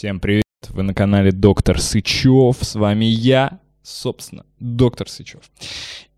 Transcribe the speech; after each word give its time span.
Всем 0.00 0.18
привет! 0.18 0.44
Вы 0.70 0.82
на 0.82 0.94
канале 0.94 1.30
Доктор 1.30 1.78
Сычев. 1.78 2.56
С 2.62 2.74
вами 2.74 3.04
я, 3.04 3.60
собственно, 3.82 4.46
Доктор 4.58 5.10
Сычев. 5.10 5.42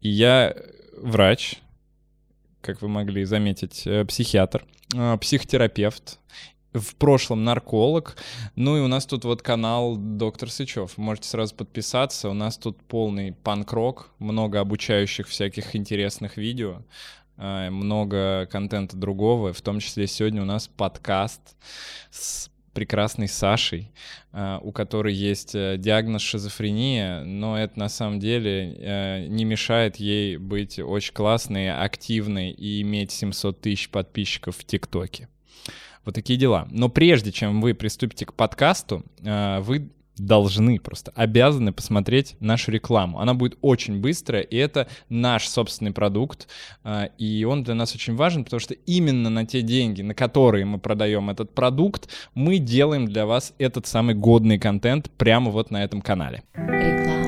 И 0.01 0.09
я 0.09 0.55
врач, 0.97 1.57
как 2.61 2.81
вы 2.81 2.87
могли 2.87 3.25
заметить, 3.25 3.83
э, 3.85 4.05
психиатр, 4.05 4.65
э, 4.95 5.19
психотерапевт, 5.21 6.21
в 6.73 6.95
прошлом 6.95 7.43
нарколог. 7.43 8.15
Ну 8.55 8.77
и 8.77 8.81
у 8.83 8.87
нас 8.87 9.05
тут 9.05 9.25
вот 9.25 9.43
канал 9.43 9.97
Доктор 9.97 10.49
Сычев. 10.49 10.97
Можете 10.97 11.31
сразу 11.31 11.53
подписаться. 11.57 12.29
У 12.29 12.35
нас 12.35 12.59
тут 12.59 12.81
полный 12.85 13.33
панк-рок, 13.33 14.11
много 14.21 14.61
обучающих 14.61 15.27
всяких 15.27 15.75
интересных 15.75 16.37
видео, 16.37 16.83
э, 17.37 17.69
много 17.71 18.47
контента 18.47 18.97
другого. 18.97 19.53
В 19.53 19.61
том 19.61 19.81
числе 19.81 20.07
сегодня 20.07 20.41
у 20.41 20.45
нас 20.45 20.69
подкаст 20.69 21.57
с 22.13 22.52
прекрасной 22.73 23.29
Сашей, 23.29 23.91
э, 24.33 24.59
у 24.63 24.73
которой 24.73 25.15
есть 25.15 25.55
э, 25.55 25.77
диагноз 25.79 26.23
шизофрения, 26.23 27.23
но 27.25 27.59
это 27.59 27.79
на 27.79 27.89
самом 27.89 28.21
деле 28.21 29.27
не 29.29 29.45
мешает 29.45 29.97
ей 29.97 30.37
быть 30.37 30.79
очень 30.79 31.13
классной, 31.13 31.71
активной 31.71 32.51
и 32.51 32.83
иметь 32.83 33.13
700 33.13 33.61
тысяч 33.61 33.89
подписчиков 33.89 34.57
в 34.57 34.65
ТикТоке. 34.65 35.29
Вот 36.05 36.15
такие 36.15 36.39
дела. 36.39 36.67
Но 36.71 36.89
прежде 36.89 37.31
чем 37.31 37.61
вы 37.61 37.75
приступите 37.75 38.27
к 38.27 38.35
подкасту, 38.35 39.05
э, 39.21 39.61
вы 39.61 39.91
должны, 40.17 40.79
просто 40.79 41.13
обязаны 41.15 41.73
посмотреть 41.73 42.37
нашу 42.41 42.71
рекламу. 42.71 43.21
Она 43.21 43.35
будет 43.35 43.59
очень 43.61 44.01
быстрая, 44.01 44.43
и 44.43 44.57
это 44.57 44.89
наш 45.09 45.49
собственный 45.49 45.93
продукт, 45.93 46.49
э, 46.85 47.09
и 47.19 47.45
он 47.45 47.65
для 47.65 47.75
нас 47.75 47.95
очень 47.95 48.15
важен, 48.15 48.45
потому 48.45 48.61
что 48.61 48.75
именно 48.75 49.31
на 49.31 49.47
те 49.47 49.63
деньги, 49.63 50.03
на 50.03 50.15
которые 50.15 50.65
мы 50.65 50.79
продаем 50.79 51.31
этот 51.31 51.55
продукт, 51.55 52.09
мы 52.35 52.59
делаем 52.59 53.07
для 53.07 53.27
вас 53.27 53.55
этот 53.59 53.87
самый 53.87 54.15
годный 54.15 54.59
контент 54.59 55.11
прямо 55.17 55.51
вот 55.51 55.71
на 55.71 55.83
этом 55.83 56.03
канале. 56.03 56.43
Реклама. 56.55 57.22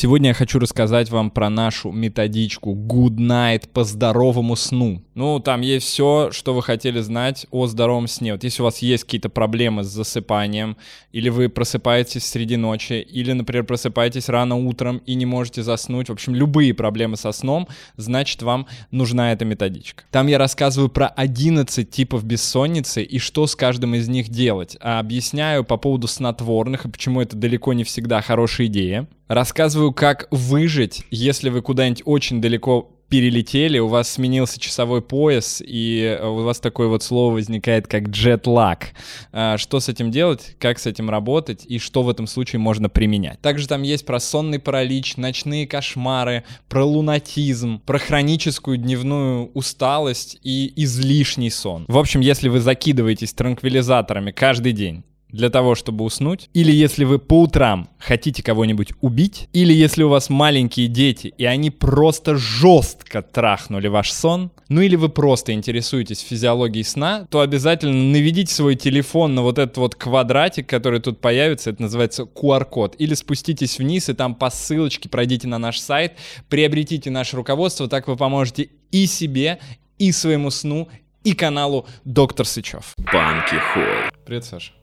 Сегодня 0.00 0.28
я 0.28 0.34
хочу 0.34 0.60
рассказать 0.60 1.10
вам 1.10 1.28
про 1.28 1.50
нашу 1.50 1.90
методичку 1.90 2.72
Good 2.72 3.16
Night 3.16 3.68
по 3.68 3.82
здоровому 3.82 4.54
сну. 4.54 5.02
Ну, 5.16 5.40
там 5.40 5.60
есть 5.60 5.88
все, 5.88 6.30
что 6.30 6.54
вы 6.54 6.62
хотели 6.62 7.00
знать 7.00 7.48
о 7.50 7.66
здоровом 7.66 8.06
сне. 8.06 8.30
Вот 8.34 8.44
если 8.44 8.62
у 8.62 8.66
вас 8.66 8.78
есть 8.78 9.02
какие-то 9.02 9.28
проблемы 9.28 9.82
с 9.82 9.88
засыпанием, 9.88 10.76
или 11.10 11.30
вы 11.30 11.48
просыпаетесь 11.48 12.24
среди 12.24 12.56
ночи, 12.56 12.92
или, 12.92 13.32
например, 13.32 13.64
просыпаетесь 13.64 14.28
рано 14.28 14.54
утром 14.54 14.98
и 14.98 15.16
не 15.16 15.26
можете 15.26 15.64
заснуть, 15.64 16.10
в 16.10 16.12
общем, 16.12 16.32
любые 16.32 16.74
проблемы 16.74 17.16
со 17.16 17.32
сном, 17.32 17.66
значит, 17.96 18.42
вам 18.42 18.68
нужна 18.92 19.32
эта 19.32 19.44
методичка. 19.44 20.04
Там 20.12 20.28
я 20.28 20.38
рассказываю 20.38 20.90
про 20.90 21.08
11 21.08 21.90
типов 21.90 22.22
бессонницы 22.22 23.02
и 23.02 23.18
что 23.18 23.48
с 23.48 23.56
каждым 23.56 23.96
из 23.96 24.06
них 24.06 24.28
делать. 24.28 24.76
А 24.80 25.00
объясняю 25.00 25.64
по 25.64 25.76
поводу 25.76 26.06
снотворных 26.06 26.84
и 26.84 26.88
почему 26.88 27.20
это 27.20 27.36
далеко 27.36 27.72
не 27.72 27.82
всегда 27.82 28.22
хорошая 28.22 28.68
идея. 28.68 29.08
Рассказываю, 29.28 29.92
как 29.92 30.26
выжить, 30.30 31.04
если 31.10 31.50
вы 31.50 31.62
куда-нибудь 31.62 32.02
очень 32.04 32.40
далеко 32.40 32.90
перелетели, 33.10 33.78
у 33.78 33.86
вас 33.86 34.10
сменился 34.10 34.60
часовой 34.60 35.00
пояс, 35.00 35.62
и 35.66 36.18
у 36.22 36.42
вас 36.42 36.60
такое 36.60 36.88
вот 36.88 37.02
слово 37.02 37.32
возникает, 37.34 37.86
как 37.86 38.08
джетлаг. 38.08 38.88
Что 39.30 39.80
с 39.80 39.88
этим 39.88 40.10
делать, 40.10 40.56
как 40.58 40.78
с 40.78 40.86
этим 40.86 41.08
работать, 41.08 41.64
и 41.66 41.78
что 41.78 42.02
в 42.02 42.10
этом 42.10 42.26
случае 42.26 42.60
можно 42.60 42.90
применять. 42.90 43.40
Также 43.40 43.66
там 43.66 43.82
есть 43.82 44.04
про 44.04 44.20
сонный 44.20 44.58
паралич, 44.58 45.16
ночные 45.16 45.66
кошмары, 45.66 46.44
про 46.68 46.84
лунатизм, 46.84 47.80
про 47.80 47.98
хроническую 47.98 48.76
дневную 48.76 49.50
усталость 49.54 50.38
и 50.42 50.70
излишний 50.76 51.50
сон. 51.50 51.86
В 51.88 51.96
общем, 51.96 52.20
если 52.20 52.48
вы 52.48 52.60
закидываетесь 52.60 53.32
транквилизаторами 53.32 54.32
каждый 54.32 54.72
день, 54.72 55.04
для 55.30 55.50
того, 55.50 55.74
чтобы 55.74 56.04
уснуть, 56.04 56.48
или 56.54 56.72
если 56.72 57.04
вы 57.04 57.18
по 57.18 57.42
утрам 57.42 57.88
хотите 57.98 58.42
кого-нибудь 58.42 58.92
убить, 59.00 59.48
или 59.52 59.72
если 59.72 60.02
у 60.02 60.08
вас 60.08 60.30
маленькие 60.30 60.88
дети, 60.88 61.32
и 61.36 61.44
они 61.44 61.70
просто 61.70 62.36
жестко 62.36 63.22
трахнули 63.22 63.88
ваш 63.88 64.12
сон, 64.12 64.50
ну 64.68 64.80
или 64.80 64.96
вы 64.96 65.08
просто 65.08 65.52
интересуетесь 65.52 66.20
физиологией 66.20 66.84
сна, 66.84 67.26
то 67.30 67.40
обязательно 67.40 68.12
наведите 68.12 68.52
свой 68.52 68.74
телефон 68.74 69.34
на 69.34 69.42
вот 69.42 69.58
этот 69.58 69.76
вот 69.76 69.94
квадратик, 69.94 70.68
который 70.68 71.00
тут 71.00 71.20
появится, 71.20 71.70
это 71.70 71.82
называется 71.82 72.22
QR-код, 72.22 72.96
или 72.98 73.14
спуститесь 73.14 73.78
вниз 73.78 74.08
и 74.08 74.14
там 74.14 74.34
по 74.34 74.50
ссылочке 74.50 75.08
пройдите 75.08 75.48
на 75.48 75.58
наш 75.58 75.78
сайт, 75.78 76.14
приобретите 76.48 77.10
наше 77.10 77.36
руководство, 77.36 77.88
так 77.88 78.08
вы 78.08 78.16
поможете 78.16 78.70
и 78.90 79.06
себе, 79.06 79.58
и 79.98 80.12
своему 80.12 80.50
сну, 80.50 80.88
и 81.24 81.34
каналу 81.34 81.86
Доктор 82.04 82.46
Сычев. 82.46 82.94
Банки 83.12 83.56
Холл. 83.56 84.10
Привет, 84.24 84.44
Саша. 84.44 84.77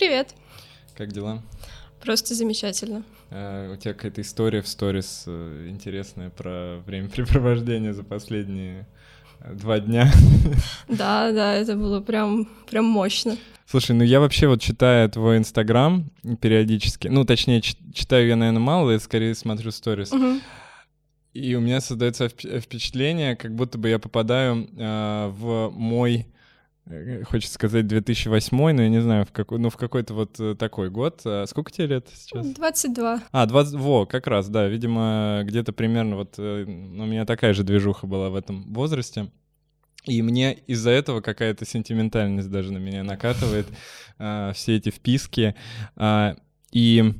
Привет. 0.00 0.34
Как 0.96 1.12
дела? 1.12 1.42
Просто 2.02 2.34
замечательно. 2.34 3.02
А, 3.30 3.70
у 3.70 3.76
тебя 3.76 3.92
какая-то 3.92 4.22
история 4.22 4.62
в 4.62 4.66
сторис 4.66 5.24
э, 5.26 5.66
интересная 5.68 6.30
про 6.30 6.78
времяпрепровождение 6.86 7.92
за 7.92 8.02
последние 8.02 8.88
э, 9.40 9.52
два 9.52 9.78
дня. 9.78 10.10
Да, 10.88 11.30
да, 11.32 11.52
это 11.54 11.76
было 11.76 12.00
прям, 12.00 12.48
прям 12.70 12.86
мощно. 12.86 13.36
Слушай, 13.66 13.94
ну 13.94 14.02
я 14.02 14.20
вообще 14.20 14.48
вот 14.48 14.62
читаю 14.62 15.06
твой 15.10 15.36
Инстаграм 15.36 16.10
периодически, 16.40 17.08
ну 17.08 17.26
точнее 17.26 17.60
читаю 17.60 18.26
я, 18.26 18.36
наверное, 18.36 18.58
мало, 18.58 18.92
я 18.92 19.00
скорее 19.00 19.34
смотрю 19.34 19.70
сторис. 19.70 20.12
Угу. 20.12 20.40
И 21.34 21.54
у 21.56 21.60
меня 21.60 21.82
создается 21.82 22.30
впечатление, 22.30 23.36
как 23.36 23.54
будто 23.54 23.76
бы 23.76 23.90
я 23.90 23.98
попадаю 23.98 24.66
э, 24.78 25.28
в 25.28 25.68
мой 25.68 26.26
хочется 27.24 27.54
сказать 27.54 27.86
2008, 27.86 28.56
но 28.56 28.82
я 28.82 28.88
не 28.88 29.00
знаю, 29.00 29.24
в 29.24 29.32
какой, 29.32 29.58
ну 29.58 29.70
в 29.70 29.76
какой-то 29.76 30.14
вот 30.14 30.38
э, 30.40 30.54
такой 30.54 30.90
год. 30.90 31.20
А 31.24 31.44
сколько 31.46 31.70
тебе 31.70 31.86
лет 31.86 32.08
сейчас? 32.14 32.46
22. 32.46 33.22
А, 33.30 33.46
20, 33.46 33.74
во, 33.74 34.06
как 34.06 34.26
раз, 34.26 34.48
да, 34.48 34.66
видимо, 34.66 35.42
где-то 35.44 35.72
примерно 35.72 36.16
вот 36.16 36.34
э, 36.38 36.64
у 36.64 37.06
меня 37.06 37.24
такая 37.24 37.54
же 37.54 37.64
движуха 37.64 38.06
была 38.06 38.30
в 38.30 38.34
этом 38.34 38.72
возрасте. 38.72 39.30
И 40.04 40.22
мне 40.22 40.54
из-за 40.66 40.90
этого 40.90 41.20
какая-то 41.20 41.66
сентиментальность 41.66 42.50
даже 42.50 42.72
на 42.72 42.78
меня 42.78 43.04
накатывает, 43.04 43.66
э, 44.18 44.52
все 44.54 44.76
эти 44.76 44.90
вписки. 44.90 45.54
Э, 45.96 46.34
и 46.72 47.14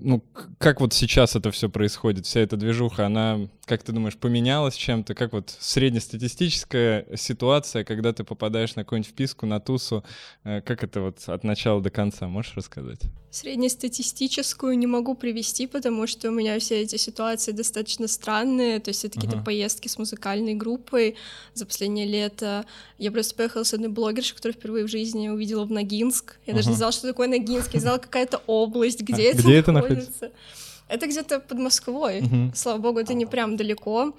ну, 0.00 0.22
как 0.58 0.80
вот 0.80 0.92
сейчас 0.92 1.36
это 1.36 1.50
все 1.50 1.68
происходит, 1.68 2.26
вся 2.26 2.40
эта 2.40 2.56
движуха, 2.56 3.06
она, 3.06 3.48
как 3.64 3.82
ты 3.82 3.92
думаешь, 3.92 4.16
поменялась 4.16 4.74
чем-то? 4.74 5.14
Как 5.14 5.32
вот 5.32 5.56
среднестатистическая 5.58 7.06
ситуация, 7.16 7.84
когда 7.84 8.12
ты 8.12 8.24
попадаешь 8.24 8.74
на 8.74 8.84
какую-нибудь 8.84 9.10
вписку, 9.10 9.46
на 9.46 9.60
тусу, 9.60 10.04
э, 10.44 10.60
как 10.60 10.84
это 10.84 11.00
вот 11.00 11.22
от 11.26 11.44
начала 11.44 11.80
до 11.80 11.90
конца, 11.90 12.28
можешь 12.28 12.56
рассказать? 12.56 13.00
Среднестатистическую 13.30 14.78
не 14.78 14.86
могу 14.86 15.14
привести, 15.14 15.66
потому 15.66 16.06
что 16.06 16.28
у 16.28 16.32
меня 16.32 16.58
все 16.58 16.80
эти 16.80 16.96
ситуации 16.96 17.52
достаточно 17.52 18.08
странные, 18.08 18.80
то 18.80 18.88
есть 18.88 19.04
это 19.04 19.14
какие-то 19.14 19.38
uh-huh. 19.38 19.44
поездки 19.44 19.88
с 19.88 19.98
музыкальной 19.98 20.54
группой 20.54 21.16
за 21.52 21.66
последнее 21.66 22.06
лето. 22.06 22.64
Я 22.96 23.12
просто 23.12 23.34
поехала 23.34 23.64
с 23.64 23.74
одной 23.74 23.90
блогершей, 23.90 24.34
которую 24.36 24.54
впервые 24.54 24.86
в 24.86 24.88
жизни 24.88 25.28
увидела 25.28 25.66
в 25.66 25.70
Ногинск. 25.70 26.38
Я 26.46 26.52
uh-huh. 26.52 26.56
даже 26.56 26.70
не 26.70 26.76
знала, 26.76 26.92
что 26.92 27.08
такое 27.08 27.28
Ногинск, 27.28 27.74
я 27.74 27.80
знала 27.80 27.98
какая-то 27.98 28.40
область, 28.46 29.02
где 29.02 29.28
а, 29.28 29.32
это 29.32 29.42
где 29.42 29.56
это 29.56 29.72
находится. 29.88 30.30
Это 30.88 31.06
где-то 31.06 31.40
под 31.40 31.58
Москвой. 31.58 32.20
Угу. 32.20 32.52
Слава 32.54 32.78
богу, 32.78 32.98
это 32.98 33.14
не 33.14 33.26
прям 33.26 33.56
далеко. 33.56 34.14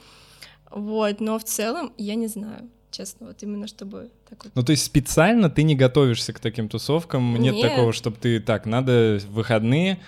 Вот, 0.70 1.22
но 1.22 1.40
в 1.40 1.44
целом 1.44 1.94
я 1.98 2.16
не 2.16 2.28
знаю 2.28 2.70
честно, 2.92 3.28
вот 3.28 3.44
именно 3.44 3.68
чтобы 3.68 4.10
так 4.30 4.44
вот. 4.44 4.54
Ну, 4.56 4.64
то 4.64 4.72
есть 4.72 4.84
специально 4.84 5.50
ты 5.50 5.64
не 5.64 5.76
готовишься 5.76 6.34
к 6.34 6.40
таким 6.40 6.68
тусовкам? 6.68 7.36
Нет, 7.36 7.56
Нет 7.56 7.70
такого, 7.70 7.94
чтобы 7.94 8.18
ты 8.20 8.40
так, 8.40 8.66
надо 8.66 9.20
в 9.22 9.34
выходные 9.34 10.00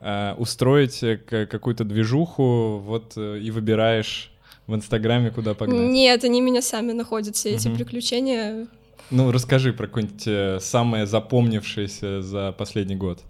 э, 0.00 0.34
устроить 0.38 1.02
э, 1.02 1.16
какую-то 1.18 1.84
движуху, 1.84 2.78
вот, 2.78 3.12
э, 3.16 3.40
и 3.40 3.50
выбираешь 3.50 4.32
в 4.66 4.74
Инстаграме, 4.74 5.30
куда 5.30 5.54
погнать? 5.54 5.90
Нет, 5.90 6.24
они 6.24 6.40
меня 6.40 6.62
сами 6.62 6.92
находят, 6.92 7.36
все 7.36 7.50
эти 7.50 7.68
приключения. 7.68 8.66
Ну, 9.10 9.32
расскажи 9.32 9.72
про 9.72 9.86
какое-нибудь 9.86 10.26
э, 10.26 10.58
самое 10.60 11.06
запомнившееся 11.06 12.22
за 12.22 12.52
последний 12.52 12.96
год 12.96 13.20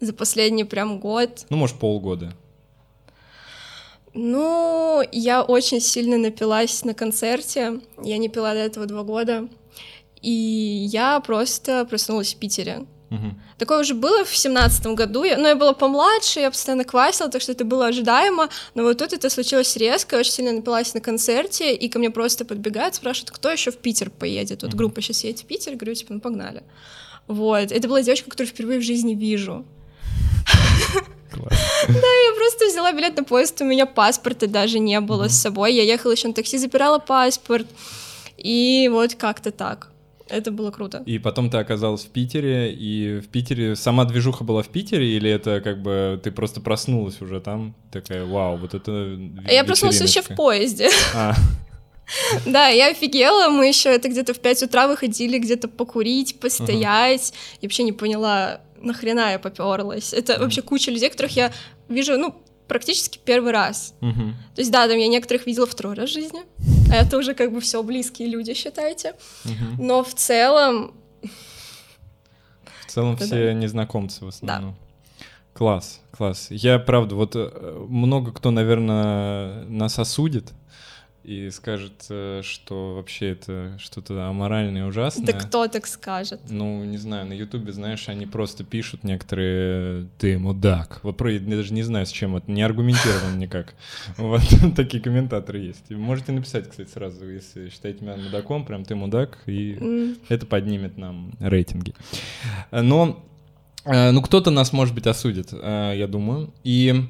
за 0.00 0.12
последний 0.12 0.64
прям 0.64 0.98
год. 0.98 1.46
Ну, 1.48 1.56
может, 1.56 1.78
полгода. 1.78 2.32
Ну, 4.14 5.02
я 5.12 5.42
очень 5.42 5.80
сильно 5.80 6.16
напилась 6.16 6.84
на 6.84 6.94
концерте. 6.94 7.80
Я 8.02 8.18
не 8.18 8.28
пила 8.28 8.54
до 8.54 8.60
этого 8.60 8.86
два 8.86 9.02
года. 9.02 9.48
И 10.22 10.30
я 10.30 11.20
просто 11.20 11.84
проснулась 11.84 12.34
в 12.34 12.38
Питере. 12.38 12.86
Угу. 13.10 13.34
Такое 13.58 13.80
уже 13.80 13.94
было 13.94 14.24
в 14.24 14.36
семнадцатом 14.36 14.96
году, 14.96 15.22
я, 15.22 15.38
но 15.38 15.48
я 15.48 15.54
была 15.54 15.72
помладше, 15.74 16.40
я 16.40 16.50
постоянно 16.50 16.84
квасила, 16.84 17.30
так 17.30 17.40
что 17.40 17.52
это 17.52 17.64
было 17.64 17.86
ожидаемо, 17.86 18.48
но 18.74 18.82
вот 18.82 18.98
тут 18.98 19.12
это 19.12 19.30
случилось 19.30 19.76
резко, 19.76 20.16
я 20.16 20.20
очень 20.20 20.32
сильно 20.32 20.52
напилась 20.52 20.92
на 20.92 21.00
концерте, 21.00 21.72
и 21.72 21.88
ко 21.88 22.00
мне 22.00 22.10
просто 22.10 22.44
подбегают, 22.44 22.96
спрашивают, 22.96 23.30
кто 23.30 23.48
еще 23.48 23.70
в 23.70 23.76
Питер 23.76 24.10
поедет, 24.10 24.62
вот 24.62 24.70
угу. 24.70 24.78
группа 24.78 25.00
сейчас 25.00 25.22
едет 25.22 25.40
в 25.40 25.46
Питер, 25.46 25.76
говорю, 25.76 25.94
типа, 25.94 26.14
ну 26.14 26.20
погнали. 26.20 26.64
Вот, 27.28 27.70
это 27.70 27.86
была 27.86 28.02
девочка, 28.02 28.28
которую 28.28 28.52
впервые 28.52 28.80
в 28.80 28.82
жизни 28.82 29.14
вижу, 29.14 29.64
да, 30.46 31.92
я 31.92 32.34
просто 32.36 32.66
взяла 32.66 32.92
билет 32.92 33.16
на 33.16 33.24
поезд, 33.24 33.60
у 33.60 33.64
меня 33.64 33.86
паспорта 33.86 34.46
даже 34.46 34.78
не 34.78 35.00
было 35.00 35.28
с 35.28 35.40
собой. 35.40 35.74
Я 35.74 35.82
ехала 35.82 36.12
еще 36.12 36.28
на 36.28 36.34
такси, 36.34 36.58
запирала 36.58 36.98
паспорт. 36.98 37.66
И 38.36 38.88
вот 38.92 39.14
как-то 39.14 39.50
так. 39.50 39.90
Это 40.28 40.50
было 40.50 40.72
круто. 40.72 41.02
И 41.06 41.18
потом 41.18 41.50
ты 41.50 41.58
оказалась 41.58 42.04
в 42.04 42.08
Питере, 42.08 42.72
и 42.72 43.20
в 43.20 43.28
Питере 43.28 43.76
сама 43.76 44.04
движуха 44.04 44.42
была 44.42 44.62
в 44.62 44.68
Питере, 44.68 45.16
или 45.16 45.30
это 45.30 45.60
как 45.60 45.80
бы 45.80 46.20
ты 46.22 46.32
просто 46.32 46.60
проснулась 46.60 47.20
уже 47.20 47.40
там, 47.40 47.76
такая, 47.92 48.24
вау, 48.24 48.56
вот 48.56 48.74
это 48.74 49.16
Я 49.48 49.62
проснулась 49.64 50.00
еще 50.00 50.22
в 50.22 50.34
поезде. 50.34 50.90
А. 51.14 51.34
Да, 52.46 52.68
я 52.68 52.90
офигела, 52.90 53.50
мы 53.50 53.66
еще 53.66 53.88
это 53.88 54.08
где-то 54.08 54.32
в 54.32 54.38
5 54.38 54.62
утра 54.62 54.86
выходили 54.86 55.38
где-то 55.38 55.66
покурить, 55.66 56.38
постоять. 56.38 57.32
Я 57.60 57.66
вообще 57.66 57.82
не 57.82 57.90
поняла, 57.90 58.60
нахрена 58.80 59.32
я 59.32 59.38
поперлась. 59.38 60.12
Это 60.12 60.38
вообще 60.38 60.62
куча 60.62 60.90
людей, 60.90 61.10
которых 61.10 61.36
я 61.36 61.52
вижу, 61.88 62.18
ну, 62.18 62.34
практически 62.68 63.18
первый 63.24 63.52
раз. 63.52 63.94
Угу. 64.00 64.32
То 64.54 64.60
есть, 64.60 64.70
да, 64.70 64.88
там 64.88 64.98
я 64.98 65.08
некоторых 65.08 65.46
видела 65.46 65.66
второй 65.66 65.94
раз 65.94 66.10
в 66.10 66.12
жизни, 66.12 66.40
а 66.90 66.96
это 66.96 67.16
уже 67.16 67.34
как 67.34 67.52
бы 67.52 67.60
все 67.60 67.82
близкие 67.82 68.28
люди, 68.28 68.54
считайте. 68.54 69.14
Угу. 69.44 69.82
Но 69.82 70.04
в 70.04 70.14
целом... 70.14 70.94
В 72.86 72.90
целом 72.90 73.16
все 73.16 73.46
да. 73.46 73.52
незнакомцы 73.52 74.24
в 74.24 74.28
основном. 74.28 74.72
Да. 74.72 74.86
Класс, 75.52 76.00
класс. 76.10 76.48
Я, 76.50 76.78
правда, 76.78 77.14
вот 77.14 77.32
э, 77.34 77.86
много 77.88 78.32
кто, 78.32 78.50
наверное, 78.50 79.64
нас 79.64 79.98
осудит, 79.98 80.52
и 81.26 81.50
скажет, 81.50 82.06
э, 82.08 82.42
что 82.44 82.94
вообще 82.94 83.30
это 83.30 83.76
что-то 83.80 84.28
аморальное 84.28 84.82
и 84.82 84.84
ужасное. 84.84 85.26
Да 85.26 85.32
кто 85.32 85.66
так 85.66 85.88
скажет? 85.88 86.40
Ну, 86.48 86.84
не 86.84 86.98
знаю, 86.98 87.26
на 87.26 87.32
Ютубе, 87.32 87.72
знаешь, 87.72 88.08
они 88.08 88.26
просто 88.26 88.62
пишут 88.62 89.02
некоторые 89.02 90.06
«ты 90.18 90.38
мудак». 90.38 91.00
Вот 91.02 91.16
про 91.16 91.32
я 91.32 91.40
даже 91.40 91.74
не 91.74 91.82
знаю, 91.82 92.06
с 92.06 92.10
чем 92.10 92.36
это, 92.36 92.48
не 92.48 92.62
аргументирован 92.62 93.40
никак. 93.40 93.74
Вот 94.16 94.42
такие 94.76 95.02
комментаторы 95.02 95.58
есть. 95.58 95.90
Можете 95.90 96.30
написать, 96.30 96.70
кстати, 96.70 96.88
сразу, 96.88 97.28
если 97.28 97.70
считаете 97.70 98.04
меня 98.04 98.16
мудаком, 98.16 98.64
прям 98.64 98.84
«ты 98.84 98.94
мудак», 98.94 99.38
и 99.46 100.16
это 100.28 100.46
поднимет 100.46 100.96
нам 100.96 101.32
рейтинги. 101.40 101.94
Но, 102.70 103.24
э, 103.84 104.12
ну, 104.12 104.22
кто-то 104.22 104.52
нас, 104.52 104.72
может 104.72 104.94
быть, 104.94 105.08
осудит, 105.08 105.48
э, 105.50 105.94
я 105.96 106.06
думаю. 106.06 106.54
И 106.62 107.08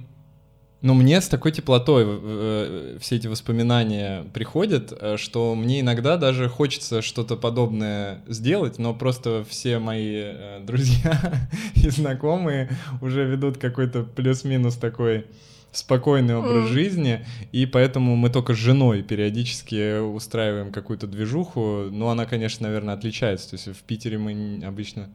ну, 0.87 0.95
мне 0.95 1.21
с 1.21 1.27
такой 1.27 1.51
теплотой 1.51 2.05
э, 2.07 2.99
все 3.01 3.17
эти 3.17 3.27
воспоминания 3.27 4.25
приходят, 4.33 4.93
э, 4.93 5.17
что 5.17 5.57
мне 5.57 5.81
иногда 5.81 6.17
даже 6.17 6.49
хочется 6.49 7.03
что-то 7.03 7.37
подобное 7.37 8.21
сделать, 8.29 8.79
но 8.79 8.95
просто 8.95 9.45
все 9.49 9.81
мои 9.81 10.15
э, 10.15 10.61
друзья 10.65 11.49
и 11.75 11.91
знакомые 11.91 12.71
уже 13.01 13.25
ведут 13.25 13.59
какой-то 13.59 14.05
плюс-минус 14.05 14.77
такой 14.77 15.27
спокойный 15.73 16.37
образ 16.37 16.71
mm. 16.71 16.73
жизни, 16.73 17.27
и 17.51 17.67
поэтому 17.67 18.15
мы 18.15 18.31
только 18.31 18.55
с 18.55 18.57
женой 18.57 19.03
периодически 19.03 19.99
устраиваем 19.99 20.71
какую-то 20.71 21.09
движуху, 21.09 21.89
но 21.91 22.11
она, 22.11 22.27
конечно, 22.27 22.69
наверное, 22.69 22.95
отличается, 22.95 23.51
то 23.51 23.57
есть 23.57 23.67
в 23.67 23.83
Питере 23.83 24.19
мы 24.19 24.63
обычно 24.65 25.11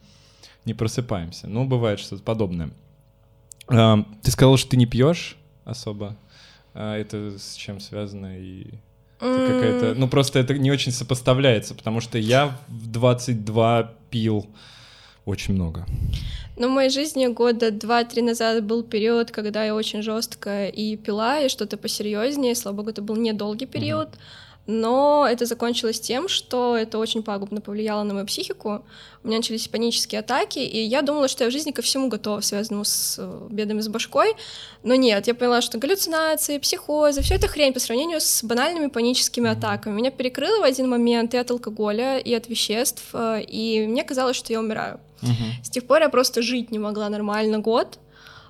не 0.66 0.74
просыпаемся, 0.74 1.48
но 1.48 1.64
бывает 1.64 2.00
что-то 2.02 2.24
подобное. 2.24 2.72
Ты 3.68 4.32
сказал, 4.32 4.58
что 4.58 4.72
ты 4.72 4.78
не 4.78 4.86
пьешь? 4.86 5.38
Особо. 5.66 6.18
А 6.74 6.98
это 6.98 7.38
с 7.38 7.56
чем 7.56 7.80
связано 7.80 8.40
и 8.40 8.66
какая-то... 9.20 9.94
Ну, 9.96 10.08
просто 10.08 10.40
это 10.40 10.58
не 10.58 10.72
очень 10.72 10.92
сопоставляется, 10.92 11.76
потому 11.76 12.02
что 12.02 12.18
я 12.18 12.58
в 12.68 12.88
22 12.88 13.94
пил 14.10 14.48
очень 15.26 15.54
много. 15.54 15.86
Ну, 16.58 16.70
в 16.70 16.72
моей 16.72 16.90
жизни 16.90 17.28
года 17.28 17.72
два-три 17.72 18.22
назад 18.22 18.64
был 18.64 18.84
период, 18.84 19.32
когда 19.32 19.64
я 19.64 19.76
очень 19.76 20.02
жестко 20.02 20.68
и 20.68 20.96
пила, 20.96 21.40
и 21.40 21.50
что-то 21.50 21.78
посерьезнее. 21.78 22.56
Слава 22.56 22.78
богу, 22.78 22.90
это 22.90 23.02
был 23.02 23.16
недолгий 23.16 23.68
период. 23.68 24.10
Mm-hmm 24.10 24.51
но 24.68 25.28
это 25.30 25.46
закончилось 25.46 26.00
тем, 26.00 26.28
что 26.28 26.78
это 26.78 27.00
очень 27.00 27.24
пагубно 27.24 27.62
повлияло 27.62 28.04
на 28.04 28.14
мою 28.14 28.26
психику. 28.26 28.86
У 29.24 29.28
меня 29.28 29.38
начались 29.38 29.68
панические 29.68 30.20
атаки, 30.20 30.60
и 30.60 30.82
я 30.84 31.02
думала, 31.02 31.28
что 31.28 31.44
я 31.44 31.50
в 31.50 31.54
жизни 31.54 31.72
ко 31.72 31.82
всему 31.82 32.10
готова, 32.10 32.42
связанному 32.42 32.86
с 32.86 33.18
э, 33.20 33.48
бедами 33.50 33.82
с 33.82 33.88
башкой. 33.88 34.34
Но 34.84 34.96
нет, 34.96 35.28
я 35.28 35.34
поняла, 35.34 35.62
что 35.62 35.80
галлюцинации, 35.80 36.60
психозы, 36.60 37.22
все 37.22 37.36
это 37.36 37.48
хрень 37.48 37.74
по 37.74 37.80
сравнению 37.80 38.22
с 38.22 38.44
банальными 38.44 38.88
паническими 38.88 39.50
атаками. 39.50 39.96
Меня 39.96 40.12
перекрыло 40.12 40.62
в 40.62 40.64
один 40.64 40.90
момент 40.90 41.34
и 41.34 41.38
от 41.38 41.50
алкоголя, 41.50 42.20
и 42.20 42.34
от 42.34 42.48
веществ, 42.48 43.04
э, 43.14 43.42
и 43.42 43.88
мне 43.88 44.04
казалось, 44.04 44.36
что 44.36 44.54
я 44.54 44.60
умираю. 44.60 45.00
Угу. 45.24 45.64
С 45.64 45.70
тех 45.70 45.86
пор 45.86 46.02
я 46.02 46.10
просто 46.10 46.42
жить 46.42 46.72
не 46.72 46.80
могла 46.80 47.10
нормально 47.10 47.60
год. 47.60 48.00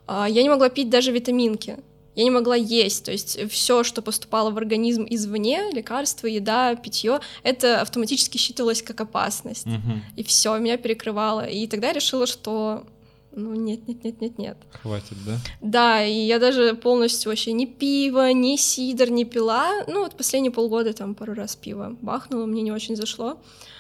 А, 0.08 0.28
я 0.28 0.44
не 0.44 0.50
могла 0.50 0.70
пить 0.70 0.90
даже 0.90 1.12
витаминки 1.12 1.78
я 2.16 2.24
не 2.24 2.30
могла 2.30 2.56
есть, 2.56 3.06
то 3.06 3.12
есть 3.12 3.40
все, 3.50 3.84
что 3.84 4.02
поступало 4.02 4.52
в 4.52 4.58
организм 4.58 5.06
извне, 5.10 5.72
лекарства, 5.72 6.28
еда, 6.28 6.76
питье, 6.76 7.20
это 7.44 7.82
автоматически 7.82 8.38
считалось 8.38 8.82
как 8.82 9.00
опасность. 9.02 9.68
Угу. 9.68 10.02
И 10.18 10.24
все, 10.24 10.58
меня 10.58 10.78
перекрывало. 10.78 11.46
И 11.46 11.68
тогда 11.68 11.88
я 11.88 11.94
решила, 11.94 12.28
что 12.28 12.86
ну 13.34 13.56
нет, 13.56 13.88
нет, 13.88 14.04
нет, 14.04 14.20
нет, 14.20 14.38
нет. 14.38 14.58
Хватит, 14.82 15.18
да? 15.26 15.38
Да, 15.62 16.06
и 16.06 16.14
я 16.14 16.38
даже 16.38 16.76
полностью 16.76 17.30
вообще 17.30 17.54
ни 17.54 17.66
пиво, 17.66 18.34
ни 18.34 18.58
сидр 18.58 19.10
не 19.10 19.24
пила. 19.24 19.86
Ну 19.88 20.02
вот 20.02 20.18
последние 20.18 20.52
полгода 20.52 20.94
там 20.94 21.16
пару 21.16 21.34
раз 21.34 21.56
пиво 21.56 21.96
бахнуло, 22.02 22.46
мне 22.46 22.62
не 22.62 22.74
очень 22.74 22.98
зашло. 22.98 23.38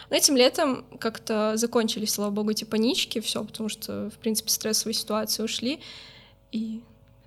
Но 0.09 0.15
этим 0.15 0.37
летом 0.37 0.85
как-то 0.99 1.53
закончились, 1.55 2.11
слава 2.11 2.31
богу, 2.31 2.51
эти 2.51 2.63
панички, 2.63 3.19
все, 3.19 3.43
потому 3.43 3.69
что, 3.69 4.09
в 4.09 4.19
принципе, 4.19 4.49
стрессовые 4.49 4.93
ситуации 4.93 5.43
ушли. 5.43 5.79
И 6.51 6.81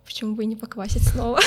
Почему 0.05 0.35
бы 0.35 0.45
и 0.45 0.47
не 0.47 0.57
поквасить 0.57 1.05
снова? 1.05 1.41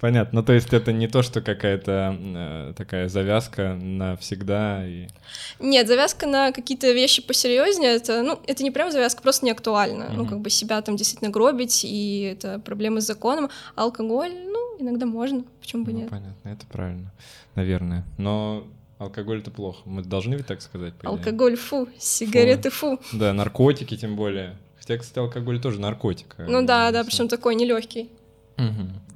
Понятно. 0.00 0.40
Ну, 0.40 0.46
то 0.46 0.54
есть 0.54 0.72
это 0.72 0.92
не 0.92 1.08
то, 1.08 1.22
что 1.22 1.42
какая-то 1.42 2.16
э, 2.18 2.72
такая 2.74 3.08
завязка 3.08 3.74
навсегда 3.74 4.86
и... 4.86 5.08
Нет, 5.58 5.88
завязка 5.88 6.26
на 6.26 6.52
какие-то 6.52 6.90
вещи 6.92 7.20
посерьезнее, 7.20 7.96
это, 7.96 8.22
ну, 8.22 8.40
это 8.46 8.62
не 8.62 8.70
прям 8.70 8.90
завязка, 8.90 9.20
просто 9.20 9.44
не 9.44 9.50
актуально. 9.50 10.04
Mm-hmm. 10.04 10.16
Ну, 10.16 10.26
как 10.26 10.40
бы 10.40 10.48
себя 10.48 10.80
там 10.80 10.96
действительно 10.96 11.30
гробить, 11.30 11.84
и 11.84 12.32
это 12.32 12.58
проблемы 12.60 13.02
с 13.02 13.06
законом. 13.06 13.50
А 13.76 13.82
алкоголь, 13.82 14.32
ну, 14.32 14.76
иногда 14.78 15.04
можно, 15.04 15.44
почему 15.60 15.84
бы 15.84 15.92
ну, 15.92 15.98
нет. 15.98 16.08
понятно, 16.08 16.48
это 16.48 16.64
правильно, 16.66 17.12
наверное. 17.54 18.06
Но 18.16 18.66
алкоголь— 18.96 19.40
это 19.40 19.50
плохо, 19.50 19.80
мы 19.84 20.02
должны 20.02 20.34
ведь 20.34 20.46
так 20.46 20.62
сказать? 20.62 20.94
Алкоголь— 21.02 21.56
фу, 21.58 21.88
сигареты— 21.98 22.70
фу. 22.70 22.98
Да, 23.12 23.34
наркотики 23.34 23.98
тем 23.98 24.16
более. 24.16 24.56
Кстати, 24.98 25.18
алкоголь 25.18 25.60
тоже 25.60 25.80
наркотик. 25.80 26.36
Ну 26.38 26.64
да, 26.64 26.90
да, 26.90 27.04
причем 27.04 27.28
такой 27.28 27.54
нелегкий. 27.54 28.10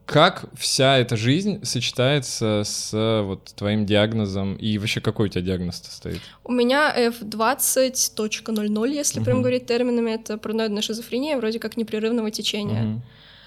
Как 0.07 0.45
вся 0.55 0.99
эта 0.99 1.17
жизнь 1.17 1.65
сочетается 1.65 2.63
с 2.65 2.93
вот 3.23 3.45
твоим 3.57 3.87
диагнозом 3.87 4.55
и 4.57 4.77
вообще 4.77 5.01
какой 5.01 5.27
у 5.27 5.29
тебя 5.31 5.41
диагноз 5.41 5.77
стоит? 5.77 6.21
У 6.45 6.53
меня 6.53 6.95
F20.00, 6.95 8.91
если 8.91 9.19
угу. 9.19 9.25
прям 9.25 9.41
говорить 9.41 9.67
терминами, 9.67 10.11
это 10.11 10.37
параноидная 10.37 10.83
шизофрения, 10.83 11.39
вроде 11.39 11.59
как 11.59 11.79
непрерывного 11.79 12.31
течения. 12.31 12.85
Угу. 12.85 13.03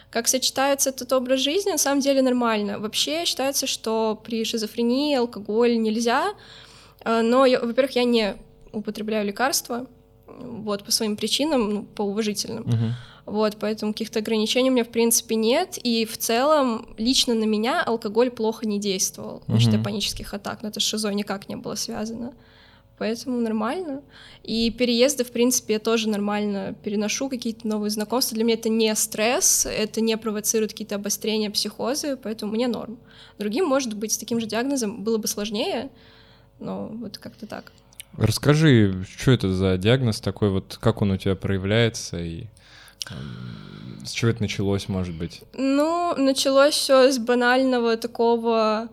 Как 0.10 0.28
сочетается 0.28 0.90
этот 0.90 1.14
образ 1.14 1.42
жизни, 1.42 1.72
на 1.72 1.78
самом 1.78 2.02
деле 2.02 2.24
нормально. 2.24 2.80
Вообще 2.80 3.26
считается, 3.26 3.68
что 3.68 4.20
при 4.26 4.44
шизофрении 4.44 5.16
алкоголь 5.16 5.78
нельзя, 5.78 6.34
э, 7.06 7.22
но, 7.22 7.42
во-первых, 7.42 7.92
я 7.92 8.04
не 8.04 8.36
употребляю 8.72 9.28
лекарства, 9.28 9.86
вот, 10.38 10.84
по 10.84 10.92
своим 10.92 11.16
причинам, 11.16 11.70
ну, 11.74 11.84
по 11.84 12.04
уважительным. 12.04 12.64
Uh-huh. 12.64 12.92
Вот, 13.26 13.58
поэтому 13.60 13.92
каких-то 13.92 14.20
ограничений 14.20 14.70
у 14.70 14.74
меня, 14.74 14.86
в 14.86 14.90
принципе, 14.90 15.36
нет. 15.36 15.78
И 15.84 16.06
в 16.06 16.18
целом, 16.18 16.88
лично 16.98 17.34
на 17.34 17.44
меня 17.44 17.84
алкоголь 17.84 18.32
плохо 18.32 18.66
не 18.66 18.80
действовал, 18.80 19.44
uh-huh. 19.48 19.60
считая 19.60 19.84
панических 19.84 20.34
атак, 20.34 20.64
но 20.64 20.70
это 20.70 20.80
с 20.80 20.84
шизой 20.84 21.14
никак 21.16 21.50
не 21.50 21.56
было 21.56 21.76
связано. 21.76 22.34
Поэтому 22.98 23.38
нормально. 23.38 24.02
И 24.44 24.72
переезды, 24.72 25.24
в 25.24 25.32
принципе, 25.32 25.74
я 25.74 25.80
тоже 25.80 26.10
нормально 26.10 26.76
переношу 26.84 27.30
какие-то 27.30 27.68
новые 27.68 27.92
знакомства. 27.92 28.34
Для 28.34 28.44
меня 28.44 28.56
это 28.56 28.70
не 28.70 28.94
стресс, 28.96 29.68
это 29.68 30.02
не 30.02 30.18
провоцирует 30.18 30.72
какие-то 30.72 30.96
обострения 30.96 31.52
психозы, 31.52 32.18
поэтому 32.18 32.54
мне 32.54 32.68
норм. 32.68 32.98
Другим, 33.38 33.66
может 33.66 33.94
быть, 33.94 34.14
с 34.14 34.18
таким 34.18 34.40
же 34.40 34.48
диагнозом 34.48 35.04
было 35.04 35.18
бы 35.18 35.28
сложнее, 35.28 35.92
но 36.60 36.88
вот 36.88 37.20
как-то 37.20 37.46
так. 37.46 37.72
Расскажи, 38.18 39.06
что 39.18 39.32
это 39.32 39.54
за 39.54 39.78
диагноз 39.78 40.20
такой, 40.20 40.50
вот 40.50 40.78
как 40.82 41.02
он 41.02 41.12
у 41.12 41.18
тебя 41.18 41.36
проявляется 41.36 42.20
и 42.20 42.46
с 44.04 44.12
чего 44.12 44.32
это 44.32 44.42
началось, 44.42 44.90
может 44.90 45.16
быть? 45.16 45.42
Ну, 45.54 46.16
началось 46.18 46.74
все 46.74 47.12
с 47.12 47.20
банального 47.20 47.98
такого 47.98 48.90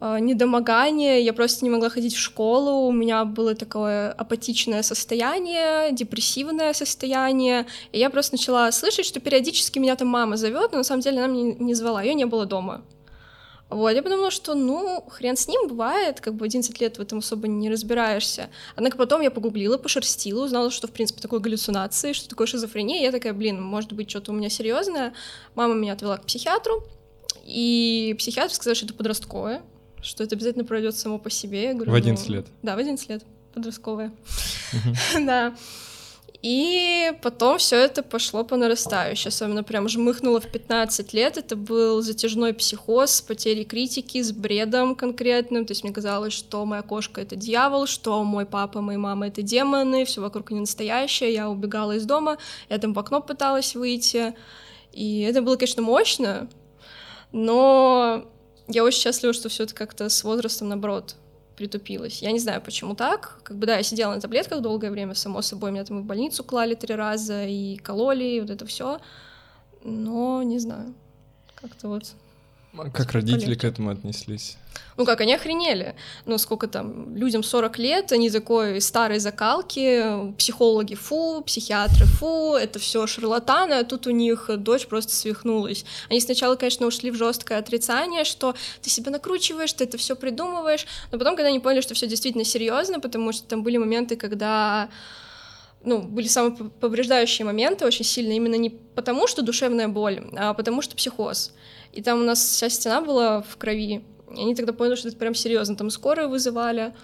э, 0.00 0.18
недомогания. 0.20 1.18
Я 1.18 1.32
просто 1.32 1.64
не 1.64 1.70
могла 1.70 1.88
ходить 1.88 2.14
в 2.14 2.20
школу. 2.20 2.88
У 2.88 2.92
меня 2.92 3.24
было 3.24 3.54
такое 3.54 4.12
апатичное 4.12 4.82
состояние, 4.82 5.92
депрессивное 5.92 6.72
состояние. 6.72 7.66
И 7.92 7.98
я 7.98 8.10
просто 8.10 8.34
начала 8.34 8.70
слышать, 8.72 9.06
что 9.06 9.20
периодически 9.20 9.78
меня 9.78 9.96
там 9.96 10.08
мама 10.08 10.36
зовет, 10.36 10.72
но 10.72 10.78
на 10.78 10.84
самом 10.84 11.02
деле 11.02 11.18
она 11.18 11.32
меня 11.32 11.54
не 11.58 11.74
звала, 11.74 12.02
ее 12.02 12.14
не 12.14 12.26
было 12.26 12.46
дома. 12.46 12.82
Вот, 13.70 13.90
я 13.90 14.02
подумала, 14.02 14.30
что, 14.30 14.54
ну, 14.54 15.04
хрен 15.08 15.36
с 15.36 15.46
ним, 15.46 15.68
бывает, 15.68 16.20
как 16.20 16.34
бы 16.34 16.46
11 16.46 16.80
лет 16.80 16.96
в 16.96 17.02
этом 17.02 17.18
особо 17.18 17.48
не 17.48 17.68
разбираешься. 17.68 18.48
Однако 18.76 18.96
потом 18.96 19.20
я 19.20 19.30
погуглила, 19.30 19.76
пошерстила, 19.76 20.44
узнала, 20.44 20.70
что, 20.70 20.86
в 20.86 20.90
принципе, 20.90 21.20
такое 21.20 21.40
галлюцинации, 21.40 22.14
что 22.14 22.28
такое 22.30 22.46
шизофрения. 22.46 23.02
Я 23.02 23.12
такая, 23.12 23.34
блин, 23.34 23.62
может 23.62 23.92
быть, 23.92 24.08
что-то 24.08 24.32
у 24.32 24.34
меня 24.34 24.48
серьезное. 24.48 25.12
Мама 25.54 25.74
меня 25.74 25.92
отвела 25.92 26.16
к 26.16 26.24
психиатру, 26.24 26.82
и 27.44 28.14
психиатр 28.18 28.54
сказал, 28.54 28.74
что 28.74 28.86
это 28.86 28.94
подростковое, 28.94 29.62
что 30.00 30.24
это 30.24 30.34
обязательно 30.34 30.64
пройдет 30.64 30.96
само 30.96 31.18
по 31.18 31.28
себе. 31.28 31.64
Я 31.64 31.74
говорю, 31.74 31.92
в 31.92 31.94
11 31.94 32.28
ну, 32.28 32.34
лет? 32.36 32.46
Да, 32.62 32.74
в 32.74 32.78
11 32.78 33.08
лет. 33.10 33.24
подростковая. 33.52 34.12
Да. 35.20 35.54
И 36.40 37.12
потом 37.20 37.58
все 37.58 37.76
это 37.76 38.04
пошло 38.04 38.44
по 38.44 38.56
нарастающей. 38.56 39.28
Особенно 39.28 39.64
прям 39.64 39.88
жмыхнуло 39.88 40.40
в 40.40 40.46
15 40.46 41.12
лет. 41.12 41.36
Это 41.36 41.56
был 41.56 42.00
затяжной 42.00 42.54
психоз 42.54 43.16
с 43.16 43.20
потерей 43.20 43.64
критики, 43.64 44.22
с 44.22 44.30
бредом 44.30 44.94
конкретным. 44.94 45.66
То 45.66 45.72
есть 45.72 45.82
мне 45.82 45.92
казалось, 45.92 46.32
что 46.32 46.64
моя 46.64 46.82
кошка— 46.82 47.20
это 47.22 47.34
дьявол, 47.34 47.86
что 47.86 48.22
мой 48.22 48.46
папа, 48.46 48.80
моя 48.80 48.98
мама— 48.98 49.26
это 49.28 49.42
демоны, 49.42 50.04
все 50.04 50.20
вокруг 50.20 50.52
не 50.52 50.60
настоящее. 50.60 51.32
Я 51.32 51.50
убегала 51.50 51.92
из 51.96 52.04
дома, 52.04 52.38
я 52.68 52.78
там 52.78 52.94
в 52.94 52.98
окно 53.00 53.20
пыталась 53.20 53.74
выйти. 53.74 54.34
И 54.92 55.20
это 55.22 55.42
было, 55.42 55.56
конечно, 55.56 55.82
мощно, 55.82 56.48
но 57.32 58.24
я 58.68 58.84
очень 58.84 59.00
счастлива, 59.00 59.32
что 59.32 59.48
все 59.48 59.64
это 59.64 59.74
как-то 59.74 60.08
с 60.08 60.24
возрастом, 60.24 60.68
наоборот, 60.68 61.16
притупилась. 61.58 62.22
Я 62.22 62.30
не 62.30 62.38
знаю, 62.38 62.62
почему 62.62 62.94
так. 62.94 63.40
Как 63.42 63.56
бы, 63.58 63.66
да, 63.66 63.76
я 63.76 63.82
сидела 63.82 64.14
на 64.14 64.20
таблетках 64.20 64.62
долгое 64.62 64.90
время, 64.92 65.14
само 65.14 65.42
собой, 65.42 65.72
меня 65.72 65.84
там 65.84 66.02
в 66.02 66.04
больницу 66.04 66.44
клали 66.44 66.74
три 66.74 66.94
раза, 66.94 67.44
и 67.44 67.76
кололи, 67.76 68.24
и 68.24 68.40
вот 68.40 68.50
это 68.50 68.64
все. 68.64 69.00
Но 69.82 70.42
не 70.44 70.60
знаю. 70.60 70.94
Как-то 71.56 71.88
вот 71.88 72.14
как 72.92 73.12
родители 73.12 73.54
к 73.54 73.64
этому 73.64 73.90
отнеслись? 73.90 74.56
Ну 74.96 75.04
как, 75.04 75.20
они 75.20 75.34
охренели. 75.34 75.94
Ну 76.26 76.38
сколько 76.38 76.66
там, 76.66 77.16
людям 77.16 77.42
40 77.42 77.78
лет, 77.78 78.12
они 78.12 78.30
такой 78.30 78.80
старой 78.80 79.18
закалки, 79.18 80.32
психологи 80.36 80.94
фу, 80.94 81.42
психиатры 81.46 82.04
фу, 82.06 82.54
это 82.54 82.78
все 82.78 83.06
шарлатаны, 83.06 83.74
а 83.74 83.84
тут 83.84 84.06
у 84.06 84.10
них 84.10 84.50
дочь 84.58 84.86
просто 84.86 85.14
свихнулась. 85.14 85.84
Они 86.10 86.20
сначала, 86.20 86.56
конечно, 86.56 86.86
ушли 86.86 87.10
в 87.10 87.16
жесткое 87.16 87.58
отрицание, 87.58 88.24
что 88.24 88.54
ты 88.82 88.90
себя 88.90 89.10
накручиваешь, 89.10 89.72
ты 89.72 89.84
это 89.84 89.98
все 89.98 90.16
придумываешь, 90.16 90.86
но 91.12 91.18
потом, 91.18 91.36
когда 91.36 91.48
они 91.48 91.60
поняли, 91.60 91.80
что 91.80 91.94
все 91.94 92.06
действительно 92.06 92.44
серьезно, 92.44 93.00
потому 93.00 93.32
что 93.32 93.46
там 93.46 93.62
были 93.62 93.76
моменты, 93.76 94.16
когда 94.16 94.88
ну, 95.84 96.02
были 96.02 96.26
самые 96.26 96.54
повреждающие 96.80 97.46
моменты 97.46 97.86
очень 97.86 98.04
сильно, 98.04 98.32
именно 98.32 98.56
не 98.56 98.70
потому, 98.70 99.26
что 99.26 99.42
душевная 99.42 99.88
боль, 99.88 100.24
а 100.36 100.54
потому 100.54 100.82
что 100.82 100.96
психоз. 100.96 101.52
И 101.92 102.02
там 102.02 102.20
у 102.20 102.24
нас 102.24 102.42
вся 102.42 102.68
стена 102.68 103.00
была 103.00 103.42
в 103.42 103.56
крови. 103.56 104.02
И 104.36 104.40
они 104.40 104.54
тогда 104.54 104.72
поняли, 104.72 104.96
что 104.96 105.08
это 105.08 105.16
прям 105.16 105.34
серьезно. 105.34 105.76
Там 105.76 105.90
скорую 105.90 106.28
вызывали. 106.28 106.94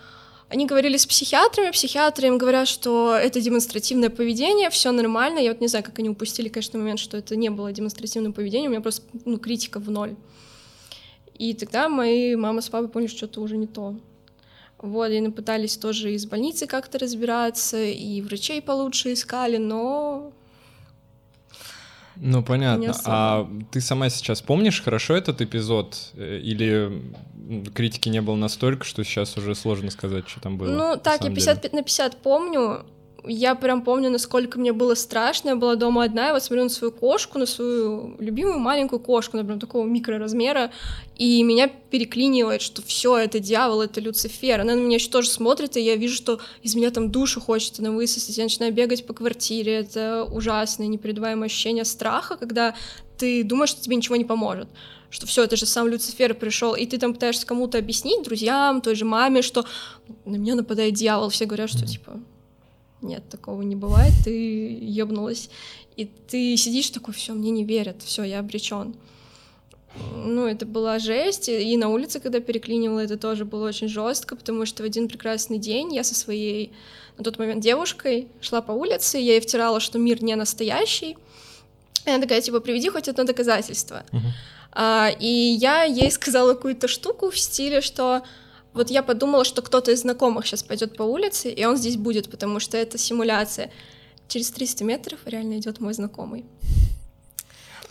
Они 0.49 0.67
говорили 0.67 0.97
с 0.97 1.07
психиатрами, 1.07 1.71
психиатры 1.71 2.27
им 2.29 2.37
говорят, 2.37 2.69
что 2.69 3.15
это 3.15 3.41
демонстративное 3.41 4.11
поведение, 4.11 4.69
все 4.69 4.93
нормально. 4.93 5.39
Я 5.39 5.53
вот 5.53 5.61
не 5.61 5.69
знаю, 5.69 5.85
как 5.85 5.99
они 5.99 6.11
упустили, 6.11 6.49
конечно, 6.49 6.79
момент, 6.79 7.01
что 7.01 7.17
это 7.17 7.35
не 7.35 7.49
было 7.49 7.73
демонстративным 7.73 8.33
поведением, 8.35 8.71
у 8.71 8.75
меня 8.75 8.83
просто 8.83 9.03
ну, 9.25 9.39
критика 9.39 9.81
в 9.81 9.91
ноль. 9.91 10.17
И 11.39 11.55
тогда 11.55 11.89
мои 11.89 12.37
мама 12.37 12.61
с 12.61 12.69
папой 12.69 12.89
поняли, 12.89 13.09
что 13.09 13.27
это 13.27 13.41
уже 13.41 13.57
не 13.57 13.67
то. 13.67 13.97
Вот, 14.85 15.11
и 15.11 15.31
пытались 15.31 15.79
тоже 15.79 16.13
из 16.13 16.27
больницы 16.27 16.67
как-то 16.67 16.99
разбираться, 16.99 17.83
и 17.83 18.21
врачей 18.21 18.61
получше 18.61 19.15
искали, 19.15 19.57
но 19.57 20.31
ну, 22.17 22.43
понятно. 22.43 22.95
А 23.07 23.49
ты 23.71 23.81
сама 23.81 24.11
сейчас 24.11 24.43
помнишь 24.43 24.83
хорошо 24.83 25.17
этот 25.17 25.41
эпизод? 25.41 26.13
Э, 26.15 26.39
или 26.39 27.03
критики 27.75 28.11
не 28.11 28.21
было 28.21 28.37
настолько, 28.37 28.85
что 28.85 29.03
сейчас 29.05 29.37
уже 29.39 29.55
сложно 29.55 29.91
сказать, 29.91 30.29
что 30.29 30.41
там 30.41 30.59
было? 30.59 30.71
Ну, 30.71 30.97
так, 30.97 31.25
я 31.25 31.31
50 31.31 31.63
деле? 31.63 31.77
на 31.77 31.83
50 31.83 32.17
помню 32.19 32.85
я 33.27 33.55
прям 33.55 33.83
помню, 33.83 34.11
насколько 34.11 34.59
мне 34.59 34.73
было 34.73 34.95
страшно. 34.95 35.51
Я 35.51 35.57
была 35.57 35.77
дома 35.77 36.05
одна, 36.05 36.29
я 36.29 36.33
вот 36.33 36.43
смотрю 36.43 36.65
на 36.65 36.71
свою 36.71 36.93
кошку, 36.93 37.39
на 37.39 37.47
свою 37.47 38.17
любимую 38.19 38.59
маленькую 38.59 39.01
кошку, 39.01 39.37
например, 39.37 39.61
такого 39.61 39.87
микроразмера, 39.87 40.71
и 41.17 41.43
меня 41.43 41.69
переклинивает, 41.69 42.63
что 42.63 42.83
все 42.83 43.19
это 43.19 43.39
дьявол, 43.39 43.83
это 43.83 44.01
Люцифер. 44.01 44.61
Она 44.61 44.75
на 44.75 44.81
меня 44.81 44.97
еще 44.97 45.11
тоже 45.11 45.29
смотрит, 45.29 45.77
и 45.77 45.81
я 45.81 45.97
вижу, 45.97 46.15
что 46.15 46.41
из 46.63 46.75
меня 46.75 46.91
там 46.91 47.11
душу 47.11 47.41
хочет 47.41 47.79
она 47.79 47.91
высосать. 47.91 48.37
Я 48.37 48.45
начинаю 48.45 48.73
бегать 48.73 49.07
по 49.07 49.15
квартире. 49.15 49.75
Это 49.75 50.25
ужасное, 50.25 50.87
непередаваемое 50.87 51.47
ощущение 51.47 51.85
страха, 51.85 52.37
когда 52.37 52.75
ты 53.17 53.45
думаешь, 53.45 53.71
что 53.71 53.83
тебе 53.83 53.97
ничего 53.97 54.17
не 54.17 54.25
поможет 54.25 54.69
что 55.11 55.29
все, 55.29 55.45
это 55.45 55.55
же 55.55 55.65
сам 55.65 55.87
Люцифер 55.87 56.35
пришел, 56.35 56.75
и 56.75 56.87
ты 56.87 56.99
там 56.99 57.15
пытаешься 57.15 57.47
кому-то 57.47 57.79
объяснить, 57.79 58.25
друзьям, 58.25 58.81
той 58.81 58.97
же 58.97 59.05
маме, 59.05 59.43
что 59.43 59.65
на 60.25 60.35
меня 60.35 60.57
нападает 60.57 60.95
дьявол, 60.95 61.29
все 61.29 61.45
говорят, 61.45 61.71
что 61.71 61.87
типа 61.87 62.21
нет, 63.05 63.29
такого 63.29 63.63
не 63.63 63.77
бывает, 63.77 64.13
ты 64.25 64.31
ебнулась, 64.81 65.51
и 65.97 66.05
ты 66.05 66.57
сидишь 66.57 66.91
такой, 66.91 67.15
все, 67.15 67.33
мне 67.33 67.51
не 67.51 67.65
верят, 67.65 68.03
все, 68.03 68.25
я 68.25 68.41
обречен. 68.41 68.95
Ну, 70.17 70.47
это 70.47 70.67
была 70.67 70.99
жесть, 70.99 71.49
и 71.49 71.77
на 71.77 71.89
улице, 71.89 72.19
когда 72.19 72.41
переклинивала, 72.41 73.01
это 73.01 73.17
тоже 73.17 73.45
было 73.45 73.69
очень 73.69 73.89
жестко, 73.89 74.35
потому 74.35 74.67
что 74.67 74.83
в 74.83 74.87
один 74.87 75.09
прекрасный 75.09 75.59
день 75.59 75.95
я 75.95 76.03
со 76.03 76.17
своей 76.17 76.73
на 77.17 77.23
тот 77.23 77.39
момент 77.39 77.63
девушкой 77.63 78.27
шла 78.41 78.61
по 78.61 78.73
улице, 78.73 79.19
я 79.19 79.35
ей 79.35 79.41
втирала, 79.41 79.79
что 79.79 79.99
мир 79.99 80.21
не 80.23 80.35
настоящий, 80.35 81.17
и 82.05 82.11
она 82.11 82.21
такая, 82.21 82.41
типа, 82.41 82.61
приведи 82.61 82.91
хоть 82.91 83.09
одно 83.09 83.25
доказательство. 83.25 84.05
Uh-huh. 84.11 84.19
А, 84.73 85.11
и 85.21 85.27
я 85.27 85.85
ей 85.85 86.11
сказала 86.11 86.55
какую-то 86.55 86.89
штуку 86.89 87.31
в 87.31 87.39
стиле, 87.39 87.81
что 87.81 88.23
вот 88.75 88.91
я 88.91 89.03
подумала, 89.03 89.45
что 89.45 89.63
кто-то 89.63 89.93
из 89.93 90.03
знакомых 90.03 90.47
сейчас 90.47 90.63
пойдет 90.63 90.97
по 90.97 91.03
улице, 91.03 91.51
и 91.51 91.65
он 91.65 91.77
здесь 91.77 91.97
будет, 91.97 92.31
потому 92.31 92.61
что 92.61 92.77
это 92.77 92.99
симуляция. 92.99 93.71
Через 94.29 94.51
300 94.51 94.85
метров 94.85 95.19
реально 95.27 95.59
идет 95.59 95.81
мой 95.81 95.95
знакомый. 95.95 96.45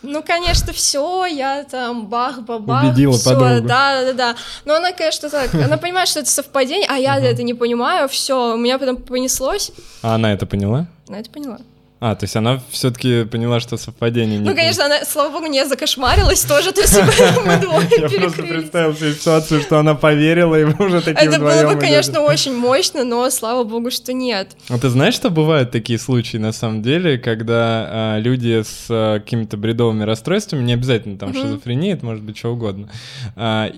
Ну, 0.02 0.22
конечно, 0.22 0.74
все, 0.74 1.24
я 1.24 1.64
там 1.64 2.06
бах-бабах. 2.08 2.84
Убедила 2.84 3.16
всё, 3.16 3.30
подругу. 3.30 3.66
Да, 3.66 4.04
да, 4.04 4.12
да. 4.12 4.36
Но 4.66 4.74
она, 4.74 4.92
конечно, 4.92 5.30
так, 5.30 5.54
она 5.54 5.78
понимает, 5.78 6.08
что 6.08 6.20
это 6.20 6.30
совпадение, 6.30 6.86
а 6.90 6.98
я 6.98 7.18
это 7.18 7.42
не 7.42 7.54
понимаю, 7.54 8.06
все, 8.08 8.54
у 8.54 8.58
меня 8.58 8.78
потом 8.78 8.98
понеслось. 8.98 9.72
А 10.02 10.16
она 10.16 10.34
это 10.34 10.44
поняла? 10.44 10.86
Она 11.08 11.20
это 11.20 11.30
поняла. 11.30 11.58
А, 12.06 12.14
то 12.16 12.24
есть 12.24 12.36
она 12.36 12.60
все-таки 12.68 13.24
поняла, 13.24 13.60
что 13.60 13.78
совпадение 13.78 14.38
не 14.38 14.46
Ну, 14.46 14.54
конечно, 14.54 14.84
она, 14.84 15.06
слава 15.06 15.32
богу, 15.32 15.46
не 15.46 15.64
закошмарилась 15.64 16.42
тоже, 16.42 16.70
то 16.72 16.82
есть 16.82 16.98
мы 17.46 17.56
двое 17.62 17.88
Я 17.96 18.10
просто 18.10 18.42
представил 18.42 18.94
себе 18.94 19.14
ситуацию, 19.14 19.62
что 19.62 19.78
она 19.78 19.94
поверила, 19.94 20.54
и 20.60 20.64
вы 20.64 20.84
уже 20.84 21.00
такие 21.00 21.26
Это 21.26 21.40
было 21.40 21.72
бы, 21.72 21.80
конечно, 21.80 22.20
очень 22.20 22.54
мощно, 22.54 23.04
но 23.04 23.30
слава 23.30 23.64
богу, 23.64 23.90
что 23.90 24.12
нет. 24.12 24.54
А 24.68 24.78
ты 24.78 24.90
знаешь, 24.90 25.14
что 25.14 25.30
бывают 25.30 25.70
такие 25.70 25.98
случаи, 25.98 26.36
на 26.36 26.52
самом 26.52 26.82
деле, 26.82 27.16
когда 27.16 27.86
а, 27.88 28.18
люди 28.18 28.62
с 28.62 28.84
а, 28.90 29.20
какими-то 29.20 29.56
бредовыми 29.56 30.02
расстройствами, 30.02 30.62
не 30.62 30.74
обязательно 30.74 31.16
там 31.16 31.32
шизофрения, 31.32 31.94
это 31.94 32.04
может 32.04 32.22
быть 32.22 32.36
что 32.36 32.52
угодно, 32.52 32.90
а, 33.34 33.70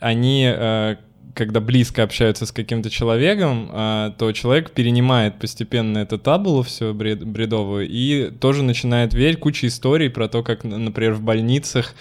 они 0.00 0.96
когда 1.34 1.60
близко 1.60 2.02
общаются 2.02 2.46
с 2.46 2.52
каким-то 2.52 2.88
человеком, 2.90 3.68
а, 3.72 4.10
то 4.12 4.30
человек 4.32 4.70
перенимает 4.70 5.38
постепенно 5.38 5.98
эту 5.98 6.18
табулу 6.18 6.62
все 6.62 6.94
бред, 6.94 7.24
бредовую 7.24 7.88
и 7.88 8.30
тоже 8.30 8.62
начинает 8.62 9.12
верить 9.12 9.40
куча 9.40 9.66
историй 9.66 10.08
про 10.08 10.28
то, 10.28 10.42
как, 10.42 10.64
например, 10.64 11.14
в 11.14 11.22
больницах 11.22 11.94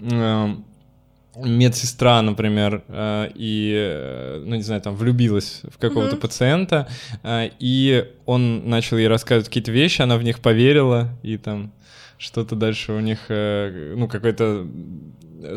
э, 0.00 0.54
медсестра, 1.36 2.22
например, 2.22 2.84
э, 2.88 3.30
и, 3.34 3.74
э, 3.76 4.42
ну, 4.46 4.54
не 4.54 4.62
знаю, 4.62 4.80
там, 4.80 4.94
влюбилась 4.94 5.62
в 5.64 5.78
какого-то 5.78 6.16
mm-hmm. 6.16 6.20
пациента, 6.20 6.88
и 7.58 8.08
он 8.26 8.68
начал 8.68 8.96
ей 8.96 9.08
рассказывать 9.08 9.48
какие-то 9.48 9.72
вещи, 9.72 10.02
она 10.02 10.16
в 10.16 10.22
них 10.22 10.38
поверила, 10.38 11.08
и 11.22 11.36
там 11.36 11.72
что-то 12.16 12.56
дальше 12.56 12.92
у 12.92 13.00
них, 13.00 13.18
ну, 13.28 14.08
какой-то 14.08 14.66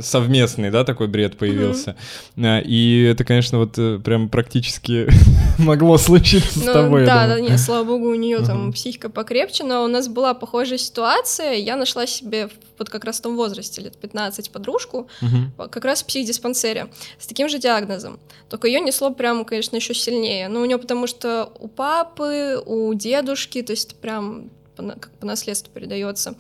совместный, 0.02 0.72
да, 0.72 0.84
такой 0.84 1.08
бред 1.08 1.38
появился. 1.38 1.96
Mm-hmm. 2.36 2.64
И 2.64 3.04
это, 3.04 3.24
конечно, 3.24 3.58
вот 3.58 3.78
э, 3.78 4.00
прям 4.00 4.30
практически 4.30 5.08
могло 5.60 5.98
случиться 5.98 6.60
ну, 6.60 6.64
с 6.64 6.74
тобой. 6.74 7.06
Да, 7.06 7.28
да, 7.28 7.40
нет, 7.40 7.60
слава 7.60 7.86
богу, 7.86 8.10
у 8.10 8.16
нее 8.16 8.40
там 8.40 8.70
uh-huh. 8.70 8.74
психика 8.74 9.10
покрепче, 9.10 9.64
но 9.64 9.84
у 9.84 9.88
нас 9.88 10.08
была 10.08 10.34
похожая 10.34 10.78
ситуация. 10.78 11.54
Я 11.54 11.76
нашла 11.76 12.06
себе 12.06 12.50
вот 12.78 12.90
как 12.90 13.06
раз 13.06 13.20
в 13.20 13.22
том 13.22 13.36
возрасте, 13.36 13.82
лет 13.82 13.98
15, 13.98 14.52
подружку, 14.52 15.08
uh-huh. 15.22 15.70
как 15.70 15.86
раз 15.86 16.04
в 16.04 16.06
психдиспансере, 16.06 16.88
с 17.20 17.28
таким 17.28 17.50
же 17.50 17.60
диагнозом. 17.60 18.20
Только 18.50 18.68
ее 18.68 18.80
несло 18.80 19.12
прям, 19.12 19.46
конечно, 19.46 19.76
еще 19.76 19.94
сильнее. 19.94 20.48
Но 20.48 20.62
у 20.62 20.66
нее 20.66 20.78
потому 20.78 21.08
что 21.08 21.52
у 21.60 21.68
папы, 21.68 22.62
у 22.66 22.94
дедушки, 22.94 23.62
то 23.62 23.72
есть 23.72 23.96
прям 23.96 24.50
как 24.76 25.12
по 25.20 25.26
наследству 25.26 25.72
передается. 25.72 26.36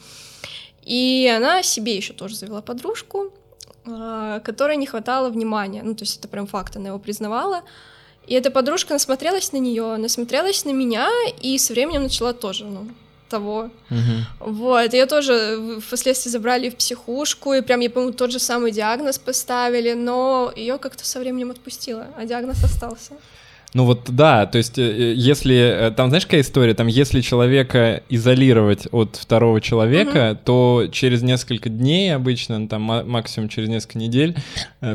И 0.84 1.32
она 1.36 1.64
себе 1.64 1.96
еще 1.96 2.14
тоже 2.14 2.36
завела 2.36 2.62
подружку, 2.62 3.32
а, 3.86 4.40
которой 4.40 4.78
не 4.78 4.86
хватало 4.86 5.30
внимания. 5.30 5.84
Ну, 5.84 5.96
то 5.96 6.04
есть 6.04 6.20
это 6.20 6.28
прям 6.28 6.48
факт, 6.48 6.76
она 6.76 6.90
его 6.90 7.00
признавала. 7.00 7.64
И 8.28 8.34
эта 8.34 8.52
подружка 8.52 8.94
насмотрелась 8.94 9.52
на 9.52 9.58
нее, 9.58 9.98
насмотрелась 9.98 10.66
на 10.66 10.72
меня, 10.72 11.10
и 11.42 11.58
со 11.58 11.74
временем 11.74 12.04
начала 12.04 12.34
тоже, 12.34 12.66
ну, 12.66 12.88
того. 13.30 13.72
Угу. 13.90 14.52
Вот, 14.52 14.94
ее 14.94 15.06
тоже 15.06 15.80
впоследствии 15.82 16.30
забрали 16.30 16.70
в 16.70 16.76
психушку, 16.76 17.54
и 17.54 17.62
прям, 17.62 17.80
я 17.80 17.90
помню, 17.90 18.14
тот 18.14 18.32
же 18.32 18.40
самый 18.40 18.72
диагноз 18.72 19.18
поставили, 19.18 19.94
но 19.94 20.52
ее 20.56 20.78
как-то 20.78 21.06
со 21.06 21.20
временем 21.20 21.52
отпустила, 21.52 22.08
а 22.18 22.26
диагноз 22.26 22.64
остался. 22.64 23.14
Ну 23.74 23.86
вот 23.86 24.02
да, 24.10 24.46
то 24.48 24.58
есть 24.58 24.78
э, 24.78 24.82
э, 24.82 25.14
если, 25.14 25.56
э, 25.56 25.92
там 25.92 26.10
знаешь 26.10 26.26
какая 26.26 26.42
история, 26.42 26.74
там 26.74 26.88
если 26.88 27.22
человека 27.22 28.04
изолировать 28.10 28.88
от 28.92 29.16
второго 29.16 29.62
человека, 29.62 30.32
угу. 30.32 30.40
то 30.44 30.88
через 30.92 31.22
несколько 31.22 31.70
дней 31.70 32.14
обычно, 32.14 32.60
ну, 32.60 32.68
там 32.68 32.82
максимум 32.82 33.48
через 33.48 33.70
несколько 33.70 33.98
недель, 33.98 34.36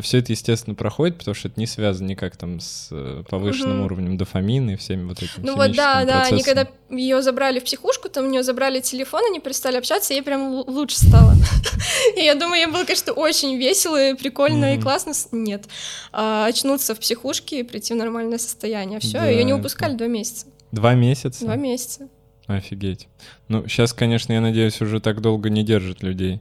все 0.02 0.18
это 0.18 0.33
естественно 0.33 0.75
проходит, 0.75 1.16
потому 1.16 1.35
что 1.35 1.49
это 1.49 1.59
не 1.59 1.66
связано 1.66 2.09
никак 2.09 2.37
там 2.37 2.61
с 2.61 2.90
повышенным 3.30 3.78
угу. 3.78 3.87
уровнем 3.87 4.18
дофамина 4.18 4.73
и 4.73 4.76
всеми 4.76 5.04
вот 5.04 5.23
этими 5.23 5.45
Ну 5.45 5.56
вот 5.56 5.73
да, 5.73 6.04
да, 6.04 6.23
они 6.25 6.42
когда 6.42 6.68
ее 6.90 7.23
забрали 7.23 7.61
в 7.61 7.64
психушку, 7.64 8.09
там 8.09 8.26
у 8.26 8.28
нее 8.28 8.42
забрали 8.42 8.80
телефон, 8.80 9.23
они 9.28 9.40
перестали 9.40 9.76
общаться, 9.76 10.12
и 10.12 10.16
ей 10.16 10.23
прям 10.23 10.52
лучше 10.66 10.97
стало. 10.97 11.35
И 12.16 12.21
я 12.21 12.35
думаю, 12.35 12.61
ей 12.61 12.66
было, 12.66 12.85
конечно, 12.85 13.12
очень 13.12 13.56
весело 13.56 14.11
и 14.11 14.14
прикольно 14.14 14.75
и 14.75 14.80
классно. 14.80 15.12
Нет, 15.33 15.64
а, 16.12 16.47
очнуться 16.47 16.95
в 16.95 17.00
психушке 17.00 17.61
и 17.61 17.62
прийти 17.62 17.95
в 17.95 17.97
нормальное 17.97 18.38
состояние. 18.38 18.66
Все, 19.01 19.25
ее 19.25 19.45
не 19.45 19.53
выпускали 19.53 19.95
два 19.95 20.07
месяца. 20.07 20.47
Два 20.73 20.95
месяца? 20.95 21.45
Два 21.45 21.57
месяца. 21.57 22.09
Офигеть. 22.47 23.09
Ну, 23.49 23.67
сейчас, 23.67 23.93
конечно, 23.93 24.33
я 24.33 24.41
надеюсь, 24.41 24.81
уже 24.81 25.01
так 25.01 25.21
долго 25.21 25.51
не 25.51 25.65
держит 25.65 26.03
людей. 26.03 26.41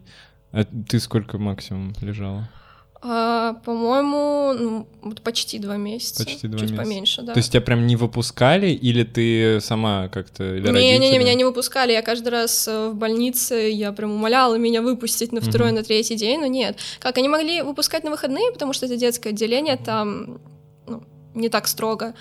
А 0.52 0.64
ты 0.64 1.00
сколько 1.00 1.38
максимум 1.38 1.94
лежала? 2.02 2.50
А, 3.08 3.54
по-моему, 3.66 4.54
ну, 4.54 4.88
вот 5.02 5.22
почти 5.22 5.60
два 5.60 5.78
месяца. 5.78 6.26
Почти 6.26 6.48
два 6.48 6.60
Чуть 6.60 6.72
месяца. 6.72 6.84
поменьше, 6.84 7.22
да. 7.22 7.34
То 7.34 7.38
есть 7.38 7.52
тебя 7.52 7.62
прям 7.62 7.86
не 7.86 7.96
выпускали, 7.96 8.70
или 8.70 9.04
ты 9.04 9.60
сама 9.62 10.08
как-то, 10.08 10.56
или 10.56 10.68
не, 10.72 10.98
Не, 10.98 11.12
не, 11.12 11.20
меня 11.20 11.36
не 11.36 11.44
выпускали. 11.44 11.92
Я 11.92 12.02
каждый 12.02 12.30
раз 12.30 12.68
э, 12.68 12.90
в 12.90 12.96
больнице, 12.96 13.70
я 13.70 13.92
прям 13.92 14.12
умоляла 14.12 14.56
меня 14.56 14.82
выпустить 14.82 15.32
на 15.32 15.42
второй, 15.42 15.70
угу. 15.70 15.78
на 15.78 15.84
третий 15.84 16.16
день, 16.16 16.40
но 16.40 16.48
нет. 16.48 16.80
Как, 17.00 17.18
они 17.20 17.30
могли 17.30 17.62
выпускать 17.62 18.04
на 18.04 18.10
выходные, 18.10 18.52
потому 18.52 18.74
что 18.74 18.88
это 18.88 18.98
детское 18.98 19.30
отделение, 19.30 19.78
там 19.78 20.26
ну, 20.26 20.40
не 21.36 21.50
так 21.50 21.68
строго. 21.68 22.14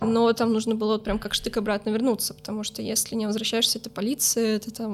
Но 0.00 0.30
там 0.34 0.52
нужно 0.52 0.74
было 0.74 0.92
вот 0.92 1.04
прям 1.04 1.18
как 1.18 1.32
штык 1.32 1.56
обратно 1.56 1.90
вернуться, 1.90 2.34
потому 2.34 2.64
что 2.64 2.82
если 2.82 3.14
не 3.14 3.26
возвращаешься, 3.26 3.78
это 3.78 3.88
полиция, 3.88 4.56
это 4.56 4.70
там 4.70 4.92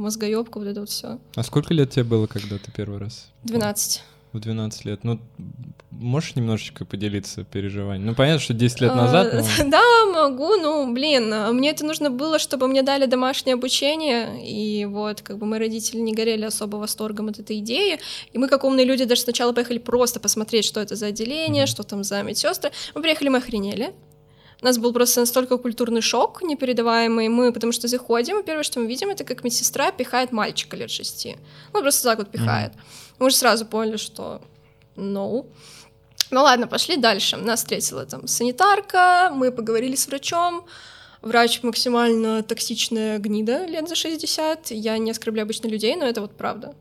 мозгоебка, 0.00 0.58
вот 0.58 0.66
это 0.66 0.80
вот 0.80 0.88
все. 0.88 1.18
А 1.34 1.42
сколько 1.42 1.74
лет 1.74 1.90
тебе 1.90 2.04
было, 2.04 2.26
когда 2.26 2.56
ты 2.56 2.72
первый 2.72 2.98
раз? 2.98 3.28
12 3.44 4.02
в 4.32 4.40
12 4.40 4.84
лет. 4.84 5.04
Ну, 5.04 5.20
можешь 5.90 6.36
немножечко 6.36 6.84
поделиться 6.84 7.44
переживанием? 7.44 8.06
Ну, 8.06 8.14
понятно, 8.14 8.40
что 8.40 8.54
10 8.54 8.80
лет 8.80 8.94
назад. 8.94 9.32
Но... 9.32 9.42
Да, 9.70 9.82
могу. 10.12 10.56
Ну, 10.56 10.92
блин, 10.92 11.34
мне 11.54 11.70
это 11.70 11.84
нужно 11.84 12.10
было, 12.10 12.38
чтобы 12.38 12.68
мне 12.68 12.82
дали 12.82 13.06
домашнее 13.06 13.54
обучение. 13.54 14.46
И 14.46 14.84
вот, 14.86 15.22
как 15.22 15.38
бы 15.38 15.46
мои 15.46 15.58
родители 15.58 16.00
не 16.00 16.12
горели 16.12 16.44
особо 16.44 16.76
восторгом 16.76 17.28
от 17.28 17.38
этой 17.38 17.58
идеи. 17.58 17.98
И 18.32 18.38
мы, 18.38 18.48
как 18.48 18.64
умные 18.64 18.86
люди, 18.86 19.04
даже 19.04 19.22
сначала 19.22 19.52
поехали 19.52 19.78
просто 19.78 20.20
посмотреть, 20.20 20.64
что 20.64 20.80
это 20.80 20.94
за 20.96 21.06
отделение, 21.06 21.64
mm-hmm. 21.64 21.66
что 21.66 21.82
там 21.82 22.04
за 22.04 22.22
медсестры. 22.22 22.70
Мы 22.94 23.02
приехали, 23.02 23.28
мы 23.28 23.38
охренели. 23.38 23.94
У 24.60 24.64
нас 24.64 24.76
был 24.76 24.92
просто 24.92 25.20
настолько 25.20 25.56
культурный 25.56 26.00
шок 26.00 26.42
непередаваемый. 26.42 27.28
Мы, 27.28 27.52
потому 27.52 27.72
что 27.72 27.86
заходим, 27.86 28.40
и 28.40 28.42
первое, 28.42 28.64
что 28.64 28.80
мы 28.80 28.86
видим, 28.86 29.08
это 29.08 29.22
как 29.24 29.44
медсестра 29.44 29.92
пихает 29.92 30.32
мальчика 30.32 30.76
лет 30.76 30.90
шести. 30.90 31.36
Ну, 31.72 31.80
просто 31.80 32.02
так 32.08 32.18
вот 32.18 32.30
пихает. 32.30 32.72
Mm-hmm. 32.72 33.07
Мы 33.18 33.26
уже 33.26 33.36
сразу 33.36 33.66
поняли, 33.66 33.96
что 33.96 34.40
no. 34.96 35.46
Ну 36.30 36.42
ладно, 36.42 36.66
пошли 36.66 36.96
дальше. 36.96 37.36
Нас 37.36 37.60
встретила 37.60 38.04
там 38.04 38.26
санитарка, 38.26 39.30
мы 39.34 39.50
поговорили 39.50 39.94
с 39.94 40.06
врачом. 40.06 40.66
Врач 41.22 41.62
максимально 41.62 42.42
токсичная 42.42 43.18
гнида 43.18 43.66
лет 43.66 43.88
за 43.88 43.94
60. 43.94 44.70
Я 44.70 44.98
не 44.98 45.10
оскорбляю 45.10 45.44
обычно 45.44 45.68
людей, 45.68 45.96
но 45.96 46.04
это 46.04 46.20
вот 46.20 46.36
правда. 46.36 46.74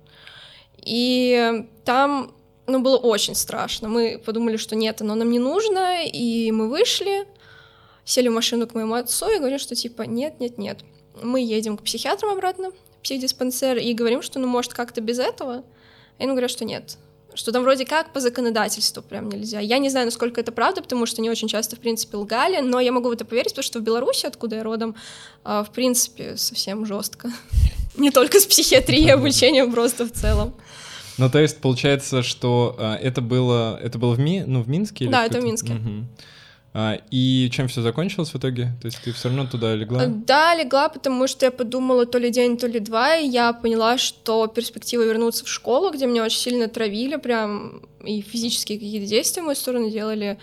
И 0.77 1.65
там, 1.86 2.34
ну, 2.67 2.79
было 2.79 2.98
очень 2.98 3.34
страшно. 3.34 3.89
Мы 3.89 4.22
подумали, 4.24 4.58
что 4.58 4.75
нет, 4.75 5.01
оно 5.01 5.15
нам 5.15 5.32
не 5.32 5.39
нужно, 5.39 6.06
и 6.06 6.51
мы 6.51 6.70
вышли, 6.70 7.27
сели 8.06 8.27
в 8.27 8.34
машину 8.34 8.67
к 8.67 8.75
моему 8.75 8.94
отцу 8.94 9.29
и 9.29 9.39
говорим, 9.39 9.60
что 9.60 9.75
типа 9.75 10.03
нет, 10.03 10.39
нет, 10.39 10.58
нет. 10.58 10.79
Мы 11.22 11.41
едем 11.41 11.77
к 11.77 11.84
психиатрам 11.84 12.32
обратно, 12.32 12.72
психдиспансер, 13.01 13.77
и 13.77 13.94
говорим, 13.94 14.22
что 14.22 14.38
ну, 14.39 14.48
может, 14.48 14.74
как-то 14.74 15.01
без 15.01 15.17
этого. 15.17 15.63
А 16.20 16.24
им 16.24 16.32
говорят, 16.32 16.52
что 16.52 16.66
нет, 16.66 16.98
что 17.38 17.52
там 17.52 17.64
вроде 17.64 17.86
как 17.86 18.14
по 18.14 18.20
законодательству 18.20 19.04
прям 19.04 19.30
нельзя. 19.30 19.60
Я 19.60 19.78
не 19.78 19.90
знаю, 19.90 20.06
насколько 20.06 20.42
это 20.42 20.52
правда, 20.52 20.82
потому 20.82 21.06
что 21.06 21.22
не 21.22 21.30
очень 21.30 21.48
часто, 21.48 21.76
в 21.76 21.80
принципе, 21.80 22.18
лгали, 22.18 22.62
но 22.62 22.80
я 22.80 22.92
могу 22.92 23.10
в 23.10 23.12
это 23.12 23.26
поверить, 23.26 23.52
потому 23.52 23.64
что 23.64 23.80
в 23.80 23.84
Беларуси, 23.84 24.26
откуда 24.26 24.58
я 24.58 24.64
родом, 24.64 24.96
а, 25.44 25.64
в 25.64 25.72
принципе, 25.72 26.38
совсем 26.38 26.86
жестко. 26.86 27.32
Не 27.98 28.12
только 28.12 28.40
с 28.40 28.46
психиатрией, 28.46 29.12
обучением 29.14 29.72
просто 29.72 30.06
в 30.06 30.12
целом. 30.12 30.53
Ну, 31.18 31.30
то 31.30 31.40
есть, 31.40 31.58
получается, 31.58 32.22
что 32.22 32.75
а, 32.77 32.96
это 32.96 33.22
было, 33.22 33.80
это 33.82 33.98
было 33.98 34.14
в, 34.14 34.20
Ми, 34.20 34.44
ну, 34.46 34.62
в 34.62 34.70
Минске? 34.70 35.08
да, 35.08 35.25
это 35.25 35.40
в 35.40 35.44
Минске. 35.44 35.74
Угу. 35.74 36.06
А, 36.79 37.00
и 37.09 37.50
чем 37.51 37.68
все 37.68 37.81
закончилось 37.81 38.29
в 38.29 38.37
итоге? 38.37 38.72
То 38.79 38.85
есть 38.85 39.01
ты 39.01 39.11
все 39.11 39.29
равно 39.29 39.48
туда 39.48 39.74
легла? 39.74 40.03
Э, 40.03 40.07
да, 40.09 40.53
легла, 40.53 40.90
потому 40.90 41.27
что 41.27 41.48
я 41.48 41.51
подумала 41.51 42.05
то 42.05 42.20
ли 42.20 42.29
день, 42.29 42.55
то 42.55 42.68
ли 42.68 42.79
два, 42.79 43.16
и 43.16 43.27
я 43.27 43.51
поняла, 43.51 43.98
что 43.98 44.46
перспектива 44.46 45.01
вернуться 45.01 45.44
в 45.44 45.48
школу, 45.48 45.90
где 45.92 46.05
меня 46.05 46.24
очень 46.24 46.37
сильно 46.37 46.68
травили, 46.68 47.16
прям 47.16 47.81
и 48.05 48.22
физические 48.22 48.77
какие-то 48.77 49.07
действия 49.07 49.42
в 49.42 49.46
мою 49.46 49.55
сторону 49.55 49.90
делали, 49.90 50.37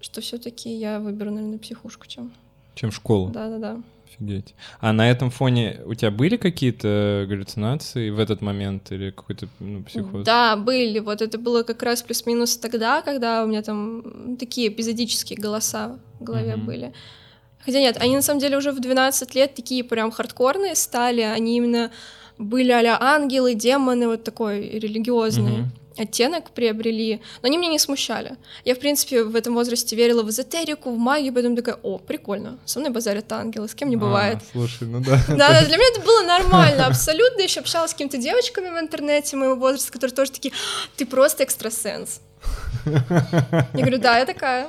что 0.00 0.20
все-таки 0.20 0.68
я 0.68 0.98
выберу, 0.98 1.30
наверное, 1.30 1.58
психушку, 1.58 2.08
чем. 2.08 2.32
Чем 2.74 2.90
школу? 2.90 3.30
Да, 3.30 3.48
да, 3.48 3.58
да. 3.58 3.80
Офигеть. 4.18 4.54
А 4.80 4.92
на 4.92 5.10
этом 5.10 5.30
фоне 5.30 5.80
у 5.86 5.94
тебя 5.94 6.10
были 6.10 6.36
какие-то 6.36 7.26
галлюцинации 7.28 8.10
в 8.10 8.18
этот 8.18 8.40
момент 8.40 8.90
или 8.92 9.10
какой-то 9.10 9.48
ну, 9.60 9.82
психоз? 9.82 10.24
Да, 10.24 10.56
были. 10.56 10.98
Вот 10.98 11.22
это 11.22 11.38
было 11.38 11.62
как 11.62 11.82
раз 11.82 12.02
плюс-минус 12.02 12.56
тогда, 12.56 13.02
когда 13.02 13.44
у 13.44 13.46
меня 13.46 13.62
там 13.62 14.36
такие 14.36 14.68
эпизодические 14.68 15.38
голоса 15.38 15.98
в 16.20 16.24
голове 16.24 16.52
mm-hmm. 16.52 16.64
были. 16.64 16.92
Хотя 17.64 17.80
нет, 17.80 17.96
они 18.00 18.16
на 18.16 18.22
самом 18.22 18.40
деле 18.40 18.56
уже 18.56 18.72
в 18.72 18.80
12 18.80 19.34
лет 19.34 19.54
такие 19.54 19.84
прям 19.84 20.10
хардкорные 20.10 20.74
стали. 20.74 21.22
Они 21.22 21.56
именно 21.56 21.90
были 22.38 22.72
а 22.72 22.98
ангелы, 23.00 23.54
демоны, 23.54 24.08
вот 24.08 24.24
такой 24.24 24.68
религиозные. 24.68 25.58
Mm-hmm 25.58 25.77
оттенок 25.98 26.50
приобрели, 26.50 27.20
но 27.42 27.48
они 27.48 27.58
меня 27.58 27.70
не 27.70 27.78
смущали. 27.78 28.36
Я, 28.64 28.74
в 28.74 28.78
принципе, 28.78 29.24
в 29.24 29.34
этом 29.34 29.54
возрасте 29.54 29.96
верила 29.96 30.22
в 30.22 30.30
эзотерику, 30.30 30.90
в 30.92 30.98
магию, 30.98 31.32
поэтому 31.32 31.56
такая, 31.56 31.76
о, 31.82 31.98
прикольно, 31.98 32.58
со 32.64 32.78
мной 32.80 32.92
базарят 32.92 33.30
ангелы, 33.32 33.68
с 33.68 33.74
кем 33.74 33.90
не 33.90 33.96
а, 33.96 33.98
бывает. 33.98 34.38
слушай, 34.52 34.86
ну 34.86 35.00
да. 35.00 35.20
Да, 35.28 35.64
для 35.64 35.76
меня 35.76 35.88
это 35.94 36.00
было 36.00 36.22
нормально, 36.22 36.86
абсолютно. 36.86 37.42
Еще 37.42 37.60
общалась 37.60 37.90
с 37.90 37.94
какими-то 37.94 38.18
девочками 38.18 38.68
в 38.68 38.78
интернете 38.78 39.36
моего 39.36 39.54
возраста, 39.54 39.92
которые 39.92 40.14
тоже 40.14 40.32
такие, 40.32 40.52
ты 40.96 41.06
просто 41.06 41.44
экстрасенс. 41.44 42.20
Я 42.84 43.66
говорю, 43.72 43.98
да, 43.98 44.18
я 44.18 44.26
такая. 44.26 44.68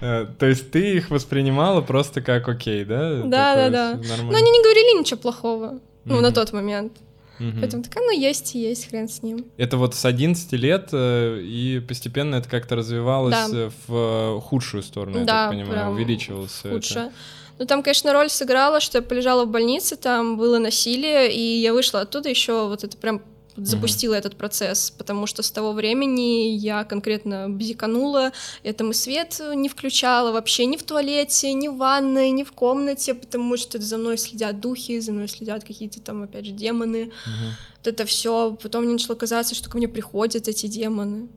Э, 0.00 0.26
то 0.38 0.46
есть 0.46 0.70
ты 0.70 0.96
их 0.96 1.10
воспринимала 1.10 1.82
просто 1.82 2.22
как 2.22 2.48
окей, 2.48 2.84
да? 2.84 3.22
Да, 3.22 3.54
да, 3.54 3.68
да. 3.68 3.94
Но 3.94 4.36
они 4.36 4.50
не 4.50 4.62
говорили 4.62 4.98
ничего 4.98 5.20
плохого. 5.20 5.80
Ну, 6.04 6.20
на 6.20 6.32
тот 6.32 6.52
момент. 6.52 6.92
Угу. 7.40 7.60
Поэтому 7.60 7.82
такая, 7.82 8.04
ну 8.04 8.12
есть 8.12 8.54
и 8.54 8.60
есть, 8.60 8.88
хрен 8.90 9.08
с 9.08 9.22
ним. 9.22 9.46
Это 9.56 9.78
вот 9.78 9.94
с 9.94 10.04
11 10.04 10.52
лет, 10.52 10.90
э, 10.92 11.40
и 11.42 11.80
постепенно 11.80 12.36
это 12.36 12.48
как-то 12.48 12.76
развивалось 12.76 13.50
да. 13.50 13.70
в 13.88 14.36
э, 14.36 14.40
худшую 14.40 14.82
сторону, 14.82 15.20
я 15.20 15.24
да, 15.24 15.48
так 15.48 15.50
понимаю, 15.52 15.90
увеличивалось 15.92 16.60
худшее. 16.62 17.06
это. 17.06 17.12
Ну, 17.58 17.66
там, 17.66 17.82
конечно, 17.82 18.12
роль 18.12 18.30
сыграла, 18.30 18.80
что 18.80 18.98
я 18.98 19.02
полежала 19.02 19.44
в 19.44 19.50
больнице, 19.50 19.96
там 19.96 20.38
было 20.38 20.58
насилие, 20.58 21.30
и 21.30 21.60
я 21.60 21.74
вышла 21.74 22.00
оттуда 22.00 22.28
еще 22.28 22.68
вот 22.68 22.84
это 22.84 22.96
прям 22.96 23.22
запустила 23.64 24.14
mm-hmm. 24.14 24.18
этот 24.18 24.36
процесс, 24.36 24.90
потому 24.90 25.26
что 25.26 25.42
с 25.42 25.50
того 25.50 25.72
времени 25.72 26.50
я 26.50 26.84
конкретно 26.84 27.48
бзиканула, 27.48 28.32
я 28.62 28.72
там 28.72 28.90
и 28.90 28.94
свет 28.94 29.40
не 29.54 29.68
включала 29.68 30.32
вообще 30.32 30.66
ни 30.66 30.76
в 30.76 30.82
туалете, 30.82 31.52
ни 31.52 31.68
в 31.68 31.76
ванной, 31.76 32.30
ни 32.30 32.44
в 32.44 32.52
комнате, 32.52 33.14
потому 33.14 33.56
что 33.56 33.80
за 33.80 33.98
мной 33.98 34.18
следят 34.18 34.60
духи, 34.60 35.00
за 35.00 35.12
мной 35.12 35.28
следят 35.28 35.64
какие-то 35.64 36.00
там, 36.00 36.22
опять 36.22 36.46
же, 36.46 36.52
демоны. 36.52 37.04
Mm-hmm. 37.04 37.50
Вот 37.78 37.86
это 37.86 38.04
все. 38.04 38.56
Потом 38.62 38.84
мне 38.84 38.92
начало 38.92 39.16
казаться, 39.16 39.54
что 39.54 39.70
ко 39.70 39.78
мне 39.78 39.88
приходят 39.88 40.48
эти 40.48 40.66
демоны 40.66 41.28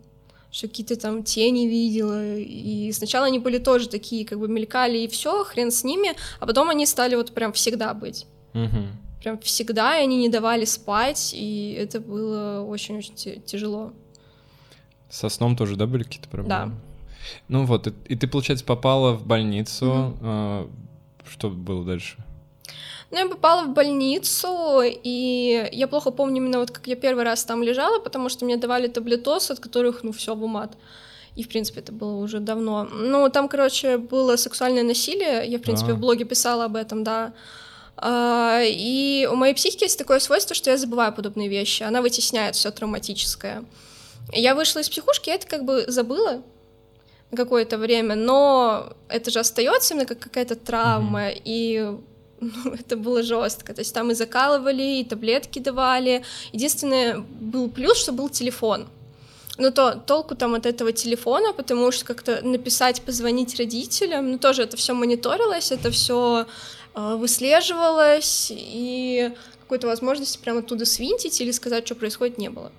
что 0.52 0.68
какие-то 0.68 0.96
там 0.96 1.24
тени 1.24 1.66
видела, 1.66 2.38
и 2.38 2.92
сначала 2.92 3.26
они 3.26 3.40
были 3.40 3.58
тоже 3.58 3.90
такие, 3.90 4.24
как 4.24 4.38
бы 4.38 4.48
мелькали, 4.48 5.00
и 5.00 5.08
все, 5.08 5.44
хрен 5.44 5.72
с 5.72 5.84
ними, 5.84 6.14
а 6.40 6.46
потом 6.46 6.70
они 6.70 6.86
стали 6.86 7.16
вот 7.16 7.32
прям 7.32 7.54
всегда 7.54 7.92
быть. 7.96 8.28
Mm-hmm 8.54 9.03
прям 9.24 9.40
всегда, 9.40 9.98
и 9.98 10.04
они 10.04 10.18
не 10.18 10.30
давали 10.30 10.66
спать, 10.66 11.32
и 11.34 11.76
это 11.80 12.00
было 12.02 12.62
очень-очень 12.62 13.42
тяжело. 13.44 13.94
Со 15.10 15.30
сном 15.30 15.56
тоже, 15.56 15.76
да, 15.76 15.88
были 15.88 16.04
какие-то 16.04 16.28
проблемы? 16.28 16.50
Да. 16.50 16.72
Ну 17.48 17.66
вот, 17.66 17.88
и, 17.88 17.94
и 18.08 18.16
ты, 18.16 18.28
получается, 18.28 18.66
попала 18.66 19.14
в 19.14 19.26
больницу. 19.26 19.86
Mm-hmm. 19.86 20.18
А, 20.22 20.70
что 21.26 21.50
было 21.50 21.86
дальше? 21.86 22.18
Ну, 23.12 23.20
я 23.20 23.30
попала 23.30 23.64
в 23.64 23.74
больницу, 23.74 24.82
и 24.84 25.70
я 25.72 25.88
плохо 25.88 26.12
помню 26.12 26.38
именно 26.38 26.60
вот 26.60 26.72
как 26.72 26.88
я 26.88 26.96
первый 26.96 27.24
раз 27.24 27.46
там 27.46 27.64
лежала, 27.64 28.00
потому 28.00 28.28
что 28.28 28.44
мне 28.44 28.58
давали 28.58 28.88
таблетоз, 28.88 29.52
от 29.52 29.60
которых, 29.60 30.04
ну, 30.04 30.12
все 30.12 30.36
в 30.36 30.44
умат. 30.44 30.76
И, 31.36 31.44
в 31.44 31.48
принципе, 31.48 31.80
это 31.80 31.92
было 31.92 32.16
уже 32.16 32.40
давно. 32.40 32.84
Ну, 32.84 33.30
там, 33.30 33.48
короче, 33.48 33.98
было 33.98 34.36
сексуальное 34.36 34.84
насилие. 34.84 35.48
Я, 35.48 35.60
в 35.60 35.62
принципе, 35.62 35.92
а. 35.92 35.96
в 35.96 36.00
блоге 36.00 36.26
писала 36.26 36.66
об 36.66 36.76
этом, 36.76 37.04
да. 37.04 37.34
А, 37.98 38.62
и 38.64 39.28
у 39.32 39.36
моей 39.36 39.54
психики 39.54 39.84
есть 39.84 39.98
такое 39.98 40.20
свойство, 40.20 40.56
что 40.56 40.72
я 40.72 40.78
забываю 40.78 41.14
подобные 41.14 41.50
вещи. 41.50 41.84
Она 41.84 42.02
вытесняет 42.02 42.56
все 42.56 42.72
травматическое. 42.72 43.64
Я 44.32 44.56
вышла 44.56 44.80
из 44.80 44.90
психушки, 44.90 45.30
я 45.30 45.36
это 45.36 45.48
как 45.48 45.64
бы 45.66 45.86
забыла. 45.88 46.42
какое-то 47.36 47.78
время, 47.78 48.16
но 48.16 48.94
это 49.10 49.32
же 49.32 49.40
остается 49.40 49.94
именно 49.94 50.06
как 50.06 50.20
какая-то 50.20 50.56
травма, 50.56 51.30
mm-hmm. 51.30 51.42
и 51.46 51.98
ну, 52.40 52.74
это 52.80 52.96
было 52.98 53.24
жестко. 53.24 53.74
То 53.74 53.82
есть 53.82 53.94
там 53.94 54.12
и 54.12 54.14
закалывали, 54.14 55.00
и 55.00 55.04
таблетки 55.04 55.60
давали. 55.60 56.24
Единственное, 56.52 57.20
был 57.20 57.70
плюс, 57.70 57.98
что 57.98 58.12
был 58.12 58.30
телефон. 58.30 58.88
Но 59.58 59.70
то 59.70 59.96
толку 59.96 60.36
там 60.36 60.56
от 60.56 60.66
этого 60.66 60.92
телефона, 60.92 61.54
потому 61.54 61.92
что 61.92 62.06
как-то 62.06 62.42
написать, 62.42 63.04
позвонить 63.04 63.56
родителям, 63.60 64.32
ну 64.32 64.38
тоже 64.40 64.64
это 64.64 64.78
все 64.78 64.94
мониторилось, 64.94 65.72
это 65.72 65.92
все 65.92 66.48
выслеживалось, 66.96 68.52
и 68.56 69.32
какой-то 69.62 69.88
возможности 69.88 70.38
прямо 70.38 70.60
оттуда 70.60 70.86
свинтить 70.86 71.42
или 71.42 71.52
сказать, 71.52 71.86
что 71.86 71.96
происходит, 71.96 72.38
не 72.38 72.50
было. 72.50 72.72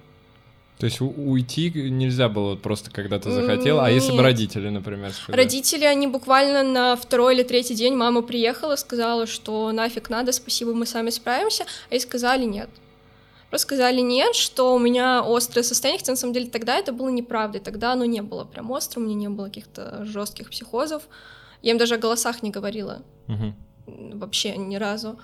То 0.79 0.87
есть 0.87 1.01
уйти 1.01 1.71
нельзя 1.71 2.29
было 2.29 2.57
просто 2.57 2.91
когда 2.91 3.19
ты 3.21 3.31
захотел, 3.31 3.81
а 3.81 3.91
если 3.91 4.13
бы 4.13 4.23
родители, 4.23 4.69
например, 4.69 5.13
сказали? 5.13 5.41
Родители, 5.41 5.85
они 5.85 6.09
буквально 6.09 6.65
на 6.65 6.97
второй 6.97 7.35
или 7.35 7.45
третий 7.45 7.75
день 7.75 7.95
мама 7.95 8.23
приехала, 8.23 8.75
сказала, 8.75 9.27
что 9.27 9.71
нафиг 9.71 10.11
надо, 10.11 10.33
спасибо, 10.33 10.75
мы 10.75 10.85
сами 10.85 11.11
справимся, 11.11 11.65
а 11.91 11.95
ей 11.95 12.01
сказали 12.01 12.45
нет. 12.45 12.69
Просто 13.51 13.69
сказали 13.69 14.01
нет, 14.01 14.35
что 14.35 14.75
у 14.75 14.81
меня 14.81 15.23
острое 15.25 15.63
состояние, 15.63 16.01
хотя 16.01 16.13
на 16.13 16.17
самом 16.17 16.35
деле 16.35 16.49
тогда 16.49 16.77
это 16.77 16.93
было 16.93 17.09
неправдой, 17.09 17.61
тогда 17.61 17.93
оно 17.93 18.05
не 18.05 18.21
было 18.21 18.45
прям 18.45 18.71
острым, 18.73 19.05
у 19.05 19.07
меня 19.07 19.17
не 19.17 19.29
было 19.29 19.47
каких-то 19.47 20.05
жестких 20.05 20.51
психозов, 20.51 21.05
я 21.63 21.71
им 21.71 21.79
даже 21.79 21.95
о 21.95 21.99
голосах 21.99 22.43
не 22.43 22.51
говорила, 22.51 23.03
угу. 23.29 23.55
Вообще 23.87 24.57
ни 24.57 24.77
разу. 24.77 25.19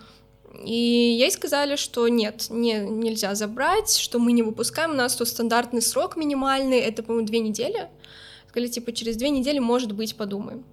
И 0.65 0.73
ей 1.19 1.31
сказали, 1.31 1.77
что 1.77 2.09
нет, 2.09 2.47
не, 2.51 2.81
нельзя 2.81 3.35
забрать, 3.35 3.97
что 3.97 4.19
мы 4.19 4.33
не 4.33 4.43
выпускаем, 4.43 4.91
у 4.91 4.95
нас 4.95 5.15
тут 5.15 5.29
стандартный 5.29 5.81
срок 5.81 6.17
минимальный, 6.17 6.79
это, 6.79 7.03
по-моему, 7.03 7.27
две 7.27 7.39
недели. 7.39 7.89
Сказали, 8.49 8.69
типа, 8.69 8.93
через 8.93 9.17
две 9.17 9.31
недели, 9.31 9.61
может 9.61 9.93
быть, 9.93 10.17
подумаем. 10.17 10.65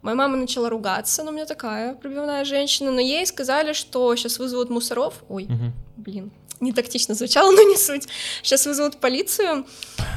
Моя 0.00 0.16
мама 0.16 0.36
начала 0.36 0.68
ругаться, 0.68 1.22
но 1.22 1.30
у 1.30 1.34
меня 1.34 1.46
такая 1.46 1.94
пробивная 1.94 2.44
женщина, 2.44 2.90
но 2.90 3.00
ей 3.00 3.24
сказали, 3.26 3.72
что 3.72 4.16
сейчас 4.16 4.38
вызовут 4.38 4.70
мусоров. 4.70 5.22
Ой, 5.28 5.44
угу. 5.44 5.72
блин, 5.96 6.32
не 6.58 6.72
тактично 6.72 7.14
звучало, 7.14 7.52
но 7.52 7.62
не 7.62 7.76
суть. 7.76 8.08
Сейчас 8.42 8.66
вызовут 8.66 8.96
полицию. 8.96 9.66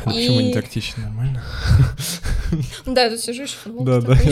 А 0.05 0.11
и... 0.11 0.15
Почему 0.15 0.41
не 0.41 0.53
тактично? 0.53 1.03
Нормально? 1.03 1.43
Да, 2.85 3.03
я 3.03 3.09
тут 3.09 3.19
сижу 3.19 3.43
еще 3.43 3.57
Да, 3.65 3.99
да, 3.99 4.13
я 4.13 4.31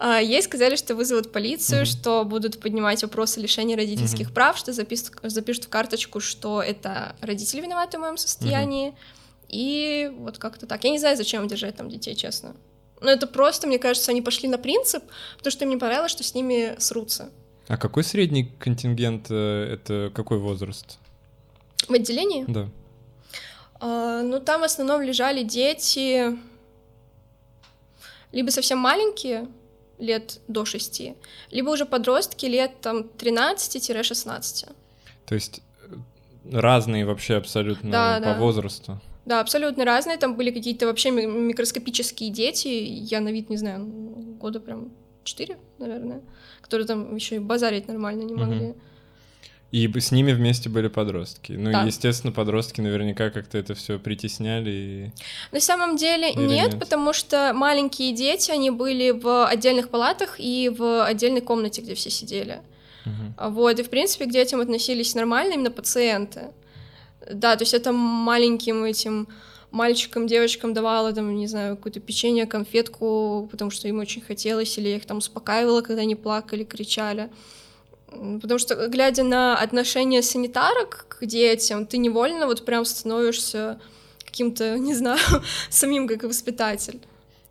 ей 0.00 0.42
сказали, 0.42 0.76
что 0.76 0.94
вызовут 0.94 1.32
полицию, 1.32 1.82
mm-hmm. 1.82 2.00
что 2.00 2.24
будут 2.24 2.60
поднимать 2.60 3.02
вопросы 3.02 3.40
лишения 3.40 3.76
родительских 3.76 4.30
mm-hmm. 4.30 4.34
прав, 4.34 4.58
что 4.58 4.72
запишут, 4.72 5.12
запишут 5.22 5.64
в 5.64 5.68
карточку, 5.68 6.20
что 6.20 6.62
это 6.62 7.16
родители 7.20 7.60
виноваты 7.60 7.98
в 7.98 8.00
моем 8.00 8.16
состоянии. 8.16 8.90
Mm-hmm. 8.90 9.48
И 9.48 10.12
вот 10.18 10.38
как-то 10.38 10.66
так. 10.66 10.82
Я 10.84 10.90
не 10.90 10.98
знаю, 10.98 11.16
зачем 11.16 11.46
держать 11.46 11.76
там 11.76 11.88
детей, 11.88 12.14
честно. 12.16 12.56
Но 13.00 13.10
это 13.10 13.26
просто, 13.26 13.66
мне 13.66 13.78
кажется, 13.78 14.10
они 14.10 14.22
пошли 14.22 14.48
на 14.48 14.58
принцип, 14.58 15.04
потому 15.36 15.52
что 15.52 15.64
им 15.64 15.70
не 15.70 15.76
понравилось, 15.76 16.10
что 16.10 16.24
с 16.24 16.34
ними 16.34 16.74
срутся. 16.78 17.30
А 17.68 17.76
какой 17.76 18.04
средний 18.04 18.44
контингент 18.58 19.26
э, 19.30 19.74
это 19.74 20.10
какой 20.14 20.38
возраст? 20.38 20.98
В 21.86 21.92
отделении? 21.92 22.44
Да. 22.48 22.68
А, 23.80 24.22
ну, 24.22 24.40
там 24.40 24.62
в 24.62 24.64
основном 24.64 25.02
лежали 25.02 25.42
дети 25.42 26.36
либо 28.32 28.50
совсем 28.50 28.78
маленькие, 28.78 29.46
лет 29.98 30.40
до 30.48 30.64
6, 30.64 31.02
либо 31.50 31.70
уже 31.70 31.86
подростки 31.86 32.46
лет 32.46 32.80
там 32.80 33.06
13-16. 33.18 34.72
То 35.26 35.34
есть 35.34 35.62
э, 35.88 35.94
разные 36.52 37.06
вообще 37.06 37.36
абсолютно 37.36 37.90
да, 37.90 38.16
по 38.16 38.24
да. 38.24 38.38
возрасту. 38.38 39.00
Да, 39.24 39.40
абсолютно 39.40 39.84
разные. 39.84 40.18
Там 40.18 40.36
были 40.36 40.50
какие-то 40.50 40.86
вообще 40.86 41.10
микроскопические 41.10 42.30
дети. 42.30 42.68
Я 42.68 43.20
на 43.20 43.30
вид 43.30 43.48
не 43.48 43.56
знаю, 43.56 43.86
года 44.38 44.60
прям 44.60 44.92
4, 45.24 45.56
наверное, 45.78 46.20
которые 46.60 46.86
там 46.86 47.14
еще 47.14 47.36
и 47.36 47.38
базарить 47.38 47.88
нормально 47.88 48.22
не 48.22 48.34
могли. 48.34 48.66
Угу. 48.70 48.76
И 49.74 49.90
с 49.98 50.12
ними 50.12 50.30
вместе 50.30 50.68
были 50.68 50.86
подростки. 50.86 51.50
Ну, 51.50 51.72
да. 51.72 51.82
естественно, 51.82 52.32
подростки 52.32 52.80
наверняка 52.80 53.30
как-то 53.30 53.58
это 53.58 53.74
все 53.74 53.98
притесняли. 53.98 54.70
И... 54.70 55.10
На 55.50 55.58
самом 55.58 55.96
деле 55.96 56.30
Или 56.30 56.42
нет, 56.42 56.72
нет, 56.74 56.78
потому 56.78 57.12
что 57.12 57.50
маленькие 57.52 58.12
дети, 58.12 58.52
они 58.52 58.70
были 58.70 59.10
в 59.10 59.44
отдельных 59.44 59.88
палатах 59.88 60.36
и 60.38 60.68
в 60.68 61.04
отдельной 61.04 61.40
комнате, 61.40 61.82
где 61.82 61.96
все 61.96 62.08
сидели. 62.08 62.60
Угу. 63.04 63.50
Вот, 63.50 63.80
и 63.80 63.82
в 63.82 63.90
принципе 63.90 64.26
к 64.26 64.30
детям 64.30 64.60
относились 64.60 65.12
нормально 65.16 65.54
именно 65.54 65.72
пациенты. 65.72 66.52
Да, 67.28 67.56
то 67.56 67.62
есть 67.62 67.74
это 67.74 67.90
маленьким 67.90 68.84
этим 68.84 69.26
мальчикам, 69.72 70.28
девочкам 70.28 70.72
давала 70.72 71.12
там, 71.12 71.34
не 71.34 71.48
знаю, 71.48 71.76
какое-то 71.76 71.98
печенье, 71.98 72.46
конфетку, 72.46 73.48
потому 73.50 73.72
что 73.72 73.88
им 73.88 73.98
очень 73.98 74.22
хотелось, 74.22 74.78
или 74.78 74.90
я 74.90 74.96
их 74.98 75.04
там 75.04 75.16
успокаивала, 75.16 75.80
когда 75.80 76.02
они 76.02 76.14
плакали, 76.14 76.62
кричали. 76.62 77.28
Потому 78.40 78.58
что, 78.58 78.88
глядя 78.88 79.22
на 79.22 79.56
отношение 79.56 80.22
санитарок 80.22 81.06
к 81.08 81.26
детям, 81.26 81.86
ты 81.86 81.98
невольно 81.98 82.46
вот 82.46 82.64
прям 82.64 82.84
становишься 82.84 83.80
каким-то, 84.24 84.78
не 84.78 84.94
знаю, 84.94 85.20
самим 85.70 86.08
как 86.08 86.24
воспитатель. 86.24 87.00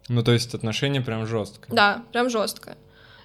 Ну, 0.10 0.24
то 0.24 0.34
есть 0.34 0.54
отношение 0.54 1.02
прям 1.02 1.26
жесткое. 1.26 1.76
Да, 1.76 2.04
прям 2.12 2.30
жесткое. 2.30 2.78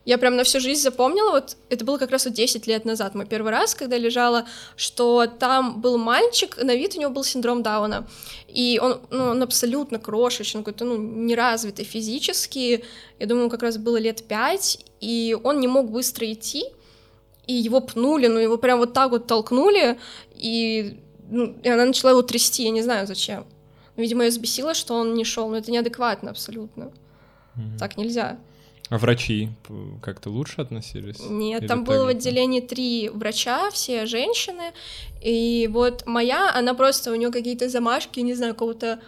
Я 0.09 0.17
прям 0.17 0.37
на 0.37 0.45
всю 0.45 0.59
жизнь 0.59 0.81
запомнила, 0.81 1.33
вот 1.33 1.59
это 1.69 1.85
было 1.85 1.99
как 1.99 2.11
раз 2.11 2.25
вот 2.25 2.33
10 2.33 2.67
лет 2.67 2.87
назад, 2.87 3.15
мой 3.15 3.27
первый 3.27 3.53
раз, 3.53 3.75
когда 3.75 3.99
лежала, 3.99 4.47
что 4.75 5.27
там 5.27 5.83
был 5.83 5.99
мальчик, 5.99 6.57
на 6.63 6.75
вид 6.75 6.95
у 6.97 7.01
него 7.01 7.11
был 7.11 7.25
синдром 7.25 7.63
Дауна, 7.63 8.07
и 8.47 8.81
он, 8.83 9.03
ну, 9.11 9.25
он 9.25 9.43
абсолютно 9.43 9.99
крошечный, 9.99 10.63
какой-то, 10.63 10.87
ну, 10.87 10.97
неразвитый 10.97 11.85
физически, 11.85 12.85
я 13.19 13.27
думаю, 13.27 13.51
как 13.51 13.63
раз 13.63 13.77
было 13.77 13.99
лет 13.99 14.27
5, 14.27 14.79
и 15.01 15.37
он 15.45 15.61
не 15.61 15.69
мог 15.69 15.91
быстро 15.91 16.33
идти, 16.33 16.65
и 17.49 17.55
его 17.55 17.81
пнули, 17.81 18.29
ну 18.29 18.39
его 18.39 18.59
прям 18.59 18.79
вот 18.79 18.93
так 18.93 19.11
вот 19.11 19.27
толкнули, 19.27 19.99
и, 20.35 21.01
ну, 21.31 21.57
и 21.63 21.69
она 21.69 21.87
начала 21.87 22.11
его 22.11 22.23
трясти, 22.23 22.65
я 22.65 22.71
не 22.71 22.83
знаю 22.83 23.07
зачем. 23.07 23.47
Видимо, 23.97 24.25
ее 24.25 24.31
взбесило, 24.31 24.75
что 24.75 24.95
он 24.95 25.15
не 25.15 25.25
шел, 25.25 25.49
но 25.49 25.57
это 25.57 25.73
неадекватно 25.73 26.31
абсолютно. 26.31 26.93
Mm-hmm. 27.57 27.79
Так 27.79 27.97
нельзя. 27.97 28.39
А 28.91 28.99
врачи 28.99 29.49
как-то 30.03 30.31
лучше 30.31 30.61
относились? 30.61 31.19
Нет, 31.21 31.63
Или 31.63 31.69
там 31.69 31.85
было 31.85 32.05
в 32.05 32.09
отделении 32.09 32.61
три 32.61 33.09
врача, 33.09 33.71
все 33.71 34.07
женщины, 34.07 34.73
и 35.23 35.69
вот 35.73 36.07
моя, 36.07 36.55
она 36.55 36.75
просто, 36.75 37.11
у 37.13 37.15
нее 37.15 37.31
какие-то 37.31 37.69
замашки, 37.69 38.21
не 38.21 38.35
знаю, 38.35 38.53
какого-то 38.53 39.01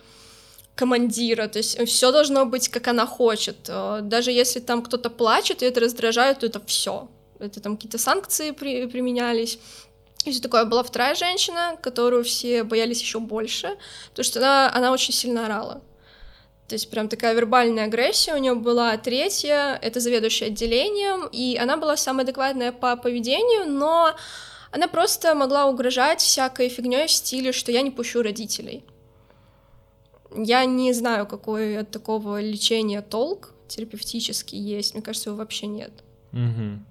командира, 0.74 1.46
то 1.46 1.58
есть 1.58 1.78
все 1.86 2.10
должно 2.10 2.46
быть, 2.46 2.68
как 2.68 2.88
она 2.88 3.06
хочет. 3.06 3.68
Э, 3.68 4.00
даже 4.02 4.32
если 4.32 4.60
там 4.60 4.82
кто-то 4.82 5.10
плачет 5.10 5.62
и 5.62 5.66
это 5.66 5.80
раздражает, 5.80 6.38
то 6.38 6.46
это 6.46 6.60
все 6.64 7.08
это 7.40 7.60
там 7.60 7.76
какие-то 7.76 7.98
санкции 7.98 8.50
при, 8.50 8.86
применялись. 8.86 9.58
И 10.24 10.32
все 10.32 10.40
такое. 10.40 10.64
Была 10.64 10.82
вторая 10.82 11.14
женщина, 11.14 11.76
которую 11.82 12.24
все 12.24 12.62
боялись 12.62 13.00
еще 13.00 13.20
больше, 13.20 13.76
потому 14.10 14.24
что 14.24 14.38
она, 14.40 14.70
она 14.74 14.92
очень 14.92 15.14
сильно 15.14 15.46
орала. 15.46 15.82
То 16.68 16.74
есть 16.74 16.88
прям 16.88 17.08
такая 17.08 17.34
вербальная 17.34 17.86
агрессия 17.86 18.34
у 18.34 18.38
нее 18.38 18.54
была. 18.54 18.96
Третья— 18.96 19.76
это 19.82 19.98
заведующая 19.98 20.48
отделением, 20.48 21.26
и 21.32 21.56
она 21.56 21.76
была 21.76 21.96
самая 21.96 22.22
адекватная 22.22 22.70
по 22.70 22.96
поведению, 22.96 23.68
но 23.68 24.14
она 24.70 24.86
просто 24.86 25.34
могла 25.34 25.66
угрожать 25.66 26.20
всякой 26.20 26.68
фигней 26.68 27.08
в 27.08 27.10
стиле, 27.10 27.50
что 27.50 27.72
я 27.72 27.82
не 27.82 27.90
пущу 27.90 28.22
родителей. 28.22 28.84
Я 30.32 30.64
не 30.64 30.92
знаю, 30.92 31.26
какой 31.26 31.78
от 31.78 31.90
такого 31.90 32.40
лечения 32.40 33.02
толк 33.02 33.52
терапевтический 33.66 34.58
есть. 34.58 34.94
Мне 34.94 35.02
кажется, 35.02 35.30
его 35.30 35.38
вообще 35.38 35.66
нет. 35.66 35.90
Угу. 36.32 36.84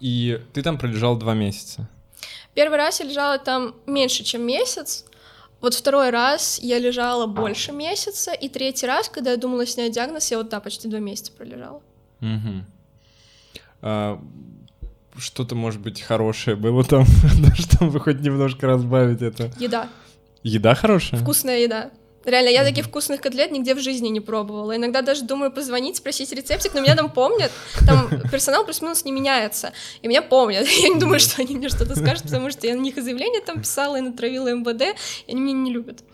И 0.00 0.40
ты 0.52 0.62
там 0.62 0.78
пролежал 0.78 1.16
два 1.16 1.34
месяца. 1.34 1.88
Первый 2.54 2.78
раз 2.78 3.00
я 3.00 3.06
лежала 3.06 3.38
там 3.38 3.74
меньше, 3.86 4.24
чем 4.24 4.42
месяц. 4.42 5.04
Вот 5.60 5.74
второй 5.74 6.10
раз 6.10 6.58
я 6.58 6.78
лежала 6.78 7.26
больше 7.26 7.72
месяца, 7.72 8.32
и 8.32 8.48
третий 8.48 8.86
раз, 8.86 9.10
когда 9.10 9.32
я 9.32 9.36
думала 9.36 9.66
снять 9.66 9.92
диагноз, 9.92 10.30
я 10.30 10.38
вот 10.38 10.48
да, 10.48 10.58
почти 10.58 10.88
два 10.88 11.00
месяца 11.00 11.32
пролежала. 11.32 11.82
Угу. 12.22 12.64
А, 13.82 14.22
что-то, 15.18 15.54
может 15.54 15.80
быть, 15.80 16.00
хорошее 16.00 16.56
было 16.56 16.82
там, 16.82 17.04
чтобы 17.56 18.00
хоть 18.00 18.20
немножко 18.20 18.66
разбавить 18.66 19.20
это. 19.20 19.52
Еда. 19.58 19.88
Еда 20.42 20.74
хорошая? 20.74 21.20
Вкусная 21.20 21.58
еда. 21.58 21.90
Реально, 22.30 22.48
я 22.48 22.64
таких 22.64 22.86
вкусных 22.86 23.20
котлет 23.20 23.50
нигде 23.50 23.74
в 23.74 23.80
жизни 23.80 24.08
не 24.08 24.20
пробовала. 24.20 24.76
Иногда 24.76 25.02
даже 25.02 25.24
думаю 25.24 25.50
позвонить, 25.50 25.96
спросить 25.96 26.32
рецептик, 26.32 26.74
но 26.74 26.80
меня 26.80 26.94
там 26.94 27.10
помнят. 27.10 27.50
Там 27.86 28.08
персонал 28.30 28.64
плюс-минус 28.64 29.04
не 29.04 29.10
меняется. 29.10 29.72
И 30.02 30.08
меня 30.08 30.22
помнят. 30.22 30.66
Я 30.82 30.88
не 30.90 31.00
думаю, 31.00 31.18
что 31.18 31.42
они 31.42 31.56
мне 31.56 31.68
что-то 31.68 31.96
скажут, 31.96 32.24
потому 32.24 32.50
что 32.50 32.66
я 32.66 32.74
на 32.74 32.80
них 32.80 32.96
и 32.96 33.00
заявление 33.00 33.40
там 33.40 33.60
писала, 33.60 33.96
и 33.96 34.00
натравила 34.00 34.52
МВД, 34.52 34.96
и 35.26 35.32
они 35.32 35.40
меня 35.40 35.58
не 35.58 35.72
любят. 35.72 36.04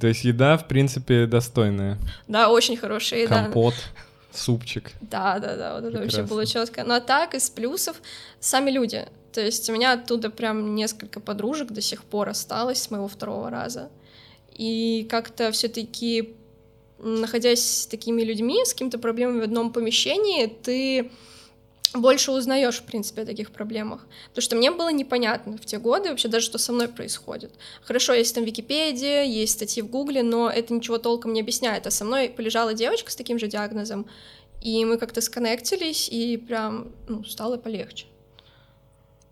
То 0.00 0.06
есть 0.06 0.24
еда, 0.24 0.56
в 0.56 0.66
принципе, 0.66 1.26
достойная. 1.26 1.98
Да, 2.26 2.50
очень 2.50 2.76
хорошая 2.76 3.20
еда. 3.20 3.44
Компот, 3.44 3.74
супчик. 4.32 4.90
Да, 5.00 5.38
да, 5.38 5.56
да, 5.56 5.74
вот 5.74 5.84
это 5.84 5.98
вообще 5.98 6.22
было 6.22 6.46
четко. 6.46 6.84
Но 6.84 7.00
так, 7.00 7.34
из 7.34 7.50
плюсов, 7.50 7.96
сами 8.40 8.70
люди. 8.70 9.06
То 9.32 9.40
есть 9.40 9.68
у 9.70 9.72
меня 9.72 9.92
оттуда 9.92 10.30
прям 10.30 10.74
несколько 10.74 11.20
подружек 11.20 11.70
до 11.70 11.80
сих 11.80 12.02
пор 12.02 12.28
осталось 12.30 12.82
с 12.82 12.90
моего 12.90 13.08
второго 13.08 13.50
раза 13.50 13.90
и 14.56 15.06
как-то 15.08 15.50
все-таки 15.52 16.34
находясь 17.02 17.64
с 17.64 17.86
такими 17.86 18.22
людьми, 18.22 18.64
с 18.64 18.72
какими-то 18.72 18.98
проблемами 18.98 19.40
в 19.40 19.44
одном 19.44 19.72
помещении, 19.72 20.46
ты 20.46 21.10
больше 21.94 22.30
узнаешь, 22.30 22.78
в 22.78 22.84
принципе, 22.84 23.22
о 23.22 23.26
таких 23.26 23.50
проблемах. 23.50 24.06
Потому 24.28 24.42
что 24.42 24.56
мне 24.56 24.70
было 24.70 24.92
непонятно 24.92 25.56
в 25.56 25.64
те 25.64 25.78
годы 25.78 26.10
вообще 26.10 26.28
даже, 26.28 26.46
что 26.46 26.58
со 26.58 26.72
мной 26.72 26.88
происходит. 26.88 27.52
Хорошо, 27.82 28.12
есть 28.12 28.34
там 28.34 28.44
Википедия, 28.44 29.24
есть 29.24 29.54
статьи 29.54 29.82
в 29.82 29.88
Гугле, 29.88 30.22
но 30.22 30.48
это 30.48 30.72
ничего 30.72 30.98
толком 30.98 31.32
не 31.32 31.40
объясняет. 31.40 31.86
А 31.86 31.90
со 31.90 32.04
мной 32.04 32.28
полежала 32.28 32.74
девочка 32.74 33.10
с 33.10 33.16
таким 33.16 33.38
же 33.38 33.48
диагнозом, 33.48 34.06
и 34.62 34.84
мы 34.84 34.98
как-то 34.98 35.20
сконнектились, 35.20 36.08
и 36.08 36.36
прям 36.36 36.92
ну, 37.08 37.24
стало 37.24 37.56
полегче. 37.56 38.06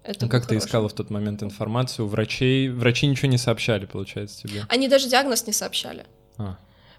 Это 0.09 0.25
ну, 0.25 0.31
как 0.31 0.47
ты 0.47 0.57
искала 0.57 0.88
в 0.88 0.94
тот 0.94 1.11
момент 1.11 1.42
информацию? 1.42 2.07
У 2.07 2.09
врачей 2.09 2.71
врачи 2.71 3.07
ничего 3.07 3.29
не 3.29 3.37
сообщали, 3.37 3.85
получается, 3.85 4.49
тебе? 4.49 4.64
Они 4.71 4.88
даже 4.88 5.07
диагноз 5.07 5.47
не 5.47 5.53
сообщали. 5.53 6.07
А. 6.38 6.57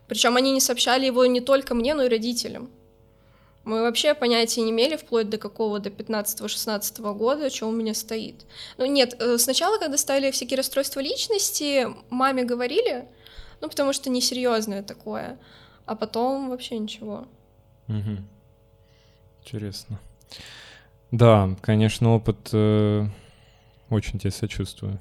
Причем 0.08 0.38
они 0.38 0.52
не 0.52 0.60
сообщали 0.60 1.08
его 1.08 1.26
не 1.26 1.42
только 1.42 1.74
мне, 1.74 1.96
но 1.96 2.04
и 2.04 2.08
родителям. 2.08 2.70
Мы 3.64 3.82
вообще 3.82 4.14
понятия 4.14 4.62
не 4.62 4.70
имели 4.70 4.96
вплоть 4.96 5.28
до 5.28 5.40
какого, 5.40 5.80
до 5.80 5.90
15-16 5.90 7.14
года, 7.16 7.50
что 7.50 7.68
у 7.68 7.72
меня 7.72 7.96
стоит. 7.96 8.46
Ну 8.78 8.86
нет, 8.86 9.16
э, 9.20 9.40
сначала, 9.40 9.80
когда 9.80 9.98
ставили 9.98 10.30
всякие 10.30 10.58
расстройства 10.58 11.00
личности, 11.00 11.88
маме 12.12 12.44
говорили, 12.44 13.08
ну 13.60 13.70
потому 13.70 13.92
что 13.92 14.12
несерьезное 14.12 14.84
такое, 14.84 15.40
а 15.88 15.96
потом 15.96 16.50
вообще 16.50 16.78
ничего. 16.78 17.28
Угу. 17.88 18.18
Интересно. 19.46 20.00
Да, 21.12 21.56
конечно, 21.62 22.14
опыт 22.16 22.50
э, 22.54 23.08
очень 23.90 24.20
тебе 24.20 24.32
сочувствую. 24.32 25.00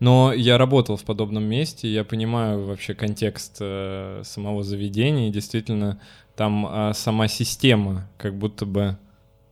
Но 0.00 0.32
я 0.32 0.58
работал 0.58 0.96
в 0.96 1.04
подобном 1.04 1.44
месте, 1.44 1.88
я 1.88 2.04
понимаю 2.04 2.64
вообще 2.64 2.94
контекст 2.94 3.58
э, 3.60 4.22
самого 4.24 4.62
заведения, 4.62 5.28
и 5.28 5.32
действительно 5.32 6.00
там 6.36 6.66
а, 6.68 6.92
сама 6.94 7.26
система 7.26 8.08
как 8.16 8.38
будто 8.38 8.64
бы 8.64 8.96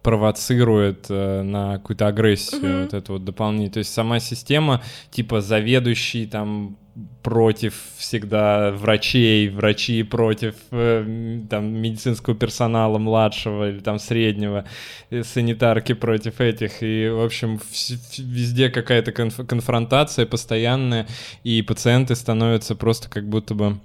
провоцирует 0.02 1.06
э, 1.08 1.42
на 1.42 1.78
какую-то 1.78 2.06
агрессию 2.06 2.62
mm-hmm. 2.62 2.82
вот 2.84 2.94
эту 2.94 3.12
вот 3.14 3.24
дополнительную. 3.24 3.72
То 3.72 3.78
есть 3.80 3.92
сама 3.92 4.20
система, 4.20 4.82
типа 5.10 5.40
заведующий 5.40 6.26
там 6.26 6.78
против 7.22 7.74
всегда 7.98 8.72
врачей, 8.72 9.48
врачи 9.50 10.02
против 10.02 10.54
э, 10.70 11.40
там 11.50 11.66
медицинского 11.66 12.34
персонала 12.34 12.98
младшего 12.98 13.68
или 13.68 13.80
там 13.80 13.98
среднего, 13.98 14.64
э, 15.10 15.22
санитарки 15.22 15.92
против 15.92 16.40
этих, 16.40 16.82
и 16.82 17.08
в 17.08 17.22
общем 17.22 17.58
в- 17.58 18.18
везде 18.18 18.70
какая-то 18.70 19.10
конф- 19.10 19.44
конфронтация 19.44 20.24
постоянная, 20.24 21.06
и 21.44 21.60
пациенты 21.62 22.14
становятся 22.14 22.74
просто 22.74 23.10
как 23.10 23.28
будто 23.28 23.54
бы 23.54 23.78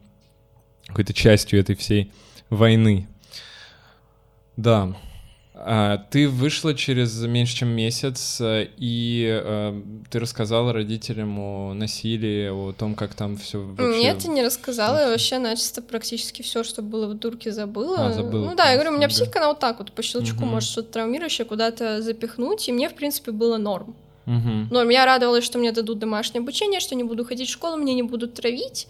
какой-то 0.87 1.13
частью 1.13 1.59
этой 1.59 1.75
всей 1.75 2.11
войны. 2.49 3.07
Да. 4.55 4.95
А, 5.63 5.97
ты 6.09 6.27
вышла 6.27 6.73
через 6.73 7.21
меньше 7.21 7.57
чем 7.57 7.69
месяц, 7.69 8.41
э, 8.41 8.69
и 8.77 9.27
э, 9.43 9.81
ты 10.09 10.19
рассказала 10.19 10.73
родителям 10.73 11.37
о 11.39 11.73
насилии, 11.73 12.49
о 12.49 12.73
том, 12.73 12.95
как 12.95 13.13
там 13.13 13.37
все 13.37 13.61
вообще... 13.61 14.01
Нет, 14.01 14.23
я 14.23 14.31
не 14.31 14.43
рассказала, 14.43 15.01
я 15.01 15.09
вообще 15.09 15.37
начисто 15.37 15.81
практически 15.81 16.41
все, 16.41 16.63
что 16.63 16.81
было 16.81 17.07
в 17.07 17.13
дурке, 17.13 17.51
забыла. 17.51 18.07
А, 18.07 18.11
забыла. 18.13 18.49
Ну 18.49 18.55
да, 18.55 18.69
я 18.71 18.75
говорю, 18.75 18.91
у 18.91 18.97
меня 18.97 19.07
психика, 19.07 19.39
она 19.39 19.49
вот 19.49 19.59
так 19.59 19.79
вот 19.79 19.91
по 19.91 20.01
щелчку 20.01 20.43
угу. 20.43 20.45
может 20.45 20.69
что-то 20.69 20.93
травмирующее 20.93 21.45
куда-то 21.45 22.01
запихнуть, 22.01 22.67
и 22.67 22.71
мне, 22.71 22.89
в 22.89 22.95
принципе, 22.95 23.31
было 23.31 23.57
норм. 23.57 23.95
Угу. 24.25 24.67
Норм. 24.71 24.89
Я 24.89 25.05
радовалась, 25.05 25.43
что 25.43 25.59
мне 25.59 25.71
дадут 25.71 25.99
домашнее 25.99 26.41
обучение, 26.41 26.79
что 26.79 26.95
не 26.95 27.03
буду 27.03 27.23
ходить 27.23 27.49
в 27.49 27.51
школу, 27.51 27.77
мне 27.77 27.93
не 27.93 28.03
будут 28.03 28.33
травить. 28.33 28.87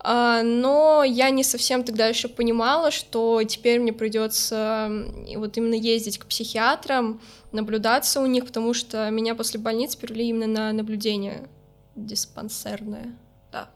А, 0.00 0.42
но 0.42 1.02
я 1.04 1.30
не 1.30 1.42
совсем 1.42 1.82
тогда 1.82 2.06
еще 2.06 2.28
понимала, 2.28 2.90
что 2.90 3.42
теперь 3.42 3.80
мне 3.80 3.92
придется 3.92 4.90
вот 5.36 5.56
именно 5.56 5.74
ездить 5.74 6.18
к 6.18 6.26
психиатрам, 6.26 7.20
наблюдаться 7.52 8.20
у 8.20 8.26
них, 8.26 8.46
потому 8.46 8.74
что 8.74 9.10
меня 9.10 9.34
после 9.34 9.58
больницы 9.58 9.98
перевели 9.98 10.28
именно 10.28 10.46
на 10.46 10.72
наблюдение 10.72 11.48
диспансерное. 11.96 13.16
Да, 13.52 13.68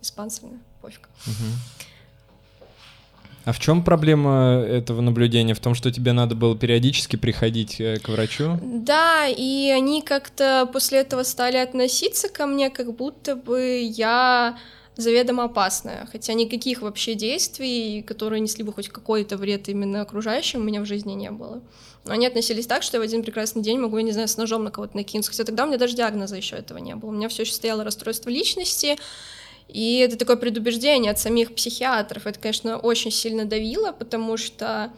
диспансерное, 0.00 0.60
пофиг. 0.82 1.08
А 3.46 3.52
в 3.52 3.60
чем 3.60 3.84
проблема 3.84 4.64
этого 4.68 5.00
наблюдения? 5.00 5.54
В 5.54 5.60
том, 5.60 5.76
что 5.76 5.92
тебе 5.92 6.12
надо 6.12 6.34
было 6.34 6.58
периодически 6.58 7.14
приходить 7.14 7.80
э, 7.80 8.00
к 8.00 8.08
врачу? 8.08 8.58
Да, 8.60 9.28
и 9.28 9.70
они 9.70 10.02
как-то 10.02 10.68
после 10.72 10.98
этого 10.98 11.22
стали 11.22 11.56
относиться 11.56 12.28
ко 12.28 12.46
мне, 12.46 12.70
как 12.70 12.96
будто 12.96 13.36
бы 13.36 13.88
я 13.88 14.58
заведомо 14.96 15.44
опасная, 15.44 16.08
хотя 16.10 16.32
никаких 16.32 16.82
вообще 16.82 17.14
действий, 17.14 18.02
которые 18.02 18.40
несли 18.40 18.64
бы 18.64 18.72
хоть 18.72 18.88
какой-то 18.88 19.36
вред 19.36 19.68
именно 19.68 20.00
окружающим, 20.00 20.60
у 20.60 20.64
меня 20.64 20.80
в 20.80 20.86
жизни 20.86 21.12
не 21.12 21.30
было. 21.30 21.62
Но 22.04 22.12
они 22.12 22.26
относились 22.26 22.66
так, 22.66 22.82
что 22.82 22.96
я 22.96 23.00
в 23.00 23.04
один 23.04 23.22
прекрасный 23.22 23.62
день 23.62 23.78
могу, 23.78 23.98
я 23.98 24.02
не 24.02 24.12
знаю, 24.12 24.28
с 24.28 24.36
ножом 24.36 24.64
на 24.64 24.70
кого-то 24.70 24.96
накинуться, 24.96 25.32
хотя 25.32 25.44
тогда 25.44 25.64
у 25.64 25.66
меня 25.66 25.78
даже 25.78 25.96
диагноза 25.96 26.36
еще 26.36 26.56
этого 26.56 26.78
не 26.78 26.94
было. 26.94 27.10
У 27.10 27.12
меня 27.12 27.28
все 27.28 27.42
еще 27.42 27.52
стояло 27.52 27.84
расстройство 27.84 28.30
личности, 28.30 28.96
и 29.68 29.98
это 29.98 30.16
такое 30.16 30.36
предубеждение 30.36 31.10
от 31.10 31.18
самих 31.18 31.54
психиатров. 31.54 32.26
Это, 32.26 32.38
конечно, 32.38 32.78
очень 32.78 33.10
сильно 33.10 33.44
давило, 33.44 33.92
потому 33.92 34.36
что 34.36 34.92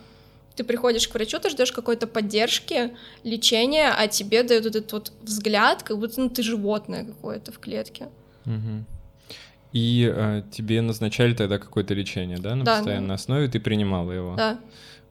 ты 0.55 0.65
приходишь 0.65 1.09
к 1.09 1.15
врачу, 1.15 1.39
ты 1.39 1.51
ждешь 1.51 1.73
какой-то 1.73 2.07
поддержки, 2.07 2.97
лечения, 3.25 3.95
а 3.97 4.07
тебе 4.07 4.43
дают 4.43 4.67
этот 4.67 4.93
вот 4.93 5.13
взгляд, 5.23 5.83
как 5.83 5.99
будто 5.99 6.21
ну, 6.21 6.29
ты 6.29 6.43
животное 6.43 7.05
какое-то 7.05 7.51
в 7.53 7.59
клетке. 7.59 8.09
Угу. 8.45 8.85
И 9.73 10.11
э, 10.11 10.43
тебе 10.51 10.81
назначали 10.81 11.35
тогда 11.35 11.59
какое-то 11.59 11.95
лечение, 11.95 12.39
да, 12.39 12.55
на 12.55 12.65
да, 12.65 12.77
постоянной 12.77 13.09
да. 13.09 13.15
основе, 13.15 13.49
ты 13.49 13.61
принимала 13.61 14.11
его? 14.13 14.35
Да. 14.35 14.59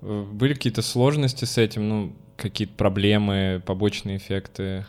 Э, 0.02 0.26
были 0.32 0.54
какие-то 0.54 0.82
сложности 0.82 1.46
с 1.46 1.58
этим, 1.58 1.88
ну, 1.88 2.14
какие-то 2.38 2.74
проблемы, 2.74 3.62
побочные 3.66 4.18
эффекты? 4.18 4.86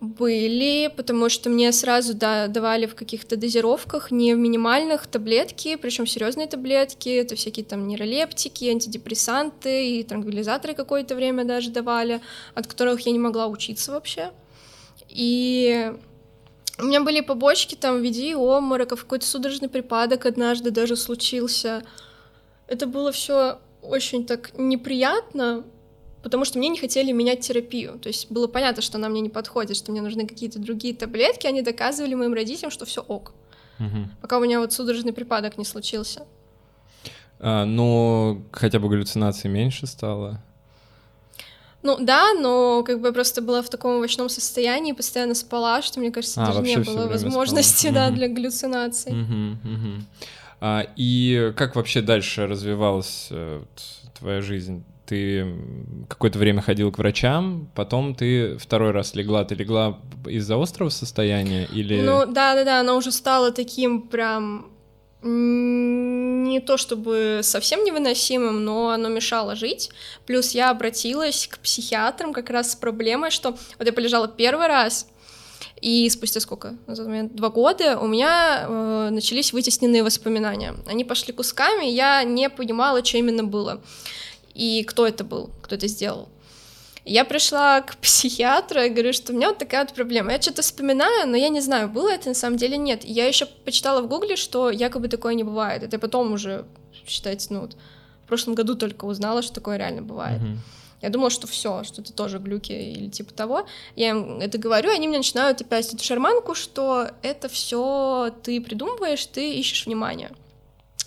Были, 0.00 0.92
потому 0.94 1.28
что 1.28 1.48
мне 1.48 1.72
сразу 1.72 2.14
да, 2.14 2.48
давали 2.48 2.86
в 2.86 2.94
каких-то 2.94 3.36
дозировках, 3.36 4.10
не 4.10 4.34
в 4.34 4.38
минимальных 4.38 5.06
таблетки, 5.06 5.76
причем 5.76 6.06
серьезные 6.06 6.46
таблетки, 6.46 7.08
это 7.08 7.36
всякие 7.36 7.64
там 7.64 7.86
нейролептики, 7.86 8.66
антидепрессанты 8.66 9.98
и 9.98 10.02
транквилизаторы 10.02 10.74
какое-то 10.74 11.14
время 11.14 11.44
даже 11.44 11.70
давали, 11.70 12.20
от 12.54 12.66
которых 12.66 13.00
я 13.00 13.12
не 13.12 13.18
могла 13.18 13.46
учиться 13.46 13.92
вообще. 13.92 14.30
И 15.08 15.92
у 16.78 16.84
меня 16.84 17.02
были 17.02 17.20
побочки 17.20 17.74
там 17.74 17.98
в 17.98 18.02
виде 18.02 18.34
обмороков, 18.34 19.02
какой-то 19.02 19.26
судорожный 19.26 19.68
припадок 19.68 20.26
однажды 20.26 20.70
даже 20.70 20.96
случился. 20.96 21.84
Это 22.66 22.86
было 22.86 23.12
все 23.12 23.60
очень 23.82 24.26
так 24.26 24.58
неприятно, 24.58 25.64
потому 26.22 26.44
что 26.44 26.58
мне 26.58 26.68
не 26.68 26.78
хотели 26.78 27.12
менять 27.12 27.40
терапию. 27.40 27.98
То 27.98 28.08
есть 28.08 28.30
было 28.30 28.46
понятно, 28.46 28.82
что 28.82 28.98
она 28.98 29.08
мне 29.08 29.20
не 29.20 29.28
подходит, 29.28 29.76
что 29.76 29.92
мне 29.92 30.02
нужны 30.02 30.26
какие-то 30.26 30.58
другие 30.58 30.94
таблетки. 30.94 31.46
Они 31.46 31.62
доказывали 31.62 32.14
моим 32.14 32.34
родителям, 32.34 32.70
что 32.70 32.86
все 32.86 33.02
ок. 33.02 33.32
Угу. 33.78 34.08
Пока 34.22 34.38
у 34.38 34.40
меня 34.40 34.60
вот 34.60 34.72
судорожный 34.72 35.12
припадок 35.12 35.58
не 35.58 35.64
случился. 35.64 36.26
А, 37.38 37.64
но 37.64 38.42
хотя 38.52 38.78
бы 38.78 38.88
галлюцинации 38.88 39.48
меньше 39.48 39.86
стало. 39.86 40.42
Ну 41.84 41.98
да, 42.00 42.32
но 42.32 42.82
как 42.82 43.00
бы 43.00 43.08
я 43.08 43.12
просто 43.12 43.42
была 43.42 43.60
в 43.60 43.68
таком 43.68 43.96
овощном 43.96 44.30
состоянии, 44.30 44.92
постоянно 44.92 45.34
спала, 45.34 45.82
что, 45.82 46.00
мне 46.00 46.10
кажется, 46.10 46.42
а, 46.42 46.46
даже 46.46 46.62
не 46.62 46.78
было 46.78 47.06
возможности, 47.06 47.90
да, 47.90 48.10
для 48.10 48.26
галлюцинаций. 48.26 49.12
Угу, 49.12 49.72
угу. 49.74 50.04
А, 50.60 50.86
и 50.96 51.52
как 51.56 51.76
вообще 51.76 52.00
дальше 52.00 52.46
развивалась 52.46 53.28
э, 53.30 53.62
твоя 54.18 54.40
жизнь? 54.40 54.82
Ты 55.04 55.46
какое-то 56.08 56.38
время 56.38 56.62
ходил 56.62 56.90
к 56.90 56.96
врачам, 56.96 57.68
потом 57.74 58.14
ты 58.14 58.56
второй 58.56 58.92
раз 58.92 59.14
легла. 59.14 59.44
Ты 59.44 59.54
легла 59.54 59.98
из-за 60.26 60.60
острого 60.60 60.88
состояния 60.88 61.68
или... 61.70 62.00
Ну 62.00 62.24
да-да-да, 62.24 62.80
она 62.80 62.94
уже 62.94 63.12
стала 63.12 63.52
таким 63.52 64.00
прям 64.00 64.70
не 66.48 66.60
то 66.60 66.76
чтобы 66.76 67.40
совсем 67.42 67.84
невыносимым, 67.84 68.64
но 68.64 68.90
оно 68.90 69.08
мешало 69.08 69.56
жить. 69.56 69.90
Плюс 70.26 70.52
я 70.52 70.70
обратилась 70.70 71.48
к 71.48 71.58
психиатрам 71.58 72.32
как 72.32 72.50
раз 72.50 72.72
с 72.72 72.76
проблемой, 72.76 73.30
что 73.30 73.56
вот 73.78 73.86
я 73.86 73.92
полежала 73.92 74.28
первый 74.28 74.66
раз, 74.66 75.06
и 75.80 76.08
спустя 76.08 76.40
сколько? 76.40 76.76
Два 76.86 77.50
года 77.50 77.98
у 77.98 78.06
меня 78.06 78.64
э, 78.66 79.08
начались 79.10 79.52
вытесненные 79.52 80.02
воспоминания. 80.02 80.74
Они 80.86 81.04
пошли 81.04 81.32
кусками, 81.32 81.84
я 81.84 82.24
не 82.24 82.48
понимала, 82.48 83.04
что 83.04 83.18
именно 83.18 83.44
было. 83.44 83.82
И 84.54 84.84
кто 84.84 85.06
это 85.06 85.24
был, 85.24 85.50
кто 85.62 85.74
это 85.74 85.86
сделал. 85.86 86.28
Я 87.04 87.26
пришла 87.26 87.82
к 87.82 87.96
психиатру 87.98 88.80
и 88.80 88.88
говорю, 88.88 89.12
что 89.12 89.32
у 89.32 89.36
меня 89.36 89.48
вот 89.48 89.58
такая 89.58 89.84
вот 89.84 89.94
проблема. 89.94 90.32
Я 90.32 90.40
что-то 90.40 90.62
вспоминаю, 90.62 91.28
но 91.28 91.36
я 91.36 91.50
не 91.50 91.60
знаю, 91.60 91.88
было 91.90 92.08
это 92.08 92.28
на 92.28 92.34
самом 92.34 92.56
деле 92.56 92.78
нет. 92.78 93.04
Я 93.04 93.26
еще 93.26 93.44
почитала 93.44 94.00
в 94.00 94.08
гугле, 94.08 94.36
что 94.36 94.70
якобы 94.70 95.08
такое 95.08 95.34
не 95.34 95.44
бывает. 95.44 95.82
Это 95.82 95.98
потом 95.98 96.32
уже, 96.32 96.64
считайте, 97.06 97.48
ну, 97.50 97.60
вот, 97.60 97.76
в 98.24 98.26
прошлом 98.26 98.54
году 98.54 98.74
только 98.74 99.04
узнала, 99.04 99.42
что 99.42 99.52
такое 99.52 99.76
реально 99.76 100.00
бывает. 100.00 100.40
Mm-hmm. 100.40 100.56
Я 101.02 101.10
думала, 101.10 101.28
что 101.28 101.46
все, 101.46 101.84
что 101.84 102.00
это 102.00 102.14
тоже 102.14 102.38
глюки 102.38 102.72
или 102.72 103.10
типа 103.10 103.34
того. 103.34 103.66
Я 103.94 104.10
им 104.10 104.40
это 104.40 104.56
говорю, 104.56 104.90
и 104.90 104.94
они 104.94 105.06
мне 105.06 105.18
начинают 105.18 105.60
опять 105.60 105.92
эту 105.92 106.02
шарманку, 106.02 106.54
что 106.54 107.10
это 107.20 107.50
все 107.50 108.34
ты 108.42 108.58
придумываешь, 108.62 109.26
ты 109.26 109.52
ищешь 109.52 109.84
внимание. 109.84 110.30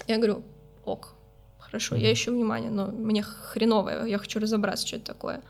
Я 0.05 0.17
говорю, 0.17 0.43
ок, 0.86 1.15
хорошо, 1.57 1.95
mm-hmm. 1.95 2.01
я 2.01 2.13
ищу 2.13 2.31
внимание, 2.31 2.69
но 2.69 2.86
мне 2.86 3.23
хреново, 3.23 4.05
я 4.05 4.19
хочу 4.19 4.39
разобраться, 4.39 4.86
что 4.86 4.97
это 4.97 5.05
такое. 5.05 5.41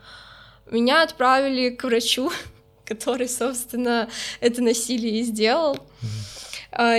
Меня 0.70 1.02
отправили 1.02 1.70
к 1.70 1.84
врачу, 1.84 2.30
который, 2.84 3.28
собственно, 3.28 4.08
это 4.40 4.62
насилие 4.62 5.20
и 5.20 5.22
сделал. 5.22 5.74
Mm-hmm. 5.74 6.38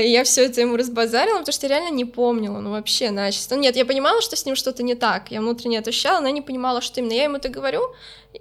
И 0.04 0.10
я 0.10 0.24
все 0.24 0.46
это 0.46 0.62
ему 0.62 0.76
разбазарила, 0.78 1.40
потому 1.40 1.54
что 1.54 1.68
я 1.68 1.78
реально 1.78 1.96
не 1.96 2.04
помнила, 2.04 2.60
ну 2.60 2.72
вообще 2.72 3.12
начисто. 3.12 3.56
Ну, 3.56 3.62
нет, 3.62 3.76
я 3.76 3.86
понимала, 3.86 4.20
что 4.22 4.36
с 4.36 4.46
ним 4.46 4.56
что-то 4.56 4.82
не 4.82 4.96
так, 4.96 5.32
я 5.32 5.42
внутренне 5.42 5.80
ощущала, 5.80 6.20
но 6.20 6.28
я 6.28 6.34
не 6.34 6.42
понимала, 6.42 6.82
что 6.82 7.00
именно. 7.00 7.14
Я 7.14 7.26
ему 7.26 7.38
это 7.38 7.50
говорю, 7.50 7.94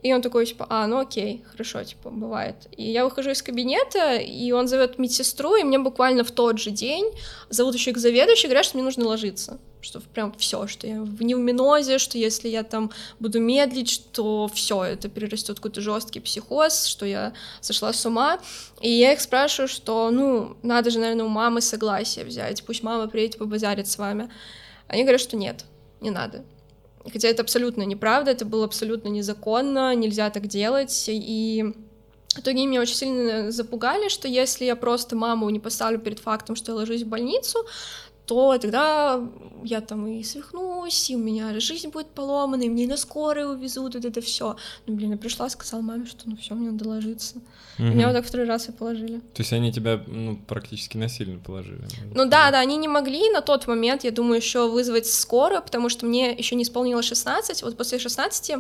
и 0.02 0.12
он 0.12 0.22
такой, 0.22 0.46
типа, 0.46 0.66
а, 0.70 0.86
ну 0.86 0.98
окей, 0.98 1.44
хорошо, 1.52 1.84
типа, 1.84 2.08
бывает. 2.10 2.56
И 2.76 2.90
я 2.90 3.04
выхожу 3.04 3.30
из 3.30 3.42
кабинета, 3.42 4.16
и 4.16 4.50
он 4.52 4.68
зовет 4.68 4.98
медсестру, 4.98 5.54
и 5.54 5.64
мне 5.64 5.78
буквально 5.78 6.24
в 6.24 6.30
тот 6.30 6.58
же 6.58 6.70
день 6.70 7.12
зовут 7.50 7.74
еще 7.74 7.92
к 7.92 7.98
заведующей, 7.98 8.48
говорят, 8.48 8.64
что 8.64 8.76
мне 8.76 8.84
нужно 8.84 9.06
ложиться. 9.06 9.60
Что 9.80 10.00
прям 10.00 10.32
все, 10.38 10.66
что 10.66 10.86
я 10.86 11.02
в 11.02 11.22
невминозе, 11.22 11.98
что 11.98 12.18
если 12.18 12.48
я 12.48 12.64
там 12.64 12.90
буду 13.20 13.40
медлить, 13.40 13.90
что 13.90 14.48
все, 14.52 14.82
это 14.82 15.08
перерастет 15.08 15.56
какой-то 15.56 15.80
жесткий 15.80 16.20
психоз, 16.20 16.86
что 16.86 17.06
я 17.06 17.32
сошла 17.60 17.92
с 17.92 18.04
ума. 18.04 18.40
И 18.80 18.90
я 18.90 19.12
их 19.12 19.20
спрашиваю, 19.20 19.68
что, 19.68 20.10
ну, 20.10 20.56
надо 20.62 20.90
же, 20.90 20.98
наверное, 20.98 21.26
у 21.26 21.28
мамы 21.28 21.60
согласие 21.60 22.24
взять, 22.24 22.64
пусть 22.64 22.82
мама 22.82 23.06
приедет 23.06 23.38
побазарит 23.38 23.86
с 23.86 23.98
вами. 23.98 24.28
Они 24.88 25.02
говорят, 25.02 25.20
что 25.20 25.36
нет, 25.36 25.64
не 26.00 26.10
надо. 26.10 26.44
Хотя 27.10 27.28
это 27.28 27.42
абсолютно 27.42 27.82
неправда, 27.82 28.32
это 28.32 28.44
было 28.44 28.64
абсолютно 28.64 29.08
незаконно, 29.08 29.94
нельзя 29.94 30.30
так 30.30 30.46
делать. 30.46 31.04
И 31.08 31.64
в 32.34 32.40
итоге 32.40 32.66
меня 32.66 32.80
очень 32.80 32.94
сильно 32.94 33.50
запугали, 33.50 34.08
что 34.08 34.28
если 34.28 34.64
я 34.64 34.76
просто 34.76 35.16
маму 35.16 35.48
не 35.50 35.60
поставлю 35.60 35.98
перед 35.98 36.18
фактом, 36.18 36.56
что 36.56 36.72
я 36.72 36.76
ложусь 36.76 37.02
в 37.02 37.08
больницу, 37.08 37.66
то 38.28 38.58
тогда 38.58 39.26
я 39.64 39.80
там 39.80 40.06
и 40.06 40.22
свихнусь, 40.22 41.08
и 41.08 41.16
у 41.16 41.18
меня 41.18 41.58
жизнь 41.60 41.88
будет 41.88 42.08
поломана, 42.08 42.62
и 42.62 42.68
мне 42.68 42.86
на 42.86 42.98
скорой 42.98 43.50
увезут, 43.50 43.94
вот 43.94 44.04
это 44.04 44.20
все. 44.20 44.56
Ну, 44.86 44.94
блин, 44.94 45.12
я 45.12 45.16
пришла, 45.16 45.48
сказала 45.48 45.80
маме, 45.80 46.04
что 46.04 46.28
ну 46.28 46.36
все, 46.36 46.54
мне 46.54 46.70
надо 46.70 46.86
ложиться. 46.86 47.36
Угу. 47.78 47.86
И 47.86 47.90
меня 47.90 48.06
вот 48.06 48.12
так 48.12 48.26
второй 48.26 48.46
раз 48.46 48.68
и 48.68 48.72
положили. 48.72 49.20
То 49.32 49.40
есть 49.40 49.52
они 49.54 49.72
тебя, 49.72 50.02
ну, 50.06 50.36
практически 50.46 50.98
насильно 50.98 51.38
положили? 51.38 51.88
Ну 52.14 52.28
да, 52.28 52.50
да, 52.50 52.60
они 52.60 52.76
не 52.76 52.86
могли 52.86 53.30
на 53.30 53.40
тот 53.40 53.66
момент, 53.66 54.04
я 54.04 54.10
думаю, 54.10 54.36
еще 54.36 54.68
вызвать 54.68 55.06
скорую, 55.06 55.62
потому 55.62 55.88
что 55.88 56.04
мне 56.04 56.30
еще 56.34 56.54
не 56.54 56.64
исполнилось 56.64 57.06
16, 57.06 57.62
вот 57.62 57.78
после 57.78 57.98
16 57.98 58.56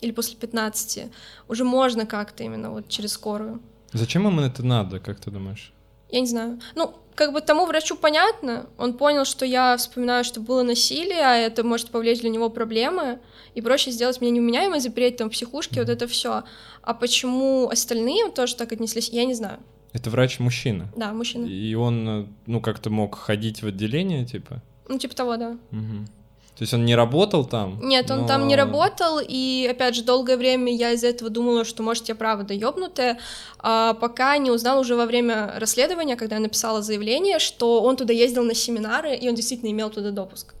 или 0.00 0.10
после 0.10 0.36
15 0.36 1.02
уже 1.46 1.62
можно 1.62 2.04
как-то 2.04 2.42
именно 2.42 2.72
вот 2.72 2.88
через 2.88 3.12
скорую. 3.12 3.60
Зачем 3.92 4.26
им 4.26 4.40
это 4.40 4.64
надо, 4.64 4.98
как 4.98 5.20
ты 5.20 5.30
думаешь? 5.30 5.72
Я 6.10 6.20
не 6.20 6.26
знаю. 6.26 6.60
Ну, 6.74 6.94
как 7.14 7.32
бы 7.32 7.40
тому 7.40 7.66
врачу 7.66 7.96
понятно, 7.96 8.66
он 8.78 8.94
понял, 8.94 9.24
что 9.24 9.44
я 9.46 9.76
вспоминаю, 9.76 10.24
что 10.24 10.40
было 10.40 10.62
насилие, 10.62 11.24
а 11.24 11.36
это 11.36 11.64
может 11.64 11.90
повлечь 11.90 12.20
для 12.20 12.30
него 12.30 12.50
проблемы, 12.50 13.20
и 13.54 13.60
проще 13.60 13.90
сделать 13.90 14.20
меня 14.20 14.32
невменяемой, 14.32 14.80
запереть 14.80 15.16
там 15.16 15.28
в 15.28 15.32
психушке, 15.32 15.80
вот 15.80 15.88
это 15.88 16.06
все. 16.08 16.42
А 16.82 16.94
почему 16.94 17.68
остальные 17.68 18.30
тоже 18.30 18.56
так 18.56 18.72
отнеслись, 18.72 19.10
я 19.10 19.24
не 19.24 19.34
знаю. 19.34 19.58
Это 19.92 20.10
врач 20.10 20.40
мужчина? 20.40 20.88
Да, 20.96 21.12
мужчина. 21.12 21.46
И 21.46 21.74
он, 21.74 22.28
ну, 22.46 22.60
как-то 22.60 22.90
мог 22.90 23.14
ходить 23.14 23.62
в 23.62 23.66
отделение, 23.68 24.26
типа? 24.26 24.60
Ну, 24.88 24.98
типа 24.98 25.14
того, 25.14 25.36
да. 25.36 25.56
Угу. 25.70 26.06
То 26.56 26.62
есть 26.62 26.72
он 26.72 26.84
не 26.84 26.94
работал 26.94 27.44
там? 27.44 27.80
Нет, 27.82 28.10
он 28.12 28.22
но... 28.22 28.26
там 28.28 28.46
не 28.46 28.54
работал, 28.54 29.18
и, 29.20 29.66
опять 29.68 29.96
же, 29.96 30.04
долгое 30.04 30.36
время 30.36 30.72
я 30.72 30.92
из-за 30.92 31.08
этого 31.08 31.28
думала, 31.28 31.64
что, 31.64 31.82
может, 31.82 32.08
я 32.08 32.14
правда 32.14 32.54
ёбнутая, 32.54 33.18
а 33.58 33.94
пока 33.94 34.38
не 34.38 34.52
узнала 34.52 34.80
уже 34.80 34.94
во 34.94 35.06
время 35.06 35.54
расследования, 35.58 36.14
когда 36.14 36.36
я 36.36 36.42
написала 36.42 36.80
заявление, 36.80 37.40
что 37.40 37.82
он 37.82 37.96
туда 37.96 38.12
ездил 38.12 38.44
на 38.44 38.54
семинары, 38.54 39.16
и 39.16 39.28
он 39.28 39.34
действительно 39.34 39.70
имел 39.70 39.90
туда 39.90 40.12
допуск. 40.12 40.54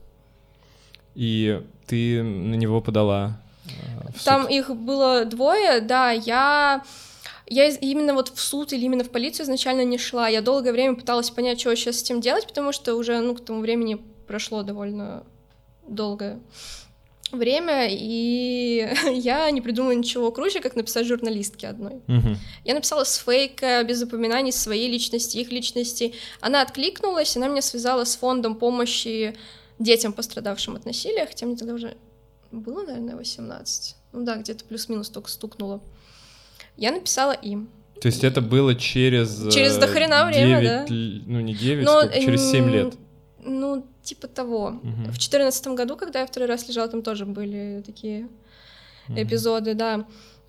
И 1.14 1.62
ты 1.86 2.24
на 2.24 2.56
него 2.56 2.80
подала? 2.80 3.40
Э, 3.66 4.08
там 4.24 4.48
их 4.48 4.74
было 4.74 5.24
двое, 5.24 5.80
да, 5.80 6.10
я... 6.10 6.82
Я 7.46 7.68
именно 7.68 8.14
вот 8.14 8.30
в 8.30 8.40
суд 8.40 8.72
или 8.72 8.86
именно 8.86 9.04
в 9.04 9.10
полицию 9.10 9.44
изначально 9.44 9.84
не 9.84 9.98
шла. 9.98 10.28
Я 10.28 10.40
долгое 10.40 10.72
время 10.72 10.96
пыталась 10.96 11.28
понять, 11.28 11.60
что 11.60 11.76
сейчас 11.76 11.98
с 11.98 12.02
этим 12.02 12.22
делать, 12.22 12.46
потому 12.46 12.72
что 12.72 12.94
уже, 12.94 13.20
ну, 13.20 13.34
к 13.34 13.44
тому 13.44 13.60
времени 13.60 14.00
прошло 14.26 14.62
довольно 14.62 15.24
долгое 15.88 16.40
время, 17.34 17.88
и 17.90 18.88
я 19.14 19.50
не 19.50 19.60
придумала 19.60 19.92
ничего 19.92 20.30
круче, 20.30 20.60
как 20.60 20.76
написать 20.76 21.06
журналистке 21.06 21.68
одной. 21.68 22.02
Угу. 22.08 22.36
Я 22.64 22.74
написала 22.74 23.04
с 23.04 23.16
фейка, 23.16 23.82
без 23.84 24.02
упоминаний 24.02 24.52
своей 24.52 24.90
личности, 24.90 25.38
их 25.38 25.50
личности. 25.50 26.14
Она 26.40 26.62
откликнулась, 26.62 27.36
она 27.36 27.48
меня 27.48 27.62
связала 27.62 28.04
с 28.04 28.16
фондом 28.16 28.56
помощи 28.56 29.36
детям, 29.78 30.12
пострадавшим 30.12 30.76
от 30.76 30.86
насилия, 30.86 31.26
хотя 31.26 31.46
мне 31.46 31.56
тогда 31.56 31.74
уже 31.74 31.96
было, 32.52 32.84
наверное, 32.84 33.16
18. 33.16 33.96
Ну 34.12 34.24
да, 34.24 34.36
где-то 34.36 34.64
плюс-минус 34.64 35.08
только 35.10 35.28
стукнуло. 35.28 35.80
Я 36.76 36.92
написала 36.92 37.32
им. 37.32 37.68
То 38.00 38.06
есть 38.06 38.24
это 38.24 38.40
было 38.40 38.74
через... 38.74 39.52
Через 39.52 39.76
дохрена 39.76 40.26
время, 40.26 40.60
9, 40.60 40.68
да? 40.68 40.86
Ну, 41.26 41.40
не 41.40 41.54
9, 41.54 41.84
Но, 41.84 42.00
сколько, 42.00 42.20
через 42.20 42.50
7 42.50 42.70
лет. 42.70 42.94
Ну, 43.44 43.86
типа 44.02 44.26
того. 44.26 44.80
Угу. 44.82 45.12
В 45.12 45.18
четырнадцатом 45.18 45.74
году, 45.74 45.96
когда 45.96 46.20
я 46.20 46.26
второй 46.26 46.48
раз 46.48 46.66
лежала, 46.68 46.88
там 46.88 47.02
тоже 47.02 47.26
были 47.26 47.82
такие 47.84 48.28
угу. 49.08 49.20
эпизоды, 49.20 49.74
да. 49.74 50.06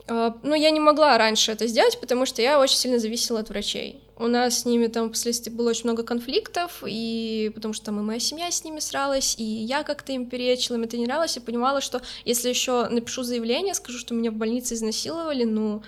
А, 0.07 0.37
ну, 0.43 0.55
я 0.55 0.69
не 0.69 0.79
могла 0.79 1.17
раньше 1.17 1.51
это 1.51 1.67
сделать, 1.67 1.99
потому 1.99 2.25
что 2.25 2.41
я 2.41 2.59
очень 2.59 2.77
сильно 2.77 2.99
зависела 2.99 3.39
от 3.39 3.49
врачей. 3.49 4.01
У 4.17 4.27
нас 4.27 4.59
с 4.59 4.65
ними 4.65 4.87
там 4.87 5.09
впоследствии 5.09 5.51
было 5.51 5.71
очень 5.71 5.85
много 5.85 6.03
конфликтов, 6.03 6.83
и 6.87 7.51
потому 7.53 7.73
что 7.73 7.87
там 7.87 7.99
и 7.99 8.03
моя 8.03 8.19
семья 8.19 8.49
с 8.49 8.63
ними 8.63 8.79
сралась, 8.79 9.35
и 9.37 9.43
я 9.43 9.83
как-то 9.83 10.13
им 10.13 10.29
перечила, 10.29 10.75
им 10.77 10.81
нравилось, 10.81 11.35
и 11.35 11.41
понимала, 11.41 11.81
что 11.81 12.01
если 12.23 12.47
еще 12.47 12.87
напишу 12.87 13.23
заявление, 13.23 13.73
скажу, 13.73 13.99
что 13.99 14.13
меня 14.13 14.31
в 14.31 14.35
больнице 14.35 14.75
изнасиловали, 14.75 15.43
ну, 15.43 15.83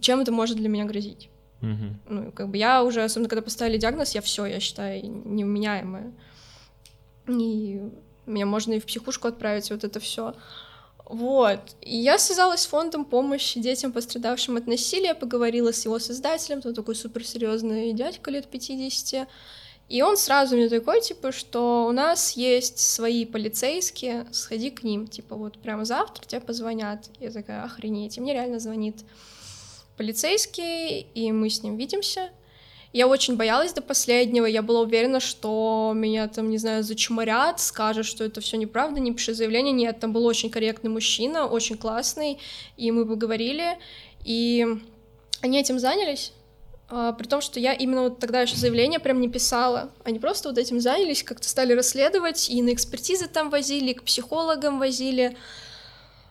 чем 0.00 0.20
это 0.20 0.32
может 0.32 0.56
для 0.56 0.68
меня 0.68 0.84
грозить? 0.84 1.28
Угу. 1.72 2.14
Ну, 2.14 2.32
как 2.32 2.48
бы 2.48 2.56
я 2.56 2.82
уже, 2.82 3.02
особенно 3.02 3.28
когда 3.28 3.42
поставили 3.42 3.78
диагноз, 3.78 4.14
я 4.14 4.20
все, 4.20 4.46
я 4.46 4.60
считаю, 4.60 5.02
невменяемая. 5.04 6.12
И 7.28 7.80
меня 8.26 8.46
можно 8.46 8.74
и 8.74 8.80
в 8.80 8.86
психушку 8.86 9.28
отправить, 9.28 9.70
вот 9.70 9.84
это 9.84 10.00
все. 10.00 10.34
Вот. 11.04 11.60
И 11.82 11.96
я 11.96 12.18
связалась 12.18 12.62
с 12.62 12.66
фондом 12.66 13.04
помощи 13.04 13.60
детям, 13.60 13.92
пострадавшим 13.92 14.56
от 14.56 14.66
насилия, 14.66 15.14
поговорила 15.14 15.72
с 15.72 15.84
его 15.84 15.98
создателем, 15.98 16.60
он 16.64 16.74
такой 16.74 16.96
суперсерьезный 16.96 17.92
дядька 17.92 18.30
лет 18.30 18.48
50. 18.48 19.28
И 19.88 20.02
он 20.02 20.16
сразу 20.16 20.56
мне 20.56 20.68
такой, 20.68 21.00
типа, 21.00 21.30
что 21.30 21.86
у 21.86 21.92
нас 21.92 22.32
есть 22.32 22.80
свои 22.80 23.24
полицейские, 23.24 24.26
сходи 24.32 24.70
к 24.70 24.82
ним, 24.82 25.06
типа, 25.06 25.36
вот 25.36 25.58
прямо 25.58 25.84
завтра 25.84 26.26
тебе 26.26 26.40
позвонят. 26.40 27.08
Я 27.20 27.30
такая, 27.30 27.62
охренеть. 27.62 28.16
И 28.16 28.20
мне 28.20 28.32
реально 28.32 28.58
звонит 28.58 29.04
полицейский, 29.96 31.00
и 31.14 31.32
мы 31.32 31.50
с 31.50 31.62
ним 31.62 31.76
видимся. 31.76 32.30
Я 32.92 33.08
очень 33.08 33.36
боялась 33.36 33.72
до 33.72 33.82
последнего, 33.82 34.46
я 34.46 34.62
была 34.62 34.80
уверена, 34.80 35.20
что 35.20 35.92
меня 35.94 36.28
там, 36.28 36.48
не 36.48 36.56
знаю, 36.56 36.82
зачморят, 36.82 37.60
скажут, 37.60 38.06
что 38.06 38.24
это 38.24 38.40
все 38.40 38.56
неправда, 38.56 39.00
не 39.00 39.12
пиши 39.12 39.34
заявление. 39.34 39.72
Нет, 39.72 40.00
там 40.00 40.12
был 40.12 40.24
очень 40.24 40.50
корректный 40.50 40.90
мужчина, 40.90 41.46
очень 41.46 41.76
классный, 41.76 42.38
и 42.76 42.90
мы 42.90 43.04
поговорили, 43.04 43.76
и 44.24 44.66
они 45.42 45.60
этим 45.60 45.78
занялись. 45.78 46.32
А, 46.88 47.12
при 47.12 47.26
том, 47.26 47.40
что 47.40 47.58
я 47.58 47.72
именно 47.72 48.02
вот 48.02 48.18
тогда 48.18 48.40
еще 48.40 48.56
заявление 48.56 49.00
прям 49.00 49.20
не 49.20 49.28
писала. 49.28 49.90
Они 50.04 50.18
просто 50.18 50.48
вот 50.48 50.58
этим 50.58 50.80
занялись, 50.80 51.22
как-то 51.22 51.48
стали 51.48 51.72
расследовать, 51.72 52.48
и 52.48 52.62
на 52.62 52.72
экспертизы 52.72 53.26
там 53.26 53.50
возили, 53.50 53.92
к 53.92 54.04
психологам 54.04 54.78
возили. 54.78 55.36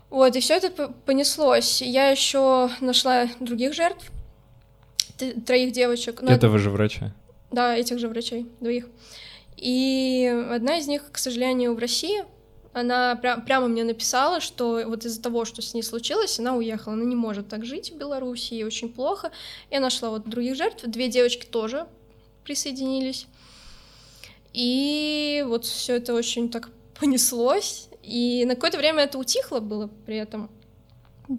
Вот, 0.09 0.35
и 0.35 0.39
все 0.39 0.55
это 0.55 0.87
понеслось. 1.05 1.81
Я 1.81 2.09
еще 2.09 2.69
нашла 2.79 3.27
других 3.39 3.73
жертв, 3.73 4.11
троих 5.45 5.71
девочек. 5.71 6.21
Но... 6.21 6.31
Этого 6.31 6.57
же 6.57 6.69
врача? 6.69 7.13
Да, 7.51 7.75
этих 7.75 7.99
же 7.99 8.07
врачей, 8.07 8.47
двоих. 8.59 8.87
И 9.57 10.25
одна 10.51 10.77
из 10.77 10.87
них, 10.87 11.03
к 11.11 11.17
сожалению, 11.17 11.75
в 11.75 11.79
России, 11.79 12.23
она 12.73 13.17
пря- 13.21 13.43
прямо 13.43 13.67
мне 13.67 13.85
написала, 13.85 14.41
что 14.41 14.83
вот 14.85 15.05
из-за 15.05 15.21
того, 15.21 15.45
что 15.45 15.61
с 15.61 15.73
ней 15.73 15.81
случилось, 15.81 16.39
она 16.39 16.55
уехала, 16.55 16.93
она 16.93 17.05
не 17.05 17.15
может 17.15 17.47
так 17.47 17.65
жить 17.65 17.91
в 17.91 17.97
Беларуси, 17.97 18.53
ей 18.53 18.65
очень 18.65 18.89
плохо. 18.89 19.31
Я 19.71 19.79
нашла 19.79 20.09
вот 20.09 20.27
других 20.27 20.55
жертв, 20.55 20.83
две 20.85 21.07
девочки 21.07 21.45
тоже 21.45 21.87
присоединились. 22.43 23.27
И 24.51 25.43
вот 25.47 25.63
все 25.65 25.95
это 25.95 26.13
очень 26.13 26.49
так 26.49 26.69
понеслось, 26.99 27.87
и 28.05 28.45
на 28.45 28.55
какое-то 28.55 28.77
время 28.77 29.03
это 29.03 29.17
утихло 29.17 29.59
было 29.59 29.89
при 30.05 30.17
этом. 30.17 30.49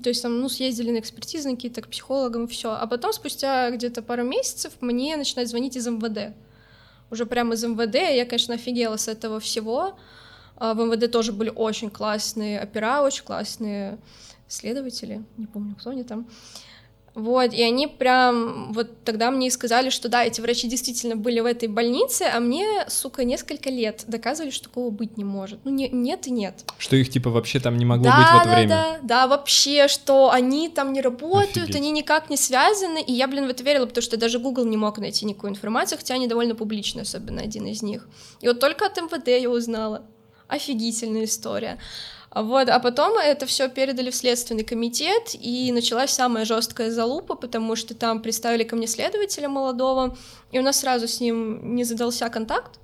То 0.02 0.08
есть 0.08 0.22
там, 0.22 0.40
ну, 0.40 0.48
съездили 0.48 0.90
на 0.90 0.98
экспертизы 0.98 1.50
какие-то 1.50 1.80
к 1.80 1.88
психологам, 1.88 2.48
все. 2.48 2.72
А 2.72 2.86
потом, 2.86 3.12
спустя 3.12 3.70
где-то 3.70 4.02
пару 4.02 4.24
месяцев, 4.24 4.72
мне 4.80 5.16
начинают 5.16 5.48
звонить 5.48 5.76
из 5.76 5.86
МВД. 5.86 6.34
Уже 7.10 7.24
прямо 7.24 7.54
из 7.54 7.64
МВД. 7.64 7.94
Я, 7.94 8.26
конечно, 8.26 8.54
офигела 8.54 8.96
с 8.96 9.06
этого 9.06 9.38
всего. 9.38 9.96
А 10.56 10.74
в 10.74 10.78
МВД 10.78 11.10
тоже 11.10 11.32
были 11.32 11.52
очень 11.54 11.90
классные 11.90 12.60
опера, 12.60 13.02
очень 13.02 13.24
классные 13.24 13.98
следователи. 14.48 15.24
Не 15.36 15.46
помню, 15.46 15.76
кто 15.76 15.90
они 15.90 16.02
там. 16.02 16.28
Вот, 17.16 17.54
и 17.54 17.62
они 17.62 17.86
прям 17.86 18.74
вот 18.74 19.02
тогда 19.02 19.30
мне 19.30 19.46
и 19.46 19.50
сказали, 19.50 19.88
что 19.88 20.10
да, 20.10 20.22
эти 20.22 20.42
врачи 20.42 20.68
действительно 20.68 21.16
были 21.16 21.40
в 21.40 21.46
этой 21.46 21.66
больнице, 21.66 22.24
а 22.24 22.40
мне, 22.40 22.66
сука, 22.88 23.24
несколько 23.24 23.70
лет 23.70 24.04
доказывали, 24.06 24.50
что 24.50 24.64
такого 24.64 24.90
быть 24.90 25.16
не 25.16 25.24
может. 25.24 25.58
Ну, 25.64 25.70
не, 25.70 25.88
нет 25.88 26.26
и 26.26 26.30
нет. 26.30 26.66
Что 26.76 26.94
их, 26.94 27.08
типа, 27.08 27.30
вообще 27.30 27.58
там 27.58 27.78
не 27.78 27.86
могло 27.86 28.04
да, 28.04 28.18
быть 28.18 28.26
в 28.26 28.36
это 28.36 28.44
да, 28.44 28.54
время? 28.54 28.68
Да, 28.68 28.98
да, 29.02 29.26
вообще, 29.28 29.88
что 29.88 30.30
они 30.30 30.68
там 30.68 30.92
не 30.92 31.00
работают, 31.00 31.56
Офигеть. 31.56 31.76
они 31.76 31.90
никак 31.90 32.28
не 32.28 32.36
связаны, 32.36 33.00
и 33.02 33.14
я, 33.14 33.28
блин, 33.28 33.46
в 33.46 33.48
это 33.48 33.64
верила, 33.64 33.86
потому 33.86 34.02
что 34.02 34.18
даже 34.18 34.38
Google 34.38 34.66
не 34.66 34.76
мог 34.76 34.98
найти 34.98 35.24
никакую 35.24 35.52
информацию, 35.52 35.96
хотя 35.96 36.16
они 36.16 36.26
довольно 36.26 36.54
публичные, 36.54 37.04
особенно 37.04 37.40
один 37.40 37.64
из 37.64 37.80
них. 37.80 38.06
И 38.42 38.46
вот 38.48 38.60
только 38.60 38.84
от 38.84 38.98
МВД 38.98 39.28
я 39.28 39.48
узнала. 39.48 40.04
Офигительная 40.48 41.24
история. 41.24 41.78
Вот, 42.42 42.68
а 42.68 42.78
потом 42.80 43.16
это 43.16 43.46
все 43.46 43.70
передали 43.70 44.10
в 44.10 44.14
Следственный 44.14 44.62
комитет, 44.62 45.34
и 45.34 45.72
началась 45.72 46.10
самая 46.10 46.44
жесткая 46.44 46.90
залупа, 46.90 47.34
потому 47.34 47.76
что 47.76 47.94
там 47.94 48.20
представили 48.20 48.62
ко 48.62 48.76
мне 48.76 48.86
следователя 48.86 49.48
молодого, 49.48 50.18
и 50.52 50.58
у 50.58 50.62
нас 50.62 50.80
сразу 50.80 51.08
с 51.08 51.18
ним 51.20 51.74
не 51.74 51.84
задался 51.84 52.28
контакт, 52.28 52.78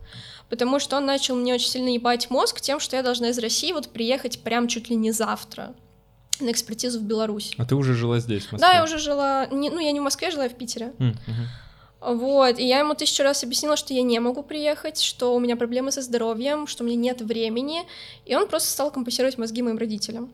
потому 0.48 0.78
что 0.78 0.96
он 0.96 1.04
начал 1.04 1.36
мне 1.36 1.52
очень 1.52 1.68
сильно 1.68 1.90
ебать 1.90 2.30
мозг 2.30 2.62
тем, 2.62 2.80
что 2.80 2.96
я 2.96 3.02
должна 3.02 3.28
из 3.28 3.38
России 3.38 3.72
вот 3.72 3.90
приехать 3.90 4.42
прям 4.42 4.68
чуть 4.68 4.88
ли 4.88 4.96
не 4.96 5.12
завтра 5.12 5.74
на 6.40 6.50
экспертизу 6.50 6.98
в 6.98 7.02
Беларусь. 7.02 7.52
А 7.58 7.66
ты 7.66 7.74
уже 7.74 7.92
жила 7.92 8.20
здесь, 8.20 8.46
в 8.46 8.52
Москве? 8.52 8.68
Да, 8.68 8.74
я 8.74 8.82
уже 8.82 8.96
жила, 8.96 9.48
не, 9.48 9.68
ну 9.68 9.80
я 9.80 9.92
не 9.92 10.00
в 10.00 10.02
Москве, 10.02 10.30
жила 10.30 10.44
я 10.44 10.50
в 10.50 10.54
Питере. 10.54 10.94
М, 10.98 11.10
мгм. 11.26 11.48
Вот, 12.02 12.58
и 12.58 12.66
я 12.66 12.80
ему 12.80 12.94
тысячу 12.94 13.22
раз 13.22 13.44
объяснила, 13.44 13.76
что 13.76 13.94
я 13.94 14.02
не 14.02 14.18
могу 14.18 14.42
приехать, 14.42 15.00
что 15.00 15.36
у 15.36 15.38
меня 15.40 15.56
проблемы 15.56 15.92
со 15.92 16.02
здоровьем, 16.02 16.66
что 16.66 16.82
у 16.82 16.86
меня 16.86 16.96
нет 16.96 17.20
времени, 17.20 17.82
и 18.24 18.34
он 18.34 18.48
просто 18.48 18.70
стал 18.70 18.90
компенсировать 18.90 19.38
мозги 19.38 19.62
моим 19.62 19.78
родителям. 19.78 20.32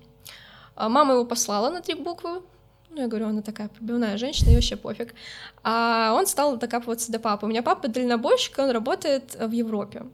А 0.77 0.89
мама 0.89 1.13
его 1.15 1.27
послала 1.27 1.69
на 1.69 1.83
три 1.83 1.95
буквы, 1.95 2.41
ну, 2.89 3.03
я 3.03 3.07
говорю, 3.07 3.29
она 3.29 3.43
такая 3.43 3.69
пробивная 3.69 4.17
женщина, 4.17 4.49
ей 4.49 4.55
вообще 4.55 4.77
пофиг. 4.77 5.15
А 5.63 6.15
он 6.17 6.27
стал 6.27 6.57
докапываться 6.57 7.13
до 7.13 7.19
папы. 7.19 7.45
У 7.45 7.49
меня 7.49 7.63
папа 7.63 7.87
дальнобойщик, 7.89 8.59
и 8.59 8.63
он 8.63 8.71
работает 8.71 9.37
в 9.39 9.51
Европе. 9.51 10.07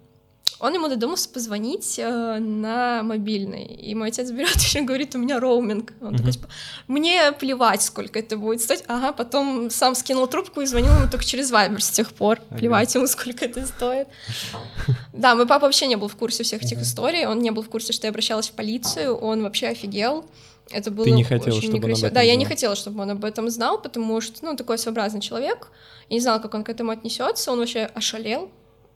Он 0.60 0.72
ему 0.72 0.88
додумался 0.88 1.28
позвонить 1.28 1.98
э, 1.98 2.38
на 2.38 3.02
мобильный. 3.02 3.64
И 3.64 3.94
мой 3.94 4.08
отец 4.08 4.30
берет 4.30 4.56
и 4.74 4.80
говорит, 4.82 5.14
у 5.14 5.18
меня 5.18 5.40
роуминг. 5.40 5.92
Он 6.00 6.08
Мгм. 6.08 6.16
такой, 6.18 6.32
типа, 6.32 6.48
мне 6.86 7.32
плевать, 7.32 7.82
сколько 7.82 8.18
это 8.18 8.36
будет 8.36 8.60
стоить. 8.62 8.84
Ага, 8.86 9.12
потом 9.12 9.68
сам 9.70 9.94
скинул 9.94 10.26
трубку 10.26 10.60
и 10.60 10.66
звонил 10.66 10.94
ему 10.96 11.08
только 11.10 11.24
через 11.24 11.50
Вайбер 11.50 11.82
с 11.82 11.90
тех 11.90 12.12
пор. 12.12 12.40
Ага. 12.50 12.58
Плевать 12.58 12.94
ему, 12.94 13.06
сколько 13.08 13.44
это 13.44 13.66
стоит. 13.66 14.08
Да, 15.12 15.34
мой 15.34 15.46
папа 15.46 15.66
вообще 15.66 15.86
не 15.86 15.96
был 15.96 16.08
в 16.08 16.16
курсе 16.16 16.42
всех 16.42 16.62
этих 16.62 16.80
историй. 16.82 17.26
Он 17.26 17.38
не 17.40 17.50
был 17.50 17.62
в 17.62 17.68
курсе, 17.68 17.92
что 17.92 18.06
я 18.06 18.10
обращалась 18.10 18.48
в 18.48 18.52
полицию. 18.52 19.16
Он 19.16 19.42
вообще 19.42 19.68
офигел. 19.68 20.24
Это 20.70 20.90
было 20.90 21.04
не 21.06 21.24
хотела, 21.24 21.54
очень 21.56 21.68
чтобы 21.68 21.76
он 21.76 21.78
об 21.78 21.84
некрасиво. 21.84 22.06
этом 22.06 22.14
Да, 22.14 22.20
я 22.22 22.34
не 22.36 22.44
знал. 22.44 22.50
хотела, 22.54 22.76
чтобы 22.76 23.02
он 23.02 23.10
об 23.10 23.24
этом 23.24 23.50
знал, 23.50 23.80
потому 23.80 24.20
что, 24.20 24.44
ну, 24.44 24.56
такой 24.56 24.76
своеобразный 24.78 25.20
человек. 25.20 25.68
Я 26.08 26.14
не 26.16 26.20
знала, 26.20 26.38
как 26.38 26.54
он 26.54 26.64
к 26.64 26.68
этому 26.68 26.90
отнесется. 26.90 27.52
Он 27.52 27.58
вообще 27.58 27.84
ошалел. 27.94 28.50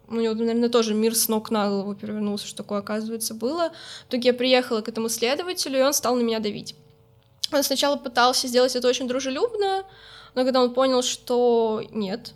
У 0.09 0.15
него, 0.15 0.35
наверное, 0.35 0.69
тоже 0.69 0.95
мир 0.95 1.15
с 1.15 1.29
ног 1.29 1.51
на 1.51 1.69
голову 1.69 1.95
перевернулся, 1.95 2.47
что 2.47 2.59
такое, 2.59 2.79
оказывается, 2.79 3.35
было. 3.35 3.73
В 4.07 4.09
итоге 4.09 4.29
я 4.29 4.35
приехала 4.35 4.81
к 4.81 4.89
этому 4.89 5.09
следователю, 5.09 5.79
и 5.79 5.83
он 5.83 5.93
стал 5.93 6.17
на 6.17 6.23
меня 6.23 6.39
давить. 6.39 6.75
Он 7.53 7.63
сначала 7.63 7.97
пытался 7.97 8.49
сделать 8.49 8.75
это 8.77 8.89
очень 8.89 9.09
дружелюбно, 9.09 9.85
но 10.35 10.45
когда 10.45 10.63
он 10.63 10.73
понял, 10.75 11.03
что 11.03 11.83
нет, 11.91 12.35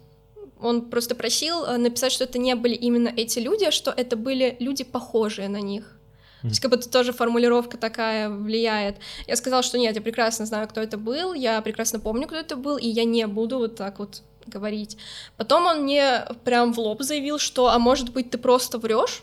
он 0.60 0.90
просто 0.90 1.14
просил 1.14 1.64
э, 1.64 1.76
написать, 1.76 2.12
что 2.12 2.24
это 2.24 2.38
не 2.38 2.54
были 2.54 2.74
именно 2.74 3.12
эти 3.14 3.38
люди, 3.38 3.64
а 3.64 3.70
что 3.70 3.90
это 3.90 4.16
были 4.16 4.56
люди, 4.60 4.84
похожие 4.84 5.48
на 5.48 5.60
них. 5.60 5.98
То 6.42 6.48
есть 6.48 6.60
как 6.60 6.72
будто 6.72 6.90
тоже 6.90 7.12
формулировка 7.12 7.78
такая 7.78 8.28
влияет. 8.28 8.96
Я 9.28 9.36
сказала, 9.36 9.62
что 9.62 9.78
нет, 9.78 9.94
я 9.94 10.02
прекрасно 10.02 10.44
знаю, 10.44 10.66
кто 10.66 10.80
это 10.80 10.98
был, 10.98 11.34
я 11.34 11.60
прекрасно 11.62 12.00
помню, 12.00 12.26
кто 12.26 12.36
это 12.36 12.56
был, 12.56 12.78
и 12.78 12.88
я 12.88 13.04
не 13.04 13.26
буду 13.28 13.58
вот 13.58 13.76
так 13.76 14.00
вот 14.00 14.22
говорить. 14.46 14.96
Потом 15.36 15.66
он 15.66 15.82
мне 15.82 16.24
прям 16.44 16.72
в 16.72 16.78
лоб 16.78 17.02
заявил, 17.02 17.38
что, 17.38 17.68
а 17.68 17.78
может 17.78 18.10
быть, 18.10 18.30
ты 18.30 18.38
просто 18.38 18.78
врешь? 18.78 19.22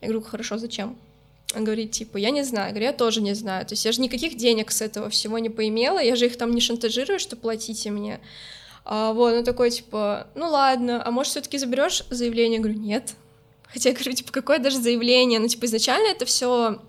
Я 0.00 0.08
говорю, 0.08 0.22
хорошо, 0.22 0.58
зачем? 0.58 0.96
Он 1.54 1.64
говорит, 1.64 1.92
типа, 1.92 2.16
я 2.16 2.30
не 2.30 2.42
знаю. 2.42 2.66
Я 2.66 2.70
говорю, 2.72 2.86
я 2.86 2.92
тоже 2.92 3.22
не 3.22 3.34
знаю. 3.34 3.64
То 3.64 3.74
есть 3.74 3.84
я 3.84 3.92
же 3.92 4.00
никаких 4.00 4.36
денег 4.36 4.70
с 4.70 4.82
этого 4.82 5.08
всего 5.08 5.38
не 5.38 5.50
поимела, 5.50 5.98
я 5.98 6.16
же 6.16 6.26
их 6.26 6.36
там 6.36 6.52
не 6.52 6.60
шантажирую, 6.60 7.18
что 7.18 7.36
платите 7.36 7.90
мне. 7.90 8.20
А, 8.84 9.12
вот, 9.12 9.32
он 9.32 9.44
такой, 9.44 9.70
типа, 9.70 10.26
ну 10.34 10.48
ладно, 10.48 11.02
а 11.04 11.10
может, 11.10 11.30
все-таки 11.30 11.58
заберешь 11.58 12.04
заявление? 12.10 12.56
Я 12.56 12.62
говорю, 12.62 12.78
нет. 12.78 13.14
Хотя 13.66 13.90
я 13.90 13.94
говорю, 13.94 14.12
типа, 14.12 14.32
какое 14.32 14.58
даже 14.58 14.78
заявление? 14.78 15.40
Ну, 15.40 15.48
типа, 15.48 15.66
изначально 15.66 16.08
это 16.08 16.26
все 16.26 16.80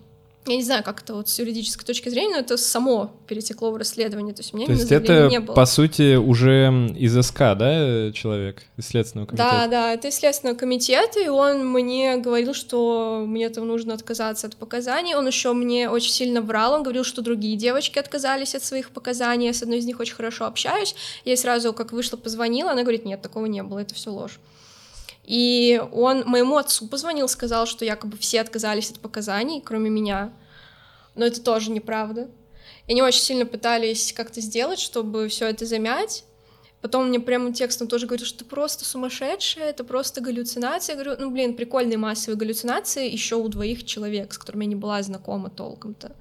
я 0.48 0.58
не 0.58 0.64
знаю, 0.64 0.84
как 0.84 1.02
это 1.02 1.16
вот 1.16 1.28
с 1.28 1.40
юридической 1.40 1.86
точки 1.86 2.10
зрения, 2.10 2.36
но 2.36 2.40
это 2.42 2.58
само 2.58 3.12
перетекло 3.28 3.72
в 3.72 3.78
расследование. 3.78 4.34
То 4.34 4.42
есть 4.42 4.54
у 4.54 4.58
меня 4.58 4.68
То 4.68 4.74
есть 4.74 4.92
это, 4.92 5.28
не 5.28 5.40
было. 5.40 5.56
по 5.56 5.66
сути, 5.66 6.16
уже 6.16 6.94
из 6.98 7.20
СК, 7.26 7.40
да, 7.58 8.12
человек, 8.12 8.64
из 8.78 8.88
Следственного 8.88 9.28
комитета? 9.28 9.50
Да, 9.52 9.68
да, 9.68 9.94
это 9.94 10.08
из 10.08 10.16
Следственного 10.16 10.58
комитета, 10.58 11.20
и 11.20 11.28
он 11.28 11.68
мне 11.68 12.18
говорил, 12.18 12.54
что 12.54 13.24
мне 13.26 13.50
там 13.50 13.68
нужно 13.68 13.94
отказаться 13.94 14.48
от 14.48 14.56
показаний. 14.56 15.16
Он 15.16 15.26
еще 15.26 15.54
мне 15.54 15.90
очень 15.90 16.12
сильно 16.12 16.42
врал, 16.42 16.74
он 16.74 16.84
говорил, 16.84 17.04
что 17.04 17.22
другие 17.22 17.58
девочки 17.58 17.98
отказались 17.98 18.54
от 18.56 18.64
своих 18.64 18.92
показаний, 18.92 19.48
я 19.48 19.54
с 19.54 19.64
одной 19.64 19.80
из 19.80 19.86
них 19.86 20.00
очень 20.00 20.16
хорошо 20.16 20.46
общаюсь. 20.46 20.96
Я 21.24 21.32
ей 21.32 21.38
сразу, 21.38 21.74
как 21.74 21.92
вышла, 21.92 22.18
позвонила, 22.18 22.72
она 22.72 22.84
говорит, 22.84 23.06
нет, 23.06 23.22
такого 23.22 23.48
не 23.48 23.64
было, 23.64 23.80
это 23.80 23.96
все 23.96 24.12
ложь. 24.12 24.40
И 25.26 25.82
он 25.92 26.24
моему 26.26 26.58
отцу 26.58 26.88
позвонил, 26.88 27.28
сказал, 27.28 27.66
что 27.66 27.84
якобы 27.84 28.16
все 28.18 28.42
отказались 28.42 28.92
от 28.92 29.00
показаний, 29.00 29.60
кроме 29.60 29.90
меня. 29.90 30.32
Но 31.16 31.26
это 31.26 31.42
тоже 31.42 31.72
неправда. 31.72 32.30
И 32.86 32.92
они 32.92 33.02
очень 33.02 33.22
сильно 33.22 33.46
пытались 33.46 34.14
как-то 34.14 34.40
сделать, 34.40 34.80
чтобы 34.80 35.28
все 35.28 35.48
это 35.48 35.66
замять. 35.66 36.26
Потом 36.82 37.08
мне 37.08 37.20
прямо 37.20 37.52
текстом 37.52 37.88
тоже 37.88 38.06
говорят, 38.06 38.28
что 38.28 38.40
ты 38.40 38.46
просто 38.46 38.86
сумасшедшая, 38.86 39.72
это 39.72 39.84
просто 39.84 40.22
галлюцинация. 40.22 40.96
Я 40.96 41.04
говорю, 41.04 41.20
ну 41.20 41.32
блин, 41.32 41.56
прикольные 41.56 41.98
массовые 41.98 42.38
галлюцинации 42.38 43.10
еще 43.10 43.38
у 43.38 43.48
двоих 43.48 43.86
человек, 43.86 44.32
с 44.32 44.38
которыми 44.38 44.66
я 44.66 44.70
не 44.70 44.76
была 44.76 45.02
знакома 45.02 45.50
толком-то. 45.50 46.16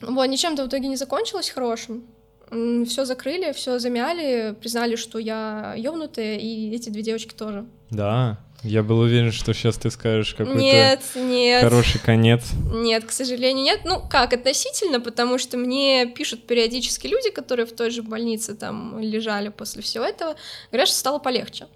Вот, 0.00 0.26
ничем-то 0.26 0.64
в 0.64 0.68
итоге 0.68 0.88
не 0.88 0.96
закончилось 0.96 1.50
хорошим. 1.50 2.04
Все 2.50 3.04
закрыли, 3.04 3.52
все 3.52 3.78
замяли, 3.78 4.54
признали, 4.60 4.96
что 4.96 5.18
я 5.18 5.74
ёбнутая, 5.76 6.36
и 6.38 6.70
эти 6.74 6.90
две 6.90 7.02
девочки 7.02 7.34
тоже. 7.34 7.66
Да, 7.90 8.38
я 8.64 8.82
был 8.82 9.00
уверен, 9.00 9.30
что 9.30 9.52
сейчас 9.52 9.76
ты 9.76 9.90
скажешь 9.90 10.32
какой-то 10.34 10.58
Нет, 10.58 11.02
нет. 11.14 11.62
хороший 11.62 12.00
конец. 12.00 12.44
Нет, 12.72 13.04
к 13.04 13.10
сожалению, 13.10 13.62
нет. 13.62 13.80
Ну, 13.84 14.00
как, 14.08 14.32
относительно, 14.32 15.00
потому 15.00 15.36
что 15.36 15.58
мне 15.58 16.06
пишут 16.06 16.46
периодически 16.46 17.06
люди, 17.06 17.30
которые 17.30 17.66
в 17.66 17.72
той 17.72 17.90
же 17.90 18.02
больнице 18.02 18.54
там 18.54 18.98
лежали 18.98 19.50
после 19.50 19.82
всего 19.82 20.04
этого, 20.04 20.36
говорят, 20.70 20.88
что 20.88 20.96
стало 20.96 21.18
полегче. 21.18 21.66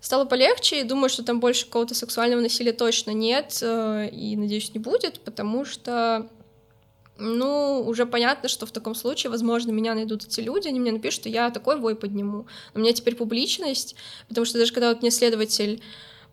Стало 0.00 0.26
полегче, 0.26 0.80
и 0.80 0.84
думаю, 0.84 1.10
что 1.10 1.24
там 1.24 1.40
больше 1.40 1.66
какого-то 1.66 1.94
сексуального 1.96 2.40
насилия 2.40 2.72
точно 2.72 3.10
нет, 3.10 3.58
э, 3.60 4.08
и, 4.12 4.36
надеюсь, 4.36 4.72
не 4.72 4.78
будет, 4.80 5.20
потому 5.20 5.64
что, 5.64 6.28
ну, 7.20 7.84
уже 7.86 8.06
понятно, 8.06 8.48
что 8.48 8.66
в 8.66 8.72
таком 8.72 8.94
случае, 8.94 9.30
возможно, 9.30 9.70
меня 9.70 9.94
найдут 9.94 10.24
эти 10.24 10.40
люди, 10.40 10.68
они 10.68 10.80
мне 10.80 10.92
напишут, 10.92 11.20
что 11.20 11.28
я 11.28 11.50
такой 11.50 11.78
вой 11.78 11.94
подниму. 11.94 12.46
У 12.74 12.78
меня 12.78 12.92
теперь 12.92 13.14
публичность, 13.14 13.94
потому 14.28 14.44
что 14.44 14.58
даже 14.58 14.72
когда 14.72 14.88
вот 14.88 15.02
мне 15.02 15.10
следователь 15.10 15.82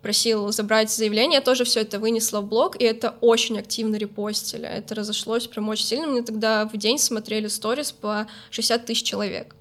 просил 0.02 0.52
забрать 0.52 0.92
заявление, 0.92 1.36
я 1.36 1.42
тоже 1.42 1.66
все 1.66 1.82
это 1.82 2.00
вынесла 2.00 2.42
в 2.42 2.48
блог, 2.48 2.80
и 2.80 2.84
это 2.84 3.16
очень 3.22 3.60
активно 3.60 3.98
репостили. 3.98 4.66
Это 4.66 4.96
разошлось 4.96 5.48
прям 5.48 5.70
очень 5.70 5.86
сильно. 5.86 6.08
Мне 6.08 6.22
тогда 6.22 6.66
в 6.66 6.78
день 6.78 6.98
смотрели 6.98 7.48
сторис 7.48 7.92
по 7.92 8.28
60 8.52 8.86
тысяч 8.86 9.04
человек. 9.04 9.56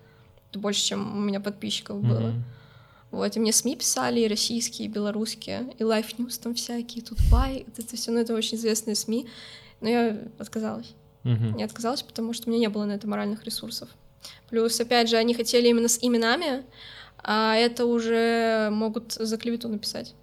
Это 0.51 0.59
больше, 0.59 0.85
чем 0.85 1.17
у 1.17 1.21
меня 1.21 1.41
подписчиков 1.41 2.01
было. 2.01 2.29
Мгм. 2.29 2.45
Вот, 3.11 3.37
и 3.37 3.41
мне 3.41 3.53
СМИ 3.53 3.77
писали, 3.77 4.21
и 4.21 4.29
российские, 4.29 4.89
и 4.89 4.91
белорусские, 4.91 5.75
и 5.79 5.83
Life 5.83 6.17
News 6.19 6.41
там 6.43 6.55
всякие, 6.55 7.03
тут 7.03 7.19
Бай, 7.31 7.65
вот 7.67 7.79
это 7.79 7.97
все, 7.97 8.11
ну, 8.11 8.19
это 8.19 8.35
очень 8.35 8.59
известные 8.59 8.95
СМИ. 8.95 9.27
Но 9.81 9.89
я 9.89 10.19
отказалась. 10.39 10.95
Мгм. 11.27 11.57
Я 11.57 11.65
отказалась, 11.65 12.03
потому 12.03 12.33
что 12.33 12.49
у 12.49 12.53
меня 12.53 12.61
не 12.61 12.69
было 12.69 12.85
на 12.85 12.93
это 12.93 13.09
моральных 13.09 13.45
ресурсов. 13.45 13.89
Плюс, 14.49 14.81
опять 14.81 15.11
же, 15.11 15.17
они 15.17 15.35
хотели 15.35 15.69
именно 15.69 15.89
с 15.89 15.99
именами, 16.01 16.63
а 17.19 17.57
это 17.57 17.85
уже 17.85 18.71
могут 18.71 19.13
за 19.13 19.37
клевету 19.37 19.69
написать. 19.69 20.15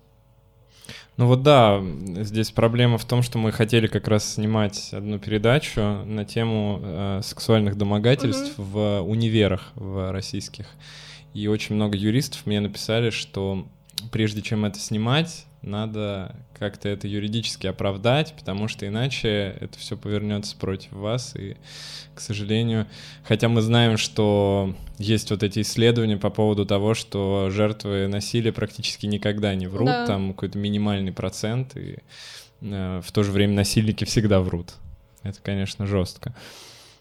Ну 1.17 1.27
вот 1.27 1.43
да, 1.43 1.83
здесь 2.21 2.51
проблема 2.51 2.97
в 2.97 3.05
том, 3.05 3.21
что 3.21 3.37
мы 3.37 3.51
хотели 3.51 3.87
как 3.87 4.07
раз 4.07 4.35
снимать 4.35 4.93
одну 4.93 5.19
передачу 5.19 5.81
на 6.05 6.23
тему 6.25 6.79
э, 6.81 7.21
сексуальных 7.21 7.77
домогательств 7.77 8.53
в 8.57 9.01
универах 9.01 9.71
в 9.75 10.11
российских. 10.11 10.67
И 11.33 11.47
очень 11.47 11.75
много 11.75 11.97
юристов 11.97 12.45
мне 12.45 12.61
написали, 12.61 13.09
что 13.09 13.67
прежде 14.11 14.41
чем 14.41 14.65
это 14.65 14.79
снимать, 14.79 15.45
надо 15.63 16.35
как-то 16.57 16.89
это 16.89 17.07
юридически 17.07 17.67
оправдать, 17.67 18.33
потому 18.37 18.67
что 18.67 18.87
иначе 18.87 19.55
это 19.59 19.77
все 19.79 19.97
повернется 19.97 20.55
против 20.57 20.91
вас. 20.91 21.35
И, 21.35 21.57
к 22.13 22.19
сожалению, 22.19 22.85
хотя 23.23 23.49
мы 23.49 23.61
знаем, 23.61 23.97
что 23.97 24.75
есть 24.99 25.31
вот 25.31 25.41
эти 25.43 25.61
исследования 25.61 26.17
по 26.17 26.29
поводу 26.29 26.65
того, 26.65 26.93
что 26.93 27.49
жертвы 27.49 28.07
насилия 28.07 28.51
практически 28.51 29.05
никогда 29.05 29.55
не 29.55 29.67
врут, 29.67 29.87
Да. 29.87 30.05
там 30.05 30.33
какой-то 30.33 30.57
минимальный 30.57 31.11
процент, 31.11 31.75
и 31.75 31.97
э, 32.61 33.01
в 33.03 33.11
то 33.11 33.23
же 33.23 33.31
время 33.31 33.53
насильники 33.53 34.03
всегда 34.05 34.41
врут. 34.41 34.73
Это, 35.23 35.39
конечно, 35.41 35.87
жестко. 35.87 36.35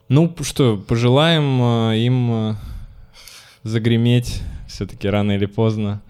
Ну 0.09 0.35
что, 0.43 0.77
пожелаем 0.77 1.91
э, 1.91 1.99
им 1.99 2.33
э, 2.51 2.55
загреметь 3.65 4.41
все-таки 4.69 5.09
рано 5.09 5.33
или 5.33 5.47
поздно. 5.47 6.01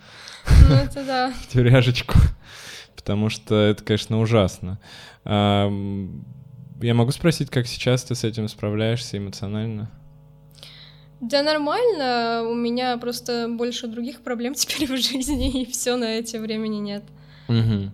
Ну 0.69 0.75
это 0.75 1.05
да. 1.05 1.33
В 1.33 1.49
тюряжечку. 1.53 2.15
Потому 3.03 3.29
что 3.31 3.55
это, 3.57 3.83
конечно, 3.83 4.21
ужасно. 4.21 4.79
Я 5.25 6.95
могу 6.95 7.11
спросить, 7.11 7.51
как 7.51 7.67
сейчас 7.67 8.05
ты 8.05 8.15
с 8.15 8.25
этим 8.25 8.49
справляешься 8.49 9.19
эмоционально? 9.19 9.91
Да 11.21 11.43
нормально, 11.45 12.43
у 12.49 12.55
меня 12.55 12.97
просто 12.97 13.49
больше 13.49 13.87
других 13.87 14.23
проблем 14.23 14.55
теперь 14.57 14.89
в 14.89 14.97
жизни, 14.97 15.63
и 15.63 15.71
все 15.71 15.97
на 15.97 16.19
эти 16.19 16.37
времени 16.37 16.79
нет. 16.79 17.05
Угу. 17.49 17.91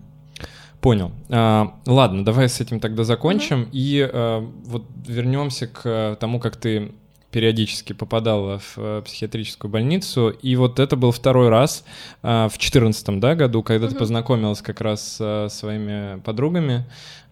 Понял. 0.81 1.11
А, 1.29 1.79
ладно, 1.85 2.25
давай 2.25 2.49
с 2.49 2.59
этим 2.59 2.79
тогда 2.79 3.03
закончим 3.03 3.63
угу. 3.63 3.69
и 3.71 4.09
а, 4.11 4.39
вот 4.39 4.85
вернемся 5.05 5.67
к 5.67 6.17
тому, 6.19 6.39
как 6.39 6.55
ты 6.55 6.93
периодически 7.31 7.93
попадала 7.93 8.59
в 8.59 8.73
э, 8.77 9.01
психиатрическую 9.05 9.69
больницу, 9.69 10.29
и 10.29 10.55
вот 10.55 10.79
это 10.79 10.95
был 10.95 11.11
второй 11.11 11.49
раз 11.49 11.83
а, 12.23 12.49
в 12.49 12.57
четырнадцатом 12.57 13.19
да, 13.19 13.35
году, 13.35 13.63
когда 13.63 13.85
угу. 13.85 13.93
ты 13.93 13.99
познакомилась 13.99 14.61
как 14.61 14.81
раз 14.81 15.15
со 15.15 15.47
своими 15.49 16.19
подругами. 16.21 16.85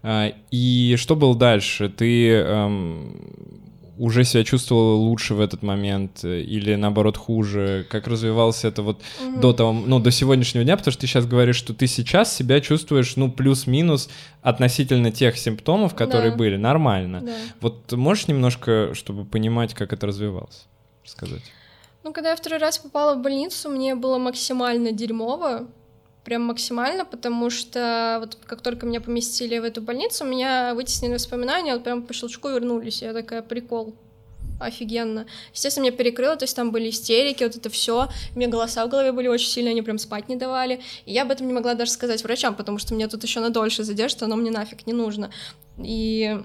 А, 0.04 0.32
и 0.52 0.96
что 0.98 1.16
было 1.16 1.36
дальше? 1.36 1.90
Ты 1.90 2.32
эм, 2.32 3.67
уже 3.98 4.24
себя 4.24 4.44
чувствовала 4.44 4.96
лучше 4.96 5.34
в 5.34 5.42
этот 5.42 5.64
момент 5.64 6.24
э, 6.24 6.42
или 6.42 6.76
наоборот 6.76 7.18
хуже? 7.18 7.86
Как 7.90 8.08
развивалось 8.08 8.64
это 8.64 8.82
вот 8.82 9.02
угу. 9.24 9.40
до 9.40 9.54
того, 9.54 9.74
ну, 9.74 10.00
до 10.00 10.12
сегодняшнего 10.12 10.64
дня? 10.64 10.78
Потому 10.78 10.92
что 10.92 11.02
ты 11.02 11.08
сейчас 11.08 11.26
говоришь, 11.26 11.56
что 11.56 11.74
ты 11.74 11.88
сейчас 11.88 12.36
себя 12.36 12.62
чувствуешь, 12.62 13.16
ну, 13.16 13.32
плюс-минус 13.32 14.10
относительно 14.42 15.12
тех 15.12 15.38
симптомов, 15.38 15.96
которые 15.96 16.32
да. 16.32 16.38
были, 16.38 16.58
нормально. 16.58 17.22
Да. 17.22 17.36
Вот 17.62 17.92
можешь 17.94 18.28
немножко, 18.28 18.94
чтобы 18.94 19.26
понимать, 19.26 19.74
как 19.74 19.94
это 19.94 20.08
развивалось, 20.08 20.68
сказать? 21.04 21.44
Ну, 22.04 22.14
когда 22.14 22.30
я 22.30 22.36
второй 22.36 22.60
раз 22.60 22.78
попала 22.78 23.16
в 23.16 23.22
больницу, 23.22 23.70
мне 23.70 23.94
было 23.96 24.18
максимально 24.18 24.92
дерьмово, 24.92 25.68
прям 26.28 26.42
максимально, 26.42 27.06
потому 27.06 27.50
что 27.50 28.18
вот 28.20 28.38
как 28.46 28.62
только 28.62 28.86
меня 28.86 29.00
поместили 29.00 29.60
в 29.60 29.64
эту 29.64 29.82
больницу, 29.82 30.26
у 30.26 30.28
меня 30.28 30.74
вытеснены 30.76 31.14
воспоминания, 31.14 31.74
вот 31.74 31.86
прям 31.86 32.02
по 32.04 32.14
щелчку 32.14 32.50
вернулись, 32.50 33.02
я 33.02 33.14
такая, 33.14 33.42
прикол, 33.42 33.96
офигенно. 34.60 35.26
Естественно, 35.54 35.86
меня 35.86 35.96
перекрыло, 35.96 36.36
то 36.36 36.44
есть 36.44 36.54
там 36.54 36.72
были 36.72 36.90
истерики, 36.90 37.46
вот 37.46 37.56
это 37.56 37.70
все. 37.70 38.10
У 38.36 38.38
меня 38.38 38.50
голоса 38.50 38.86
в 38.86 38.90
голове 38.90 39.14
были 39.14 39.30
очень 39.30 39.48
сильные, 39.48 39.72
они 39.72 39.82
прям 39.82 39.98
спать 39.98 40.28
не 40.28 40.36
давали. 40.36 40.82
И 41.06 41.14
я 41.14 41.22
об 41.22 41.32
этом 41.32 41.48
не 41.48 41.54
могла 41.54 41.76
даже 41.76 41.92
сказать 41.92 42.22
врачам, 42.22 42.56
потому 42.56 42.78
что 42.78 42.94
меня 42.94 43.08
тут 43.08 43.24
еще 43.24 43.40
на 43.40 43.50
дольше 43.50 43.86
задержит, 43.86 44.22
оно 44.22 44.36
мне 44.36 44.52
нафиг 44.52 44.86
не 44.86 44.92
нужно. 44.92 45.32
И 45.78 46.42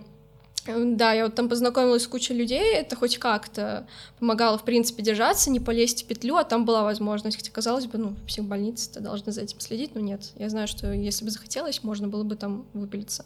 да, 0.66 1.12
я 1.12 1.24
вот 1.24 1.34
там 1.34 1.48
познакомилась 1.48 2.04
с 2.04 2.06
кучей 2.06 2.34
людей, 2.34 2.74
это 2.74 2.94
хоть 2.94 3.18
как-то 3.18 3.86
помогало, 4.18 4.58
в 4.58 4.64
принципе, 4.64 5.02
держаться, 5.02 5.50
не 5.50 5.58
полезть 5.58 6.04
в 6.04 6.06
петлю, 6.06 6.36
а 6.36 6.44
там 6.44 6.64
была 6.64 6.84
возможность, 6.84 7.36
хотя, 7.36 7.50
казалось 7.50 7.86
бы, 7.86 7.98
ну, 7.98 8.16
ты 8.26 9.00
должна 9.00 9.32
за 9.32 9.40
этим 9.40 9.58
следить, 9.60 9.94
но 9.94 10.00
нет, 10.00 10.32
я 10.36 10.48
знаю, 10.48 10.68
что 10.68 10.92
если 10.92 11.24
бы 11.24 11.30
захотелось, 11.30 11.82
можно 11.82 12.06
было 12.06 12.22
бы 12.22 12.36
там 12.36 12.66
выпилиться. 12.74 13.24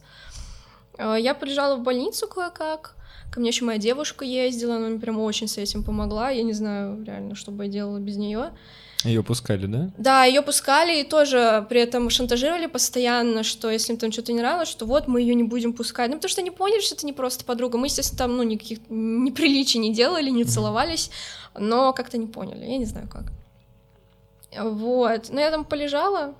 А, 0.98 1.16
я 1.16 1.34
приезжала 1.34 1.76
в 1.76 1.82
больницу 1.82 2.26
кое-как, 2.26 2.94
ко 3.30 3.40
мне 3.40 3.50
еще 3.50 3.64
моя 3.64 3.78
девушка 3.78 4.24
ездила, 4.24 4.76
она 4.76 4.88
мне 4.88 4.98
прям 4.98 5.18
очень 5.20 5.48
с 5.48 5.58
этим 5.58 5.84
помогла, 5.84 6.30
я 6.30 6.42
не 6.42 6.54
знаю 6.54 7.04
реально, 7.04 7.34
что 7.34 7.50
бы 7.50 7.64
я 7.64 7.70
делала 7.70 7.98
без 7.98 8.16
нее. 8.16 8.52
Ее 9.04 9.22
пускали, 9.22 9.66
да? 9.66 9.90
Да, 9.98 10.24
ее 10.24 10.42
пускали 10.42 11.00
и 11.00 11.04
тоже 11.04 11.64
при 11.68 11.80
этом 11.80 12.10
шантажировали 12.10 12.66
постоянно, 12.66 13.42
что 13.42 13.70
если 13.70 13.92
им 13.92 13.98
там 13.98 14.10
что-то 14.10 14.32
не 14.32 14.40
нравилось, 14.40 14.68
что 14.68 14.86
вот 14.86 15.06
мы 15.06 15.20
ее 15.20 15.34
не 15.34 15.44
будем 15.44 15.72
пускать. 15.72 16.10
Ну, 16.10 16.16
потому 16.16 16.30
что 16.30 16.40
они 16.40 16.50
поняли, 16.50 16.80
что 16.80 16.94
это 16.94 17.06
не 17.06 17.12
просто 17.12 17.44
подруга. 17.44 17.78
Мы, 17.78 17.86
естественно, 17.86 18.18
там, 18.18 18.36
ну, 18.36 18.42
никаких 18.42 18.78
неприличий 18.88 19.78
не 19.78 19.92
делали, 19.92 20.30
не 20.30 20.44
целовались, 20.44 21.10
но 21.54 21.92
как-то 21.92 22.18
не 22.18 22.26
поняли. 22.26 22.64
Я 22.64 22.78
не 22.78 22.86
знаю 22.86 23.08
как. 23.08 23.24
Вот. 24.58 25.28
Но 25.30 25.40
я 25.40 25.50
там 25.50 25.64
полежала, 25.64 26.34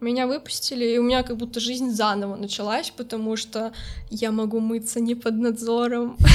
меня 0.00 0.26
выпустили, 0.26 0.84
и 0.84 0.98
у 0.98 1.02
меня 1.02 1.22
как 1.22 1.36
будто 1.36 1.60
жизнь 1.60 1.90
заново 1.90 2.36
началась, 2.36 2.90
потому 2.90 3.36
что 3.36 3.72
я 4.10 4.32
могу 4.32 4.60
мыться 4.60 5.00
не 5.00 5.14
под 5.14 5.34
надзором. 5.36 6.16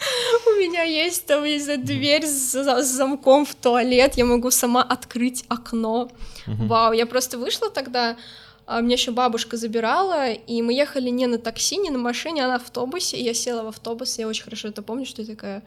У 0.46 0.50
меня 0.60 0.82
есть 0.82 1.26
там 1.26 1.44
есть 1.44 1.84
дверь 1.84 2.26
с, 2.26 2.54
с 2.54 2.86
замком 2.86 3.44
в 3.44 3.54
туалет, 3.54 4.14
я 4.16 4.24
могу 4.24 4.50
сама 4.50 4.82
открыть 4.82 5.44
окно. 5.48 6.10
Вау, 6.46 6.92
я 6.92 7.06
просто 7.06 7.38
вышла 7.38 7.70
тогда, 7.70 8.16
а 8.66 8.80
меня 8.80 8.94
еще 8.94 9.10
бабушка 9.10 9.56
забирала, 9.56 10.30
и 10.30 10.62
мы 10.62 10.72
ехали 10.72 11.10
не 11.10 11.26
на 11.26 11.38
такси, 11.38 11.76
не 11.76 11.90
на 11.90 11.98
машине, 11.98 12.44
а 12.44 12.48
на 12.48 12.54
автобусе, 12.56 13.16
и 13.16 13.24
я 13.24 13.34
села 13.34 13.62
в 13.64 13.68
автобус, 13.68 14.18
и 14.18 14.22
я 14.22 14.28
очень 14.28 14.44
хорошо 14.44 14.68
это 14.68 14.82
помню, 14.82 15.06
что 15.06 15.22
я 15.22 15.28
такая, 15.28 15.62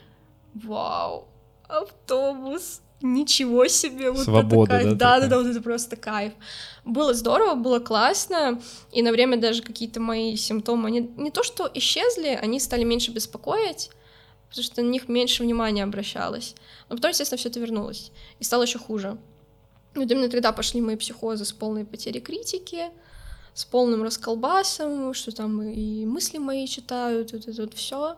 вау, 0.53 1.27
автобус, 1.67 2.81
ничего 3.01 3.67
себе, 3.67 4.11
вот 4.11 4.23
Свобода, 4.23 4.75
это 4.75 4.83
кайф. 4.83 4.97
Да, 4.97 5.19
да, 5.19 5.27
да, 5.27 5.37
вот 5.37 5.47
это 5.47 5.61
просто 5.61 5.95
кайф. 5.95 6.33
Было 6.85 7.13
здорово, 7.13 7.55
было 7.55 7.79
классно, 7.79 8.61
и 8.91 9.01
на 9.01 9.11
время 9.11 9.37
даже 9.37 9.61
какие-то 9.61 9.99
мои 9.99 10.35
симптомы, 10.37 10.87
они 10.87 11.11
не 11.17 11.29
то 11.29 11.43
что 11.43 11.69
исчезли, 11.73 12.39
они 12.41 12.59
стали 12.59 12.83
меньше 12.83 13.11
беспокоить, 13.11 13.89
потому 14.53 14.65
что 14.65 14.83
на 14.83 14.87
них 14.89 15.09
меньше 15.09 15.41
внимания 15.41 15.83
обращалось. 15.83 16.53
Но 16.87 16.95
потом, 16.95 17.09
естественно, 17.09 17.39
все 17.39 17.49
это 17.49 17.59
вернулось, 17.59 18.11
и 18.39 18.43
стало 18.43 18.63
еще 18.63 18.77
хуже. 18.77 19.17
Вот 19.95 20.11
именно 20.11 20.29
тогда 20.29 20.51
пошли 20.51 20.79
мои 20.79 20.95
психозы 20.95 21.43
с 21.43 21.51
полной 21.51 21.85
потерей 21.85 22.21
критики, 22.21 22.91
с 23.55 23.65
полным 23.65 24.03
расколбасом, 24.03 25.15
что 25.15 25.31
там 25.31 25.63
и 25.63 26.05
мысли 26.05 26.37
мои 26.37 26.67
читают, 26.67 27.33
вот 27.33 27.47
это 27.47 27.61
вот 27.63 27.73
все. 27.73 28.15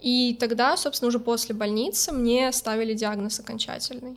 И 0.00 0.36
тогда, 0.38 0.76
собственно, 0.76 1.08
уже 1.08 1.18
после 1.18 1.56
больницы 1.56 2.12
мне 2.12 2.52
ставили 2.52 2.94
диагноз 2.94 3.40
окончательный. 3.40 4.16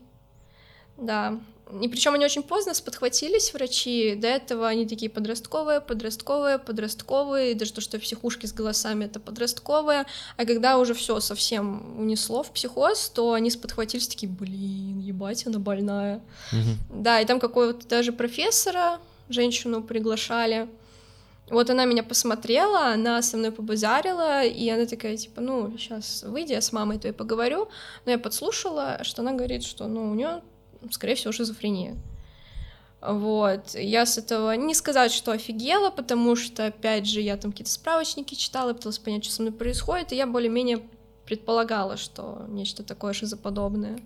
Да, 0.97 1.39
и 1.79 1.87
причем 1.87 2.13
они 2.13 2.25
очень 2.25 2.43
поздно 2.43 2.73
сподхватились, 2.73 3.53
врачи. 3.53 4.15
До 4.15 4.27
этого 4.27 4.67
они 4.67 4.85
такие 4.85 5.09
подростковые, 5.09 5.81
подростковые, 5.81 6.59
подростковые. 6.59 7.55
Даже 7.55 7.73
то, 7.73 7.81
что 7.81 7.99
психушки 7.99 8.45
с 8.45 8.53
голосами 8.53 9.05
это 9.05 9.19
подростковые. 9.19 10.05
А 10.37 10.45
когда 10.45 10.77
уже 10.77 10.93
все 10.93 11.19
совсем 11.19 11.99
унесло 11.99 12.43
в 12.43 12.51
психоз, 12.51 13.09
то 13.09 13.33
они 13.33 13.49
сподхватились 13.49 14.07
такие, 14.07 14.31
блин, 14.31 14.99
ебать, 14.99 15.45
она 15.47 15.59
больная. 15.59 16.21
Угу. 16.51 17.01
Да, 17.01 17.21
и 17.21 17.25
там 17.25 17.39
какого-то 17.39 17.87
даже 17.87 18.11
профессора, 18.11 18.99
женщину 19.29 19.81
приглашали. 19.83 20.67
Вот 21.49 21.69
она 21.69 21.83
меня 21.83 22.01
посмотрела, 22.01 22.93
она 22.93 23.21
со 23.21 23.35
мной 23.35 23.51
побазарила, 23.51 24.45
и 24.45 24.69
она 24.69 24.85
такая, 24.85 25.17
типа, 25.17 25.41
ну, 25.41 25.77
сейчас 25.77 26.23
выйди, 26.23 26.53
я 26.53 26.61
с 26.61 26.71
мамой 26.71 26.97
твоей 26.97 27.13
поговорю. 27.13 27.67
Но 28.05 28.11
я 28.11 28.17
подслушала, 28.17 28.99
что 29.03 29.21
она 29.21 29.33
говорит, 29.33 29.63
что, 29.63 29.87
ну, 29.87 30.11
у 30.11 30.15
нее 30.15 30.41
скорее 30.89 31.15
всего, 31.15 31.31
шизофрения. 31.31 31.95
Вот, 33.01 33.73
я 33.73 34.05
с 34.05 34.17
этого 34.17 34.55
не 34.55 34.75
сказать, 34.75 35.11
что 35.11 35.31
офигела, 35.31 35.89
потому 35.89 36.35
что, 36.35 36.67
опять 36.67 37.07
же, 37.07 37.19
я 37.21 37.35
там 37.35 37.51
какие-то 37.51 37.71
справочники 37.71 38.35
читала, 38.35 38.73
пыталась 38.73 38.99
понять, 38.99 39.23
что 39.25 39.33
со 39.33 39.41
мной 39.41 39.53
происходит, 39.53 40.11
и 40.11 40.15
я 40.15 40.27
более-менее 40.27 40.83
предполагала, 41.25 41.97
что 41.97 42.45
нечто 42.49 42.83
такое 42.83 43.13
шизоподобное. 43.13 43.99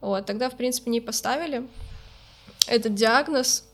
Вот, 0.00 0.24
тогда, 0.24 0.48
в 0.48 0.56
принципе, 0.56 0.90
не 0.90 1.02
поставили 1.02 1.68
этот 2.66 2.94
диагноз. 2.94 3.64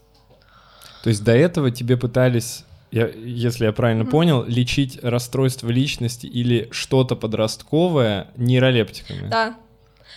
То 1.04 1.10
есть 1.10 1.22
до 1.22 1.32
этого 1.32 1.70
тебе 1.70 1.96
пытались 1.96 2.64
я, 2.94 3.08
если 3.08 3.64
я 3.64 3.72
правильно 3.72 4.02
mm-hmm. 4.02 4.10
понял, 4.10 4.44
лечить 4.44 5.02
расстройство 5.02 5.68
личности 5.68 6.26
или 6.26 6.68
что-то 6.70 7.16
подростковое 7.16 8.28
нейролептиками. 8.36 9.28
Да, 9.28 9.56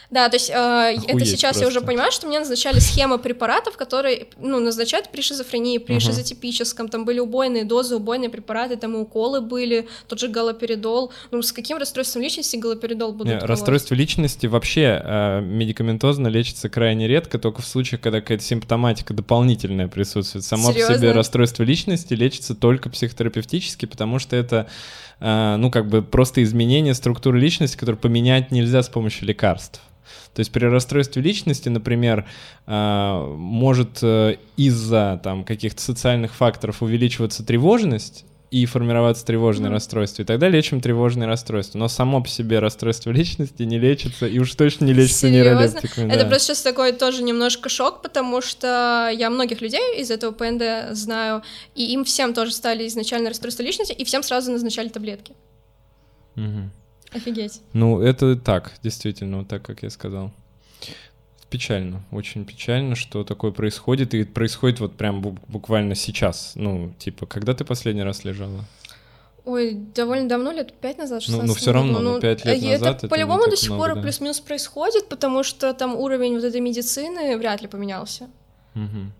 да, 0.10 0.30
то 0.30 0.38
есть 0.38 0.50
э, 0.50 0.54
это 0.54 1.26
сейчас 1.26 1.58
просто. 1.58 1.64
я 1.64 1.68
уже 1.68 1.82
понимаю, 1.82 2.14
что 2.14 2.28
мне 2.28 2.40
назначали 2.40 2.80
схемы 2.80 3.18
препаратов, 3.20 3.76
которые, 3.76 4.28
ну, 4.38 4.60
назначают 4.62 5.10
при 5.12 5.22
шизофрении, 5.22 5.80
при 5.80 5.98
uh-huh. 5.98 6.00
шизотипическом, 6.00 6.88
там 6.88 7.04
были 7.04 7.20
убойные 7.20 7.66
дозы, 7.66 7.98
убойные 7.98 8.30
препараты, 8.30 8.78
там 8.78 8.96
и 8.96 9.00
уколы 9.00 9.42
были, 9.42 9.90
тот 10.08 10.20
же 10.20 10.30
галоперидол. 10.30 11.12
Ну, 11.32 11.42
с 11.42 11.52
каким 11.52 11.78
расстройством 11.78 12.22
личности 12.22 12.56
галоперидол 12.56 13.12
будут 13.12 13.34
Нет, 13.34 13.44
Расстройство 13.44 13.96
личности 13.96 14.46
вообще 14.46 15.02
э, 15.04 15.42
медикаментозно 15.42 16.28
лечится 16.28 16.70
крайне 16.70 17.10
редко, 17.10 17.38
только 17.38 17.62
в 17.62 17.68
случаях, 17.68 18.00
когда 18.00 18.22
какая-то 18.22 18.46
симптоматика 18.46 19.14
дополнительная 19.14 19.90
присутствует. 19.90 20.46
Само 20.46 20.72
Серьезно? 20.72 20.94
по 20.94 21.00
себе 21.00 21.12
расстройство 21.12 21.64
личности 21.64 22.14
лечится 22.14 22.56
только 22.56 22.90
психотерапевтически, 22.90 23.86
потому 23.86 24.20
что 24.20 24.38
это 24.38 24.70
э, 25.20 25.56
ну, 25.58 25.70
как 25.70 25.90
бы 25.90 26.02
просто 26.02 26.42
изменение 26.44 26.94
структуры 26.94 27.38
личности, 27.40 27.76
которое 27.76 27.98
поменять 27.98 28.52
нельзя 28.52 28.82
с 28.82 28.88
помощью 28.88 29.28
лекарств. 29.28 29.82
То 30.38 30.42
есть 30.42 30.52
при 30.52 30.66
расстройстве 30.66 31.20
личности, 31.20 31.68
например, 31.68 32.28
а, 32.68 33.26
может 33.26 34.04
э, 34.04 34.36
из-за 34.56 35.20
там 35.24 35.44
каких-то 35.44 35.82
социальных 35.82 36.36
факторов 36.36 36.84
увеличиваться 36.84 37.44
тревожность, 37.44 38.24
и 38.52 38.68
формироваться 38.68 39.26
тревожное 39.26 39.72
mm. 39.72 39.74
расстройство. 39.74 40.22
И 40.22 40.26
тогда 40.26 40.48
лечим 40.48 40.80
тревожное 40.80 41.26
расстройство. 41.26 41.80
Но 41.80 41.88
само 41.88 42.22
по 42.22 42.30
себе 42.30 42.60
расстройство 42.60 43.10
личности 43.10 43.64
не 43.64 43.80
лечится, 43.80 44.28
и 44.28 44.38
уж 44.38 44.54
точно 44.54 44.86
не 44.86 44.94
лечится 44.94 45.22
Серьезно? 45.22 45.50
нейролептиками. 45.50 46.12
Это 46.12 46.24
да. 46.24 46.30
просто 46.30 46.48
сейчас 46.50 46.62
такой 46.62 46.92
тоже 46.94 47.24
немножко 47.24 47.68
шок, 47.68 48.04
потому 48.04 48.40
что 48.42 49.10
я 49.12 49.32
многих 49.32 49.60
людей 49.60 50.00
из 50.00 50.12
этого 50.12 50.32
ПНД 50.32 50.96
знаю, 50.96 51.42
и 51.74 51.92
им 51.92 52.06
всем 52.06 52.36
тоже 52.36 52.52
стали 52.52 52.88
изначально 52.88 53.30
расстройство 53.30 53.64
личности, 53.64 53.94
и 53.94 54.06
всем 54.06 54.22
сразу 54.22 54.52
назначали 54.52 54.90
таблетки. 54.90 55.34
Угу. 56.36 56.70
Офигеть. 57.14 57.62
Ну, 57.74 58.02
это 58.02 58.36
так, 58.36 58.74
действительно, 58.84 59.40
вот 59.40 59.48
так, 59.48 59.64
как 59.64 59.84
я 59.84 59.90
сказал. 59.90 60.32
Печально, 61.50 62.04
очень 62.12 62.44
печально, 62.44 62.96
что 62.96 63.24
такое 63.24 63.52
происходит, 63.52 64.14
и 64.14 64.26
происходит 64.26 64.82
вот 64.82 64.96
прям 64.96 65.22
буквально 65.22 65.96
сейчас. 65.96 66.54
Ну, 66.56 66.94
типа, 67.00 67.26
когда 67.26 67.54
ты 67.54 67.64
последний 67.64 68.04
раз 68.04 68.26
лежала? 68.26 68.66
Ой, 69.46 69.76
довольно 69.96 70.28
давно, 70.28 70.52
лет 70.52 70.74
пять 70.74 70.98
назад, 70.98 71.22
16 71.22 71.42
Ну, 71.42 71.48
ну 71.48 71.58
все 71.58 71.72
равно, 71.72 72.00
ну, 72.00 72.20
пять 72.20 72.44
лет 72.44 72.58
это 72.58 72.68
назад 72.68 72.98
это 72.98 73.08
по-любому 73.08 73.46
до 73.50 73.56
сих 73.56 73.70
пор 73.70 73.96
да. 73.96 74.02
плюс-минус 74.02 74.42
происходит, 74.42 75.08
потому 75.08 75.44
что 75.44 75.74
там 75.74 75.96
уровень 75.96 76.34
вот 76.34 76.44
этой 76.44 76.60
медицины 76.60 77.38
вряд 77.38 77.62
ли 77.62 77.70
поменялся. 77.70 78.30
Угу. 78.76 79.12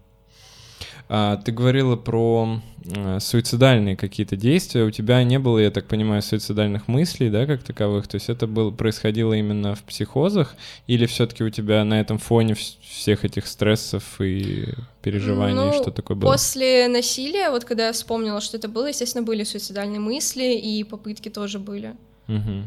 А, 1.10 1.38
ты 1.38 1.52
говорила 1.52 1.96
про 1.96 2.60
а, 2.96 3.20
суицидальные 3.20 3.96
какие-то 3.96 4.36
действия. 4.36 4.84
У 4.84 4.92
тебя 4.92 5.24
не 5.24 5.40
было, 5.40 5.60
я 5.60 5.72
так 5.72 5.86
понимаю, 5.86 6.22
суицидальных 6.22 6.88
мыслей, 6.88 7.30
да, 7.30 7.46
как 7.46 7.64
таковых? 7.64 8.08
То 8.08 8.16
есть 8.16 8.30
это 8.30 8.48
было, 8.48 8.72
происходило 8.72 9.34
именно 9.34 9.76
в 9.76 9.84
психозах? 9.84 10.56
Или 10.88 11.06
все-таки 11.06 11.44
у 11.44 11.50
тебя 11.50 11.84
на 11.84 12.00
этом 12.00 12.18
фоне 12.18 12.56
всех 12.56 13.26
этих 13.26 13.48
стрессов 13.48 14.20
и 14.20 14.74
переживаний, 15.02 15.56
ну, 15.56 15.74
что 15.74 15.92
такое 15.92 16.18
было? 16.18 16.32
После 16.32 16.88
насилия, 16.88 17.50
вот 17.50 17.64
когда 17.64 17.88
я 17.88 17.94
вспомнила, 17.94 18.42
что 18.42 18.58
это 18.58 18.68
было, 18.68 18.88
естественно, 18.88 19.24
были 19.24 19.44
суицидальные 19.44 20.00
мысли, 20.00 20.56
и 20.56 20.84
попытки 20.84 21.30
тоже 21.30 21.60
были. 21.60 21.96
Угу. 22.28 22.64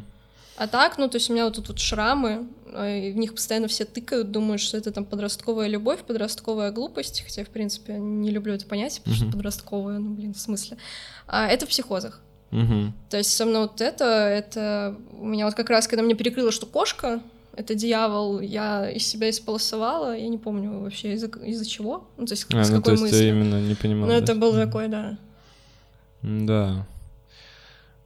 А 0.60 0.66
так, 0.66 0.98
ну, 0.98 1.08
то 1.08 1.16
есть 1.16 1.30
у 1.30 1.32
меня 1.32 1.46
вот 1.46 1.54
тут 1.54 1.68
вот 1.68 1.78
шрамы, 1.78 2.46
а, 2.74 2.86
и 2.86 3.12
в 3.12 3.16
них 3.16 3.32
постоянно 3.32 3.66
все 3.66 3.86
тыкают, 3.86 4.30
думают, 4.30 4.60
что 4.60 4.76
это 4.76 4.92
там 4.92 5.06
подростковая 5.06 5.68
любовь, 5.68 6.00
подростковая 6.00 6.70
глупость, 6.70 7.22
хотя, 7.24 7.44
в 7.44 7.48
принципе, 7.48 7.94
не 7.94 8.30
люблю 8.30 8.52
это 8.52 8.66
понятие, 8.66 9.00
потому 9.00 9.16
uh-huh. 9.16 9.28
что 9.28 9.32
подростковая, 9.32 9.98
ну, 9.98 10.10
блин, 10.10 10.34
в 10.34 10.38
смысле. 10.38 10.76
А 11.26 11.46
это 11.46 11.64
в 11.64 11.70
психозах. 11.70 12.20
Uh-huh. 12.50 12.90
То 13.08 13.16
есть 13.16 13.34
со 13.34 13.46
мной 13.46 13.62
вот 13.62 13.80
это, 13.80 14.04
это 14.04 14.98
у 15.12 15.24
меня 15.24 15.46
вот 15.46 15.54
как 15.54 15.70
раз, 15.70 15.88
когда 15.88 16.02
мне 16.02 16.14
перекрыло, 16.14 16.52
что 16.52 16.66
кошка, 16.66 17.22
это 17.56 17.74
дьявол, 17.74 18.40
я 18.40 18.90
из 18.90 19.06
себя 19.06 19.30
исполосовала, 19.30 20.14
я 20.14 20.28
не 20.28 20.36
помню 20.36 20.80
вообще 20.80 21.14
из-за, 21.14 21.28
из-за 21.42 21.64
чего, 21.64 22.06
ну, 22.18 22.26
то 22.26 22.34
есть 22.34 22.44
а, 22.52 22.62
с 22.62 22.68
ну, 22.68 22.76
какой 22.76 22.96
то 22.96 23.02
есть 23.02 23.14
мысли. 23.14 23.28
именно 23.28 23.62
не 23.62 23.76
понимала. 23.76 24.10
Ну, 24.10 24.12
это 24.12 24.34
был 24.34 24.52
такой, 24.52 24.88
да. 24.88 25.16
Да. 26.20 26.86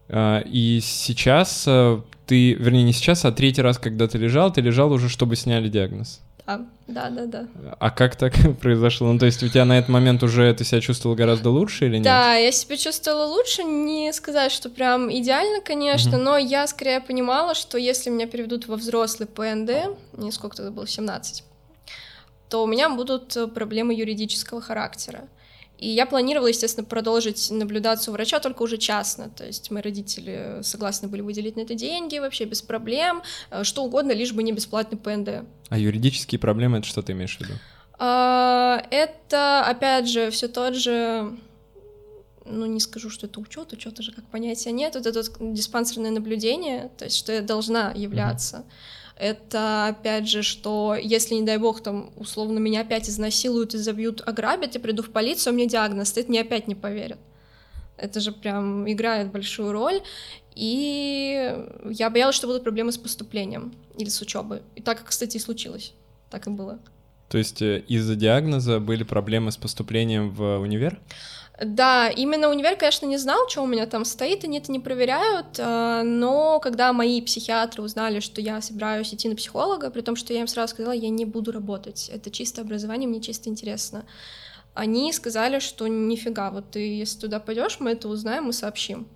А, 0.09 0.39
и 0.47 0.79
сейчас 0.81 1.65
э, 1.67 2.01
ты, 2.27 2.55
вернее, 2.55 2.83
не 2.83 2.93
сейчас, 2.93 3.25
а 3.25 3.33
третий 3.33 3.63
раз, 3.63 3.79
когда 3.79 4.09
ты 4.09 4.19
лежал, 4.19 4.53
ты 4.53 4.61
лежал 4.61 4.93
уже, 4.93 5.09
чтобы 5.09 5.37
сняли 5.37 5.69
диагноз. 5.69 6.21
Да, 6.47 6.61
да, 6.87 7.09
да, 7.09 7.27
да. 7.27 7.47
А 7.79 7.91
как 7.91 8.17
так 8.17 8.35
произошло? 8.61 9.11
Ну, 9.13 9.19
то 9.19 9.27
есть 9.27 9.43
у 9.43 9.49
тебя 9.49 9.65
на 9.65 9.79
этот 9.79 9.89
момент 9.89 10.23
уже 10.23 10.53
ты 10.53 10.65
себя 10.65 10.81
чувствовала 10.81 11.17
гораздо 11.17 11.51
луше 11.51 11.87
или 11.87 11.97
нет? 11.97 12.05
Да, 12.05 12.35
я 12.35 12.53
себя 12.53 12.77
чувствовала 12.77 13.25
лучше, 13.27 13.65
не 13.65 14.13
сказать, 14.13 14.53
что 14.53 14.69
прям 14.69 15.11
идеально, 15.11 15.63
конечно, 15.63 16.19
угу. 16.19 16.25
но 16.25 16.37
я 16.37 16.67
скорее 16.67 17.01
понимала, 17.01 17.55
что 17.55 17.79
если 17.79 18.11
меня 18.11 18.27
переведут 18.27 18.69
во 18.69 18.77
взрослый 18.77 19.27
ПНД, 19.27 19.97
мне 20.13 20.33
сколько 20.33 20.57
тогда 20.57 20.71
было, 20.71 20.87
17, 20.87 21.45
то 22.51 22.63
у 22.63 22.67
меня 22.67 22.91
будут 22.91 23.37
проблемы 23.55 23.95
юридического 23.95 24.61
характера. 24.61 25.25
И 25.79 25.89
я 25.89 26.07
планировала, 26.07 26.49
естественно, 26.49 26.85
продолжить 26.85 27.51
наблюдаться 27.51 28.11
у 28.11 28.15
врача, 28.15 28.39
только 28.41 28.63
уже 28.63 28.79
частно. 28.79 29.29
То 29.31 29.45
есть 29.45 29.71
мои 29.71 29.83
родители 29.83 30.61
согласны 30.63 31.09
были 31.09 31.21
выделить 31.21 31.57
на 31.57 31.61
это 31.61 31.75
деньги, 31.75 32.19
вообще 32.19 32.45
без 32.45 32.63
проблем, 32.63 33.23
э, 33.51 33.65
что 33.65 33.83
угодно, 33.83 34.13
лишь 34.13 34.33
бы 34.33 34.43
не 34.43 34.53
бесплатный 34.53 34.99
ПНД. 34.99 35.47
А 35.69 35.79
юридические 35.79 36.39
проблемы— 36.39 36.79
это 36.79 36.87
что 36.87 37.03
ты 37.03 37.13
имеешь 37.13 37.37
в 37.37 37.41
виду? 37.41 37.55
А, 37.99 38.85
это, 38.91 39.65
опять 39.67 40.09
же, 40.09 40.31
все 40.31 40.49
тот 40.49 40.75
же 40.75 41.37
ну, 42.45 42.67
не 42.67 42.81
скажу, 42.81 43.11
что 43.11 43.27
это 43.27 43.41
учет, 43.41 43.73
учета 43.73 44.03
же 44.03 44.13
как 44.13 44.25
понятия 44.27 44.71
нет, 44.71 44.95
вот 44.95 45.07
это 45.07 45.23
диспансерное 45.41 46.11
наблюдение, 46.11 46.91
то 46.99 47.07
есть 47.07 47.17
что 47.17 47.33
я 47.33 47.41
должна 47.41 47.93
являться. 47.93 48.59
Mm-hmm 48.59 48.95
это, 49.17 49.87
опять 49.87 50.29
же, 50.29 50.43
что 50.43 50.97
если, 51.01 51.35
не 51.35 51.43
дай 51.43 51.59
бог, 51.59 51.83
там, 51.83 52.11
условно, 52.17 52.59
меня 52.59 52.81
опять 52.81 53.09
изнасилуют, 53.09 53.75
изобьют, 53.75 54.23
ограбят, 54.27 54.75
я 54.75 54.81
приду 54.81 55.03
в 55.03 55.11
полицию, 55.11 55.55
меня 55.55 55.69
диагноз 55.69 56.09
стоит, 56.09 56.29
мне 56.29 56.41
опять 56.41 56.67
не 56.67 56.75
поверят. 56.75 57.19
Это 57.97 58.19
же 58.19 58.33
прям 58.33 58.91
играет 58.91 59.31
большую 59.31 59.73
роль. 59.73 60.03
И 60.57 61.57
я 61.91 62.11
боялась, 62.11 62.35
что 62.35 62.47
будут 62.47 62.65
проблемы 62.65 62.93
с 62.93 62.99
поступлением 62.99 63.73
или 63.97 64.09
с 64.09 64.21
учебой. 64.21 64.63
И 64.75 64.83
так, 64.83 65.05
кстати, 65.05 65.37
и 65.37 65.41
случилось. 65.41 65.95
Так 66.31 66.47
и 66.47 66.51
было. 66.51 66.81
То 67.29 67.39
есть 67.39 67.63
э, 67.63 67.81
из-за 67.89 68.17
диагноза 68.17 68.81
были 68.81 69.05
проблемы 69.05 69.53
с 69.53 69.57
поступлением 69.57 70.31
в 70.31 70.59
универ? 70.59 71.01
Да, 71.63 72.09
именно 72.09 72.49
универ, 72.49 72.77
конечно, 72.77 73.07
не 73.07 73.17
знал, 73.17 73.49
что 73.49 73.63
у 73.63 73.67
меня 73.67 73.87
там 73.87 74.05
стоит, 74.05 74.43
они 74.43 74.59
это 74.59 74.73
не 74.73 74.81
проверяют, 74.81 75.57
а, 75.59 76.03
но 76.03 76.59
когда 76.59 76.93
мои 76.93 77.23
психиатры 77.23 77.81
узнали, 77.81 78.19
что 78.19 78.41
я 78.41 78.61
собираюсь 78.61 79.15
идти 79.15 79.29
на 79.29 79.37
психолога, 79.37 79.91
при 79.91 80.01
том, 80.01 80.17
что 80.17 80.33
я 80.33 80.41
им 80.41 80.49
сразу 80.49 80.75
сказала, 80.75 80.93
я 80.93 81.11
не 81.11 81.25
буду 81.25 81.53
работать, 81.53 82.11
это 82.13 82.31
чисто 82.33 82.63
образование, 82.63 83.09
мне 83.09 83.21
чисто 83.21 83.51
интересно, 83.51 84.05
они 84.75 85.13
сказали, 85.13 85.61
что 85.61 85.87
нифига, 85.87 86.51
вот 86.51 86.73
ты, 86.73 86.97
если 86.97 87.21
туда 87.21 87.39
пойдешь, 87.39 87.79
мы 87.79 87.93
это 87.93 88.09
узнаем 88.09 88.51
и 88.51 88.53
сообщим. 88.53 89.07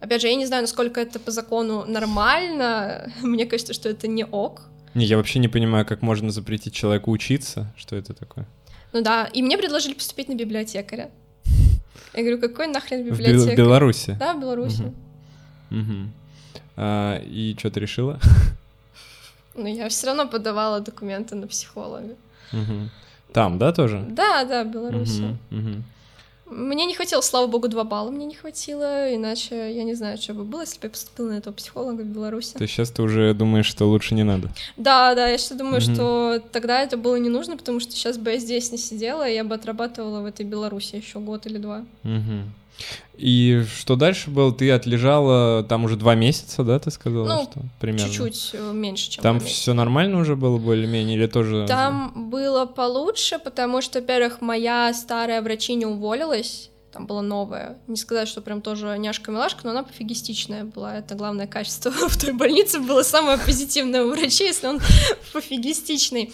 Опять 0.00 0.22
же, 0.22 0.28
я 0.28 0.36
не 0.36 0.46
знаю, 0.46 0.62
насколько 0.62 0.98
это 0.98 1.20
по 1.20 1.30
закону 1.30 1.84
нормально, 1.84 3.12
мне 3.20 3.44
кажется, 3.44 3.74
что 3.74 3.90
это 3.90 4.08
не 4.08 4.24
ок. 4.24 4.62
Не, 4.94 5.04
я 5.04 5.18
вообще 5.18 5.38
не 5.38 5.48
понимаю, 5.48 5.84
как 5.84 6.00
можно 6.00 6.30
запретить 6.30 6.72
человеку 6.72 7.10
учиться, 7.10 7.72
что 7.76 7.96
это 7.96 8.14
такое. 8.14 8.48
Ну 8.92 9.02
да, 9.02 9.26
и 9.26 9.42
мне 9.42 9.58
предложили 9.58 9.92
поступить 9.92 10.28
на 10.28 10.34
библиотекаря. 10.34 11.10
Я 12.14 12.22
говорю, 12.22 12.38
какой 12.40 12.66
нахрен 12.66 13.04
библиотека? 13.04 13.52
В 13.52 13.56
Беларуси? 13.56 14.16
Да, 14.18 14.34
в 14.34 14.40
Беларуси. 14.40 14.82
Угу. 14.82 15.80
Угу. 15.80 16.10
А, 16.76 17.18
и 17.18 17.54
что 17.58 17.70
ты 17.70 17.80
решила? 17.80 18.18
Ну, 19.56 19.66
я 19.66 19.88
все 19.88 20.06
равно 20.06 20.28
подавала 20.28 20.80
документы 20.80 21.34
на 21.34 21.48
психолога. 21.48 22.14
Угу. 22.52 22.88
Там, 23.32 23.58
да, 23.58 23.72
тоже? 23.72 24.06
Да, 24.08 24.44
да, 24.44 24.62
в 24.62 24.70
Беларуси. 24.70 25.36
Угу, 25.50 25.60
угу. 25.60 25.82
Мне 26.50 26.84
не 26.86 26.94
хватило, 26.94 27.20
слава 27.20 27.46
богу, 27.46 27.68
два 27.68 27.84
балла 27.84 28.10
мне 28.10 28.26
не 28.26 28.34
хватило, 28.34 29.14
иначе 29.14 29.72
я 29.72 29.84
не 29.84 29.94
знаю, 29.94 30.18
что 30.18 30.34
бы 30.34 30.44
было, 30.44 30.62
если 30.62 30.78
бы 30.78 30.86
я 30.86 30.90
поступила 30.90 31.28
на 31.28 31.38
этого 31.38 31.54
психолога 31.54 32.02
в 32.02 32.06
Беларуси. 32.06 32.54
То 32.54 32.62
есть 32.62 32.74
сейчас 32.74 32.90
ты 32.90 33.02
уже 33.02 33.34
думаешь, 33.34 33.66
что 33.66 33.86
лучше 33.86 34.14
не 34.14 34.24
надо? 34.24 34.50
Да, 34.76 35.14
да, 35.14 35.28
я 35.28 35.38
сейчас 35.38 35.56
думаю, 35.56 35.80
mm 35.80 35.94
что 35.94 36.42
тогда 36.52 36.82
это 36.82 36.96
было 36.96 37.16
не 37.16 37.28
нужно, 37.28 37.56
потому 37.56 37.80
что 37.80 37.92
сейчас 37.92 38.18
бы 38.18 38.30
я 38.32 38.38
здесь 38.38 38.72
не 38.72 38.78
сидела, 38.78 39.28
и 39.28 39.34
я 39.34 39.44
бы 39.44 39.54
отрабатывала 39.54 40.20
в 40.20 40.26
этой 40.26 40.44
Беларуси 40.44 40.96
еще 40.96 41.20
год 41.20 41.46
или 41.46 41.58
два. 41.58 41.84
mm 42.04 42.42
и 43.20 43.64
что 43.76 43.96
дальше 43.96 44.30
было? 44.30 44.50
Ты 44.50 44.70
отлежала 44.70 45.62
там 45.62 45.84
уже 45.84 45.96
два 45.96 46.14
месяца, 46.14 46.62
да, 46.62 46.78
ты 46.78 46.90
сказала? 46.90 47.28
Ну, 47.28 47.42
что 47.42 47.60
примерно? 47.78 48.08
чуть-чуть 48.08 48.50
э, 48.54 48.72
меньше, 48.72 49.10
чем 49.10 49.22
Там 49.22 49.40
все 49.40 49.74
нормально 49.74 50.18
уже 50.18 50.36
было 50.36 50.56
более-менее 50.56 51.18
или 51.18 51.26
тоже? 51.26 51.66
Там 51.68 52.30
было 52.30 52.64
получше, 52.64 53.38
потому 53.38 53.82
что, 53.82 54.00
во-первых, 54.00 54.40
моя 54.40 54.94
старая 54.94 55.42
врачиня 55.42 55.86
уволилась, 55.88 56.70
там 56.94 57.06
была 57.06 57.20
новая. 57.20 57.76
Не 57.88 57.96
сказать, 57.96 58.26
что 58.26 58.40
прям 58.40 58.62
тоже 58.62 58.96
няшка-милашка, 58.96 59.60
но 59.64 59.72
она 59.72 59.82
пофигистичная 59.82 60.64
была. 60.64 60.96
Это 60.96 61.14
главное 61.14 61.46
качество 61.46 61.90
в 62.08 62.16
той 62.16 62.32
больнице 62.32 62.80
было 62.80 63.02
самое 63.02 63.36
позитивное 63.36 64.02
у 64.02 64.10
врача, 64.12 64.44
если 64.44 64.66
он 64.66 64.80
пофигистичный. 65.34 66.32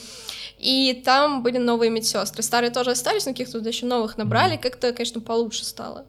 И 0.60 1.02
там 1.04 1.42
были 1.42 1.58
новые 1.58 1.90
медсестры. 1.90 2.44
Старые 2.44 2.70
тоже 2.70 2.92
остались, 2.92 3.26
но 3.26 3.32
каких-то 3.32 3.58
еще 3.58 3.86
новых 3.86 4.18
набрали. 4.18 4.56
Как-то, 4.56 4.92
конечно, 4.92 5.20
получше 5.20 5.64
стало 5.64 6.06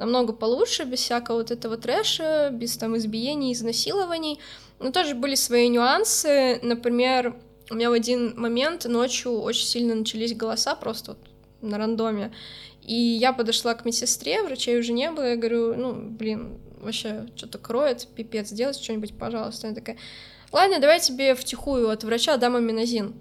намного 0.00 0.32
получше, 0.32 0.84
без 0.84 1.00
всякого 1.00 1.36
вот 1.36 1.50
этого 1.50 1.76
трэша, 1.76 2.50
без 2.52 2.76
там 2.76 2.96
избиений, 2.96 3.52
изнасилований. 3.52 4.40
Но 4.78 4.90
тоже 4.90 5.14
были 5.14 5.34
свои 5.34 5.68
нюансы. 5.68 6.58
Например, 6.62 7.36
у 7.70 7.74
меня 7.74 7.90
в 7.90 7.92
один 7.92 8.32
момент 8.40 8.86
ночью 8.86 9.38
очень 9.40 9.66
сильно 9.66 9.94
начались 9.94 10.34
голоса 10.34 10.74
просто 10.74 11.12
вот 11.12 11.18
на 11.60 11.76
рандоме. 11.76 12.32
И 12.82 12.94
я 12.94 13.34
подошла 13.34 13.74
к 13.74 13.84
медсестре, 13.84 14.42
врачей 14.42 14.78
уже 14.78 14.92
не 14.92 15.10
было, 15.10 15.24
я 15.24 15.36
говорю, 15.36 15.74
ну, 15.76 15.92
блин, 15.92 16.58
вообще 16.80 17.26
что-то 17.36 17.58
кроет, 17.58 18.08
пипец, 18.16 18.48
сделать 18.48 18.76
что-нибудь, 18.76 19.16
пожалуйста. 19.16 19.66
Она 19.66 19.76
такая, 19.76 19.98
ладно, 20.50 20.80
давай 20.80 20.98
тебе 20.98 21.34
втихую 21.34 21.90
от 21.90 22.04
врача 22.04 22.38
дам 22.38 22.56
аминозин. 22.56 23.14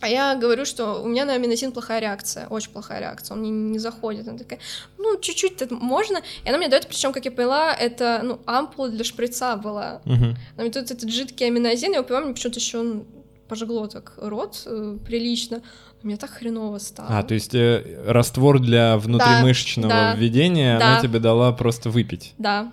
А 0.00 0.08
я 0.08 0.34
говорю, 0.34 0.64
что 0.64 1.02
у 1.02 1.08
меня 1.08 1.24
на 1.24 1.34
аминозин 1.34 1.72
плохая 1.72 2.00
реакция, 2.00 2.46
очень 2.48 2.70
плохая 2.70 3.00
реакция, 3.00 3.34
он 3.34 3.40
мне 3.40 3.50
не 3.50 3.78
заходит. 3.78 4.28
Она 4.28 4.38
такая, 4.38 4.58
ну, 4.98 5.18
чуть-чуть 5.20 5.62
это 5.62 5.74
можно. 5.74 6.18
И 6.44 6.48
она 6.48 6.58
мне 6.58 6.68
дает, 6.68 6.86
причем, 6.86 7.12
как 7.12 7.24
я 7.24 7.30
поняла, 7.30 7.74
это, 7.74 8.20
ну, 8.22 8.40
ампула 8.46 8.88
для 8.88 9.04
шприца 9.04 9.56
была. 9.56 10.02
Uh-huh. 10.04 10.36
Но 10.56 10.62
мне 10.62 10.70
тут 10.70 10.90
этот 10.90 11.10
жидкий 11.10 11.46
аминозин, 11.46 11.92
я 11.92 12.02
помню, 12.02 12.34
почему-то 12.34 12.60
еще 12.60 12.78
он 12.78 13.06
пожгло 13.48 13.86
так 13.86 14.12
рот 14.16 14.62
э, 14.66 14.98
прилично. 15.04 15.62
Мне 16.02 16.16
так 16.16 16.30
хреново 16.30 16.78
стало. 16.78 17.08
А, 17.10 17.22
то 17.22 17.34
есть 17.34 17.54
э, 17.54 18.02
раствор 18.06 18.60
для 18.60 18.98
внутримышечного 18.98 19.88
да, 19.88 20.14
введения 20.14 20.78
да. 20.78 20.92
она 20.92 21.00
тебе 21.00 21.18
дала 21.18 21.52
просто 21.52 21.90
выпить? 21.90 22.34
Да. 22.38 22.72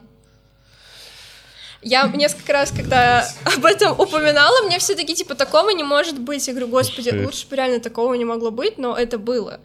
Я 1.83 2.07
несколько 2.07 2.53
раз, 2.53 2.71
когда 2.71 3.27
об 3.43 3.65
этом 3.65 3.99
упоминала, 3.99 4.65
мне 4.65 4.79
все 4.79 4.95
таки 4.95 5.15
типа, 5.15 5.35
такого 5.35 5.69
не 5.69 5.83
может 5.83 6.19
быть. 6.19 6.47
Я 6.47 6.53
говорю, 6.53 6.69
господи, 6.69 7.09
лучше 7.09 7.47
бы 7.47 7.55
реально 7.55 7.79
такого 7.79 8.13
не 8.13 8.25
могло 8.25 8.51
быть, 8.51 8.77
но 8.77 8.97
это 8.97 9.17
было. 9.17 9.59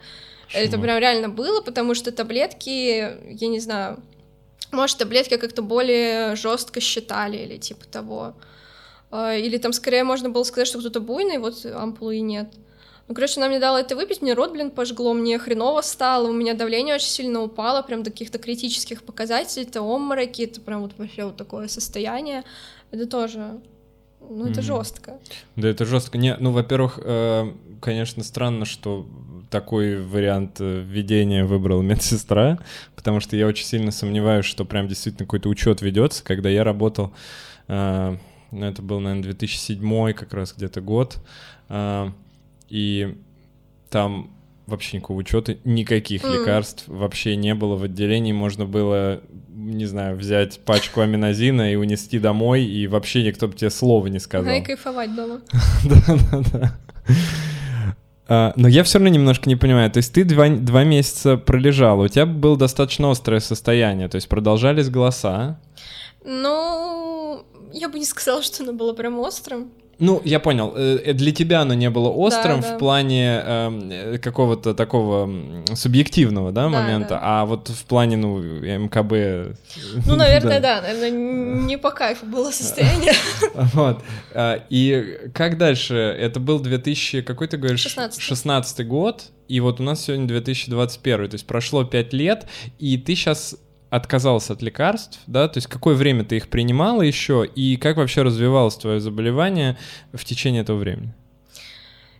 Почему? 0.47 0.63
Это 0.63 0.79
прям 0.79 0.97
реально 0.97 1.29
было, 1.29 1.61
потому 1.61 1.93
что 1.93 2.11
таблетки, 2.11 3.17
я 3.29 3.47
не 3.47 3.59
знаю, 3.59 3.99
может, 4.71 4.97
таблетки 4.97 5.37
как-то 5.37 5.61
более 5.61 6.35
жестко 6.35 6.79
считали 6.79 7.37
или 7.37 7.57
типа 7.57 7.85
того. 7.85 8.35
А, 9.11 9.35
или 9.35 9.57
там 9.57 9.73
скорее 9.73 10.03
можно 10.03 10.29
было 10.29 10.43
сказать, 10.43 10.67
что 10.67 10.79
кто-то 10.79 10.99
буйный, 10.99 11.37
вот 11.37 11.65
ампулы 11.65 12.17
и 12.17 12.21
нет. 12.21 12.53
Ну, 13.09 13.15
короче, 13.15 13.39
она 13.39 13.49
мне 13.49 13.59
дала 13.59 13.81
это 13.81 13.95
выпить, 13.95 14.21
мне 14.21 14.35
рот, 14.35 14.53
блин, 14.53 14.69
пожгло, 14.69 15.13
мне 15.13 15.39
хреново 15.39 15.81
стало, 15.81 16.27
у 16.27 16.31
меня 16.31 16.53
давление 16.53 16.93
очень 16.93 17.07
сильно 17.07 17.41
упало, 17.41 17.81
прям 17.81 18.03
до 18.03 18.11
каких-то 18.11 18.37
критических 18.37 19.03
показателей, 19.03 19.65
это 19.65 19.79
обмороки, 19.79 20.43
это 20.43 20.61
прям 20.61 20.83
вот 20.83 20.93
вообще 20.95 21.25
вот 21.25 21.35
такое 21.35 21.67
состояние. 21.67 22.43
Это 22.91 23.07
тоже 23.07 23.59
ну, 24.21 24.45
это 24.45 24.59
mm-hmm. 24.59 24.63
жестко. 24.63 25.19
Да, 25.55 25.67
это 25.69 25.85
жестко. 25.85 26.19
Не, 26.19 26.35
ну, 26.37 26.51
во-первых, 26.51 26.99
э, 27.03 27.51
конечно, 27.81 28.23
странно, 28.23 28.65
что 28.65 29.07
такой 29.49 30.01
вариант 30.03 30.57
э, 30.59 30.83
введения 30.85 31.45
выбрала 31.45 31.81
медсестра, 31.81 32.59
потому 32.95 33.21
что 33.21 33.35
я 33.35 33.47
очень 33.47 33.65
сильно 33.65 33.89
сомневаюсь, 33.89 34.45
что 34.45 34.65
прям 34.65 34.87
действительно 34.87 35.25
какой-то 35.25 35.49
учет 35.49 35.81
ведется. 35.81 36.23
Когда 36.23 36.49
я 36.49 36.63
работал, 36.63 37.11
э, 37.67 38.17
ну, 38.51 38.65
это 38.65 38.83
был, 38.83 38.99
наверное, 38.99 39.23
2007 39.23 40.13
как 40.13 40.33
раз 40.33 40.53
где-то 40.55 40.81
год, 40.81 41.17
э, 41.69 42.11
и 42.69 43.15
там 43.89 44.31
вообще 44.69 44.97
никакого 44.97 45.17
учета, 45.17 45.57
никаких 45.63 46.23
mm. 46.23 46.33
лекарств 46.33 46.83
вообще 46.87 47.35
не 47.35 47.55
было 47.55 47.75
в 47.75 47.83
отделении. 47.83 48.31
Можно 48.31 48.65
было, 48.65 49.21
не 49.49 49.85
знаю, 49.85 50.15
взять 50.15 50.59
пачку 50.59 51.01
аминозина 51.01 51.71
и 51.71 51.75
унести 51.75 52.19
домой, 52.19 52.63
и 52.63 52.87
вообще 52.87 53.23
никто 53.23 53.47
бы 53.47 53.55
тебе 53.55 53.69
слова 53.69 54.07
не 54.07 54.19
сказал. 54.19 54.53
и 54.53 54.61
кайфовать 54.61 55.15
дома. 55.15 55.41
Да-да-да. 55.85 56.77
А, 58.31 58.53
но 58.55 58.67
я 58.67 58.83
все 58.83 58.99
равно 58.99 59.09
немножко 59.09 59.49
не 59.49 59.55
понимаю. 59.55 59.89
То 59.91 59.97
есть 59.97 60.13
ты 60.13 60.23
два, 60.23 60.47
два 60.49 60.83
месяца 60.83 61.35
пролежала, 61.35 62.03
у 62.03 62.07
тебя 62.07 62.27
было 62.27 62.55
достаточно 62.55 63.09
острое 63.09 63.39
состояние, 63.39 64.07
то 64.07 64.15
есть 64.15 64.29
продолжались 64.29 64.89
голоса. 64.89 65.59
Ну, 66.23 67.43
я 67.73 67.89
бы 67.89 67.97
не 67.97 68.05
сказала, 68.05 68.43
что 68.43 68.63
оно 68.63 68.73
было 68.73 68.93
прям 68.93 69.17
острым. 69.17 69.71
Ну, 69.99 70.21
я 70.23 70.39
понял. 70.39 70.73
Э, 70.75 71.13
для 71.13 71.31
тебя 71.33 71.61
оно 71.61 71.73
не 71.73 71.89
было 71.89 72.09
острым 72.09 72.61
да, 72.61 72.69
да. 72.69 72.75
в 72.75 72.79
плане 72.79 73.41
э, 73.43 74.17
какого-то 74.21 74.73
такого 74.73 75.29
субъективного, 75.75 76.51
да, 76.51 76.63
да 76.63 76.69
момента, 76.69 77.09
да. 77.09 77.19
а 77.21 77.45
вот 77.45 77.67
в 77.67 77.85
плане, 77.85 78.17
ну, 78.17 78.39
МКБ... 78.39 79.57
Ну, 80.05 80.15
наверное, 80.15 80.59
да, 80.61 80.81
наверное, 80.81 81.11
не 81.11 81.77
по 81.77 81.91
кайфу 81.91 82.25
было 82.25 82.51
состояние. 82.51 83.13
Вот. 83.73 84.01
А, 84.33 84.63
и 84.69 85.29
как 85.33 85.57
дальше? 85.57 85.95
Это 85.95 86.39
был 86.39 86.59
2000, 86.59 87.21
какой 87.21 87.47
ты 87.47 87.57
говоришь? 87.57 87.81
16. 87.81 88.21
16 88.21 88.87
год, 88.87 89.25
и 89.47 89.59
вот 89.59 89.79
у 89.79 89.83
нас 89.83 90.05
сегодня 90.05 90.27
2021, 90.27 91.29
то 91.29 91.35
есть 91.35 91.45
прошло 91.45 91.83
5 91.83 92.13
лет, 92.13 92.47
и 92.77 92.97
ты 92.97 93.15
сейчас 93.15 93.55
отказался 93.89 94.53
от 94.53 94.61
лекарств, 94.61 95.19
да, 95.27 95.47
то 95.47 95.57
есть 95.57 95.67
какое 95.67 95.95
время 95.95 96.23
ты 96.23 96.37
их 96.37 96.49
принимала 96.49 97.01
еще, 97.01 97.45
и 97.45 97.77
как 97.77 97.97
вообще 97.97 98.21
развивалось 98.21 98.75
твое 98.75 98.99
заболевание 98.99 99.77
в 100.13 100.23
течение 100.25 100.61
этого 100.61 100.77
времени? 100.77 101.13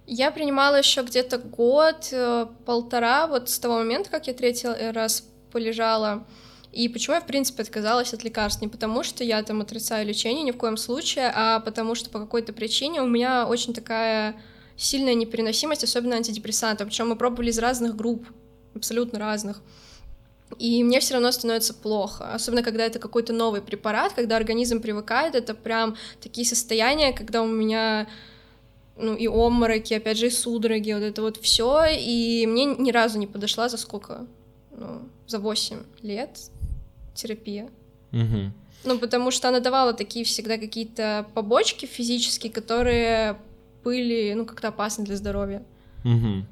Я 0.08 0.32
принимала 0.32 0.78
еще 0.78 1.04
где-то 1.04 1.38
год, 1.38 2.10
э, 2.12 2.48
полтора, 2.66 3.28
вот 3.28 3.50
с 3.50 3.60
того 3.60 3.78
момента, 3.78 4.10
как 4.10 4.26
я 4.26 4.34
третий 4.34 4.68
раз 4.92 5.24
полежала. 5.52 6.26
И 6.72 6.90
почему 6.90 7.16
я, 7.16 7.22
в 7.22 7.28
принципе, 7.28 7.62
отказалась 7.62 8.14
от 8.14 8.24
лекарств? 8.24 8.62
Не 8.62 8.68
потому, 8.68 9.04
что 9.04 9.24
я 9.24 9.42
там 9.44 9.62
отрицаю 9.62 10.08
лечение 10.08 10.44
ни 10.44 10.52
в 10.52 10.58
коем 10.58 10.78
случае, 10.78 11.32
а 11.34 11.60
потому 11.60 11.94
что 11.94 12.10
по 12.10 12.20
какой-то 12.20 12.54
причине 12.54 13.02
у 13.02 13.08
меня 13.08 13.48
очень 13.48 13.74
такая 13.74 14.36
сильная 14.78 15.14
непереносимость, 15.14 15.84
особенно 15.84 16.16
антидепрессантов. 16.16 16.88
Причем 16.88 17.10
мы 17.10 17.16
пробовали 17.16 17.50
из 17.50 17.60
разных 17.60 17.96
групп, 17.96 18.28
абсолютно 18.76 19.20
разных 19.20 19.62
и 20.58 20.84
мне 20.84 21.00
все 21.00 21.14
равно 21.14 21.32
становится 21.32 21.74
плохо, 21.74 22.34
особенно 22.34 22.64
когда 22.64 22.86
это 22.86 23.00
какой-то 23.00 23.34
новый 23.34 23.62
препарат, 23.62 24.14
когда 24.14 24.36
организм 24.36 24.82
привыкает, 24.82 25.36
это 25.36 25.54
прям 25.54 25.96
такие 26.22 26.48
состояния, 26.48 27.14
когда 27.14 27.44
у 27.44 27.48
меня 27.48 28.08
ну 28.98 29.16
и 29.16 29.28
обмороки, 29.28 29.94
опять 29.94 30.18
же 30.18 30.28
и 30.28 30.30
судороги, 30.30 30.92
вот 30.92 31.04
это 31.04 31.22
вот 31.22 31.38
все, 31.38 31.86
и 31.86 32.46
мне 32.46 32.66
ни 32.66 32.92
разу 32.92 33.18
не 33.18 33.28
подошла 33.28 33.70
за 33.70 33.78
сколько, 33.78 34.26
ну 34.72 35.02
за 35.26 35.40
8 35.40 35.84
лет 36.02 36.38
терапия. 37.14 37.70
Угу. 38.12 38.52
Ну 38.86 39.00
потому 39.00 39.32
что 39.32 39.50
она 39.50 39.60
давала 39.60 39.94
такие 39.94 40.26
всегда 40.26 40.58
какие-то 40.58 41.28
побочки 41.34 41.86
физические, 41.86 42.52
которые 42.52 43.38
были 43.84 44.34
ну 44.34 44.46
как-то 44.46 44.70
опасны 44.70 45.06
для 45.06 45.16
здоровья. 45.16 45.64
Угу. 46.04 46.46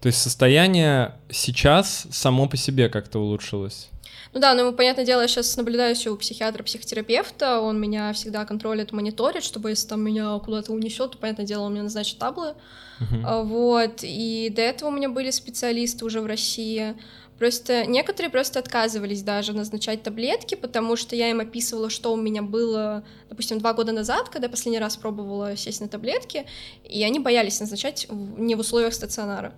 То 0.00 0.06
есть 0.06 0.20
состояние 0.20 1.14
сейчас 1.30 2.06
само 2.10 2.48
по 2.48 2.56
себе 2.56 2.88
как-то 2.88 3.18
улучшилось? 3.18 3.88
Ну 4.32 4.38
да, 4.38 4.54
ну, 4.54 4.72
понятное 4.72 5.04
дело, 5.04 5.22
я 5.22 5.28
сейчас 5.28 5.56
наблюдаю 5.56 5.96
у 6.12 6.16
психиатра-психотерапевта, 6.16 7.60
он 7.60 7.80
меня 7.80 8.12
всегда 8.12 8.44
контролит, 8.44 8.92
мониторит, 8.92 9.42
чтобы 9.42 9.70
если 9.70 9.88
там 9.88 10.02
меня 10.02 10.38
куда-то 10.38 10.72
унесет, 10.72 11.12
то, 11.12 11.18
понятное 11.18 11.46
дело, 11.46 11.62
он 11.62 11.72
мне 11.72 11.82
назначит 11.82 12.18
таблы. 12.18 12.54
Uh-huh. 13.00 13.42
Вот, 13.42 14.00
и 14.02 14.52
до 14.54 14.62
этого 14.62 14.90
у 14.90 14.92
меня 14.92 15.08
были 15.08 15.30
специалисты 15.30 16.04
уже 16.04 16.20
в 16.20 16.26
России, 16.26 16.94
Просто 17.40 17.86
некоторые 17.86 18.30
просто 18.30 18.58
отказывались 18.58 19.22
даже 19.22 19.54
назначать 19.54 20.02
таблетки, 20.02 20.56
потому 20.56 20.94
что 20.94 21.16
я 21.16 21.30
им 21.30 21.40
описывала, 21.40 21.88
что 21.88 22.12
у 22.12 22.16
меня 22.16 22.42
было, 22.42 23.02
допустим, 23.30 23.58
два 23.58 23.72
года 23.72 23.92
назад, 23.92 24.28
когда 24.28 24.44
я 24.44 24.50
последний 24.50 24.78
раз 24.78 24.98
пробовала 24.98 25.56
сесть 25.56 25.80
на 25.80 25.88
таблетки, 25.88 26.44
и 26.84 27.02
они 27.02 27.18
боялись 27.18 27.58
назначать 27.58 28.06
не 28.10 28.54
в 28.56 28.58
условиях 28.58 28.92
стационара. 28.92 29.54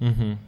Угу. 0.00 0.38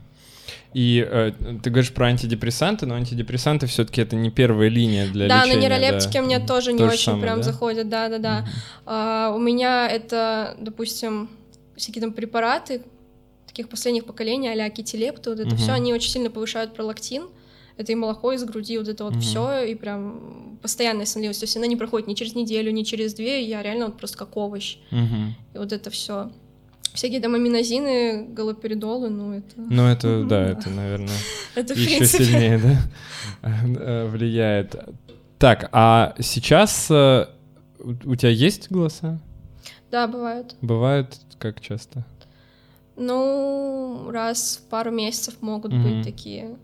И 0.74 1.06
э, 1.06 1.32
ты 1.62 1.70
говоришь 1.70 1.92
про 1.92 2.06
антидепрессанты, 2.06 2.86
но 2.86 2.94
антидепрессанты 2.94 3.66
все-таки 3.66 4.00
это 4.00 4.16
не 4.16 4.30
первая 4.30 4.68
линия 4.68 5.06
для 5.06 5.28
да, 5.28 5.44
лечения. 5.44 5.54
Да, 5.54 5.68
на 5.68 5.78
нейролептики 5.78 6.14
да. 6.14 6.22
мне 6.22 6.40
тоже 6.40 6.72
не 6.72 6.78
То 6.78 6.86
очень 6.86 6.98
самое, 6.98 7.22
прям 7.22 7.36
да? 7.38 7.42
заходят, 7.42 7.88
да-да-да. 7.88 8.38
Угу. 8.40 8.48
А, 8.86 9.32
у 9.34 9.38
меня 9.38 9.88
это, 9.88 10.56
допустим, 10.58 11.28
всякие 11.76 12.00
там 12.00 12.12
препараты 12.12 12.82
таких 13.46 13.68
последних 13.68 14.06
поколений, 14.06 14.48
а-ля 14.48 14.70
китилепты, 14.70 15.28
вот 15.30 15.40
это 15.40 15.50
угу. 15.50 15.56
все, 15.56 15.72
они 15.72 15.92
очень 15.92 16.10
сильно 16.10 16.30
повышают 16.30 16.74
пролактин. 16.74 17.24
Это 17.76 17.92
и 17.92 17.94
молоко 17.94 18.32
из 18.32 18.44
груди, 18.44 18.76
вот 18.78 18.88
это 18.88 19.04
вот 19.04 19.14
угу. 19.14 19.20
все, 19.20 19.64
и 19.64 19.74
прям 19.74 20.58
постоянная 20.60 21.06
сонливость. 21.06 21.40
То 21.40 21.44
есть 21.44 21.56
она 21.56 21.66
не 21.66 21.76
проходит 21.76 22.06
ни 22.06 22.14
через 22.14 22.34
неделю, 22.34 22.70
ни 22.70 22.82
через 22.82 23.14
две, 23.14 23.42
я 23.42 23.62
реально 23.62 23.86
вот 23.86 23.98
просто 23.98 24.18
как 24.18 24.36
овощ. 24.36 24.76
Угу. 24.90 25.54
И 25.54 25.58
вот 25.58 25.72
это 25.72 25.90
все 25.90 26.30
всякие 26.94 27.20
там 27.20 27.34
аминозины, 27.34 28.26
галоперидолы, 28.28 29.08
ну 29.08 29.34
это... 29.34 29.54
Ну 29.56 29.86
это, 29.86 30.24
да, 30.24 30.48
это, 30.50 30.70
наверное, 30.70 31.16
еще 31.56 32.04
сильнее, 32.06 32.60
да, 33.42 34.06
влияет. 34.06 34.76
Так, 35.38 35.68
а 35.72 36.14
сейчас 36.20 36.88
э, 36.90 37.26
у 37.78 38.14
тебя 38.14 38.30
есть 38.30 38.70
голоса? 38.70 39.20
Да, 39.90 40.06
бывают. 40.06 40.54
Бывают 40.60 41.18
как 41.38 41.60
часто? 41.60 42.04
Ну, 42.96 44.08
раз 44.10 44.62
в 44.62 44.68
пару 44.68 44.90
месяцев 44.90 45.34
могут 45.40 45.72
быть 45.74 46.04
такие. 46.04 46.56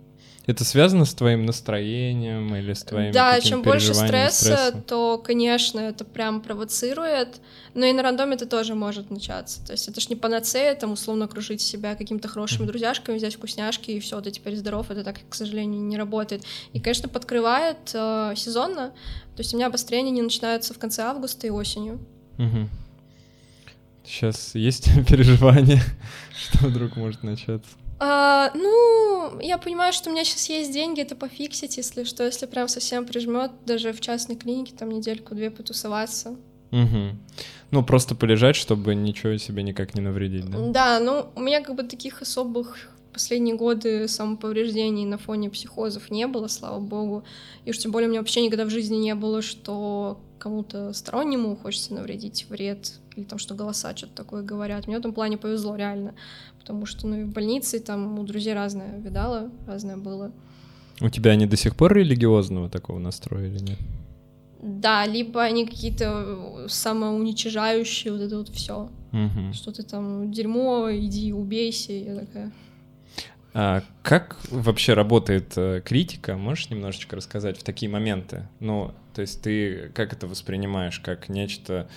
Это 0.49 0.65
связано 0.65 1.05
с 1.05 1.13
твоим 1.13 1.45
настроением 1.45 2.57
или 2.57 2.73
с 2.73 2.83
твоим 2.83 3.13
Да, 3.13 3.39
чем 3.39 3.61
больше 3.61 3.93
стресса, 3.93 4.45
стресса, 4.45 4.83
то, 4.87 5.19
конечно, 5.19 5.79
это 5.79 6.07
прям 6.07 6.41
провоцирует. 6.41 7.43
Но 7.75 7.85
и 7.85 7.93
на 7.93 8.03
рандоме 8.03 8.35
это 8.35 8.47
тоже 8.47 8.75
может 8.75 9.11
начаться. 9.11 9.63
То 9.67 9.73
есть 9.73 9.89
это 9.89 10.01
ж 10.01 10.09
не 10.09 10.17
панацея, 10.17 10.75
там 10.75 10.93
условно 10.93 11.27
окружить 11.27 11.61
себя 11.61 11.95
какими-то 11.95 12.29
хорошими 12.29 12.65
друзьяшками, 12.65 13.19
взять 13.19 13.35
вкусняшки, 13.35 13.91
и 13.91 14.01
все, 14.01 14.23
ты 14.23 14.31
теперь 14.31 14.57
здоров. 14.57 14.91
Это 14.91 15.05
так, 15.05 15.17
к 15.29 15.35
сожалению, 15.35 15.83
не 15.83 15.99
работает. 15.99 16.45
И, 16.73 16.81
конечно, 16.81 17.11
подкрывает 17.11 17.91
э, 17.93 18.33
сезонно. 18.35 18.93
То 19.37 19.41
есть 19.41 19.53
у 19.53 19.59
меня 19.59 19.67
обострение 19.67 20.13
не 20.13 20.23
начинается 20.23 20.73
в 20.73 20.79
конце 20.79 21.03
августа 21.03 21.47
и 21.47 21.51
осенью. 21.51 21.99
Mm-hmm. 22.39 22.69
Сейчас 24.03 24.55
есть 24.55 24.89
переживание, 25.07 25.83
что 26.35 26.69
вдруг 26.69 26.97
может 26.97 27.23
начаться? 27.23 27.69
А, 28.01 28.51
ну, 28.55 29.41
я 29.41 29.59
понимаю, 29.59 29.93
что 29.93 30.11
у 30.11 30.13
меня 30.13 30.25
сейчас 30.25 30.49
есть 30.49 30.73
деньги, 30.73 31.01
это 31.01 31.17
пофиксить, 31.17 31.77
если 31.77 32.05
что, 32.05 32.25
если 32.25 32.47
прям 32.47 32.69
совсем 32.69 33.05
прижмет, 33.05 33.51
даже 33.67 33.93
в 33.93 34.01
частной 34.01 34.37
клинике 34.37 34.75
там 34.77 34.91
недельку-две 34.91 35.51
потусоваться. 35.51 36.37
Угу. 36.71 37.17
Ну, 37.71 37.83
просто 37.83 38.15
полежать, 38.15 38.57
чтобы 38.57 38.95
ничего 38.95 39.37
себе 39.37 39.63
никак 39.63 39.95
не 39.95 40.01
навредить, 40.01 40.49
да? 40.49 40.59
Да, 40.59 41.01
ну, 41.01 41.31
у 41.35 41.41
меня 41.41 41.63
как 41.63 41.77
бы 41.77 41.83
таких 41.83 42.23
особых 42.23 42.89
последние 43.13 43.57
годы 43.57 44.09
самоповреждений 44.09 45.05
на 45.05 45.19
фоне 45.19 45.51
психозов 45.51 46.11
не 46.11 46.27
было, 46.27 46.49
слава 46.49 46.81
богу. 46.81 47.25
И 47.65 47.71
уж 47.71 47.79
тем 47.79 47.93
более 47.93 48.09
у 48.09 48.11
меня 48.11 48.21
вообще 48.21 48.43
никогда 48.43 48.65
в 48.65 48.71
жизни 48.71 48.97
не 48.97 49.15
было, 49.15 49.43
что 49.43 50.21
кому-то 50.39 50.93
стороннему 50.93 51.57
хочется 51.57 51.95
навредить 51.95 52.47
вред, 52.49 52.95
или 53.17 53.25
там, 53.25 53.39
что 53.39 53.55
голоса 53.55 53.97
что-то 53.97 54.15
такое 54.15 54.43
говорят. 54.43 54.87
Мне 54.87 54.97
в 54.97 55.01
этом 55.01 55.13
плане 55.13 55.37
повезло, 55.37 55.77
реально. 55.77 56.15
Потому 56.59 56.87
что, 56.87 57.07
ну, 57.07 57.21
и 57.21 57.25
в 57.25 57.33
больнице 57.33 57.81
там 57.81 58.19
у 58.19 58.25
друзей 58.25 58.55
разное 58.55 58.99
видала, 58.99 59.51
разное 59.67 59.97
было. 59.97 60.33
У 61.01 61.09
тебя 61.09 61.33
они 61.33 61.47
до 61.47 61.57
сих 61.57 61.77
пор 61.77 61.95
религиозного 61.95 62.69
такого 62.69 62.99
настроя 62.99 63.47
или 63.47 63.59
нет? 63.59 63.79
Да, 64.61 65.07
либо 65.07 65.43
они 65.43 65.67
какие-то 65.67 66.67
самоуничижающие, 66.69 68.13
вот 68.13 68.23
это 68.23 68.39
вот 68.39 68.49
все. 68.49 68.91
Угу. 69.13 69.53
Что 69.53 69.73
ты 69.73 69.83
там, 69.85 70.33
дерьмо, 70.33 70.89
иди 70.93 71.33
убейся, 71.33 71.93
я 71.93 72.17
такая... 72.17 72.53
А 73.55 73.83
как 74.03 74.37
вообще 74.51 74.95
работает 74.95 75.53
э, 75.57 75.81
критика? 75.85 76.37
Можешь 76.37 76.71
немножечко 76.71 77.17
рассказать 77.17 77.59
в 77.59 77.63
такие 77.63 77.91
моменты? 77.91 78.47
Ну, 78.61 78.93
то 79.15 79.23
есть 79.23 79.43
ты 79.43 79.91
как 79.95 80.13
это 80.13 80.27
воспринимаешь? 80.27 81.01
Как 81.01 81.29
нечто, 81.29 81.89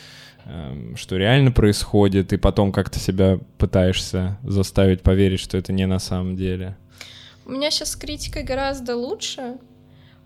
э, 0.45 0.93
что 0.95 1.17
реально 1.17 1.51
происходит, 1.51 2.31
и 2.33 2.37
потом 2.37 2.71
как-то 2.71 2.99
себя 2.99 3.39
пытаешься 3.57 4.37
заставить 4.43 5.01
поверить, 5.01 5.39
что 5.39 5.57
это 5.57 5.73
не 5.73 5.85
на 5.85 5.99
самом 5.99 6.35
деле? 6.35 6.77
У 7.45 7.51
меня 7.51 7.69
сейчас 7.69 7.91
с 7.91 7.95
критикой 7.95 8.43
гораздо 8.43 8.95
лучше, 8.95 9.57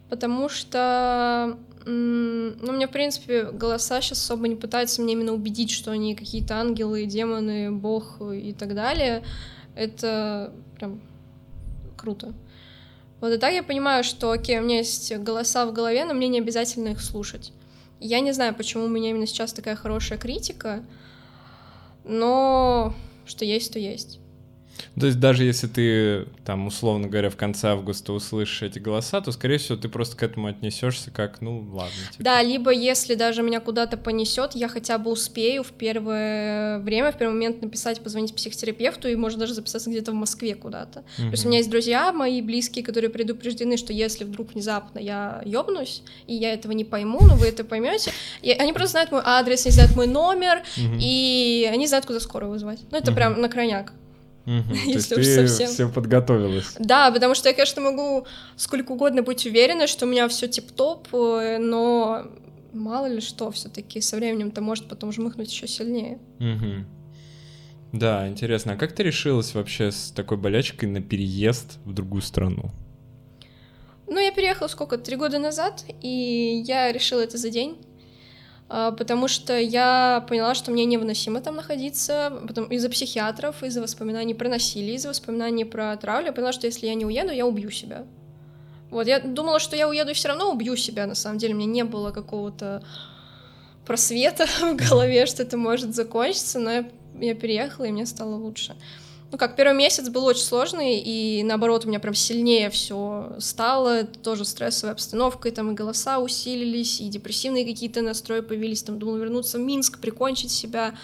потому 0.10 0.48
что 0.48 1.58
ну, 1.88 2.72
мне, 2.72 2.88
в 2.88 2.92
принципе, 2.92 3.52
голоса 3.52 4.02
сейчас 4.02 4.20
особо 4.20 4.48
не 4.48 4.56
пытаются 4.56 5.02
мне 5.02 5.14
именно 5.14 5.34
убедить, 5.34 5.70
что 5.70 5.92
они 5.92 6.16
какие-то 6.16 6.56
ангелы, 6.56 7.06
демоны, 7.06 7.72
бог 7.72 8.22
и 8.22 8.54
так 8.54 8.74
далее. 8.74 9.24
Это 9.76 10.52
прям 10.78 11.00
круто. 12.06 12.34
Вот 13.20 13.34
и 13.34 13.38
так 13.38 13.54
я 13.54 13.64
понимаю, 13.64 14.04
что, 14.04 14.32
окей, 14.32 14.60
у 14.60 14.62
меня 14.62 14.78
есть 14.78 15.16
голоса 15.18 15.66
в 15.66 15.74
голове, 15.74 16.06
но 16.06 16.14
мне 16.14 16.28
не 16.28 16.40
обязательно 16.40 16.90
их 16.90 17.02
слушать. 17.02 17.52
Я 18.00 18.20
не 18.20 18.32
знаю, 18.32 18.54
почему 18.54 18.86
у 18.86 18.90
меня 18.90 19.10
именно 19.10 19.26
сейчас 19.26 19.54
такая 19.54 19.76
хорошая 19.76 20.20
критика, 20.20 20.84
но 22.04 22.94
что 23.26 23.44
есть, 23.44 23.74
то 23.74 23.80
есть. 23.80 24.20
То 25.00 25.08
есть 25.08 25.20
даже 25.20 25.44
если 25.44 25.68
ты, 25.68 26.28
там, 26.46 26.68
условно 26.68 27.08
говоря, 27.08 27.30
в 27.30 27.36
конце 27.36 27.70
августа 27.70 28.14
услышишь 28.14 28.62
эти 28.62 28.80
голоса, 28.80 29.20
то, 29.20 29.32
скорее 29.32 29.58
всего, 29.58 29.78
ты 29.78 29.90
просто 29.90 30.16
к 30.16 30.24
этому 30.24 30.48
отнесешься 30.48 31.12
как, 31.12 31.42
ну, 31.42 31.68
ладно. 31.74 31.92
Типа. 32.12 32.24
Да, 32.24 32.42
либо 32.42 32.72
если 32.72 33.16
даже 33.16 33.44
меня 33.44 33.60
куда-то 33.60 33.98
понесет, 33.98 34.52
я 34.54 34.70
хотя 34.70 34.98
бы 34.98 35.12
успею 35.12 35.64
в 35.64 35.72
первое 35.72 36.80
время, 36.80 37.12
в 37.12 37.18
первый 37.18 37.34
момент 37.34 37.62
написать, 37.62 38.02
позвонить 38.02 38.34
психотерапевту, 38.34 39.10
и 39.10 39.16
можно 39.16 39.42
даже 39.42 39.54
записаться 39.54 39.90
где-то 39.90 40.12
в 40.12 40.16
Москве 40.16 40.56
куда-то. 40.56 41.00
Угу. 41.18 41.28
То 41.28 41.32
есть 41.32 41.46
у 41.46 41.48
меня 41.50 41.58
есть 41.58 41.70
друзья 41.70 42.14
мои 42.14 42.42
близкие, 42.42 42.84
которые 42.86 43.10
предупреждены, 43.10 43.76
что 43.76 43.92
если 43.92 44.24
вдруг 44.24 44.54
внезапно 44.54 45.00
я 45.00 45.42
ёбнусь, 45.46 46.04
и 46.28 46.36
я 46.36 46.54
этого 46.54 46.72
не 46.72 46.86
пойму, 46.86 47.20
но 47.22 47.36
вы 47.36 47.48
это 47.48 47.66
поймете, 47.66 48.12
и 48.42 48.52
они 48.52 48.72
просто 48.72 48.92
знают 48.92 49.12
мой 49.12 49.22
адрес, 49.26 49.66
они 49.66 49.74
знают 49.74 49.96
мой 49.96 50.08
номер, 50.08 50.64
угу. 50.78 50.96
и 51.00 51.70
они 51.72 51.86
знают, 51.88 52.06
куда 52.06 52.22
скорую 52.22 52.52
вызвать. 52.52 52.80
Ну, 52.92 52.98
это 52.98 53.12
угу. 53.12 53.18
прям 53.18 53.42
на 53.42 53.50
крайняк. 53.50 53.94
Угу, 54.46 54.74
если 54.86 55.20
уж 55.20 55.26
совсем. 55.26 55.70
Все 55.70 55.90
подготовилась. 55.90 56.76
Да, 56.80 57.12
потому 57.12 57.36
что 57.36 57.50
я, 57.50 57.56
конечно, 57.56 57.82
могу 57.82 58.28
сколько 58.56 58.92
угодно 58.92 59.24
быть 59.24 59.46
уверена, 59.46 59.88
что 59.88 60.06
у 60.06 60.10
меня 60.10 60.28
все 60.28 60.48
тип-топ, 60.48 61.08
э, 61.14 61.58
но 61.58 62.28
мало 62.74 63.08
ли 63.08 63.22
что, 63.22 63.52
все-таки 63.52 64.02
со 64.02 64.18
временем-то 64.18 64.62
может 64.62 64.88
потом 64.88 65.12
жмыхнуть 65.12 65.52
еще 65.52 65.68
сильнее. 65.68 66.20
Угу. 66.40 66.86
Да, 67.94 68.28
интересно. 68.28 68.74
А 68.74 68.76
как 68.76 68.94
ты 68.94 69.04
решилась 69.04 69.54
вообще 69.54 69.92
с 69.92 70.12
такой 70.12 70.38
болячкой 70.38 70.90
на 70.90 71.02
переезд 71.02 71.80
в 71.86 71.94
другую 71.94 72.22
страну? 72.22 72.72
Ну, 74.08 74.20
я 74.20 74.32
переехала 74.32 74.68
сколько? 74.68 74.98
Три 74.98 75.16
года 75.16 75.40
назад, 75.40 75.84
и 76.02 76.64
я 76.68 76.92
решила 76.92 77.22
это 77.22 77.38
за 77.38 77.50
день. 77.50 77.78
А, 78.68 78.92
потому 78.92 79.28
что 79.28 79.58
я 79.58 80.26
поняла, 80.28 80.56
что 80.56 80.72
мне 80.72 80.86
невыносимо 80.86 81.42
там 81.42 81.56
находиться, 81.56 82.42
потом 82.48 82.66
из-за 82.66 82.90
психиатров, 82.90 83.64
из-за 83.64 83.82
воспоминаний 83.82 84.34
про 84.34 84.50
насилие, 84.50 84.96
из-за 84.96 85.10
воспоминаний 85.10 85.66
про 85.66 85.96
травлю, 85.98 86.28
я 86.28 86.34
поняла, 86.34 86.52
что 86.52 86.66
если 86.66 86.88
я 86.88 86.96
не 86.96 87.06
уеду, 87.06 87.32
я 87.32 87.46
убью 87.46 87.70
себя. 87.70 88.06
Вот, 88.90 89.08
я 89.08 89.20
думала, 89.20 89.60
что 89.60 89.76
я 89.76 89.88
уеду 89.88 90.12
и 90.12 90.14
все 90.14 90.30
равно 90.30 90.52
убью 90.52 90.76
себя, 90.76 91.06
на 91.06 91.16
самом 91.16 91.38
деле, 91.38 91.54
мне 91.54 91.66
не 91.66 91.84
было 91.84 92.12
какого-то 92.12 92.84
просвета 93.86 94.46
в 94.62 94.76
голове, 94.76 95.26
что 95.28 95.44
это 95.44 95.58
может 95.58 95.94
закончиться, 95.94 96.60
но 96.60 96.72
я, 96.72 96.86
я 97.20 97.36
переехала, 97.36 97.86
и 97.86 97.92
мне 97.92 98.06
стало 98.06 98.36
лучше 98.36 98.76
ну 99.36 99.40
как, 99.40 99.58
первый 99.58 99.76
месяц 99.76 100.08
был 100.08 100.24
очень 100.24 100.44
сложный, 100.44 100.98
и 100.98 101.44
наоборот, 101.44 101.84
у 101.84 101.90
меня 101.90 102.00
прям 102.00 102.14
сильнее 102.14 102.70
все 102.70 103.36
стало, 103.40 104.06
тоже 104.06 104.46
стрессовая 104.46 104.94
обстановка, 104.94 105.50
и 105.50 105.52
там 105.52 105.72
и 105.72 105.74
голоса 105.74 106.20
усилились, 106.20 107.02
и 107.02 107.10
депрессивные 107.10 107.66
какие-то 107.66 108.02
настрои 108.02 108.40
появились, 108.40 108.84
там 108.84 108.98
думала 108.98 109.18
вернуться 109.18 109.58
в 109.58 109.62
Минск, 109.62 110.00
прикончить 110.00 110.52
себя, 110.52 110.96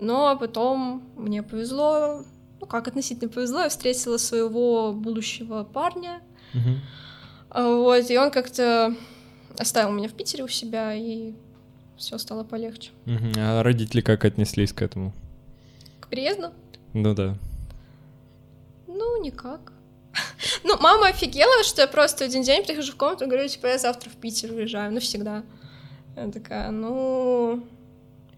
но 0.00 0.34
потом 0.38 1.02
мне 1.14 1.42
повезло, 1.42 2.24
ну 2.58 2.66
как 2.66 2.88
относительно 2.88 3.30
повезло, 3.30 3.60
я 3.60 3.68
встретила 3.68 4.16
своего 4.16 4.94
будущего 4.94 5.64
парня, 5.64 6.22
uh-huh. 6.54 7.82
вот, 7.82 8.10
и 8.10 8.16
он 8.16 8.30
как-то 8.30 8.96
оставил 9.58 9.90
меня 9.90 10.08
в 10.08 10.14
Питере 10.14 10.42
у 10.42 10.48
себя, 10.48 10.94
и 10.94 11.34
все 11.98 12.16
стало 12.16 12.44
полегче. 12.44 12.92
Uh-huh. 13.04 13.34
А 13.36 13.62
родители 13.62 14.00
как 14.00 14.24
отнеслись 14.24 14.72
к 14.72 14.80
этому? 14.80 15.12
К 16.00 16.08
переезду? 16.08 16.48
Ну 16.94 17.14
да. 17.14 17.36
Ну, 19.04 19.22
никак. 19.22 19.72
Ну, 20.62 20.78
мама 20.80 21.08
офигела, 21.08 21.62
что 21.64 21.82
я 21.82 21.88
просто 21.88 22.24
один 22.24 22.42
день 22.42 22.64
прихожу 22.64 22.92
в 22.92 22.96
комнату 22.96 23.24
и 23.24 23.26
говорю, 23.26 23.48
типа, 23.48 23.66
я 23.66 23.78
завтра 23.78 24.08
в 24.08 24.14
Питер 24.14 24.52
уезжаю, 24.52 24.92
навсегда. 24.92 25.42
Я 26.16 26.30
такая, 26.30 26.70
ну... 26.70 27.66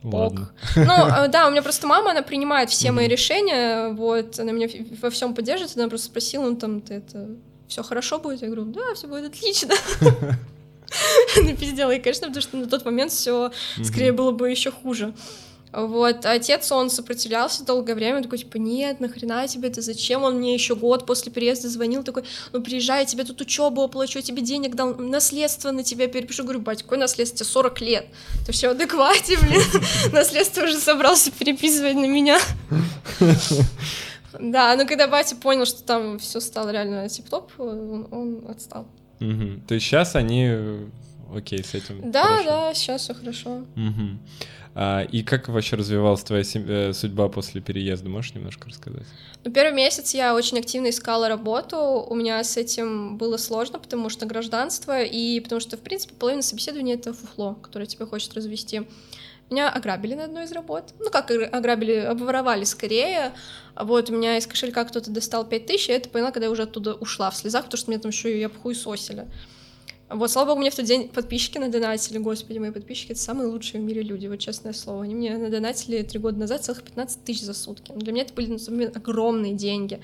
Ладно. 0.03 0.51
Ну, 0.77 1.07
э, 1.07 1.29
да, 1.29 1.47
у 1.47 1.51
меня 1.51 1.63
просто 1.63 1.87
мама, 1.87 2.13
она 2.13 2.23
принимает 2.23 2.71
все 2.71 2.93
мои 2.93 3.09
решения, 3.09 3.89
вот, 3.89 4.39
она 4.39 4.53
меня 4.53 4.69
во 5.03 5.11
всем 5.11 5.35
поддерживает, 5.35 5.77
она 5.77 5.89
просто 5.89 6.07
спросила, 6.07 6.49
ну, 6.49 6.57
там, 6.57 6.81
ты 6.81 6.95
это, 6.95 7.29
все 7.69 7.83
хорошо 7.83 8.19
будет? 8.19 8.43
Я 8.43 8.49
говорю, 8.49 8.67
да, 8.67 8.95
все 8.95 9.09
будет 9.09 9.27
отлично. 9.27 9.75
Напиздела, 11.37 11.91
и, 11.91 12.01
конечно, 12.01 12.29
потому 12.29 12.43
что 12.43 12.57
на 12.57 12.67
тот 12.67 12.85
момент 12.85 13.13
все 13.13 13.51
скорее 13.83 14.13
было 14.13 14.31
бы 14.31 14.51
еще 14.51 14.71
хуже. 14.71 15.13
Вот, 15.73 16.25
а 16.25 16.33
отец, 16.33 16.71
он 16.73 16.91
сопротивлялся 16.91 17.65
долгое 17.65 17.95
время, 17.95 18.23
такой, 18.23 18.39
типа, 18.39 18.57
нет, 18.57 19.01
нахрена 19.01 19.47
тебе 19.47 19.69
это, 19.69 19.83
зачем? 19.83 20.23
Он 20.23 20.37
мне 20.37 20.55
еще 20.55 20.75
год 20.75 21.05
после 21.05 21.31
переезда 21.31 21.69
звонил, 21.69 22.03
такой, 22.03 22.25
ну, 22.53 22.63
приезжай, 22.63 23.01
я 23.01 23.07
тебе 23.07 23.25
тут 23.25 23.41
учебу 23.41 23.83
оплачу, 23.83 24.21
тебе 24.23 24.43
денег 24.43 24.75
дал, 24.75 24.95
наследство 24.95 25.73
на 25.73 25.83
тебя 25.83 26.09
перепишу. 26.09 26.45
Говорю, 26.45 26.61
бать, 26.61 26.83
какое 26.83 26.99
наследство? 26.99 27.39
Тебе 27.39 27.47
40 27.47 27.81
лет. 27.81 28.07
Ты 28.47 28.53
все 28.53 28.71
адеквате, 28.71 29.39
блин. 29.39 29.63
Наследство 30.13 30.63
уже 30.63 30.79
собрался 30.79 31.31
переписывать 31.31 31.97
на 31.97 32.07
меня. 32.07 32.39
Да, 34.39 34.77
но 34.77 34.87
когда 34.87 35.09
батя 35.09 35.37
понял, 35.37 35.67
что 35.67 35.83
там 35.83 36.19
все 36.19 36.41
стало 36.41 36.71
реально 36.71 37.09
тип-топ, 37.09 37.51
он, 37.59 38.07
он 38.11 38.45
отстал. 38.49 38.87
То 39.19 39.75
есть 39.75 39.87
сейчас 39.87 40.15
они 40.15 40.89
окей 41.35 41.63
с 41.63 41.75
этим? 41.75 42.11
Да, 42.11 42.25
хорошо. 42.25 42.49
да, 42.49 42.75
сейчас 42.75 43.03
все 43.03 43.15
хорошо. 43.15 43.51
Угу. 43.77 44.19
А, 44.79 45.03
и 45.05 45.23
как 45.23 45.49
вообще 45.49 45.77
развивалась 45.77 46.23
твоя 46.23 46.45
э, 46.55 46.93
судьба 46.93 47.29
после 47.29 47.63
переезда? 47.63 48.11
Можешь 48.11 48.35
немножко 48.35 48.69
рассказать? 48.69 49.07
Ну, 49.43 49.51
первый 49.51 49.75
месяц 49.75 50.13
я 50.13 50.35
очень 50.35 50.59
активно 50.59 50.91
искала 50.91 51.29
работу. 51.29 51.79
У 52.09 52.15
меня 52.15 52.45
с 52.45 52.59
этим 52.59 53.17
было 53.17 53.39
сложно, 53.39 53.79
потому 53.79 54.11
что 54.11 54.27
гражданство, 54.27 55.03
и 55.03 55.41
потому 55.41 55.63
что, 55.63 55.79
в 55.79 55.81
принципе, 55.81 56.15
половина 56.15 56.43
собеседования— 56.43 56.95
это 56.97 57.15
фуфло, 57.15 57.55
которое 57.55 57.87
тебе 57.87 58.05
хочет 58.05 58.35
развести. 58.35 58.83
Меня 59.49 59.71
ограбили 59.71 60.15
на 60.15 60.25
одной 60.25 60.45
из 60.45 60.53
работ. 60.53 60.93
Ну, 60.99 61.09
как 61.09 61.31
ограбили, 61.31 61.95
обворовали 61.95 62.65
скорее. 62.65 63.33
Вот, 63.77 64.11
у 64.11 64.13
меня 64.13 64.37
из 64.37 64.47
кошелька 64.47 64.85
кто-то 64.85 65.11
достал 65.11 65.47
5000, 65.47 65.89
и 65.89 65.93
я 65.93 65.97
это 65.97 66.11
поняла, 66.11 66.33
когда 66.33 66.47
я 66.47 66.53
уже 66.53 66.65
оттуда 66.65 66.95
ушла 66.95 67.31
в 67.31 67.37
слезах, 67.37 67.65
потому 67.65 67.79
что 67.79 67.91
меня 67.91 68.01
там 68.01 68.11
еще 68.11 68.39
и 68.39 68.43
обхуесосили. 68.43 69.21
сосили. 69.21 69.29
Вот, 70.09 70.31
слава 70.31 70.51
богу, 70.51 70.61
мне 70.61 70.71
в 70.71 70.75
тот 70.77 70.85
день 70.85 71.09
подписчики 71.09 71.59
надонатили, 71.59 72.19
господи, 72.19 72.59
мои 72.59 72.71
подписчики— 72.71 73.11
это 73.13 73.21
самые 73.21 73.49
лучшие 73.49 73.81
в 73.81 73.85
мире 73.85 74.03
люди, 74.03 74.29
вот 74.29 74.39
честное 74.39 74.73
слово. 74.73 75.03
Они 75.03 75.15
мне 75.17 75.37
надонатили 75.37 76.03
три 76.03 76.21
года 76.21 76.39
назад 76.39 76.65
целых 76.65 76.85
15 76.85 77.25
тысяч 77.25 77.43
за 77.43 77.55
сутки. 77.55 77.93
Для 77.93 78.13
меня 78.13 78.23
это 78.23 78.33
были 78.33 78.53
на 78.53 78.59
тот 78.59 78.69
момент 78.69 78.97
огромные 78.97 79.55
деньги. 79.55 80.01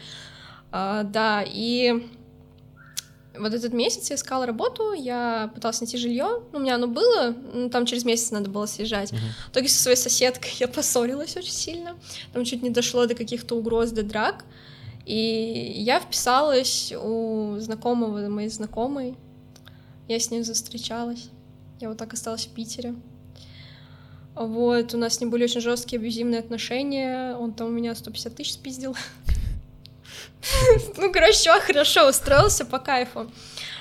А, 0.72 1.05
да, 1.05 1.44
и 1.46 2.05
вот 3.38 3.55
этот 3.55 3.72
месяц 3.72 4.11
я 4.11 4.16
искала 4.16 4.44
работу, 4.44 4.92
я 4.92 5.50
пыталась 5.55 5.80
найти 5.80 5.96
жилье, 5.96 6.42
ну, 6.53 6.59
у 6.59 6.62
меня 6.62 6.74
оно 6.74 6.88
было, 6.88 7.34
ну, 7.55 7.70
там 7.70 7.86
через 7.86 8.05
месяц 8.05 8.32
надо 8.32 8.50
было 8.50 8.66
съезжать. 8.66 9.12
Uh-huh. 9.12 9.48
В 9.48 9.50
итоге 9.53 9.68
со 9.68 9.82
своей 9.82 9.96
соседкой 9.96 10.50
я 10.59 10.68
поссорилась 10.68 11.36
очень 11.36 11.53
сильно, 11.53 11.96
там 12.32 12.44
чуть 12.44 12.62
не 12.62 12.70
дошло 12.70 13.07
до 13.07 13.14
каких-то 13.14 13.57
угроз, 13.57 13.90
до 13.90 14.03
драк, 14.03 14.44
и 15.07 15.74
я 15.76 16.00
вписалась 16.00 16.92
у 16.92 17.57
знакомого 17.59 18.28
моей 18.28 18.48
знакомой, 18.48 19.16
я 20.12 20.20
с 20.20 20.30
ним 20.30 20.44
застречалась. 20.44 21.30
Я 21.80 21.88
вот 21.88 21.98
так 21.98 22.12
осталась 22.12 22.46
в 22.46 22.50
Питере. 22.50 22.94
Вот, 24.34 24.94
у 24.94 24.98
нас 24.98 25.14
с 25.14 25.20
ним 25.20 25.30
были 25.30 25.44
очень 25.44 25.60
жесткие 25.60 25.98
абьюзивные 25.98 26.40
отношения. 26.40 27.34
Он 27.34 27.52
там 27.52 27.68
у 27.68 27.70
меня 27.70 27.94
150 27.94 28.34
тысяч 28.34 28.52
спиздил. 28.52 28.96
Ну, 30.96 31.12
короче, 31.12 31.50
хорошо 31.60 32.08
устроился 32.08 32.64
по 32.64 32.78
кайфу. 32.78 33.30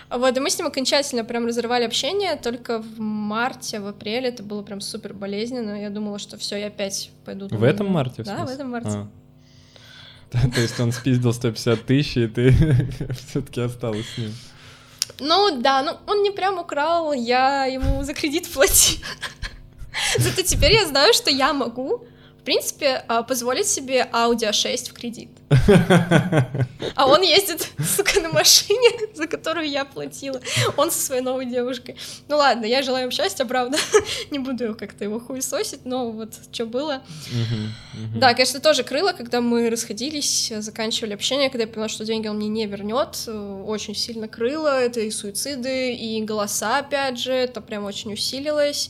Вот, 0.10 0.38
и 0.38 0.40
мы 0.40 0.50
с 0.50 0.58
ним 0.58 0.68
окончательно 0.68 1.24
прям 1.24 1.48
разорвали 1.48 1.86
общение, 1.86 2.36
только 2.36 2.80
в 2.80 3.00
марте, 3.00 3.80
в 3.80 3.88
апреле 3.88 4.28
это 4.28 4.44
было 4.44 4.62
прям 4.62 4.82
супер 4.82 5.14
болезненно. 5.14 5.82
Я 5.82 5.90
думала, 5.90 6.20
что 6.20 6.38
все, 6.38 6.58
я 6.58 6.68
опять 6.68 7.12
пойду. 7.26 7.48
В 7.48 7.64
этом 7.64 7.88
марте? 7.88 8.24
Да, 8.24 8.46
в 8.46 8.50
этом 8.50 8.70
марте. 8.70 8.90
А. 8.90 9.08
То 10.54 10.62
есть 10.62 10.80
он 10.80 10.92
спиздил 10.92 11.34
150 11.34 11.86
тысяч, 11.86 12.18
и 12.18 12.28
ты 12.28 12.52
все-таки 13.28 13.62
осталась 13.62 14.06
с 14.08 14.18
ним. 14.18 14.32
Ну 15.24 15.62
да, 15.62 15.84
ну 15.84 15.98
он 16.08 16.24
не 16.24 16.32
прям 16.32 16.58
украл, 16.58 17.14
я 17.14 17.66
ему 17.66 18.04
за 18.04 18.16
кредит 18.16 18.52
платила. 18.52 19.06
Зато 20.18 20.42
теперь 20.42 20.74
я 20.74 20.88
знаю, 20.88 21.14
что 21.14 21.30
я 21.30 21.54
могу 21.54 22.08
в 22.42 22.44
принципе, 22.44 23.06
а, 23.08 23.22
позволить 23.22 23.68
себе 23.68 24.10
Audi 24.12 24.52
6 24.52 24.90
в 24.90 24.94
кредит. 24.94 25.30
А 26.96 27.08
он 27.08 27.22
ездит, 27.22 27.70
сука, 27.80 28.20
на 28.20 28.30
машине, 28.30 28.90
за 29.16 29.28
которую 29.28 29.70
я 29.70 29.86
платила. 29.86 30.42
Он 30.76 30.92
со 30.92 31.00
своей 31.00 31.22
новой 31.22 31.46
девушкой. 31.46 31.96
Ну 32.28 32.38
ладно, 32.38 32.66
я 32.66 32.82
желаю 32.82 33.06
им 33.06 33.12
счастья, 33.12 33.46
правда. 33.46 33.78
Не 34.32 34.40
буду 34.40 34.76
как-то 34.76 35.04
его 35.04 35.20
хуесосить, 35.20 35.86
но 35.86 36.12
вот 36.12 36.34
что 36.52 36.66
было. 36.66 37.02
Да, 38.16 38.34
конечно, 38.34 38.60
тоже 38.60 38.84
крыло, 38.84 39.14
когда 39.14 39.40
мы 39.40 39.70
расходились, 39.70 40.52
заканчивали 40.58 41.14
общение, 41.14 41.50
когда 41.50 41.64
я 41.64 41.68
поняла, 41.68 41.90
что 41.90 42.06
деньги 42.06 42.28
он 42.28 42.38
мне 42.38 42.50
не 42.50 42.66
вернет, 42.66 43.28
очень 43.28 43.96
сильно 43.96 44.28
крыло. 44.28 44.70
Это 44.70 45.00
и 45.00 45.12
суициды, 45.12 45.94
и 45.94 46.22
голоса, 46.22 46.80
опять 46.80 47.20
же, 47.20 47.32
это 47.32 47.62
прям 47.62 47.86
очень 47.86 48.14
усилилось. 48.14 48.90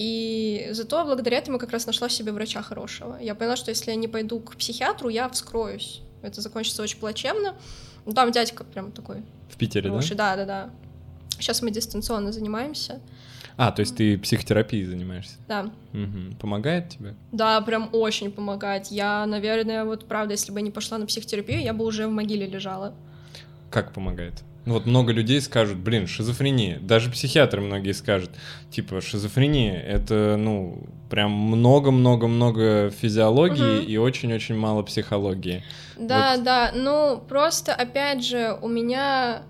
И 0.00 0.68
зато 0.70 1.04
благодаря 1.04 1.36
этому 1.36 1.58
как 1.58 1.72
раз 1.72 1.86
нашла 1.86 2.08
в 2.08 2.12
себе 2.12 2.32
врача 2.32 2.62
хорошего. 2.62 3.18
Я 3.20 3.34
поняла, 3.34 3.54
что 3.54 3.68
если 3.68 3.90
я 3.90 3.96
не 3.96 4.08
пойду 4.08 4.40
к 4.40 4.56
психиатру, 4.56 5.10
я 5.10 5.28
вскроюсь. 5.28 6.00
Это 6.22 6.40
закончится 6.40 6.82
очень 6.82 6.98
плачевно. 6.98 7.54
Ну, 8.06 8.14
там 8.14 8.32
дядька 8.32 8.64
прям 8.64 8.92
такой. 8.92 9.22
В 9.50 9.58
Питере, 9.58 9.90
хороший. 9.90 10.16
да? 10.16 10.36
Да, 10.36 10.36
да, 10.36 10.46
да. 10.46 10.70
Сейчас 11.38 11.60
мы 11.60 11.70
дистанционно 11.70 12.32
занимаемся. 12.32 12.98
А, 13.58 13.72
то 13.72 13.80
есть 13.80 13.94
ты 13.94 14.16
психотерапией 14.16 14.86
занимаешься? 14.86 15.36
Да. 15.46 15.70
Угу. 15.92 16.36
Помогает 16.40 16.88
тебе? 16.88 17.14
Да, 17.30 17.60
прям 17.60 17.90
очень 17.92 18.32
помогает. 18.32 18.86
Я, 18.86 19.26
наверное, 19.26 19.84
вот 19.84 20.08
правда, 20.08 20.32
если 20.32 20.50
бы 20.50 20.62
не 20.62 20.70
пошла 20.70 20.96
на 20.96 21.04
психотерапию, 21.04 21.60
я 21.60 21.74
бы 21.74 21.84
уже 21.84 22.06
в 22.06 22.10
могиле 22.10 22.46
лежала. 22.46 22.94
Как 23.70 23.92
помогает? 23.92 24.42
Вот 24.66 24.84
много 24.84 25.12
людей 25.12 25.40
скажут, 25.40 25.78
блин, 25.78 26.06
шизофрения. 26.06 26.78
Даже 26.80 27.10
психиатры 27.10 27.62
многие 27.62 27.92
скажут, 27.92 28.30
типа, 28.70 29.00
шизофрения— 29.00 29.80
это, 29.86 30.36
ну, 30.38 30.86
прям 31.08 31.32
много-много-много 31.32 32.90
физиологии 32.90 33.78
угу. 33.78 33.86
и 33.86 33.96
очень-очень 33.96 34.54
мало 34.56 34.82
психологии. 34.82 35.64
Да, 35.98 36.34
вот. 36.34 36.44
да, 36.44 36.72
ну, 36.74 37.22
просто, 37.26 37.74
опять 37.74 38.24
же, 38.24 38.56
у 38.60 38.68
меня... 38.68 39.42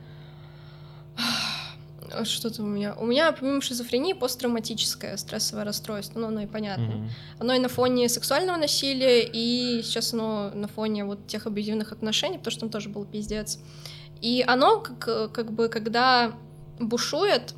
Что-то 2.25 2.63
у 2.63 2.67
меня... 2.67 2.95
У 2.95 3.05
меня, 3.05 3.33
помимо 3.33 3.61
шизофрении, 3.63 4.13
посттравматическое 4.13 5.17
стрессовое 5.17 5.65
расстройство, 5.65 6.21
ну, 6.21 6.29
оно 6.29 6.43
и 6.43 6.47
понятно. 6.47 6.87
Угу. 6.87 7.09
Оно 7.41 7.55
и 7.55 7.59
на 7.59 7.69
фоне 7.69 8.09
сексуального 8.09 8.57
насилия, 8.57 9.23
и 9.25 9.83
сейчас 9.83 10.15
оно 10.15 10.53
на 10.55 10.69
фоне 10.69 11.05
вот 11.05 11.27
тех 11.27 11.49
абьюзивных 11.49 11.91
отношений, 11.91 12.39
потому 12.39 12.53
что 12.53 12.61
там 12.61 12.71
тоже 12.71 12.89
был 12.89 13.05
пиздец. 13.05 13.59
И 14.21 14.45
оно, 14.47 14.81
как, 14.81 15.33
как 15.33 15.53
бы, 15.53 15.69
когда 15.69 16.33
бушует, 16.79 17.55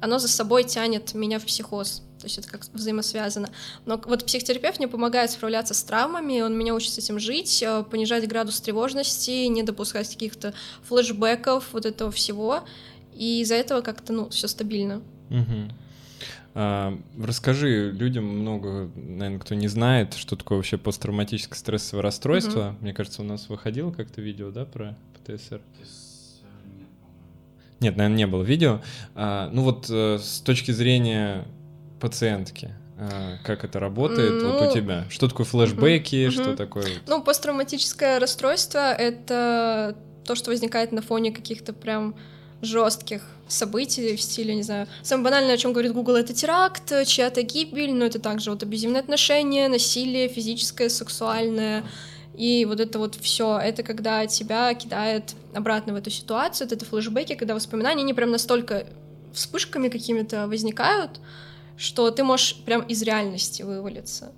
оно 0.00 0.18
за 0.18 0.28
собой 0.28 0.64
тянет 0.64 1.14
меня 1.14 1.38
в 1.38 1.44
психоз. 1.44 2.02
То 2.18 2.26
есть 2.26 2.38
это 2.38 2.48
как 2.48 2.62
взаимосвязано. 2.72 3.50
Но 3.84 4.00
вот 4.06 4.24
психотерапевт 4.24 4.78
мне 4.78 4.88
помогает 4.88 5.30
справляться 5.30 5.74
с 5.74 5.82
травмами, 5.82 6.40
он 6.40 6.56
меня 6.56 6.74
учит 6.74 6.92
с 6.92 6.98
этим 6.98 7.18
жить, 7.18 7.62
э, 7.62 7.84
понижать 7.90 8.26
градус 8.26 8.60
тревожности, 8.60 9.46
не 9.46 9.62
допускать 9.62 10.08
каких-то 10.08 10.54
флешбеков, 10.84 11.68
вот 11.72 11.84
этого 11.84 12.10
всего. 12.10 12.64
И 13.14 13.42
из-за 13.42 13.56
этого 13.56 13.82
как-то, 13.82 14.12
ну, 14.12 14.28
все 14.30 14.48
стабильно. 14.48 15.02
Угу. 15.30 15.70
А, 16.54 16.98
расскажи 17.20 17.90
людям 17.90 18.24
много, 18.24 18.90
наверное, 18.94 19.40
кто 19.40 19.54
не 19.54 19.68
знает, 19.68 20.14
что 20.14 20.36
такое 20.36 20.56
вообще 20.56 20.78
посттравматическое 20.78 21.58
стрессовое 21.58 22.02
расстройство. 22.02 22.70
Угу. 22.70 22.82
Мне 22.82 22.94
кажется, 22.94 23.22
у 23.22 23.24
нас 23.24 23.48
выходило 23.48 23.90
как-то 23.90 24.22
видео, 24.22 24.50
да, 24.50 24.64
про 24.64 24.96
ПТСР? 25.26 25.60
Нет, 27.84 27.98
наверное, 27.98 28.16
не 28.16 28.26
было 28.26 28.42
видео. 28.42 28.80
А, 29.14 29.50
ну 29.52 29.62
вот 29.62 29.90
э, 29.90 30.18
с 30.18 30.40
точки 30.40 30.70
зрения 30.70 31.44
пациентки, 32.00 32.74
а, 32.96 33.36
как 33.44 33.62
это 33.62 33.78
работает 33.78 34.32
ну, 34.32 34.52
вот 34.52 34.62
у 34.62 34.64
ну, 34.64 34.72
тебя? 34.72 35.04
Что 35.10 35.28
такое 35.28 35.44
флешбеки, 35.44 36.28
угу, 36.28 36.32
что 36.32 36.56
такое? 36.56 36.86
Ну, 37.06 37.22
посттравматическое 37.22 38.18
расстройство— 38.18 38.90
это 38.94 39.98
то, 40.24 40.34
что 40.34 40.50
возникает 40.50 40.92
на 40.92 41.02
фоне 41.02 41.30
каких-то 41.30 41.74
прям 41.74 42.14
жестких 42.62 43.20
событий 43.48 44.16
в 44.16 44.22
стиле, 44.22 44.54
не 44.54 44.62
знаю, 44.62 44.86
самое 45.02 45.24
банальное, 45.24 45.54
о 45.54 45.58
чем 45.58 45.74
говорит 45.74 45.92
Google, 45.92 46.16
это 46.16 46.32
теракт, 46.32 46.90
чья-то 47.06 47.42
гибель, 47.42 47.92
но 47.92 48.06
это 48.06 48.18
также 48.18 48.50
вот 48.50 48.62
абьюзивные 48.62 49.00
отношения, 49.00 49.68
насилие 49.68 50.28
физическое, 50.28 50.88
сексуальное, 50.88 51.84
и 52.36 52.64
вот 52.64 52.80
это 52.80 52.98
вот 52.98 53.14
все, 53.14 53.58
это 53.58 53.82
когда 53.82 54.26
тебя 54.26 54.74
кидает 54.74 55.34
обратно 55.54 55.92
в 55.92 55.96
эту 55.96 56.10
ситуацию, 56.10 56.68
это 56.70 56.84
флешбеки, 56.84 57.34
когда 57.34 57.54
воспоминания, 57.54 58.02
они 58.02 58.14
прям 58.14 58.30
настолько 58.30 58.86
вспышками 59.32 59.88
какими-то 59.88 60.48
возникают, 60.48 61.20
что 61.76 62.10
ты 62.10 62.24
можешь 62.24 62.56
прям 62.64 62.82
из 62.82 63.02
реальности 63.02 63.62
вывалиться. 63.62 64.32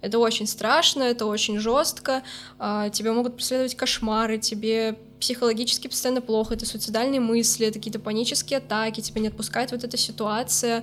Это 0.00 0.18
очень 0.18 0.46
страшно, 0.46 1.04
это 1.04 1.26
очень 1.26 1.58
жестко, 1.58 2.22
а, 2.58 2.88
тебе 2.90 3.12
могут 3.12 3.36
преследовать 3.36 3.76
кошмары, 3.76 4.38
тебе 4.38 4.98
психологически 5.20 5.86
постоянно 5.86 6.20
плохо, 6.20 6.54
это 6.54 6.66
суицидальные 6.66 7.20
мысли, 7.20 7.68
это 7.68 7.78
какие-то 7.78 8.00
панические 8.00 8.58
атаки, 8.58 9.00
тебя 9.00 9.20
не 9.20 9.28
отпускает 9.28 9.70
вот 9.70 9.84
эта 9.84 9.96
ситуация. 9.96 10.82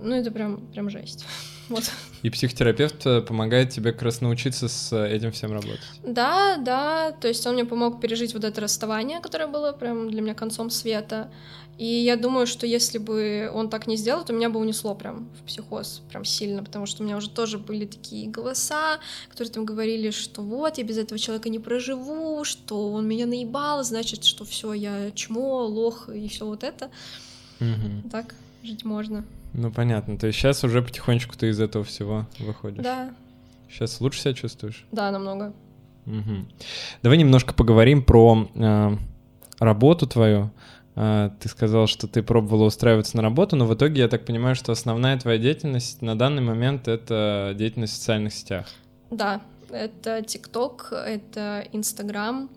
Ну, 0.00 0.14
это 0.14 0.30
прям, 0.30 0.58
прям 0.68 0.88
жесть. 0.88 1.24
Вот. 1.68 1.90
И 2.22 2.30
психотерапевт 2.30 3.06
э, 3.06 3.20
помогает 3.20 3.70
тебе 3.70 3.92
как 3.92 4.02
раз 4.02 4.20
научиться 4.20 4.68
с 4.68 4.92
э, 4.92 5.14
этим 5.14 5.32
всем 5.32 5.52
работать. 5.52 5.80
Да, 6.02 6.56
да, 6.56 7.12
то 7.12 7.28
есть 7.28 7.46
он 7.46 7.54
мне 7.54 7.64
помог 7.64 8.00
пережить 8.00 8.34
вот 8.34 8.44
это 8.44 8.60
расставание, 8.60 9.20
которое 9.20 9.46
было 9.46 9.72
прям 9.72 10.10
для 10.10 10.22
меня 10.22 10.34
концом 10.34 10.70
света. 10.70 11.30
И 11.78 11.86
я 11.86 12.16
думаю, 12.16 12.48
что 12.48 12.66
если 12.66 12.98
бы 12.98 13.48
он 13.54 13.70
так 13.70 13.86
не 13.86 13.96
сделал, 13.96 14.24
то 14.24 14.32
меня 14.32 14.50
бы 14.50 14.58
унесло 14.58 14.96
прям 14.96 15.28
в 15.40 15.46
психоз, 15.46 16.02
прям 16.10 16.24
сильно, 16.24 16.64
потому 16.64 16.86
что 16.86 17.02
у 17.02 17.06
меня 17.06 17.16
уже 17.16 17.30
тоже 17.30 17.56
были 17.56 17.86
такие 17.86 18.28
голоса, 18.28 18.98
которые 19.28 19.52
там 19.52 19.64
говорили, 19.64 20.10
что 20.10 20.42
вот, 20.42 20.78
я 20.78 20.84
без 20.84 20.98
этого 20.98 21.20
человека 21.20 21.48
не 21.48 21.60
проживу, 21.60 22.42
что 22.42 22.90
он 22.92 23.06
меня 23.06 23.26
наебал, 23.26 23.84
значит, 23.84 24.24
что 24.24 24.44
все, 24.44 24.72
я 24.72 25.12
чмо, 25.12 25.66
лох 25.66 26.08
и 26.08 26.26
все 26.28 26.46
вот 26.46 26.64
это. 26.64 26.90
Угу. 27.60 28.10
Так 28.10 28.34
жить 28.64 28.84
можно. 28.84 29.24
Ну, 29.52 29.70
понятно. 29.70 30.18
То 30.18 30.26
есть 30.26 30.38
сейчас 30.38 30.62
уже 30.64 30.82
потихонечку 30.82 31.36
ты 31.36 31.48
из 31.48 31.60
этого 31.60 31.84
всего 31.84 32.26
выходишь. 32.38 32.82
Да. 32.82 33.14
Сейчас 33.68 34.00
лучше 34.00 34.20
себя 34.20 34.34
чувствуешь? 34.34 34.86
Да, 34.92 35.10
намного. 35.10 35.52
Угу. 36.06 36.46
Давай 37.02 37.18
немножко 37.18 37.52
поговорим 37.52 38.02
про 38.02 38.48
э, 38.54 38.96
работу 39.58 40.06
твою. 40.06 40.50
Э, 40.96 41.30
ты 41.38 41.48
сказал, 41.48 41.86
что 41.86 42.08
ты 42.08 42.22
пробовала 42.22 42.64
устраиваться 42.64 43.16
на 43.16 43.22
работу, 43.22 43.56
но 43.56 43.66
в 43.66 43.74
итоге 43.74 44.02
я 44.02 44.08
так 44.08 44.24
понимаю, 44.24 44.54
что 44.54 44.72
основная 44.72 45.18
твоя 45.18 45.38
деятельность 45.38 46.02
на 46.02 46.18
данный 46.18 46.42
момент 46.42 46.88
это 46.88 47.54
деятельность 47.56 47.92
в 47.94 47.96
социальных 47.96 48.32
сетях. 48.32 48.66
Да, 49.10 49.42
это 49.70 50.22
ТикТок, 50.22 50.92
это 50.92 51.64
Инстаграм. 51.72 52.50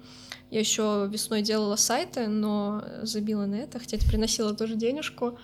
Я 0.49 0.59
еще 0.59 1.07
весной 1.11 1.41
делала 1.41 1.75
сайты, 1.75 2.27
но 2.27 2.83
забила 3.03 3.45
на 3.45 3.55
это, 3.55 3.79
хотя 3.79 3.97
приносила 3.97 4.53
тоже 4.53 4.75
денежку. 4.75 5.37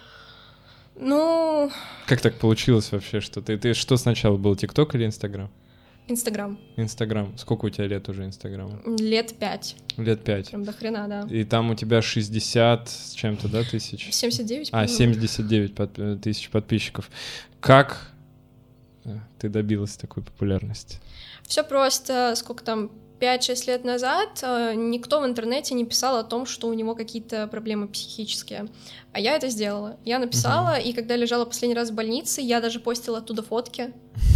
Ну... 1.00 1.72
Как 2.06 2.22
так 2.22 2.36
получилось 2.36 2.92
вообще, 2.92 3.20
что 3.22 3.42
ты... 3.42 3.58
Ты 3.58 3.74
что 3.74 3.98
сначала 3.98 4.38
был, 4.38 4.56
ТикТок 4.56 4.96
или 4.96 5.06
Инстаграм? 5.06 5.50
Инстаграм. 6.10 6.58
Инстаграм. 6.78 7.38
Сколько 7.38 7.66
у 7.66 7.70
тебя 7.70 7.86
лет 7.88 8.08
уже 8.08 8.26
Инстаграма? 8.26 8.80
Лет 8.98 9.36
пять. 9.38 9.76
Лет 9.98 10.24
пять. 10.24 10.50
Прям 10.50 10.64
до 10.64 10.72
хрена, 10.72 11.08
да. 11.08 11.28
И 11.30 11.44
там 11.44 11.70
у 11.70 11.76
тебя 11.76 12.02
60 12.02 12.88
с 12.88 13.12
чем-то, 13.12 13.50
да, 13.50 13.64
тысяч? 13.64 14.14
79. 14.14 14.70
А, 14.72 14.88
79 14.88 15.76
под, 15.76 16.00
э, 16.00 16.18
тысяч 16.22 16.50
подписчиков. 16.50 17.10
Как 17.60 18.12
э, 19.04 19.18
ты 19.38 19.50
добилась 19.50 19.98
такой 19.98 20.24
популярности? 20.24 21.00
Все 21.44 21.64
просто, 21.64 22.36
сколько 22.38 22.64
там, 22.64 22.90
5-6 23.20 23.68
лет 23.68 23.84
назад 23.84 24.40
э, 24.42 24.74
никто 24.76 25.22
в 25.22 25.26
интернете 25.26 25.74
не 25.76 25.86
писал 25.86 26.18
о 26.18 26.24
том, 26.24 26.46
что 26.46 26.68
у 26.68 26.74
него 26.74 26.96
какие-то 26.96 27.48
проблемы 27.48 27.88
психические. 27.88 28.68
А 29.14 29.20
я 29.20 29.36
это 29.36 29.50
сделала. 29.50 29.98
Я 30.06 30.20
написала, 30.20 30.78
uh-huh. 30.78 30.84
и 30.84 30.94
когда 30.94 31.16
лежала 31.16 31.46
последний 31.46 31.76
раз 31.76 31.90
в 31.90 31.96
больнице, 31.96 32.42
я 32.42 32.62
даже 32.62 32.80
постила 32.80 33.18
оттуда 33.18 33.42
фотки. 33.42 33.94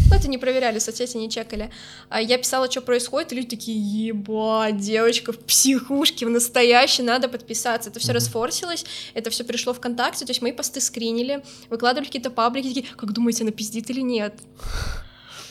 Ну, 0.09 0.15
это 0.17 0.27
не 0.27 0.37
проверяли, 0.37 0.79
соцсети 0.79 1.17
не 1.17 1.29
чекали. 1.29 1.71
А 2.09 2.21
я 2.21 2.37
писала, 2.37 2.69
что 2.69 2.81
происходит, 2.81 3.31
и 3.31 3.35
люди 3.35 3.49
такие, 3.49 4.07
ебать, 4.07 4.77
девочка 4.77 5.31
в 5.31 5.39
психушке, 5.39 6.25
в 6.25 6.29
настоящей, 6.29 7.03
надо 7.03 7.29
подписаться. 7.29 7.89
Это 7.89 7.99
все 7.99 8.11
расфорсилось, 8.11 8.85
это 9.13 9.29
все 9.29 9.43
пришло 9.43 9.73
ВКонтакте, 9.73 10.25
то 10.25 10.31
есть 10.31 10.41
мои 10.41 10.51
посты 10.51 10.81
скринили, 10.81 11.43
выкладывали 11.69 12.07
какие-то 12.07 12.31
паблики, 12.31 12.67
такие, 12.67 12.85
как 12.95 13.13
думаете, 13.13 13.43
она 13.43 13.51
пиздит 13.51 13.89
или 13.89 14.01
нет? 14.01 14.33